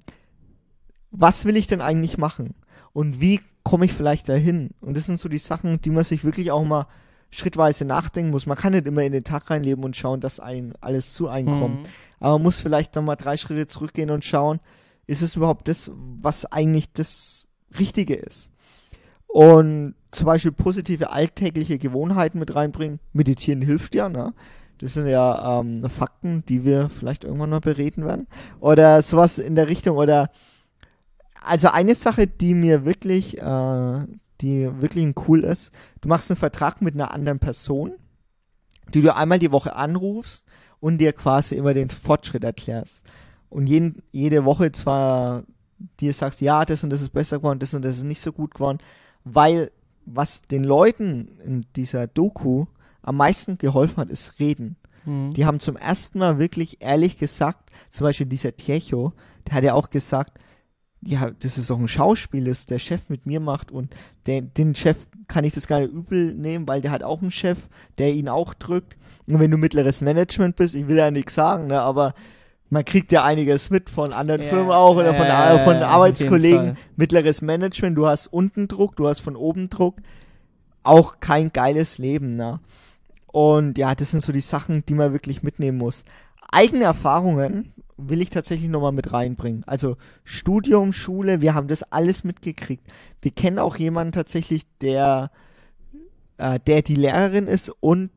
Was 1.11 1.45
will 1.45 1.57
ich 1.57 1.67
denn 1.67 1.81
eigentlich 1.81 2.19
machen? 2.19 2.55
Und 2.93 3.21
wie 3.21 3.41
komme 3.63 3.85
ich 3.85 3.93
vielleicht 3.93 4.29
dahin? 4.29 4.71
Und 4.81 4.97
das 4.97 5.07
sind 5.07 5.19
so 5.19 5.29
die 5.29 5.39
Sachen, 5.39 5.81
die 5.81 5.91
man 5.91 6.05
sich 6.05 6.25
wirklich 6.25 6.51
auch 6.51 6.65
mal 6.65 6.87
schrittweise 7.31 7.85
nachdenken 7.85 8.31
muss. 8.31 8.47
Man 8.47 8.57
kann 8.57 8.73
nicht 8.73 8.87
immer 8.87 9.03
in 9.03 9.13
den 9.13 9.25
Tag 9.25 9.51
reinleben 9.51 9.85
und 9.85 9.97
schauen, 9.97 10.21
dass 10.21 10.41
einem 10.41 10.73
alles 10.81 11.15
zu 11.15 11.29
einkommt. 11.29 11.81
Mhm. 11.81 11.93
Aber 12.19 12.33
man 12.35 12.43
muss 12.43 12.61
vielleicht 12.61 12.95
nochmal 12.97 13.17
drei 13.17 13.37
Schritte 13.37 13.67
zurückgehen 13.67 14.11
und 14.11 14.25
schauen, 14.25 14.61
ist 15.07 15.23
es 15.23 15.37
überhaupt 15.37 15.69
das, 15.69 15.91
was 16.21 16.45
eigentlich 16.47 16.93
das 16.93 17.47
Richtige 17.79 18.15
ist? 18.15 18.51
Und 19.27 19.95
zum 20.11 20.27
Beispiel 20.27 20.53
positive 20.53 21.11
alltägliche 21.11 21.79
Gewohnheiten 21.79 22.39
mit 22.39 22.55
reinbringen. 22.55 22.99
Meditieren 23.13 23.63
hilft 23.63 23.95
ja, 23.95 24.09
ne? 24.09 24.35
Das 24.79 24.95
sind 24.95 25.07
ja 25.07 25.61
ähm, 25.61 25.89
Fakten, 25.91 26.43
die 26.47 26.65
wir 26.65 26.89
vielleicht 26.89 27.25
irgendwann 27.25 27.51
mal 27.51 27.61
bereden 27.61 28.05
werden. 28.05 28.27
Oder 28.61 29.03
sowas 29.03 29.39
in 29.39 29.55
der 29.55 29.69
Richtung. 29.69 29.99
Oder 29.99 30.31
also 31.43 31.69
eine 31.69 31.95
Sache, 31.95 32.27
die 32.27 32.55
mir 32.55 32.85
wirklich, 32.85 33.39
äh, 33.39 34.01
die 34.41 34.71
wirklich 34.81 35.15
cool 35.29 35.45
ist, 35.45 35.73
du 36.01 36.09
machst 36.09 36.31
einen 36.31 36.37
Vertrag 36.37 36.81
mit 36.81 36.95
einer 36.95 37.13
anderen 37.13 37.39
Person, 37.39 37.93
die 38.95 39.03
du 39.03 39.15
einmal 39.15 39.39
die 39.39 39.53
Woche 39.53 39.77
anrufst 39.77 40.45
und 40.81 40.99
dir 40.99 41.13
quasi 41.13 41.55
immer 41.55 41.75
den 41.75 41.91
Fortschritt 41.91 42.45
erklärst. 42.45 43.05
Und 43.49 43.67
jeden, 43.67 44.03
jede 44.13 44.45
Woche 44.45 44.73
zwar 44.73 45.45
dir 46.01 46.13
sagst, 46.13 46.41
ja, 46.41 46.65
das 46.65 46.85
und 46.85 46.91
das 46.91 47.03
ist 47.03 47.13
besser 47.13 47.39
geworden, 47.39 47.59
das 47.59 47.75
und 47.75 47.85
das 47.85 47.99
ist 47.99 48.05
nicht 48.05 48.21
so 48.21 48.33
gut 48.33 48.55
geworden, 48.55 48.79
weil 49.25 49.71
was 50.07 50.43
den 50.43 50.65
Leuten 50.65 51.39
in 51.45 51.67
dieser 51.77 52.07
Doku 52.07 52.67
am 53.03 53.17
meisten 53.17 53.59
geholfen 53.59 53.99
hat, 53.99 54.11
ist 54.11 54.39
Reden. 54.39 54.77
Mhm. 55.05 55.33
Die 55.33 55.47
haben 55.47 55.61
zum 55.61 55.77
ersten 55.77 56.19
Mal 56.19 56.39
wirklich 56.39 56.79
ehrlich 56.81 57.17
gesagt, 57.19 57.71
zum 57.91 58.05
Beispiel 58.05 58.27
dieser 58.27 58.57
Tiecho, 58.57 59.13
der 59.47 59.55
hat 59.55 59.65
ja 59.65 59.75
auch 59.75 59.91
gesagt, 59.91 60.39
ja, 61.03 61.31
das 61.31 61.57
ist 61.57 61.71
auch 61.71 61.79
ein 61.79 61.89
Schauspiel, 61.89 62.45
das 62.45 62.67
der 62.67 62.79
Chef 62.79 63.09
mit 63.09 63.25
mir 63.27 63.41
macht 63.41 63.71
und 63.71 63.95
der, 64.27 64.43
den 64.43 64.75
Chef 64.75 65.07
kann 65.29 65.45
ich 65.45 65.55
das 65.55 65.67
gar 65.67 65.81
nicht 65.81 65.93
übel 65.93 66.35
nehmen, 66.35 66.69
weil 66.69 66.83
der 66.83 66.91
hat 66.91 67.03
auch 67.03 67.23
einen 67.23 67.31
Chef, 67.31 67.59
der 67.99 68.13
ihn 68.13 68.29
auch 68.29 68.53
drückt. 68.53 68.97
Und 69.27 69.39
wenn 69.39 69.51
du 69.51 69.57
mittleres 69.57 70.03
Management 70.03 70.57
bist, 70.57 70.75
ich 70.75 70.89
will 70.89 70.97
ja 70.97 71.11
nichts 71.11 71.35
sagen, 71.35 71.69
ne, 71.69 71.81
aber 71.81 72.15
man 72.69 72.85
kriegt 72.85 73.13
ja 73.13 73.25
einiges 73.25 73.71
mit 73.71 73.91
von 73.91 74.13
anderen 74.13 74.43
ja, 74.43 74.49
Firmen 74.49 74.71
auch 74.71 74.97
oder 74.97 75.15
von, 75.15 75.27
äh, 75.27 75.65
von 75.65 75.77
Arbeitskollegen. 75.77 76.77
Mittleres 76.97 77.43
Management, 77.43 77.97
du 77.97 78.07
hast 78.07 78.29
unten 78.29 78.69
Druck, 78.69 78.97
du 78.97 79.09
hast 79.09 79.21
von 79.21 79.37
oben 79.37 79.71
Druck. 79.71 79.97
Auch 80.83 81.21
kein 81.21 81.53
geiles 81.53 81.99
Leben, 81.99 82.37
ne? 82.37 82.61
Und 83.27 83.77
ja, 83.77 83.95
das 83.95 84.11
sind 84.11 84.23
so 84.23 84.33
die 84.33 84.41
Sachen, 84.41 84.85
die 84.87 84.95
man 84.95 85.13
wirklich 85.13 85.43
mitnehmen 85.43 85.79
muss. 85.79 86.05
Eigene 86.51 86.85
Erfahrungen 86.85 87.73
will 88.09 88.21
ich 88.21 88.31
tatsächlich 88.31 88.69
nochmal 88.69 88.93
mit 88.93 89.13
reinbringen. 89.13 89.65
Also 89.67 89.97
Studium, 90.25 90.93
Schule, 90.93 91.41
wir 91.41 91.55
haben 91.55 91.69
das 91.69 91.83
alles 91.85 92.25
mitgekriegt. 92.25 92.87
Wir 93.23 93.31
kennen 93.31 93.59
auch 93.59 93.77
jemanden 93.77 94.13
tatsächlich, 94.13 94.67
der, 94.81 95.31
äh, 96.39 96.59
der 96.67 96.83
die 96.83 96.95
Lehrerin 96.95 97.47
ist 97.47 97.71
und 97.81 98.11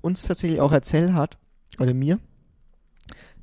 uns 0.00 0.22
tatsächlich 0.22 0.60
auch 0.60 0.72
erzählt 0.72 1.12
hat, 1.12 1.38
oder 1.78 1.94
mir, 1.94 2.18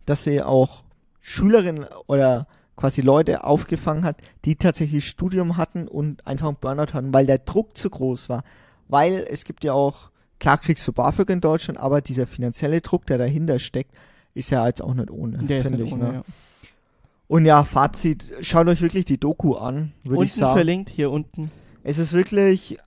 dass 0.06 0.24
sie 0.24 0.42
auch 0.42 0.84
Schülerinnen 1.20 1.86
oder 2.08 2.48
quasi 2.76 3.02
Leute 3.02 3.44
aufgefangen 3.44 4.04
hat, 4.04 4.18
die 4.44 4.56
tatsächlich 4.56 5.08
Studium 5.08 5.58
hatten 5.58 5.88
und 5.88 6.26
einfach 6.28 6.48
einen 6.48 6.58
Burnout 6.58 6.94
hatten, 6.94 7.14
weil 7.14 7.26
der 7.26 7.40
Druck 7.40 7.78
zu 7.78 7.90
groß 7.90 8.30
war. 8.30 8.44
Weil 8.88 9.26
es 9.30 9.46
gibt 9.46 9.64
ja 9.64 9.74
auch, 9.74 10.12
klar 10.40 10.58
kriegst 10.58 10.88
du 10.88 10.92
BAföG 10.92 11.30
in 11.30 11.42
Deutschland, 11.42 11.80
aber 11.80 12.02
dieser 12.02 12.28
finanzielle 12.28 12.82
Druck, 12.82 13.06
der 13.06 13.18
dahinter 13.18 13.60
steckt, 13.60 13.96
ist 14.36 14.52
ja 14.52 14.68
jetzt 14.68 14.82
auch 14.82 14.94
nicht 14.94 15.10
ohne, 15.10 15.40
finde 15.40 15.84
ich. 15.84 15.92
Ohne, 15.92 16.04
ne? 16.04 16.14
ja. 16.14 16.24
Und 17.28 17.46
ja, 17.46 17.64
Fazit, 17.64 18.32
schaut 18.42 18.68
euch 18.68 18.82
wirklich 18.82 19.06
die 19.06 19.20
Doku 19.20 19.56
an, 19.56 19.94
würde 20.04 20.26
ich 20.26 20.34
sagen. 20.34 20.54
verlinkt, 20.54 20.92
hier 20.92 21.10
unten. 21.10 21.50
Es 21.84 21.98
ist 21.98 22.14
wirklich 22.14 22.78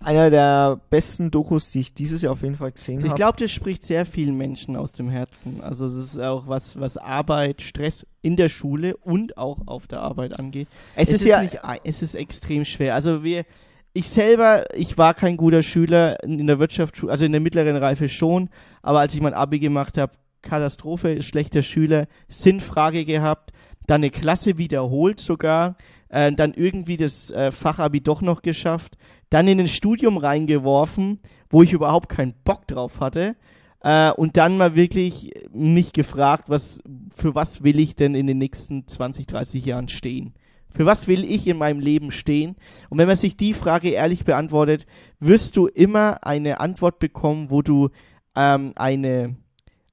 einer 0.00 0.30
der 0.30 0.80
besten 0.90 1.30
Dokus, 1.30 1.72
die 1.72 1.80
ich 1.80 1.94
dieses 1.94 2.22
Jahr 2.22 2.32
auf 2.32 2.42
jeden 2.42 2.56
Fall 2.56 2.70
gesehen 2.70 2.98
habe. 2.98 3.08
Ich 3.08 3.14
glaube, 3.14 3.38
das 3.38 3.50
spricht 3.50 3.82
sehr 3.82 4.06
vielen 4.06 4.36
Menschen 4.36 4.76
aus 4.76 4.92
dem 4.92 5.08
Herzen. 5.10 5.60
Also 5.60 5.86
es 5.86 5.94
ist 5.94 6.20
auch 6.20 6.46
was, 6.46 6.78
was 6.78 6.96
Arbeit, 6.96 7.62
Stress 7.62 8.06
in 8.22 8.36
der 8.36 8.48
Schule 8.48 8.96
und 8.98 9.36
auch 9.36 9.58
auf 9.66 9.88
der 9.88 10.00
Arbeit 10.00 10.38
angeht. 10.38 10.68
Es, 10.94 11.08
es 11.08 11.14
ist, 11.14 11.20
ist, 11.22 11.26
ja, 11.26 11.42
nicht, 11.42 11.58
es 11.82 12.02
ist 12.02 12.14
extrem 12.14 12.64
schwer. 12.64 12.94
Also 12.94 13.24
wir, 13.24 13.44
ich 13.92 14.08
selber, 14.08 14.64
ich 14.74 14.98
war 14.98 15.14
kein 15.14 15.36
guter 15.36 15.64
Schüler 15.64 16.22
in 16.22 16.46
der 16.46 16.60
Wirtschaft, 16.60 17.02
also 17.08 17.24
in 17.24 17.32
der 17.32 17.40
mittleren 17.40 17.76
Reife 17.76 18.08
schon, 18.08 18.50
aber 18.82 19.00
als 19.00 19.14
ich 19.14 19.20
mein 19.20 19.34
Abi 19.34 19.58
gemacht 19.58 19.98
habe, 19.98 20.12
Katastrophe, 20.42 21.22
schlechter 21.22 21.62
Schüler, 21.62 22.06
Sinnfrage 22.28 23.04
gehabt, 23.04 23.52
dann 23.86 24.00
eine 24.00 24.10
Klasse 24.10 24.58
wiederholt 24.58 25.20
sogar, 25.20 25.76
äh, 26.08 26.32
dann 26.32 26.54
irgendwie 26.54 26.96
das 26.96 27.30
äh, 27.30 27.50
Fachabi 27.50 28.00
doch 28.00 28.20
noch 28.20 28.42
geschafft, 28.42 28.96
dann 29.30 29.48
in 29.48 29.60
ein 29.60 29.68
Studium 29.68 30.16
reingeworfen, 30.16 31.20
wo 31.50 31.62
ich 31.62 31.72
überhaupt 31.72 32.08
keinen 32.08 32.34
Bock 32.44 32.66
drauf 32.66 33.00
hatte. 33.00 33.36
Äh, 33.80 34.10
und 34.12 34.36
dann 34.36 34.56
mal 34.56 34.74
wirklich 34.74 35.32
mich 35.52 35.92
gefragt, 35.92 36.48
was, 36.48 36.80
für 37.14 37.34
was 37.34 37.62
will 37.62 37.78
ich 37.78 37.94
denn 37.94 38.14
in 38.14 38.26
den 38.26 38.38
nächsten 38.38 38.86
20, 38.86 39.26
30 39.26 39.64
Jahren 39.64 39.88
stehen? 39.88 40.34
Für 40.70 40.84
was 40.84 41.08
will 41.08 41.24
ich 41.24 41.46
in 41.46 41.56
meinem 41.56 41.80
Leben 41.80 42.10
stehen? 42.10 42.56
Und 42.90 42.98
wenn 42.98 43.06
man 43.06 43.16
sich 43.16 43.36
die 43.36 43.54
Frage 43.54 43.90
ehrlich 43.90 44.24
beantwortet, 44.24 44.86
wirst 45.18 45.56
du 45.56 45.66
immer 45.66 46.26
eine 46.26 46.60
Antwort 46.60 46.98
bekommen, 46.98 47.50
wo 47.50 47.62
du 47.62 47.88
ähm, 48.36 48.72
eine, 48.76 49.36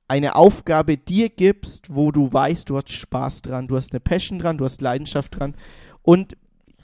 eine 0.08 0.36
Aufgabe 0.36 0.98
dir 0.98 1.30
gibst, 1.30 1.94
wo 1.94 2.12
du 2.12 2.32
weißt, 2.32 2.70
du 2.70 2.78
hast 2.78 2.92
Spaß 2.92 3.42
dran, 3.42 3.68
du 3.68 3.76
hast 3.76 3.92
eine 3.92 4.00
Passion 4.00 4.40
dran, 4.40 4.58
du 4.58 4.66
hast 4.66 4.82
Leidenschaft 4.82 5.40
dran. 5.40 5.56
Und 6.04 6.38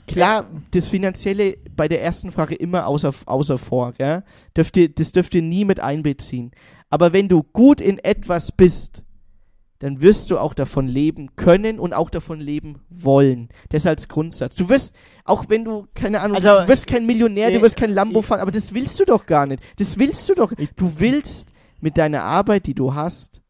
klar, 0.06 0.48
das 0.72 0.88
Finanzielle 0.88 1.56
bei 1.76 1.88
der 1.88 2.02
ersten 2.02 2.32
Frage 2.32 2.54
immer 2.54 2.86
außer, 2.86 3.14
außer 3.26 3.58
vor, 3.58 3.92
gell? 3.92 4.24
Dürft 4.56 4.76
ihr, 4.76 4.88
das 4.88 5.12
dürft 5.12 5.34
ihr 5.34 5.42
nie 5.42 5.64
mit 5.64 5.80
einbeziehen. 5.80 6.50
Aber 6.90 7.12
wenn 7.12 7.28
du 7.28 7.42
gut 7.42 7.80
in 7.80 7.98
etwas 7.98 8.52
bist, 8.52 9.02
dann 9.78 10.00
wirst 10.00 10.30
du 10.30 10.38
auch 10.38 10.54
davon 10.54 10.86
leben 10.86 11.34
können 11.34 11.80
und 11.80 11.92
auch 11.92 12.08
davon 12.10 12.38
leben 12.40 12.82
wollen. 12.88 13.48
Das 13.70 13.84
als 13.84 14.06
Grundsatz. 14.06 14.54
Du 14.54 14.68
wirst, 14.68 14.94
auch 15.24 15.46
wenn 15.48 15.64
du, 15.64 15.88
keine 15.94 16.20
Ahnung, 16.20 16.36
also, 16.36 16.62
du 16.62 16.68
wirst 16.68 16.86
kein 16.86 17.04
Millionär, 17.04 17.48
äh, 17.48 17.54
du 17.54 17.62
wirst 17.62 17.76
kein 17.76 17.90
Lambo 17.90 18.22
fahren, 18.22 18.40
aber 18.40 18.52
das 18.52 18.74
willst 18.74 19.00
du 19.00 19.04
doch 19.04 19.26
gar 19.26 19.46
nicht. 19.46 19.60
Das 19.78 19.98
willst 19.98 20.28
du 20.28 20.34
doch. 20.34 20.52
Du 20.76 20.92
willst 20.98 21.51
mit 21.82 21.98
deiner 21.98 22.22
Arbeit, 22.22 22.66
die 22.66 22.74
du 22.74 22.94
hast, 22.94 23.42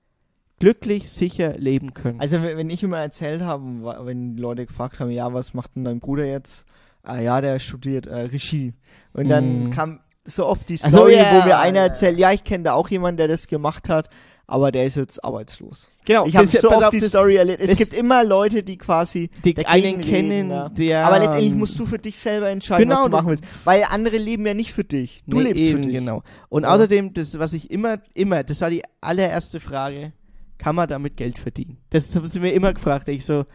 glücklich, 0.59 1.11
sicher 1.11 1.57
leben 1.59 1.93
können. 1.93 2.20
Also 2.20 2.43
wenn 2.43 2.70
ich 2.70 2.83
immer 2.83 2.99
erzählt 2.99 3.43
habe, 3.43 3.64
wenn 4.07 4.37
Leute 4.37 4.66
gefragt 4.66 4.99
haben, 5.01 5.11
ja, 5.11 5.33
was 5.33 5.55
macht 5.55 5.76
denn 5.76 5.85
dein 5.85 6.01
Bruder 6.01 6.24
jetzt? 6.24 6.66
Ah, 7.03 7.18
ja, 7.18 7.41
der 7.41 7.59
studiert 7.59 8.07
äh, 8.07 8.14
Regie. 8.14 8.74
Und 9.12 9.28
dann 9.28 9.64
mm. 9.64 9.70
kam 9.70 10.01
so 10.24 10.47
oft 10.47 10.68
die 10.68 10.76
Story, 10.76 10.95
also, 10.95 11.09
yeah, 11.09 11.43
wo 11.43 11.47
mir 11.47 11.59
einer 11.59 11.80
erzählt, 11.80 12.18
ja, 12.18 12.33
ich 12.33 12.45
kenne 12.45 12.64
da 12.64 12.72
auch 12.74 12.89
jemanden, 12.89 13.18
der 13.18 13.28
das 13.28 13.49
gemacht 13.49 13.89
hat 13.89 14.09
aber 14.53 14.70
der 14.70 14.84
ist 14.84 14.96
jetzt 14.96 15.24
arbeitslos. 15.24 15.88
Genau, 16.05 16.26
ich 16.26 16.36
habe 16.36 16.46
so 16.46 16.70
oft 16.70 16.92
die 16.92 17.00
Story 17.00 17.36
erlebt. 17.36 17.62
Es, 17.62 17.78
gibt 17.78 17.94
immer 17.94 18.22
Leute, 18.22 18.62
die 18.62 18.76
quasi 18.76 19.30
die 19.42 19.57
einen 19.66 20.03
kennen, 20.03 20.50
ja. 20.50 20.68
der 20.68 21.07
aber 21.07 21.20
letztendlich 21.20 21.55
musst 21.55 21.78
du 21.78 21.86
für 21.86 21.98
dich 21.98 22.18
selber 22.18 22.50
entscheiden, 22.50 22.86
genau, 22.86 22.96
was 22.96 23.05
du 23.05 23.11
machen 23.11 23.28
willst, 23.30 23.44
weil 23.64 23.82
andere 23.88 24.18
leben 24.18 24.44
ja 24.44 24.53
nicht 24.53 24.74
für 24.74 24.84
dich. 24.84 25.22
Du 25.26 25.38
nee, 25.38 25.44
lebst 25.44 25.64
eben, 25.64 25.82
für 25.82 25.88
dich. 25.88 25.92
Genau. 25.94 26.22
Und 26.50 26.64
ja. 26.64 26.74
außerdem, 26.74 27.14
das 27.14 27.38
was 27.38 27.55
ich 27.55 27.70
immer 27.70 27.96
immer, 28.12 28.44
das 28.44 28.61
war 28.61 28.68
die 28.68 28.82
allererste 29.00 29.59
Frage, 29.59 30.12
kann 30.59 30.76
man 30.76 30.86
damit 30.86 31.16
Geld 31.16 31.38
verdienen? 31.38 31.78
Das 31.88 32.14
haben 32.14 32.26
sie 32.26 32.40
mir 32.40 32.53
immer 32.53 32.74
gefragt. 32.74 33.09
Ich 33.09 33.24
so 33.24 33.46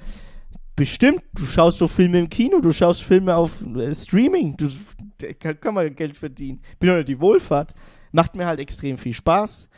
bestimmt, 0.76 1.22
du 1.36 1.46
schaust 1.46 1.80
doch 1.80 1.92
Filme 1.92 2.18
im 2.18 2.30
Kino, 2.30 2.60
du 2.60 2.72
schaust 2.72 3.04
Filme 3.04 3.36
auf 3.36 3.62
äh, 3.76 3.94
Streaming, 3.94 4.58
du 4.58 4.68
kann, 5.40 5.60
kann 5.60 5.76
man 5.76 5.94
Geld 5.94 6.16
verdienen. 6.16 6.60
Bin 6.80 6.90
doch 6.90 7.04
die 7.04 7.20
Wohlfahrt. 7.20 7.76
Macht 8.14 8.36
mir 8.36 8.48
halt 8.48 8.60
extrem 8.60 8.98
viel 8.98 9.14
Spaß. 9.14 9.70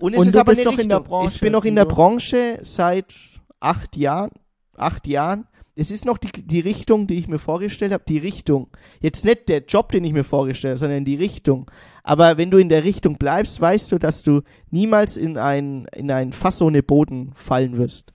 Und 0.00 0.14
es 0.14 0.20
und 0.20 0.28
ist 0.28 0.36
aber 0.36 0.52
bist 0.52 0.64
noch 0.64 0.78
in 0.78 0.88
der 0.88 1.00
Branche. 1.00 1.34
Ich 1.34 1.40
bin 1.40 1.52
noch 1.52 1.64
in 1.64 1.74
der 1.74 1.84
Branche 1.84 2.60
seit 2.62 3.14
acht 3.60 3.96
Jahren. 3.96 4.30
Acht 4.76 5.06
Jahren. 5.06 5.46
Es 5.74 5.92
ist 5.92 6.04
noch 6.04 6.18
die, 6.18 6.30
die 6.32 6.60
Richtung, 6.60 7.06
die 7.06 7.14
ich 7.14 7.28
mir 7.28 7.38
vorgestellt 7.38 7.92
habe. 7.92 8.02
Die 8.08 8.18
Richtung. 8.18 8.68
Jetzt 9.00 9.24
nicht 9.24 9.48
der 9.48 9.64
Job, 9.64 9.92
den 9.92 10.02
ich 10.04 10.12
mir 10.12 10.24
vorgestellt 10.24 10.72
habe, 10.72 10.78
sondern 10.80 11.04
die 11.04 11.14
Richtung. 11.14 11.70
Aber 12.02 12.36
wenn 12.36 12.50
du 12.50 12.58
in 12.58 12.68
der 12.68 12.84
Richtung 12.84 13.16
bleibst, 13.16 13.60
weißt 13.60 13.92
du, 13.92 13.98
dass 13.98 14.22
du 14.22 14.42
niemals 14.70 15.16
in 15.16 15.38
ein, 15.38 15.86
in 15.94 16.10
ein 16.10 16.32
Fass 16.32 16.60
ohne 16.62 16.82
Boden 16.82 17.32
fallen 17.36 17.76
wirst. 17.76 18.12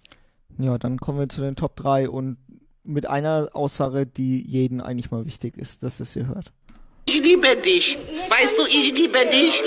Ja, 0.58 0.78
dann 0.78 1.00
kommen 1.00 1.20
wir 1.20 1.30
zu 1.30 1.42
den 1.42 1.56
Top 1.56 1.76
3 1.78 2.10
und 2.10 2.38
mit 2.84 3.06
einer 3.06 3.50
Aussage, 3.54 4.06
die 4.06 4.42
jeden 4.46 4.82
eigentlich 4.82 5.10
mal 5.10 5.26
wichtig 5.26 5.58
ist, 5.58 5.84
dass 5.84 6.00
es 6.02 6.16
ihr 6.16 6.28
hört. 6.28 6.52
Ich 7.08 7.22
liebe 7.24 7.48
dich. 7.64 7.98
Weißt 8.30 8.60
du, 8.60 8.66
ich 8.66 8.94
liebe 8.94 9.20
dich. 9.32 9.64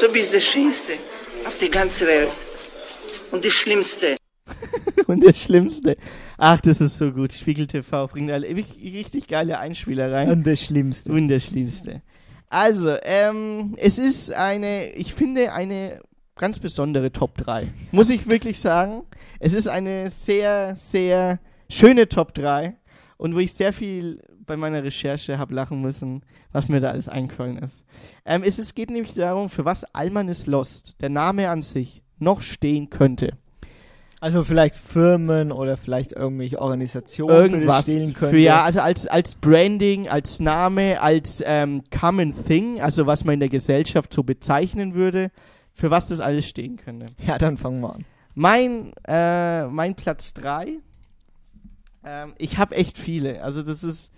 Du 0.00 0.10
bist 0.10 0.32
der 0.32 0.40
Schönste 0.40 0.94
auf 1.46 1.58
der 1.58 1.68
ganzen 1.68 2.06
Welt. 2.06 2.30
Und 3.32 3.44
der 3.44 3.50
Schlimmste. 3.50 4.16
und 5.06 5.22
der 5.22 5.34
Schlimmste. 5.34 5.96
Ach, 6.38 6.58
das 6.62 6.80
ist 6.80 6.96
so 6.96 7.12
gut. 7.12 7.34
Spiegel 7.34 7.66
TV 7.66 8.06
bringt 8.06 8.30
alle 8.30 8.48
richtig 8.48 9.28
geile 9.28 9.58
Einspieler 9.58 10.10
rein. 10.10 10.30
Und 10.30 10.46
der 10.46 10.56
Schlimmste. 10.56 11.12
Und 11.12 11.28
der 11.28 11.38
Schlimmste. 11.38 12.00
Also, 12.48 12.96
ähm, 13.02 13.74
es 13.76 13.98
ist 13.98 14.32
eine, 14.32 14.90
ich 14.94 15.12
finde, 15.12 15.52
eine 15.52 16.00
ganz 16.34 16.58
besondere 16.58 17.12
Top 17.12 17.36
3. 17.36 17.66
Muss 17.92 18.08
ich 18.08 18.26
wirklich 18.26 18.58
sagen. 18.58 19.02
Es 19.38 19.52
ist 19.52 19.68
eine 19.68 20.10
sehr, 20.10 20.76
sehr 20.76 21.40
schöne 21.68 22.08
Top 22.08 22.32
3 22.32 22.74
und 23.18 23.34
wo 23.34 23.38
ich 23.38 23.52
sehr 23.52 23.74
viel 23.74 24.22
bei 24.50 24.56
meiner 24.56 24.82
Recherche 24.82 25.38
habe 25.38 25.54
lachen 25.54 25.80
müssen, 25.80 26.24
was 26.50 26.66
mir 26.66 26.80
da 26.80 26.90
alles 26.90 27.08
eingefallen 27.08 27.58
ist. 27.58 27.84
Ähm, 28.24 28.42
es, 28.44 28.58
es 28.58 28.74
geht 28.74 28.90
nämlich 28.90 29.14
darum, 29.14 29.48
für 29.48 29.64
was 29.64 29.84
Allman 29.94 30.26
is 30.26 30.48
Lost, 30.48 30.96
der 31.00 31.08
Name 31.08 31.50
an 31.50 31.62
sich, 31.62 32.02
noch 32.18 32.40
stehen 32.40 32.90
könnte. 32.90 33.34
Also 34.20 34.42
vielleicht 34.42 34.74
Firmen 34.74 35.52
oder 35.52 35.76
vielleicht 35.76 36.14
irgendwelche 36.14 36.60
Organisationen 36.60 37.36
irgendwas 37.36 37.84
stehen 37.84 38.12
könnte. 38.12 38.34
Für, 38.34 38.40
ja, 38.40 38.64
also 38.64 38.80
als 38.80 39.06
als 39.06 39.36
Branding, 39.36 40.08
als 40.08 40.40
Name, 40.40 41.00
als 41.00 41.44
ähm, 41.46 41.84
Common 41.96 42.34
Thing, 42.44 42.80
also 42.80 43.06
was 43.06 43.24
man 43.24 43.34
in 43.34 43.40
der 43.40 43.50
Gesellschaft 43.50 44.12
so 44.12 44.24
bezeichnen 44.24 44.94
würde, 44.94 45.30
für 45.74 45.92
was 45.92 46.08
das 46.08 46.18
alles 46.18 46.48
stehen 46.48 46.76
könnte. 46.76 47.06
Ja, 47.24 47.38
dann 47.38 47.56
fangen 47.56 47.80
wir 47.82 47.94
an. 47.94 48.04
Mein 48.34 48.92
äh, 49.06 49.68
mein 49.68 49.94
Platz 49.94 50.34
3 50.34 50.80
ähm, 52.04 52.34
ich 52.38 52.58
habe 52.58 52.74
echt 52.74 52.98
viele. 52.98 53.42
Also 53.42 53.62
das 53.62 53.84
ist 53.84 54.10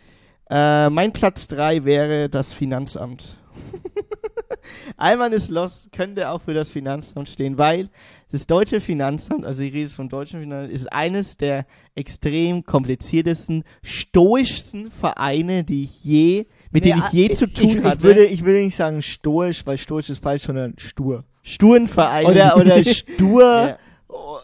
äh, 0.51 0.91
mein 0.91 1.13
Platz 1.13 1.49
3 1.49 1.85
wäre 1.85 2.29
das 2.29 2.53
Finanzamt. 2.53 3.37
Alman 4.97 5.33
ist 5.33 5.51
Lost 5.51 5.93
könnte 5.93 6.29
auch 6.31 6.41
für 6.41 6.55
das 6.55 6.71
Finanzamt 6.71 7.29
stehen, 7.29 7.59
weil 7.59 7.89
das 8.31 8.47
deutsche 8.47 8.81
Finanzamt, 8.81 9.45
also 9.45 9.63
ich 9.63 9.73
rede 9.73 9.89
vom 9.91 10.09
deutschen 10.09 10.41
Finanzamt, 10.41 10.73
ist 10.73 10.93
eines 10.93 11.37
der 11.37 11.67
extrem 11.95 12.65
kompliziertesten, 12.65 13.65
stoischsten 13.83 14.91
Vereine, 14.91 15.65
die 15.65 15.85
ich 15.85 16.05
je, 16.05 16.47
mit 16.71 16.85
nee, 16.85 16.93
denen 16.93 17.03
ich 17.07 17.13
je 17.13 17.27
ich, 17.27 17.37
zu 17.37 17.47
tun 17.47 17.79
ich, 17.79 17.85
hatte. 17.85 17.99
Ich 17.99 18.03
würde, 18.03 18.25
ich 18.25 18.45
würde 18.45 18.59
nicht 18.61 18.77
sagen 18.77 19.03
stoisch, 19.03 19.67
weil 19.67 19.79
stoisch 19.79 20.11
ist 20.11 20.23
falsch, 20.23 20.43
sondern 20.43 20.75
stur. 20.79 21.25
Sturen 21.43 21.89
Vereine. 21.89 22.29
Oder, 22.29 22.57
oder 22.57 22.85
stur, 22.85 23.77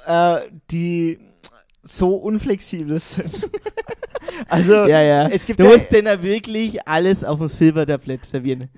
ja. 0.07 0.37
äh, 0.37 0.49
die 0.71 1.19
so 1.91 2.15
unflexibel 2.15 3.01
sind. 3.01 3.51
also, 4.49 4.87
ja, 4.87 5.03
ja. 5.03 5.29
es 5.29 5.47
gibt 5.47 5.61
du 5.61 5.65
musst 5.65 5.91
denn 5.93 6.07
da 6.07 6.23
wirklich 6.23 6.87
alles 6.87 7.25
auf 7.25 7.39
dem 7.39 7.49
Silbertablett 7.49 8.25
servieren. 8.25 8.69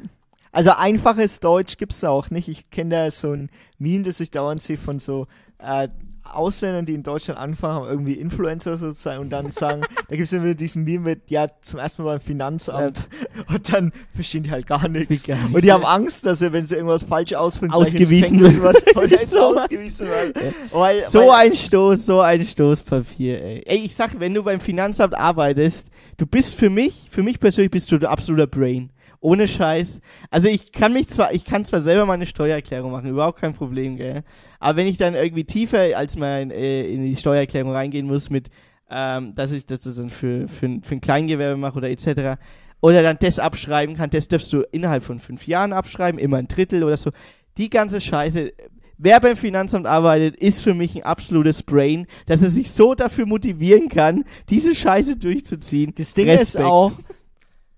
Also 0.52 0.72
einfaches 0.72 1.40
Deutsch 1.40 1.76
gibt's 1.76 2.02
auch 2.02 2.30
nicht. 2.30 2.48
Ich 2.48 2.70
kenne 2.70 2.90
da 2.90 3.10
so 3.10 3.32
ein 3.32 3.50
Meme, 3.78 4.02
das 4.04 4.18
ich 4.20 4.30
dauernd 4.30 4.60
sehe 4.62 4.76
von 4.76 4.98
so 4.98 5.26
äh, 5.58 5.88
Ausländern, 6.24 6.86
die 6.86 6.94
in 6.94 7.02
Deutschland 7.02 7.38
anfangen, 7.38 7.88
irgendwie 7.88 8.14
Influencer 8.14 8.78
sozusagen 8.78 9.20
und 9.20 9.30
dann 9.30 9.50
sagen, 9.50 9.82
da 10.08 10.16
gibt 10.16 10.26
es 10.26 10.32
immer 10.32 10.54
diesen 10.54 10.84
Meme 10.84 11.10
mit, 11.10 11.30
ja, 11.30 11.48
zum 11.62 11.80
ersten 11.80 12.02
Mal 12.02 12.12
beim 12.12 12.20
Finanzamt 12.20 12.98
ja. 12.98 13.44
und 13.54 13.72
dann 13.72 13.92
verstehen 14.14 14.44
die 14.44 14.50
halt 14.50 14.66
gar 14.66 14.88
nichts. 14.88 15.28
Und 15.52 15.64
die 15.64 15.72
haben 15.72 15.84
Angst, 15.84 16.26
dass 16.26 16.38
sie, 16.38 16.52
wenn 16.52 16.66
sie 16.66 16.76
irgendwas 16.76 17.02
falsch 17.02 17.32
ausfinden, 17.32 17.74
ausgewiesen 17.74 18.40
wird. 18.40 18.96
Oder 18.96 19.18
so, 19.26 19.56
ausgewiesen 19.56 20.08
wird. 20.08 20.36
Weil, 20.72 21.04
so 21.08 21.20
weil, 21.20 21.46
ein 21.46 21.54
Stoß, 21.54 22.06
so 22.06 22.20
ein 22.20 22.44
Stoßpapier, 22.44 23.42
ey. 23.42 23.62
Ey, 23.66 23.78
ich 23.78 23.94
sag, 23.94 24.18
wenn 24.20 24.34
du 24.34 24.42
beim 24.42 24.60
Finanzamt 24.60 25.14
arbeitest, 25.14 25.86
du 26.16 26.26
bist 26.26 26.54
für 26.54 26.70
mich, 26.70 27.08
für 27.10 27.22
mich 27.22 27.40
persönlich 27.40 27.70
bist 27.70 27.90
du 27.92 27.98
der 27.98 28.10
absoluter 28.10 28.46
Brain. 28.46 28.90
Ohne 29.20 29.46
Scheiß. 29.46 30.00
Also 30.30 30.48
ich 30.48 30.72
kann 30.72 30.94
mich 30.94 31.08
zwar, 31.08 31.34
ich 31.34 31.44
kann 31.44 31.64
zwar 31.64 31.82
selber 31.82 32.06
meine 32.06 32.24
Steuererklärung 32.24 32.90
machen, 32.90 33.10
überhaupt 33.10 33.40
kein 33.40 33.52
Problem, 33.52 33.96
gell. 33.96 34.22
Aber 34.58 34.76
wenn 34.76 34.86
ich 34.86 34.96
dann 34.96 35.14
irgendwie 35.14 35.44
tiefer 35.44 35.96
als 35.96 36.16
mein 36.16 36.50
äh, 36.50 36.84
in 36.84 37.02
die 37.04 37.16
Steuererklärung 37.16 37.72
reingehen 37.72 38.06
muss 38.06 38.30
mit, 38.30 38.48
ähm, 38.90 39.34
dass 39.34 39.52
ich 39.52 39.66
das 39.66 39.82
dann 39.82 40.08
für, 40.08 40.48
für, 40.48 40.78
für 40.82 40.94
ein 40.94 41.00
Kleingewerbe 41.00 41.58
mache 41.58 41.76
oder 41.76 41.90
etc. 41.90 42.40
Oder 42.80 43.02
dann 43.02 43.18
das 43.20 43.38
abschreiben 43.38 43.94
kann, 43.94 44.10
das 44.10 44.28
darfst 44.28 44.52
du 44.52 44.62
innerhalb 44.72 45.04
von 45.04 45.18
fünf 45.18 45.46
Jahren 45.46 45.72
abschreiben, 45.72 46.18
immer 46.18 46.38
ein 46.38 46.48
Drittel 46.48 46.82
oder 46.82 46.96
so. 46.96 47.10
Die 47.58 47.68
ganze 47.68 48.00
Scheiße, 48.00 48.52
wer 48.96 49.20
beim 49.20 49.36
Finanzamt 49.36 49.86
arbeitet, 49.86 50.36
ist 50.36 50.62
für 50.62 50.72
mich 50.72 50.96
ein 50.96 51.02
absolutes 51.02 51.62
Brain, 51.62 52.06
dass 52.26 52.40
er 52.40 52.50
sich 52.50 52.70
so 52.70 52.94
dafür 52.94 53.26
motivieren 53.26 53.90
kann, 53.90 54.24
diese 54.48 54.74
Scheiße 54.74 55.16
durchzuziehen. 55.16 55.92
Das 55.96 56.14
Ding 56.14 56.28
Respekt. 56.28 56.48
ist 56.48 56.56
auch, 56.56 56.92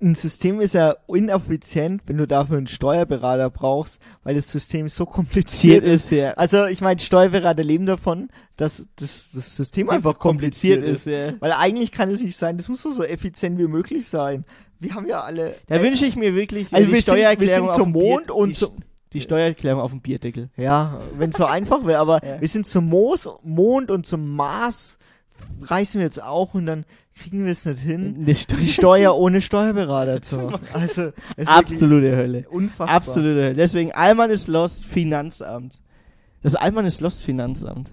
ein 0.02 0.14
System 0.14 0.60
ist 0.60 0.74
ja 0.74 0.96
ineffizient, 1.08 2.02
wenn 2.06 2.18
du 2.18 2.26
dafür 2.26 2.58
einen 2.58 2.66
Steuerberater 2.66 3.50
brauchst, 3.50 4.00
weil 4.24 4.34
das 4.34 4.50
System 4.50 4.88
so 4.88 5.06
kompliziert 5.06 5.84
ist. 5.84 6.10
Ja. 6.10 6.32
Also 6.32 6.66
ich 6.66 6.80
meine, 6.80 7.00
Steuerberater 7.00 7.62
leben 7.62 7.86
davon, 7.86 8.28
dass 8.56 8.86
das, 8.96 9.30
das 9.32 9.56
System 9.56 9.88
einfach 9.90 10.18
kompliziert, 10.18 10.80
kompliziert 10.80 10.96
ist. 10.96 11.06
ist 11.06 11.32
ja. 11.32 11.40
Weil 11.40 11.52
eigentlich 11.52 11.92
kann 11.92 12.10
es 12.10 12.20
nicht 12.20 12.36
sein, 12.36 12.56
das 12.56 12.68
muss 12.68 12.82
doch 12.82 12.92
so 12.92 13.04
effizient 13.04 13.58
wie 13.58 13.68
möglich 13.68 14.08
sein. 14.08 14.44
Wir 14.80 14.94
haben 14.94 15.06
ja 15.06 15.20
alle. 15.20 15.54
Da 15.68 15.76
äh, 15.76 15.82
wünsche 15.82 16.04
ich 16.04 16.16
mir 16.16 16.34
wirklich 16.34 16.72
also 16.74 16.86
die 16.86 16.92
wir 16.92 17.02
Steuererklärung 17.02 17.68
sind, 17.68 17.78
wir 17.78 17.84
sind 17.84 17.84
zum 17.84 17.92
Mond 17.92 18.26
Bier, 18.26 18.34
und 18.34 18.48
die, 18.50 18.54
zum 18.54 18.72
die 19.12 19.20
Steuererklärung 19.20 19.80
auf 19.80 19.90
dem 19.90 20.00
Bierdeckel. 20.00 20.50
Ja, 20.56 21.00
wenn 21.16 21.30
es 21.30 21.36
so 21.36 21.44
einfach 21.44 21.84
wäre, 21.84 22.00
aber 22.00 22.24
ja. 22.24 22.40
wir 22.40 22.48
sind 22.48 22.66
zum 22.66 22.88
Moos, 22.88 23.28
Mond 23.42 23.90
und 23.90 24.06
zum 24.06 24.34
Mars 24.34 24.98
reißen 25.62 25.98
wir 25.98 26.04
jetzt 26.04 26.22
auch 26.22 26.54
und 26.54 26.66
dann 26.66 26.84
kriegen 27.18 27.44
wir 27.44 27.52
es 27.52 27.64
nicht 27.64 27.80
hin, 27.80 28.24
die 28.24 28.68
Steuer 28.68 29.16
ohne 29.16 29.40
Steuerberater 29.40 30.22
zu 30.22 30.36
machen. 30.50 30.66
Also, 30.72 31.12
absolute 31.44 32.16
Hölle. 32.16 32.46
Unfassbar. 32.48 32.96
Absolute 32.96 33.42
Hölle. 33.44 33.54
Deswegen, 33.54 33.92
Allmann 33.92 34.30
ist 34.30 34.48
Lost 34.48 34.84
Finanzamt. 34.84 35.78
Das 36.42 36.54
Allmann 36.54 36.86
ist 36.86 37.00
Lost 37.00 37.22
Finanzamt. 37.22 37.90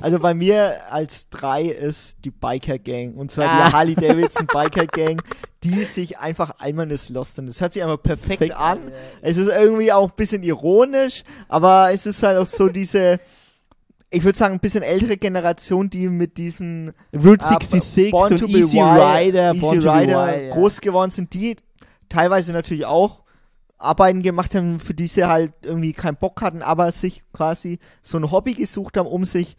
Also 0.00 0.18
bei 0.18 0.32
mir 0.32 0.78
als 0.90 1.28
drei 1.28 1.64
ist 1.64 2.16
die 2.24 2.30
Biker 2.30 2.78
Gang. 2.78 3.16
Und 3.16 3.30
zwar 3.30 3.48
ah. 3.48 3.66
die 3.66 3.72
Harley 3.72 3.94
Davidson 3.94 4.46
Biker 4.52 4.86
Gang, 4.86 5.22
die 5.64 5.84
sich 5.84 6.18
einfach 6.18 6.54
Allmann 6.58 6.90
ist 6.90 7.10
Lost. 7.10 7.38
Und 7.38 7.46
das 7.46 7.60
hört 7.60 7.72
sich 7.72 7.82
einfach 7.82 8.02
perfekt, 8.02 8.38
perfekt 8.38 8.56
an. 8.56 8.78
Ja. 8.88 8.94
Es 9.22 9.36
ist 9.36 9.48
irgendwie 9.48 9.92
auch 9.92 10.10
ein 10.10 10.16
bisschen 10.16 10.42
ironisch, 10.42 11.24
aber 11.48 11.92
es 11.92 12.06
ist 12.06 12.22
halt 12.22 12.38
auch 12.38 12.46
so 12.46 12.68
diese 12.68 13.20
ich 14.10 14.24
würde 14.24 14.38
sagen, 14.38 14.54
ein 14.54 14.60
bisschen 14.60 14.82
ältere 14.82 15.16
Generation, 15.16 15.90
die 15.90 16.08
mit 16.08 16.38
diesen 16.38 16.94
Route 17.14 17.46
66 17.46 18.06
äh, 18.06 18.10
Born 18.10 18.36
to 18.36 18.46
Easy 18.46 18.80
Rider, 18.80 19.52
Easy 19.54 19.60
Born 19.60 19.88
Rider 19.88 20.48
to 20.48 20.54
groß 20.54 20.80
geworden 20.80 21.10
sind, 21.10 21.34
die 21.34 21.56
teilweise 22.08 22.52
natürlich 22.52 22.86
auch 22.86 23.22
Arbeiten 23.76 24.22
gemacht 24.22 24.54
haben, 24.54 24.80
für 24.80 24.94
die 24.94 25.06
sie 25.06 25.24
halt 25.24 25.52
irgendwie 25.62 25.92
keinen 25.92 26.16
Bock 26.16 26.40
hatten, 26.42 26.62
aber 26.62 26.90
sich 26.90 27.22
quasi 27.32 27.78
so 28.02 28.18
ein 28.18 28.30
Hobby 28.30 28.54
gesucht 28.54 28.96
haben, 28.96 29.06
um 29.06 29.24
sich 29.24 29.56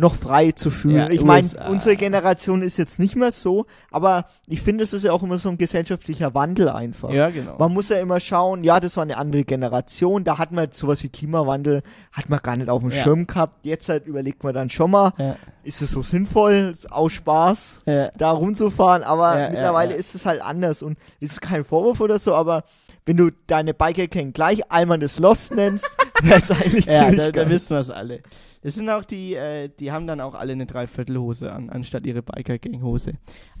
noch 0.00 0.14
frei 0.14 0.52
zu 0.52 0.70
fühlen. 0.70 0.96
Ja, 0.96 1.10
ich 1.10 1.22
meine, 1.22 1.46
unsere 1.68 1.94
Generation 1.94 2.62
ist 2.62 2.78
jetzt 2.78 2.98
nicht 2.98 3.16
mehr 3.16 3.30
so, 3.30 3.66
aber 3.90 4.24
ich 4.46 4.62
finde, 4.62 4.82
es 4.82 4.94
ist 4.94 5.04
ja 5.04 5.12
auch 5.12 5.22
immer 5.22 5.36
so 5.36 5.50
ein 5.50 5.58
gesellschaftlicher 5.58 6.34
Wandel 6.34 6.70
einfach. 6.70 7.10
Ja, 7.10 7.28
genau. 7.28 7.56
Man 7.58 7.72
muss 7.74 7.90
ja 7.90 8.00
immer 8.00 8.18
schauen, 8.18 8.64
ja, 8.64 8.80
das 8.80 8.96
war 8.96 9.02
eine 9.02 9.18
andere 9.18 9.44
Generation, 9.44 10.24
da 10.24 10.38
hat 10.38 10.52
man 10.52 10.72
sowas 10.72 11.02
wie 11.02 11.10
Klimawandel, 11.10 11.82
hat 12.12 12.30
man 12.30 12.40
gar 12.42 12.56
nicht 12.56 12.70
auf 12.70 12.80
dem 12.80 12.90
ja. 12.90 13.02
Schirm 13.02 13.26
gehabt. 13.26 13.66
Jetzt 13.66 13.90
halt 13.90 14.06
überlegt 14.06 14.42
man 14.42 14.54
dann 14.54 14.70
schon 14.70 14.90
mal, 14.90 15.12
ja. 15.18 15.36
ist 15.64 15.82
es 15.82 15.90
so 15.90 16.00
sinnvoll, 16.00 16.72
aus 16.88 17.12
Spaß, 17.12 17.82
da 18.16 18.30
rumzufahren, 18.30 19.02
aber 19.02 19.50
mittlerweile 19.50 19.94
ist 19.94 20.14
es 20.14 20.24
halt 20.24 20.40
anders 20.40 20.82
und 20.82 20.98
ist 21.20 21.42
kein 21.42 21.62
Vorwurf 21.62 22.00
oder 22.00 22.18
so, 22.18 22.34
aber 22.34 22.64
wenn 23.10 23.16
du 23.16 23.30
deine 23.48 23.74
Biker 23.74 24.06
Gang 24.06 24.32
gleich 24.32 24.70
einmal 24.70 25.00
das 25.00 25.18
Lost 25.18 25.52
nennst, 25.52 25.84
wäre 26.22 26.38
es 26.38 26.48
eigentlich 26.52 26.86
ja, 26.86 27.06
ziemlich 27.06 27.16
da, 27.18 27.32
da 27.32 27.48
wissen 27.48 27.70
wir 27.70 27.80
es 27.80 27.90
alle. 27.90 28.22
Das 28.62 28.74
sind 28.74 28.88
auch 28.88 29.04
die, 29.04 29.34
äh, 29.34 29.68
die 29.80 29.90
haben 29.90 30.06
dann 30.06 30.20
auch 30.20 30.34
alle 30.34 30.52
eine 30.52 30.64
Dreiviertelhose 30.64 31.50
an, 31.50 31.70
anstatt 31.70 32.06
ihre 32.06 32.22
Biker 32.22 32.58
Gang 32.58 32.82
Hose. 32.82 33.14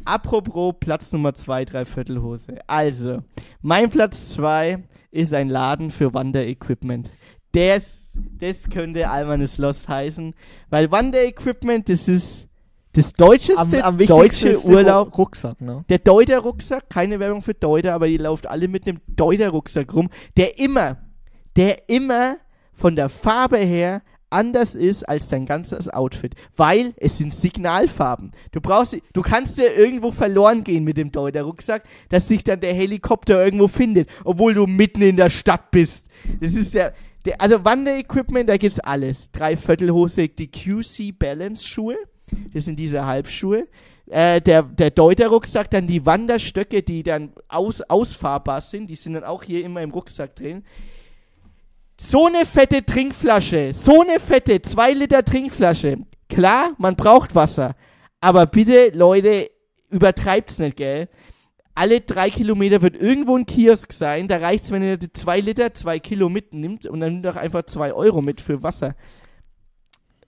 Apropos 0.04 0.76
Platz 0.78 1.10
Nummer 1.10 1.34
zwei 1.34 1.64
Dreiviertelhose. 1.64 2.60
Also, 2.68 3.24
mein 3.60 3.90
Platz 3.90 4.28
zwei 4.28 4.84
ist 5.10 5.34
ein 5.34 5.48
Laden 5.48 5.90
für 5.90 6.14
Wanderequipment. 6.14 7.10
Das, 7.50 7.82
das 8.14 8.70
könnte 8.72 9.10
Almanes 9.10 9.58
Lost 9.58 9.88
heißen, 9.88 10.32
weil 10.68 10.92
Wanderequipment, 10.92 11.88
das 11.88 12.06
ist 12.06 12.46
das 12.92 13.12
deutscheste 13.12 13.84
am, 13.84 13.98
am 13.98 14.06
deutsche 14.06 14.58
Urlaub. 14.66 15.16
Rucksack, 15.16 15.60
ne? 15.60 15.84
Der 15.88 15.98
Deuter-Rucksack, 15.98 16.90
keine 16.90 17.20
Werbung 17.20 17.42
für 17.42 17.54
Deuter, 17.54 17.94
aber 17.94 18.08
die 18.08 18.16
lauft 18.16 18.46
alle 18.46 18.66
mit 18.68 18.86
einem 18.86 19.00
Deuter-Rucksack 19.06 19.94
rum, 19.94 20.08
der 20.36 20.58
immer, 20.58 20.98
der 21.56 21.88
immer 21.88 22.38
von 22.72 22.96
der 22.96 23.08
Farbe 23.08 23.58
her 23.58 24.02
anders 24.30 24.74
ist 24.74 25.08
als 25.08 25.28
dein 25.28 25.44
ganzes 25.44 25.88
Outfit, 25.88 26.34
weil 26.56 26.94
es 26.96 27.18
sind 27.18 27.34
Signalfarben. 27.34 28.32
Du 28.52 28.60
brauchst, 28.60 28.96
du 29.12 29.22
kannst 29.22 29.58
ja 29.58 29.64
irgendwo 29.76 30.12
verloren 30.12 30.64
gehen 30.64 30.84
mit 30.84 30.96
dem 30.96 31.12
Deuter-Rucksack, 31.12 31.84
dass 32.08 32.28
sich 32.28 32.44
dann 32.44 32.60
der 32.60 32.72
Helikopter 32.74 33.44
irgendwo 33.44 33.68
findet, 33.68 34.08
obwohl 34.24 34.54
du 34.54 34.66
mitten 34.66 35.02
in 35.02 35.16
der 35.16 35.30
Stadt 35.30 35.70
bist. 35.70 36.06
Das 36.40 36.54
ist 36.54 36.74
der, 36.74 36.94
der 37.24 37.40
also 37.40 37.64
Wanderequipment, 37.64 38.48
da 38.48 38.56
gibt's 38.56 38.80
alles. 38.80 39.30
Dreiviertelhose, 39.32 40.28
die 40.28 40.50
QC 40.50 41.18
Balance 41.18 41.66
Schuhe 41.66 41.96
das 42.52 42.64
sind 42.64 42.78
diese 42.78 43.06
Halbschuhe. 43.06 43.66
Äh, 44.10 44.40
der, 44.40 44.64
der 44.64 44.90
Deuter-Rucksack, 44.90 45.70
dann 45.70 45.86
die 45.86 46.04
Wanderstöcke, 46.04 46.82
die 46.82 47.04
dann 47.04 47.32
aus, 47.48 47.80
ausfahrbar 47.82 48.60
sind, 48.60 48.90
die 48.90 48.96
sind 48.96 49.14
dann 49.14 49.24
auch 49.24 49.44
hier 49.44 49.64
immer 49.64 49.82
im 49.82 49.92
Rucksack 49.92 50.34
drin. 50.34 50.64
So 51.96 52.26
eine 52.26 52.44
fette 52.44 52.84
Trinkflasche, 52.84 53.72
so 53.72 54.00
eine 54.00 54.18
fette 54.18 54.60
2 54.60 54.92
Liter 54.92 55.24
Trinkflasche. 55.24 55.98
Klar, 56.28 56.72
man 56.78 56.96
braucht 56.96 57.34
Wasser. 57.34 57.76
Aber 58.20 58.46
bitte, 58.46 58.90
Leute, 58.94 59.50
übertreibt's 59.90 60.58
nicht, 60.58 60.76
gell? 60.76 61.08
Alle 61.74 62.00
drei 62.00 62.30
Kilometer 62.30 62.82
wird 62.82 62.96
irgendwo 62.96 63.36
ein 63.36 63.46
Kiosk 63.46 63.92
sein. 63.92 64.26
Da 64.26 64.38
reicht's, 64.38 64.72
wenn 64.72 64.82
ihr 64.82 64.98
2 64.98 65.40
Liter, 65.40 65.72
2 65.72 66.00
Kilo 66.00 66.28
mitnimmt 66.28 66.84
und 66.86 67.00
dann 67.00 67.12
nimmt 67.12 67.26
doch 67.26 67.36
einfach 67.36 67.62
2 67.62 67.92
Euro 67.92 68.22
mit 68.22 68.40
für 68.40 68.62
Wasser 68.62 68.96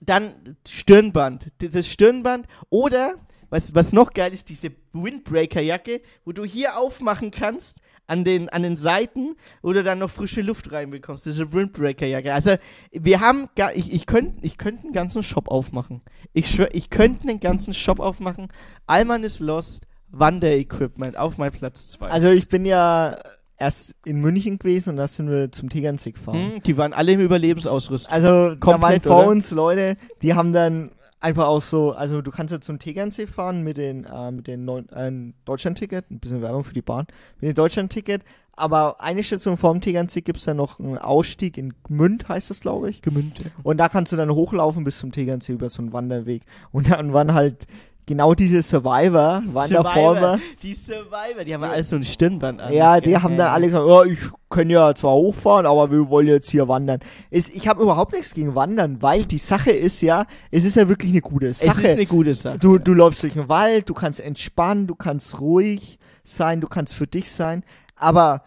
dann 0.05 0.57
Stirnband. 0.67 1.51
Das 1.59 1.87
Stirnband 1.87 2.47
oder, 2.69 3.15
was, 3.49 3.73
was 3.75 3.93
noch 3.93 4.13
geil 4.13 4.33
ist, 4.33 4.49
diese 4.49 4.71
Windbreaker-Jacke, 4.93 6.01
wo 6.25 6.31
du 6.31 6.43
hier 6.43 6.77
aufmachen 6.77 7.31
kannst 7.31 7.77
an 8.07 8.23
den, 8.23 8.49
an 8.49 8.63
den 8.63 8.77
Seiten, 8.77 9.35
du 9.61 9.83
dann 9.83 9.99
noch 9.99 10.09
frische 10.09 10.41
Luft 10.41 10.71
reinbekommst. 10.71 11.25
Diese 11.25 11.53
Windbreaker-Jacke. 11.53 12.33
Also, 12.33 12.55
wir 12.91 13.19
haben, 13.21 13.49
gar, 13.55 13.75
ich, 13.75 13.93
ich 13.93 14.05
könnte 14.05 14.45
ich 14.45 14.57
könnt 14.57 14.83
einen 14.83 14.93
ganzen 14.93 15.23
Shop 15.23 15.49
aufmachen. 15.49 16.01
Ich 16.33 16.49
schwör, 16.49 16.69
ich 16.73 16.89
könnte 16.89 17.27
einen 17.27 17.39
ganzen 17.39 17.73
Shop 17.73 17.99
aufmachen. 17.99 18.49
Alman 18.87 19.23
ist 19.23 19.39
lost. 19.39 19.85
Wander-Equipment 20.15 21.17
auf 21.17 21.39
mein 21.39 21.51
Platz 21.51 21.87
2. 21.89 22.07
Also, 22.07 22.29
ich 22.29 22.47
bin 22.47 22.65
ja 22.65 23.17
erst 23.57 23.95
in 24.05 24.19
München 24.19 24.57
gewesen 24.57 24.91
und 24.91 24.95
da 24.97 25.07
sind 25.07 25.29
wir 25.29 25.51
zum 25.51 25.69
Tegernsee 25.69 26.11
gefahren. 26.11 26.53
Hm, 26.53 26.63
die 26.63 26.77
waren 26.77 26.93
alle 26.93 27.13
im 27.13 27.21
Überlebensausrüstung. 27.21 28.11
Also 28.11 28.55
komplett 28.59 29.05
da 29.05 29.09
waren 29.09 29.23
vor 29.23 29.27
uns 29.27 29.51
Leute, 29.51 29.97
die 30.21 30.33
haben 30.33 30.53
dann 30.53 30.91
einfach 31.19 31.47
auch 31.47 31.61
so, 31.61 31.93
also 31.93 32.21
du 32.21 32.31
kannst 32.31 32.51
jetzt 32.51 32.65
zum 32.65 32.79
Tegernsee 32.79 33.27
fahren 33.27 33.63
mit 33.63 33.77
den, 33.77 34.05
äh, 34.05 34.31
mit 34.31 34.47
den 34.47 34.65
neuen, 34.65 34.89
äh, 34.89 35.33
Deutschland-Ticket, 35.45 36.11
ein 36.11 36.19
bisschen 36.19 36.41
Werbung 36.41 36.63
für 36.63 36.73
die 36.73 36.81
Bahn, 36.81 37.07
mit 37.39 37.49
dem 37.49 37.55
Deutschland-Ticket, 37.55 38.23
aber 38.55 39.01
eine 39.01 39.23
Station 39.23 39.57
vorm 39.57 39.81
Tegernsee 39.81 40.21
gibt 40.21 40.37
es 40.37 40.45
dann 40.45 40.57
noch 40.57 40.79
einen 40.79 40.99
Ausstieg 40.99 41.57
in 41.57 41.73
Gmünd, 41.83 42.29
heißt 42.29 42.51
das, 42.51 42.59
glaube 42.59 42.89
ich. 42.89 43.01
Gmünd, 43.01 43.39
ja. 43.39 43.45
Und 43.63 43.77
da 43.77 43.89
kannst 43.89 44.11
du 44.11 44.15
dann 44.15 44.29
hochlaufen 44.29 44.83
bis 44.83 44.99
zum 44.99 45.11
Tegernsee 45.11 45.53
über 45.53 45.69
so 45.69 45.81
einen 45.81 45.91
Wanderweg. 45.91 46.43
Und 46.71 46.91
dann 46.91 47.13
waren 47.13 47.33
halt 47.33 47.65
genau 48.05 48.33
diese 48.33 48.61
Survivor, 48.61 49.43
Wanderformer. 49.45 50.39
Die 50.61 50.73
Survivor, 50.73 51.43
die 51.45 51.53
haben 51.53 51.63
ja 51.63 51.71
alles 51.71 51.89
so 51.89 51.95
ein 51.95 52.03
Stirnband 52.03 52.61
an. 52.61 52.73
Ja, 52.73 52.99
die 52.99 53.17
haben 53.17 53.35
dann 53.35 53.51
alle 53.51 53.67
gesagt, 53.67 53.85
oh, 53.85 54.03
ich 54.03 54.19
kann 54.49 54.69
ja 54.69 54.93
zwar 54.93 55.13
hochfahren, 55.13 55.65
aber 55.65 55.91
wir 55.91 56.09
wollen 56.09 56.27
jetzt 56.27 56.49
hier 56.49 56.67
wandern. 56.67 56.99
Es, 57.29 57.49
ich 57.49 57.67
habe 57.67 57.83
überhaupt 57.83 58.13
nichts 58.13 58.33
gegen 58.33 58.55
Wandern, 58.55 59.01
weil 59.01 59.25
die 59.25 59.37
Sache 59.37 59.71
ist 59.71 60.01
ja, 60.01 60.25
es 60.51 60.65
ist 60.65 60.75
ja 60.75 60.87
wirklich 60.87 61.11
eine 61.11 61.21
gute 61.21 61.53
Sache. 61.53 61.81
Es 61.81 61.83
ist 61.83 61.91
eine 61.93 62.05
gute 62.05 62.33
Sache. 62.33 62.59
Du, 62.59 62.77
du 62.77 62.93
läufst 62.93 63.23
durch 63.23 63.33
den 63.33 63.49
Wald, 63.49 63.89
du 63.89 63.93
kannst 63.93 64.19
entspannen, 64.19 64.87
du 64.87 64.95
kannst 64.95 65.39
ruhig 65.39 65.99
sein, 66.23 66.61
du 66.61 66.67
kannst 66.67 66.93
für 66.93 67.07
dich 67.07 67.31
sein, 67.31 67.63
aber 67.95 68.43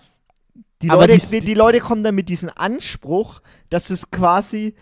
die, 0.82 0.90
aber 0.90 1.06
Leute, 1.06 1.26
die, 1.30 1.40
die 1.40 1.54
Leute 1.54 1.80
kommen 1.80 2.04
dann 2.04 2.14
mit 2.14 2.28
diesem 2.28 2.50
Anspruch, 2.54 3.40
dass 3.70 3.90
es 3.90 4.10
quasi 4.10 4.74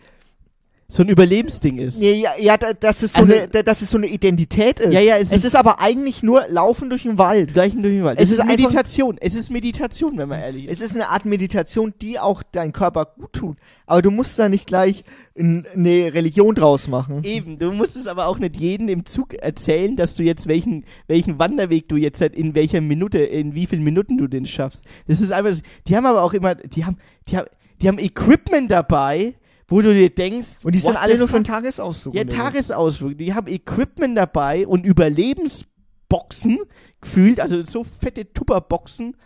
so 0.89 1.03
ein 1.03 1.09
Überlebensding 1.09 1.79
ist. 1.79 1.99
Ja, 1.99 2.11
ja, 2.11 2.31
ja 2.39 2.57
dass, 2.57 3.03
es 3.03 3.15
so 3.15 3.23
also, 3.23 3.33
eine, 3.33 3.65
dass 3.65 3.83
es 3.83 3.91
so 3.91 3.97
eine 3.97 4.07
Identität 4.07 4.81
ist. 4.81 4.93
Ja, 4.93 5.01
ja, 5.01 5.17
es, 5.17 5.29
es 5.31 5.45
ist, 5.45 5.57
aber 5.57 5.81
eigentlich 5.81 6.23
nur 6.23 6.45
Laufen 6.49 6.91
durch 6.91 7.03
den 7.03 7.19
Wald. 7.19 7.55
Laufen 7.55 7.83
durch 7.83 7.95
den 7.95 8.05
Wald. 8.05 8.21
Es, 8.21 8.31
es 8.31 8.39
ist 8.39 8.45
Meditation. 8.45 9.17
Es 9.21 9.35
ist 9.35 9.51
Meditation, 9.51 10.17
wenn 10.17 10.29
man 10.29 10.41
ehrlich 10.41 10.67
ist. 10.67 10.81
Es 10.81 10.91
ist 10.91 10.95
eine 10.95 11.09
Art 11.09 11.25
Meditation, 11.25 11.95
die 12.01 12.19
auch 12.19 12.43
dein 12.53 12.73
Körper 12.73 13.07
gut 13.07 13.33
tut. 13.33 13.57
Aber 13.87 14.03
du 14.03 14.11
musst 14.11 14.39
da 14.39 14.49
nicht 14.49 14.67
gleich 14.67 15.05
eine 15.37 16.15
Religion 16.15 16.55
draus 16.55 16.87
machen. 16.87 17.23
Eben, 17.25 17.59
du 17.59 17.73
musst 17.73 17.97
es 17.97 18.07
aber 18.07 18.27
auch 18.27 18.39
nicht 18.39 18.57
jedem 18.57 18.89
im 18.89 19.05
Zug 19.05 19.35
erzählen, 19.35 19.97
dass 19.97 20.15
du 20.15 20.23
jetzt 20.23 20.47
welchen, 20.47 20.85
welchen 21.07 21.39
Wanderweg 21.39 21.89
du 21.89 21.97
jetzt 21.97 22.21
halt 22.21 22.37
in 22.37 22.55
welcher 22.55 22.81
Minute, 22.81 23.19
in 23.19 23.55
wie 23.55 23.67
vielen 23.67 23.83
Minuten 23.83 24.17
du 24.17 24.29
den 24.29 24.47
schaffst. 24.47 24.85
Das 25.09 25.21
ist 25.21 25.33
einfach, 25.33 25.55
die 25.89 25.97
haben 25.97 26.07
aber 26.07 26.23
auch 26.23 26.35
immer, 26.35 26.55
die 26.55 26.85
haben, 26.85 26.99
die 27.29 27.37
haben, 27.37 27.49
die 27.83 27.89
haben 27.89 27.99
Equipment 27.99 28.71
dabei, 28.71 29.35
wo 29.67 29.81
du 29.81 29.95
dir 29.95 30.11
denkst. 30.11 30.49
Und 30.63 30.75
die 30.75 30.79
sind 30.79 30.97
alle 30.97 31.17
nur 31.17 31.29
für 31.29 31.37
einen 31.37 31.45
Tagesausflug. 31.45 32.15
Ja, 32.15 32.25
Tagesausflug. 32.25 33.17
Die 33.19 33.35
haben 33.35 33.47
Equipment 33.47 34.17
dabei 34.17 34.67
und 34.67 34.85
Überlebensboxen 34.85 36.61
gefühlt, 37.01 37.41
also 37.41 37.63
so 37.63 37.85
fette 37.85 38.33
Tupperboxen, 38.33 39.17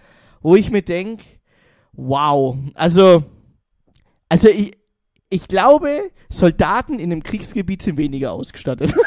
wo 0.41 0.57
ich 0.57 0.70
mir 0.70 0.82
denke, 0.82 1.24
wow. 1.93 2.57
Also, 2.74 3.24
also 4.28 4.49
ich, 4.49 4.72
ich 5.30 5.49
glaube, 5.49 6.11
Soldaten 6.30 6.99
in 6.99 7.12
einem 7.12 7.22
Kriegsgebiet 7.22 7.82
sind 7.82 7.99
weniger 7.99 8.32
ausgestattet. 8.32 8.95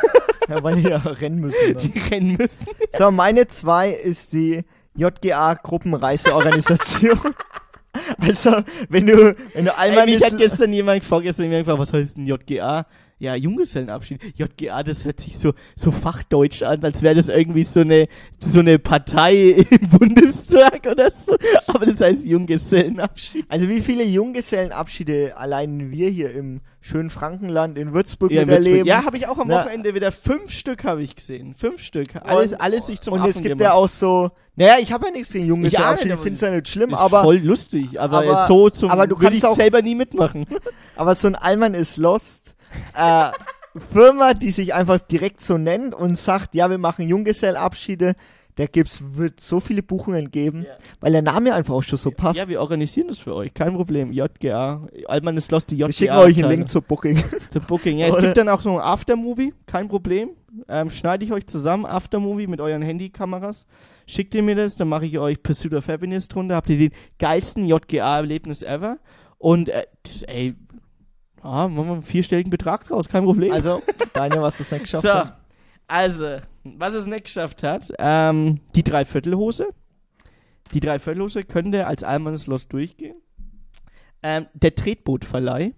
Ja, 0.49 0.63
weil 0.63 0.75
die 0.75 0.89
ja 0.89 0.97
rennen 0.97 1.39
müssen. 1.39 1.75
Dann. 1.75 1.91
Die 1.93 1.99
rennen 1.99 2.35
müssen. 2.35 2.67
So, 2.97 3.09
meine 3.11 3.47
zwei 3.47 3.91
ist 3.91 4.33
die 4.33 4.65
JGA 4.95 5.53
Gruppenreiseorganisation. 5.53 7.19
Also, 8.19 8.63
wenn 8.89 9.07
du, 9.07 9.35
wenn 9.53 9.65
du 9.65 9.77
einmal. 9.77 10.05
Mich 10.05 10.23
hat 10.23 10.37
gestern 10.37 10.71
jemand, 10.73 11.03
vorgestern 11.03 11.45
jemand 11.45 11.65
gefragt, 11.65 11.79
was 11.79 11.93
heißt 11.93 12.17
denn 12.17 12.25
JGA? 12.25 12.85
Ja, 13.21 13.35
Junggesellenabschied. 13.35 14.19
JGA, 14.35 14.81
das 14.81 15.05
hört 15.05 15.19
sich 15.19 15.37
so, 15.37 15.53
so 15.75 15.91
fachdeutsch 15.91 16.63
an, 16.63 16.83
als 16.83 17.03
wäre 17.03 17.13
das 17.13 17.27
irgendwie 17.27 17.63
so 17.63 17.81
eine, 17.81 18.07
so 18.39 18.61
eine 18.61 18.79
Partei 18.79 19.63
im 19.69 19.89
Bundestag 19.89 20.87
oder 20.89 21.11
so. 21.11 21.37
Aber 21.67 21.85
das 21.85 22.01
heißt 22.01 22.25
Junggesellenabschied. 22.25 23.45
Also 23.47 23.69
wie 23.69 23.81
viele 23.81 24.03
Junggesellenabschiede 24.05 25.37
allein 25.37 25.91
wir 25.91 26.09
hier 26.09 26.33
im 26.33 26.61
schönen 26.79 27.11
Frankenland 27.11 27.77
in 27.77 27.93
Würzburg 27.93 28.31
ja, 28.31 28.41
miterleben? 28.41 28.87
Ja, 28.87 29.05
habe 29.05 29.17
ich 29.17 29.27
auch 29.27 29.37
am 29.37 29.49
Na, 29.49 29.65
Wochenende 29.65 29.93
wieder 29.93 30.11
fünf 30.11 30.49
Stück 30.51 30.83
habe 30.83 31.03
ich 31.03 31.15
gesehen. 31.15 31.53
Fünf 31.53 31.83
Stück. 31.83 32.07
Alles, 32.23 32.53
alles 32.53 32.87
sich 32.87 33.01
zum 33.01 33.13
Und 33.13 33.19
Affen 33.19 33.29
es 33.29 33.35
gibt 33.35 33.49
gemacht. 33.49 33.61
ja 33.61 33.73
auch 33.73 33.87
so, 33.87 34.31
naja, 34.55 34.77
ich 34.81 34.91
habe 34.91 35.05
ja 35.05 35.11
nichts 35.11 35.31
gegen 35.31 35.45
Junggesellenabschiede, 35.45 36.15
ich 36.15 36.19
finde 36.21 36.33
es 36.33 36.41
ja 36.41 36.49
nicht 36.49 36.69
schlimm, 36.69 36.95
aber. 36.95 37.21
voll 37.21 37.37
lustig, 37.37 37.99
aber, 38.01 38.17
aber 38.17 38.47
so 38.47 38.71
zum, 38.71 38.89
aber 38.89 39.05
du 39.05 39.15
kannst 39.15 39.37
ich 39.37 39.45
auch, 39.45 39.55
selber 39.55 39.83
nie 39.83 39.93
mitmachen. 39.93 40.47
aber 40.95 41.13
so 41.13 41.27
ein 41.27 41.35
Allmann 41.35 41.75
ist 41.75 41.97
lost 41.97 42.50
äh, 42.95 43.31
Firma, 43.75 44.33
die 44.33 44.51
sich 44.51 44.73
einfach 44.73 44.99
direkt 44.99 45.41
so 45.41 45.57
nennt 45.57 45.95
und 45.95 46.17
sagt, 46.17 46.55
ja, 46.55 46.69
wir 46.69 46.77
machen 46.77 47.07
Junggesellabschiede, 47.07 48.15
da 48.55 48.65
gibt's, 48.65 49.01
wird 49.01 49.39
so 49.39 49.59
viele 49.59 49.81
Buchungen 49.81 50.29
geben, 50.29 50.65
ja. 50.67 50.73
weil 50.99 51.13
der 51.13 51.21
Name 51.21 51.53
einfach 51.53 51.73
auch 51.73 51.83
schon 51.83 51.97
so 51.97 52.11
passt. 52.11 52.37
Ja, 52.37 52.49
wir 52.49 52.59
organisieren 52.59 53.07
das 53.07 53.19
für 53.19 53.33
euch, 53.33 53.53
kein 53.53 53.73
Problem. 53.73 54.11
JGA, 54.11 54.87
Altmann 55.07 55.37
ist 55.37 55.51
Lost, 55.51 55.71
die 55.71 55.75
JGA. 55.75 55.87
Wir 55.87 55.93
schicken 55.93 56.13
euch 56.13 56.37
einen 56.37 56.49
Link 56.49 56.69
zur 56.69 56.81
Booking. 56.81 57.23
Zur 57.49 57.61
Booking, 57.61 57.97
ja. 57.99 58.07
Es 58.07 58.17
gibt 58.17 58.37
dann 58.37 58.49
auch 58.49 58.61
so 58.61 58.71
ein 58.71 58.79
Aftermovie, 58.79 59.53
kein 59.65 59.87
Problem. 59.87 60.31
Ähm, 60.67 60.89
schneide 60.89 61.23
ich 61.23 61.31
euch 61.31 61.47
zusammen, 61.47 61.85
Aftermovie 61.85 62.47
mit 62.47 62.59
euren 62.59 62.81
Handykameras. 62.81 63.65
Schickt 64.05 64.35
ihr 64.35 64.43
mir 64.43 64.55
das, 64.55 64.75
dann 64.75 64.89
mache 64.89 65.05
ich 65.05 65.17
euch 65.17 65.41
Pursuit 65.41 65.73
of 65.73 65.87
Happiness 65.87 66.27
drunter. 66.27 66.55
Habt 66.55 66.69
ihr 66.69 66.77
den 66.77 66.91
geilsten 67.19 67.65
JGA-Erlebnis 67.65 68.63
ever. 68.63 68.97
Und 69.37 69.69
äh, 69.69 69.85
das, 70.03 70.23
ey, 70.23 70.55
Ah, 71.41 71.67
machen 71.67 71.87
wir 71.87 71.93
einen 71.93 72.03
vierstelligen 72.03 72.51
Betrag 72.51 72.85
draus, 72.85 73.09
kein 73.09 73.23
Problem. 73.23 73.51
Also, 73.51 73.81
Daniel, 74.13 74.41
was 74.41 74.59
es 74.59 74.71
nicht 74.71 74.81
geschafft 74.83 75.03
so, 75.03 75.13
hat. 75.13 75.37
Also, 75.87 76.37
was 76.63 76.93
es 76.93 77.05
nicht 77.07 77.25
geschafft 77.25 77.63
hat, 77.63 77.91
ähm, 77.99 78.59
die 78.75 78.83
Dreiviertelhose. 78.83 79.69
Die 80.73 80.79
Dreiviertelhose 80.79 81.43
könnte 81.43 81.87
als 81.87 82.03
Almanes 82.03 82.47
Lost 82.47 82.71
durchgehen. 82.71 83.15
Ähm, 84.23 84.47
der 84.53 84.75
Tretbootverleih. 84.75 85.73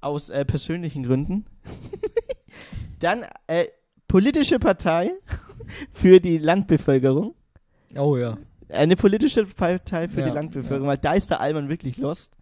Aus 0.00 0.30
äh, 0.30 0.44
persönlichen 0.44 1.02
Gründen. 1.02 1.46
Dann 3.00 3.24
äh, 3.46 3.66
politische 4.08 4.58
Partei 4.58 5.12
für 5.90 6.20
die 6.20 6.38
Landbevölkerung. 6.38 7.34
Oh 7.96 8.16
ja. 8.16 8.38
Eine 8.68 8.96
politische 8.96 9.46
Partei 9.46 10.08
für 10.08 10.20
ja, 10.20 10.28
die 10.28 10.34
Landbevölkerung, 10.34 10.84
ja. 10.84 10.88
weil 10.88 10.98
da 10.98 11.14
ist 11.14 11.30
der 11.30 11.40
Alman 11.40 11.68
wirklich 11.68 11.98
lost. 11.98 12.35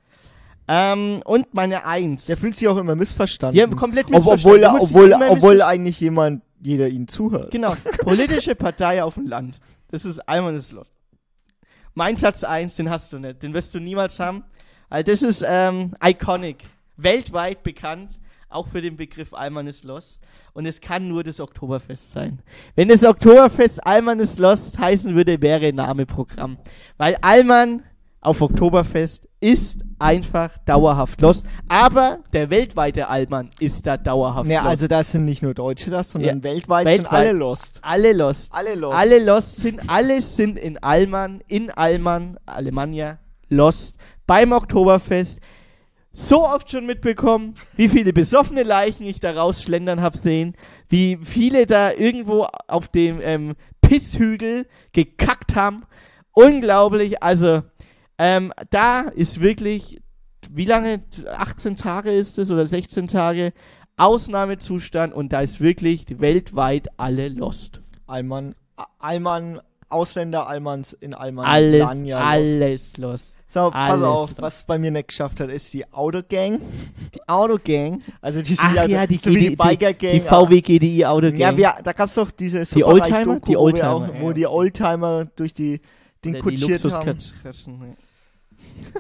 Ähm, 0.67 1.21
und 1.25 1.53
meine 1.53 1.85
Eins. 1.85 2.27
Der 2.27 2.37
fühlt 2.37 2.57
sich 2.57 2.69
auch 2.69 2.77
immer 2.77 2.95
missverstanden. 2.95 3.59
Ja, 3.59 3.67
komplett 3.67 4.09
missverstanden. 4.11 4.65
Obwohl, 4.65 5.11
obwohl, 5.13 5.29
obwohl 5.29 5.63
eigentlich 5.63 6.01
jemand, 6.01 6.43
jeder 6.61 6.89
ihn 6.89 7.07
zuhört. 7.07 7.51
Genau. 7.51 7.75
Politische 7.99 8.55
Partei 8.55 9.03
auf 9.03 9.15
dem 9.15 9.27
Land. 9.27 9.59
Das 9.91 10.05
ist 10.05 10.27
einmal 10.29 10.55
ist 10.55 10.73
los. 10.73 10.93
Mein 11.95 12.17
Platz 12.17 12.43
1, 12.43 12.77
den 12.77 12.91
hast 12.91 13.13
du 13.13 13.19
nicht. 13.19 13.43
Den 13.43 13.53
wirst 13.53 13.75
du 13.75 13.79
niemals 13.79 14.19
haben. 14.19 14.45
Also 14.89 15.13
das 15.13 15.23
ist 15.23 15.45
ähm, 15.47 15.95
iconic. 16.03 16.65
Weltweit 16.97 17.63
bekannt. 17.63 18.19
Auch 18.49 18.69
für 18.69 18.81
den 18.81 18.97
Begriff 18.97 19.35
Alman 19.35 19.67
ist 19.67 19.85
Lost. 19.85 20.21
Und 20.53 20.65
es 20.67 20.81
kann 20.81 21.09
nur 21.09 21.25
das 21.25 21.41
Oktoberfest 21.41 22.13
sein. 22.13 22.41
Wenn 22.77 22.89
das 22.89 23.03
Oktoberfest 23.05 23.85
Alman 23.87 24.21
ist 24.21 24.39
Lost 24.39 24.79
heißen 24.79 25.15
würde, 25.15 25.43
wäre 25.43 25.73
Name 25.73 26.07
Programm. 26.07 26.59
Weil 26.97 27.17
Alman 27.21 27.83
auf 28.21 28.41
Oktoberfest 28.41 29.29
ist 29.45 29.85
einfach 29.99 30.57
dauerhaft 30.65 31.21
lost. 31.21 31.45
Aber 31.69 32.21
der 32.33 32.49
weltweite 32.49 33.09
Allmann 33.09 33.51
ist 33.61 33.87
da 33.87 33.99
dauerhaft 33.99 34.49
ja, 34.49 34.61
lost. 34.61 34.71
Also 34.71 34.89
da 34.89 35.05
sind 35.05 35.27
nicht 35.27 35.43
nur 35.43 35.53
Deutsche 35.53 35.91
das, 35.91 36.13
sondern 36.13 36.39
ja, 36.39 36.43
weltweit, 36.43 36.87
weltweit, 36.87 37.11
sind 37.11 37.13
alle 37.13 37.33
lost. 37.33 37.79
Alle 37.83 38.13
lost. 38.15 38.49
Alle 38.51 38.75
lost. 38.75 38.97
Alle 38.97 39.23
lost 39.23 39.57
sind, 39.57 39.91
alle 39.91 40.23
sind 40.23 40.59
in 40.59 40.83
Allmann, 40.83 41.43
in 41.47 41.71
Allmann, 41.71 42.39
Alemannia, 42.47 43.19
lost. 43.51 43.97
Beim 44.27 44.53
Oktoberfest. 44.53 45.41
So 46.11 46.47
oft 46.47 46.71
schon 46.71 46.87
mitbekommen, 46.87 47.55
wie 47.77 47.91
viele 47.91 48.15
besoffene 48.15 48.63
Leichen 48.63 49.05
ich 49.05 49.21
da 49.21 49.33
rausschlendern 49.33 50.01
hab 50.01 50.17
sehen, 50.17 50.57
wie 50.89 51.19
viele 51.23 51.67
da 51.67 51.93
irgendwo 51.93 52.47
auf 52.67 52.89
dem 52.89 53.21
ähm, 53.21 53.57
Pisshügel 53.83 54.67
gekackt 54.93 55.55
haben. 55.55 55.83
Unglaublich, 56.33 57.23
also 57.23 57.63
ähm, 58.19 58.53
da 58.71 59.03
ist 59.03 59.41
wirklich, 59.41 60.01
wie 60.51 60.65
lange? 60.65 61.03
18 61.37 61.77
Tage 61.77 62.11
ist 62.11 62.39
es 62.39 62.51
oder 62.51 62.67
16 62.67 63.09
Tage? 63.09 63.53
Ausnahmezustand 63.97 65.15
und 65.15 65.33
da 65.33 65.41
ist 65.41 65.61
wirklich 65.61 66.21
weltweit 66.21 66.89
alle 66.97 67.29
lost. 67.29 67.81
Allmann, 68.07 68.55
Allmann, 68.99 69.61
Ausländer, 69.89 70.49
Allmanns 70.49 70.93
in 70.93 71.15
Allmann. 71.15 71.47
Alles, 71.47 71.79
Lanja 71.79 72.19
alles 72.19 72.97
lost. 72.97 73.37
So, 73.47 73.71
pass 73.71 73.91
alles 73.93 74.05
auf, 74.05 74.31
lost. 74.31 74.43
was 74.43 74.67
bei 74.67 74.79
mir 74.79 74.91
nicht 74.91 75.09
geschafft 75.09 75.39
hat, 75.39 75.49
ist 75.51 75.73
die 75.73 75.91
Autogang. 75.93 76.61
Die 77.15 77.29
Autogang? 77.29 78.03
Also 78.21 78.43
die 78.43 78.57
sind 78.57 78.65
Ach, 78.65 78.75
ja, 78.75 78.87
ja 78.87 79.07
die, 79.07 79.17
so 79.17 79.31
die, 79.31 79.51
die 79.51 79.57
Biker-Gang. 79.57 80.13
Die, 80.13 80.19
die 80.19 80.21
VW 80.21 80.61
GDI 80.61 81.07
Autogang. 81.07 81.39
Ja, 81.39 81.57
wir, 81.57 81.75
da 81.85 81.93
gab's 81.93 82.15
doch 82.15 82.33
diese 82.33 82.65
die 82.65 82.83
Oldtimer, 82.83 83.39
die 83.39 83.57
Oldtimer, 83.57 83.93
wo, 83.93 83.97
auch, 83.97 84.21
wo 84.21 84.29
ja. 84.29 84.33
die 84.33 84.47
Oldtimer 84.47 85.27
durch 85.37 85.55
die 85.55 85.81
den 86.25 86.39
kutschiert 86.41 86.83
haben. 86.85 87.19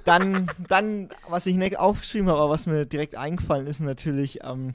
Dann, 0.04 0.50
dann, 0.68 1.08
was 1.28 1.46
ich 1.46 1.56
nicht 1.56 1.78
aufgeschrieben 1.78 2.28
habe, 2.28 2.40
aber 2.40 2.50
was 2.50 2.66
mir 2.66 2.84
direkt 2.86 3.16
eingefallen 3.16 3.66
ist, 3.66 3.80
natürlich 3.80 4.40
ähm, 4.44 4.74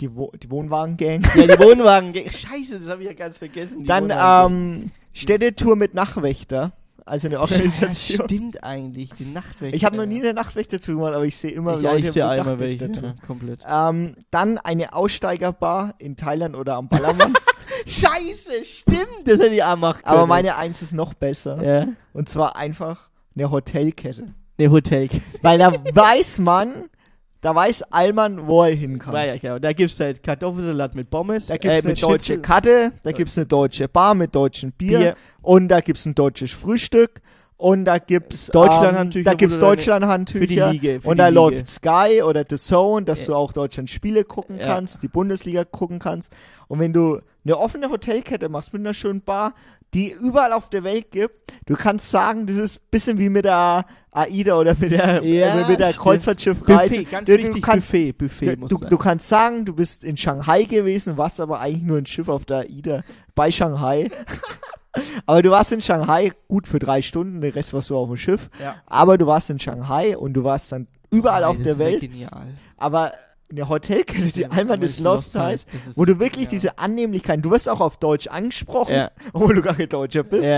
die, 0.00 0.14
Wo 0.14 0.32
die 0.32 0.50
Wohnwagen-Gang. 0.50 1.22
Ja, 1.34 1.46
die 1.46 1.62
Wohnwagen-Gang. 1.62 2.30
Scheiße, 2.30 2.80
das 2.80 2.88
habe 2.88 3.02
ich 3.02 3.08
ja 3.08 3.14
ganz 3.14 3.38
vergessen. 3.38 3.84
Dann 3.84 4.10
ähm, 4.10 4.90
Städtetour 5.12 5.76
mit 5.76 5.94
Nachwächter. 5.94 6.72
also 7.04 7.28
eine 7.28 7.40
Organisation. 7.40 8.18
Ja, 8.18 8.24
stimmt 8.24 8.64
eigentlich, 8.64 9.10
die 9.10 9.26
Nachtwächter. 9.26 9.76
Ich 9.76 9.84
habe 9.84 9.96
noch 9.96 10.06
nie 10.06 10.20
eine 10.20 10.34
Nachtwächter 10.34 10.78
gemacht, 10.78 11.14
aber 11.14 11.24
ich 11.24 11.36
sehe 11.36 11.50
immer 11.50 11.76
ich, 11.76 11.82
Leute, 11.82 12.06
ich 12.06 12.12
sehe 12.12 12.26
einmal 12.28 12.58
welche, 12.58 12.86
ja, 12.86 13.14
komplett. 13.26 13.60
Ähm, 13.68 14.16
dann 14.30 14.58
eine 14.58 14.94
Aussteigerbar 14.94 15.94
in 15.98 16.16
Thailand 16.16 16.56
oder 16.56 16.76
am 16.76 16.88
Ballermann. 16.88 17.34
Scheiße, 17.86 18.64
stimmt, 18.64 19.26
das 19.26 19.38
hätte 19.38 19.54
ich 19.54 19.62
auch 19.62 19.76
machen 19.76 20.02
können. 20.02 20.16
Aber 20.16 20.26
meine 20.26 20.56
Eins 20.56 20.82
ist 20.82 20.92
noch 20.92 21.14
besser. 21.14 21.62
Ja. 21.62 21.88
Und 22.12 22.28
zwar 22.28 22.56
einfach 22.56 23.08
eine 23.36 23.50
Hotelkette. 23.50 24.34
Eine 24.58 24.70
Hotelkette. 24.70 25.22
Weil 25.42 25.58
da 25.58 25.72
weiß 25.72 26.38
man, 26.40 26.88
da 27.40 27.54
weiß 27.54 27.82
Allmann, 27.84 28.46
wo 28.46 28.64
er 28.64 28.74
hin 28.74 28.98
kann. 28.98 29.14
Ja, 29.14 29.36
genau. 29.36 29.58
Da 29.58 29.72
gibt 29.72 29.90
es 29.90 29.98
halt 29.98 30.22
Kartoffelsalat 30.22 30.94
mit 30.94 31.10
Pommes. 31.10 31.46
Da 31.46 31.56
gibt 31.56 31.72
es 31.72 31.84
äh, 31.84 31.88
eine 31.88 31.94
deutsche 31.94 32.24
Schnitzel. 32.24 32.42
Karte, 32.42 32.92
da 33.02 33.12
gibt 33.12 33.30
es 33.30 33.38
eine 33.38 33.46
deutsche 33.46 33.88
Bar 33.88 34.14
mit 34.14 34.34
deutschem 34.34 34.72
Bier, 34.72 34.98
Bier. 34.98 35.16
und 35.40 35.68
da 35.68 35.80
gibt 35.80 35.98
es 35.98 36.06
ein 36.06 36.14
deutsches 36.14 36.52
Frühstück 36.52 37.22
und 37.60 37.84
da 37.84 37.98
gibt's 37.98 38.46
Deutschlandhandtücher. 38.46 39.18
Ähm, 39.18 39.24
da 39.32 39.34
gibt's 39.34 39.60
Deutschlandhandtücher. 39.60 40.40
Für 40.40 40.72
die 40.72 40.78
Liga. 40.78 41.08
Und 41.08 41.18
da 41.18 41.28
Liga. 41.28 41.40
läuft 41.42 41.68
Sky 41.68 42.22
oder 42.22 42.42
The 42.48 42.56
Zone, 42.56 43.04
dass 43.04 43.20
ja. 43.20 43.26
du 43.26 43.34
auch 43.34 43.52
Deutschland 43.52 43.90
Spiele 43.90 44.24
gucken 44.24 44.58
ja. 44.58 44.64
kannst, 44.64 45.02
die 45.02 45.08
Bundesliga 45.08 45.64
gucken 45.64 45.98
kannst. 45.98 46.32
Und 46.68 46.78
wenn 46.78 46.94
du 46.94 47.20
eine 47.44 47.58
offene 47.58 47.90
Hotelkette 47.90 48.48
machst 48.48 48.72
mit 48.72 48.80
einer 48.80 48.94
schönen 48.94 49.20
Bar, 49.20 49.52
die 49.92 50.10
überall 50.10 50.54
auf 50.54 50.70
der 50.70 50.84
Welt 50.84 51.10
gibt, 51.10 51.52
du 51.66 51.74
kannst 51.74 52.10
sagen, 52.10 52.46
das 52.46 52.56
ist 52.56 52.76
ein 52.78 52.86
bisschen 52.90 53.18
wie 53.18 53.28
mit 53.28 53.44
der 53.44 53.84
AIDA 54.10 54.58
oder 54.58 54.74
mit 54.78 54.92
der, 54.92 55.22
ja, 55.22 55.60
äh, 55.60 55.68
mit 55.68 55.80
der 55.80 55.92
Kreuzfahrtschiffreise. 55.92 56.88
Buffet, 56.88 57.04
ganz 57.10 57.26
du, 57.26 57.32
wichtig, 57.34 57.54
du 57.56 57.60
kannst, 57.60 57.86
Buffet, 57.88 58.12
Buffet 58.12 58.56
du, 58.56 58.78
du, 58.78 58.96
kannst 58.96 59.28
sagen, 59.28 59.66
du 59.66 59.74
bist 59.74 60.02
in 60.02 60.16
Shanghai 60.16 60.64
gewesen, 60.64 61.18
warst 61.18 61.40
aber 61.40 61.60
eigentlich 61.60 61.82
nur 61.82 61.98
ein 61.98 62.06
Schiff 62.06 62.30
auf 62.30 62.46
der 62.46 62.60
AIDA 62.60 63.02
bei 63.34 63.50
Shanghai. 63.50 64.10
Aber 65.26 65.42
du 65.42 65.50
warst 65.50 65.72
in 65.72 65.80
Shanghai 65.80 66.32
gut 66.48 66.66
für 66.66 66.78
drei 66.78 67.02
Stunden, 67.02 67.40
der 67.40 67.54
Rest 67.54 67.72
warst 67.72 67.90
du 67.90 67.96
auf 67.96 68.08
dem 68.08 68.16
Schiff. 68.16 68.50
Ja. 68.60 68.76
Aber 68.86 69.18
du 69.18 69.26
warst 69.26 69.50
in 69.50 69.58
Shanghai 69.58 70.16
und 70.16 70.34
du 70.34 70.44
warst 70.44 70.72
dann 70.72 70.88
überall 71.10 71.44
oh, 71.44 71.48
auf 71.48 71.62
der 71.62 71.78
Welt. 71.78 72.00
Genial. 72.00 72.48
Aber 72.76 73.12
eine 73.50 73.68
Hotelkette, 73.68 74.32
die 74.32 74.40
ja, 74.42 74.50
einmal 74.50 74.78
das 74.78 75.00
Lost 75.00 75.34
heißt, 75.34 75.68
wo 75.96 76.04
du 76.04 76.20
wirklich 76.20 76.44
ja. 76.44 76.50
diese 76.50 76.78
Annehmlichkeit, 76.78 77.44
du 77.44 77.50
wirst 77.50 77.68
auch 77.68 77.80
auf 77.80 77.98
Deutsch 77.98 78.28
angesprochen, 78.28 78.94
ja. 78.94 79.10
obwohl 79.32 79.54
du 79.54 79.62
gar 79.62 79.74
kein 79.74 79.88
Deutscher 79.88 80.22
bist. 80.22 80.48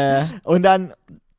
Und 0.45 0.63
dann, 0.63 0.93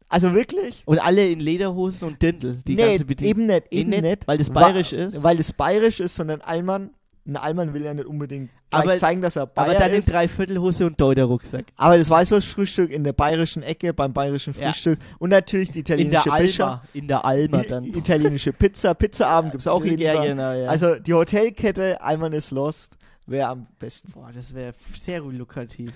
also 0.09 0.33
wirklich. 0.33 0.83
Und 0.85 0.99
alle 0.99 1.29
in 1.29 1.39
Lederhosen 1.39 2.07
und 2.07 2.21
Dirndl, 2.21 2.55
die 2.67 2.75
nee, 2.75 2.85
ganze 2.89 3.05
Bedienung. 3.05 3.29
eben 3.29 3.45
nicht, 3.45 3.67
eben 3.71 3.89
nicht, 3.89 4.03
nicht, 4.03 4.27
weil 4.27 4.37
das 4.37 4.49
bayerisch 4.49 4.93
ist. 4.93 5.23
Weil 5.23 5.37
das 5.37 5.53
bayerisch 5.53 5.99
ist, 5.99 6.15
sondern 6.15 6.41
Allmann 6.41 6.91
ein 7.25 7.37
Allmann 7.37 7.73
will 7.73 7.83
ja 7.83 7.93
nicht 7.93 8.05
unbedingt 8.05 8.49
aber, 8.69 8.97
zeigen, 8.97 9.21
dass 9.21 9.35
er 9.35 9.47
Bayer 9.47 9.69
Aber 9.69 9.79
dann 9.79 9.93
in 9.93 10.03
Dreiviertelhose 10.03 10.85
und 10.85 10.99
Deuter-Rucksack. 10.99 11.65
Aber 11.77 11.97
das 11.97 12.09
Weißwurstfrühstück 12.09 12.91
in 12.91 13.03
der 13.03 13.13
bayerischen 13.13 13.63
Ecke, 13.63 13.93
beim 13.93 14.11
bayerischen 14.13 14.53
Frühstück. 14.53 14.99
Ja. 14.99 15.15
Und 15.19 15.29
natürlich 15.29 15.71
die 15.71 15.79
italienische 15.79 16.29
in 16.29 16.33
der 16.33 16.33
Alma, 16.33 16.83
In 16.93 17.07
der 17.07 17.25
Alma 17.25 17.63
dann. 17.63 17.85
italienische 17.85 18.51
Pizza. 18.51 18.93
Pizzaabend 18.93 19.51
gibt 19.51 19.61
es 19.61 19.67
auch 19.67 19.83
jeden 19.85 20.01
ja, 20.01 20.25
genau, 20.25 20.51
ja. 20.53 20.67
Also 20.67 20.95
die 20.95 21.13
Hotelkette, 21.13 22.01
Allmann 22.01 22.33
ist 22.33 22.51
lost, 22.51 22.97
wäre 23.25 23.47
am 23.47 23.67
besten. 23.79 24.11
Boah, 24.11 24.31
das 24.33 24.53
wäre 24.53 24.73
sehr 24.99 25.21
lukrativ. 25.21 25.93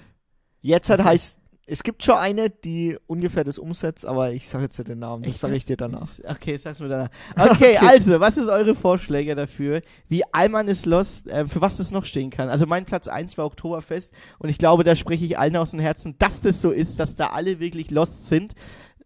Jetzt 0.62 0.90
hat 0.90 1.04
heißt 1.04 1.40
es 1.70 1.84
gibt 1.84 2.02
schon 2.02 2.16
eine, 2.16 2.50
die 2.50 2.98
ungefähr 3.08 3.44
das 3.44 3.60
umsetzt, 3.60 4.06
aber 4.06 4.32
ich 4.32 4.48
sage 4.48 4.64
jetzt 4.64 4.88
den 4.88 5.00
Namen. 5.00 5.24
Das 5.24 5.42
sage 5.42 5.56
ich 5.56 5.66
dir 5.66 5.76
danach. 5.76 6.10
Okay, 6.24 6.56
sag's 6.56 6.80
mir 6.80 6.88
danach. 6.88 7.10
Okay, 7.38 7.76
okay, 7.76 7.78
also, 7.78 8.20
was 8.22 8.38
ist 8.38 8.48
eure 8.48 8.74
Vorschläge 8.74 9.36
dafür, 9.36 9.82
wie 10.08 10.24
Allmann 10.32 10.70
ist 10.70 10.86
Lost, 10.86 11.28
äh, 11.28 11.46
für 11.46 11.60
was 11.60 11.76
das 11.76 11.92
noch 11.92 12.06
stehen 12.06 12.30
kann? 12.30 12.48
Also 12.48 12.66
mein 12.66 12.86
Platz 12.86 13.10
1 13.10 13.38
war 13.38 13.46
Oktoberfest 13.46 14.14
und 14.40 14.48
ich 14.48 14.58
glaube, 14.58 14.86
da 14.86 14.96
spreche 14.96 15.26
ich 15.26 15.38
allen 15.38 15.58
aus 15.58 15.72
dem 15.72 15.82
Herzen, 15.82 16.16
dass 16.20 16.40
das 16.40 16.62
so 16.62 16.72
ist, 16.72 17.00
dass 17.00 17.16
da 17.16 17.28
alle 17.28 17.60
wirklich 17.60 17.92
Lost 17.92 18.28
sind. 18.28 18.54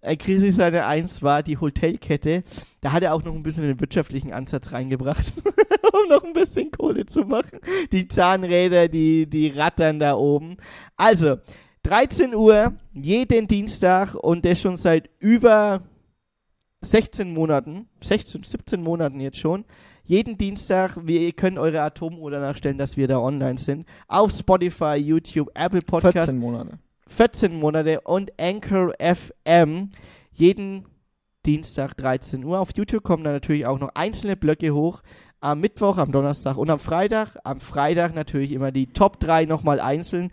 Äh, 0.01 0.15
Krise 0.15 0.51
seine 0.51 0.85
1 0.85 1.23
war 1.23 1.41
die 1.41 1.57
Hotelkette. 1.57 2.43
Da 2.81 2.91
hat 2.91 3.01
er 3.01 3.15
auch 3.15 3.23
noch 3.23 3.33
ein 3.33 3.43
bisschen 3.43 3.63
den 3.63 3.79
wirtschaftlichen 3.79 4.33
Ansatz 4.33 4.71
reingebracht, 4.71 5.33
um 5.93 6.09
noch 6.09 6.23
ein 6.23 6.33
bisschen 6.33 6.69
Kohle 6.69 7.07
zu 7.07 7.21
machen. 7.21 7.59
Die 7.91 8.07
Zahnräder, 8.07 8.87
die, 8.87 9.27
die 9.27 9.49
rattern 9.49 9.99
da 9.99 10.15
oben. 10.15 10.57
Also, 10.95 11.37
13 11.83 12.35
Uhr, 12.35 12.73
jeden 12.93 13.47
Dienstag 13.47 14.13
und 14.15 14.45
das 14.45 14.61
schon 14.61 14.77
seit 14.77 15.09
über 15.19 15.81
16 16.81 17.33
Monaten, 17.33 17.87
16, 18.01 18.43
17 18.43 18.81
Monaten 18.81 19.19
jetzt 19.19 19.37
schon. 19.37 19.65
Jeden 20.03 20.37
Dienstag, 20.37 20.97
wir 21.05 21.31
können 21.33 21.57
eure 21.57 21.81
Atomuhr 21.81 22.31
danach 22.31 22.57
stellen, 22.57 22.77
dass 22.77 22.97
wir 22.97 23.07
da 23.07 23.19
online 23.19 23.57
sind. 23.57 23.87
Auf 24.07 24.31
Spotify, 24.31 24.95
YouTube, 24.95 25.49
Apple 25.53 25.81
Podcasts. 25.81 26.31
14 26.31 26.39
Monate. 26.39 26.79
14 27.07 27.59
Monate 27.59 28.01
und 28.01 28.31
Anchor 28.39 28.93
FM. 28.99 29.91
Jeden 30.33 30.85
Dienstag 31.45 31.95
13 31.97 32.43
Uhr. 32.43 32.59
Auf 32.59 32.69
YouTube 32.75 33.03
kommen 33.03 33.23
dann 33.23 33.33
natürlich 33.33 33.65
auch 33.65 33.79
noch 33.79 33.89
einzelne 33.95 34.35
Blöcke 34.35 34.73
hoch. 34.73 35.01
Am 35.39 35.59
Mittwoch, 35.59 35.97
am 35.97 36.11
Donnerstag 36.11 36.57
und 36.57 36.69
am 36.69 36.79
Freitag. 36.79 37.35
Am 37.43 37.59
Freitag 37.59 38.13
natürlich 38.13 38.51
immer 38.51 38.71
die 38.71 38.87
Top 38.87 39.19
3 39.19 39.45
nochmal 39.45 39.79
einzeln. 39.79 40.31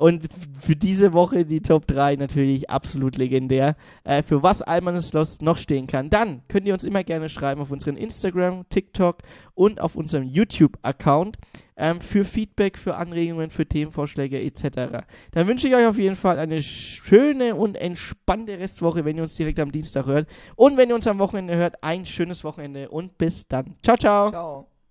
Und 0.00 0.28
für 0.58 0.76
diese 0.76 1.12
Woche 1.12 1.44
die 1.44 1.60
Top 1.60 1.86
3 1.86 2.16
natürlich 2.16 2.70
absolut 2.70 3.18
legendär. 3.18 3.76
Äh, 4.02 4.22
für 4.22 4.42
was 4.42 4.62
Almanes 4.62 5.12
Lost 5.12 5.42
noch 5.42 5.58
stehen 5.58 5.86
kann. 5.86 6.08
Dann 6.08 6.40
könnt 6.48 6.66
ihr 6.66 6.72
uns 6.72 6.84
immer 6.84 7.04
gerne 7.04 7.28
schreiben 7.28 7.60
auf 7.60 7.70
unseren 7.70 7.98
Instagram, 7.98 8.66
TikTok 8.70 9.18
und 9.52 9.78
auf 9.78 9.96
unserem 9.96 10.24
YouTube-Account 10.24 11.36
ähm, 11.76 12.00
für 12.00 12.24
Feedback, 12.24 12.78
für 12.78 12.96
Anregungen, 12.96 13.50
für 13.50 13.66
Themenvorschläge 13.66 14.40
etc. 14.40 15.04
Dann 15.32 15.46
wünsche 15.46 15.68
ich 15.68 15.74
euch 15.74 15.86
auf 15.86 15.98
jeden 15.98 16.16
Fall 16.16 16.38
eine 16.38 16.62
schöne 16.62 17.54
und 17.54 17.76
entspannte 17.76 18.58
Restwoche, 18.58 19.04
wenn 19.04 19.18
ihr 19.18 19.22
uns 19.24 19.36
direkt 19.36 19.60
am 19.60 19.70
Dienstag 19.70 20.06
hört. 20.06 20.26
Und 20.56 20.78
wenn 20.78 20.88
ihr 20.88 20.94
uns 20.94 21.06
am 21.08 21.18
Wochenende 21.18 21.56
hört, 21.56 21.84
ein 21.84 22.06
schönes 22.06 22.42
Wochenende 22.42 22.88
und 22.88 23.18
bis 23.18 23.46
dann. 23.48 23.76
Ciao, 23.82 23.98
ciao. 23.98 24.30
Ciao. 24.30 24.79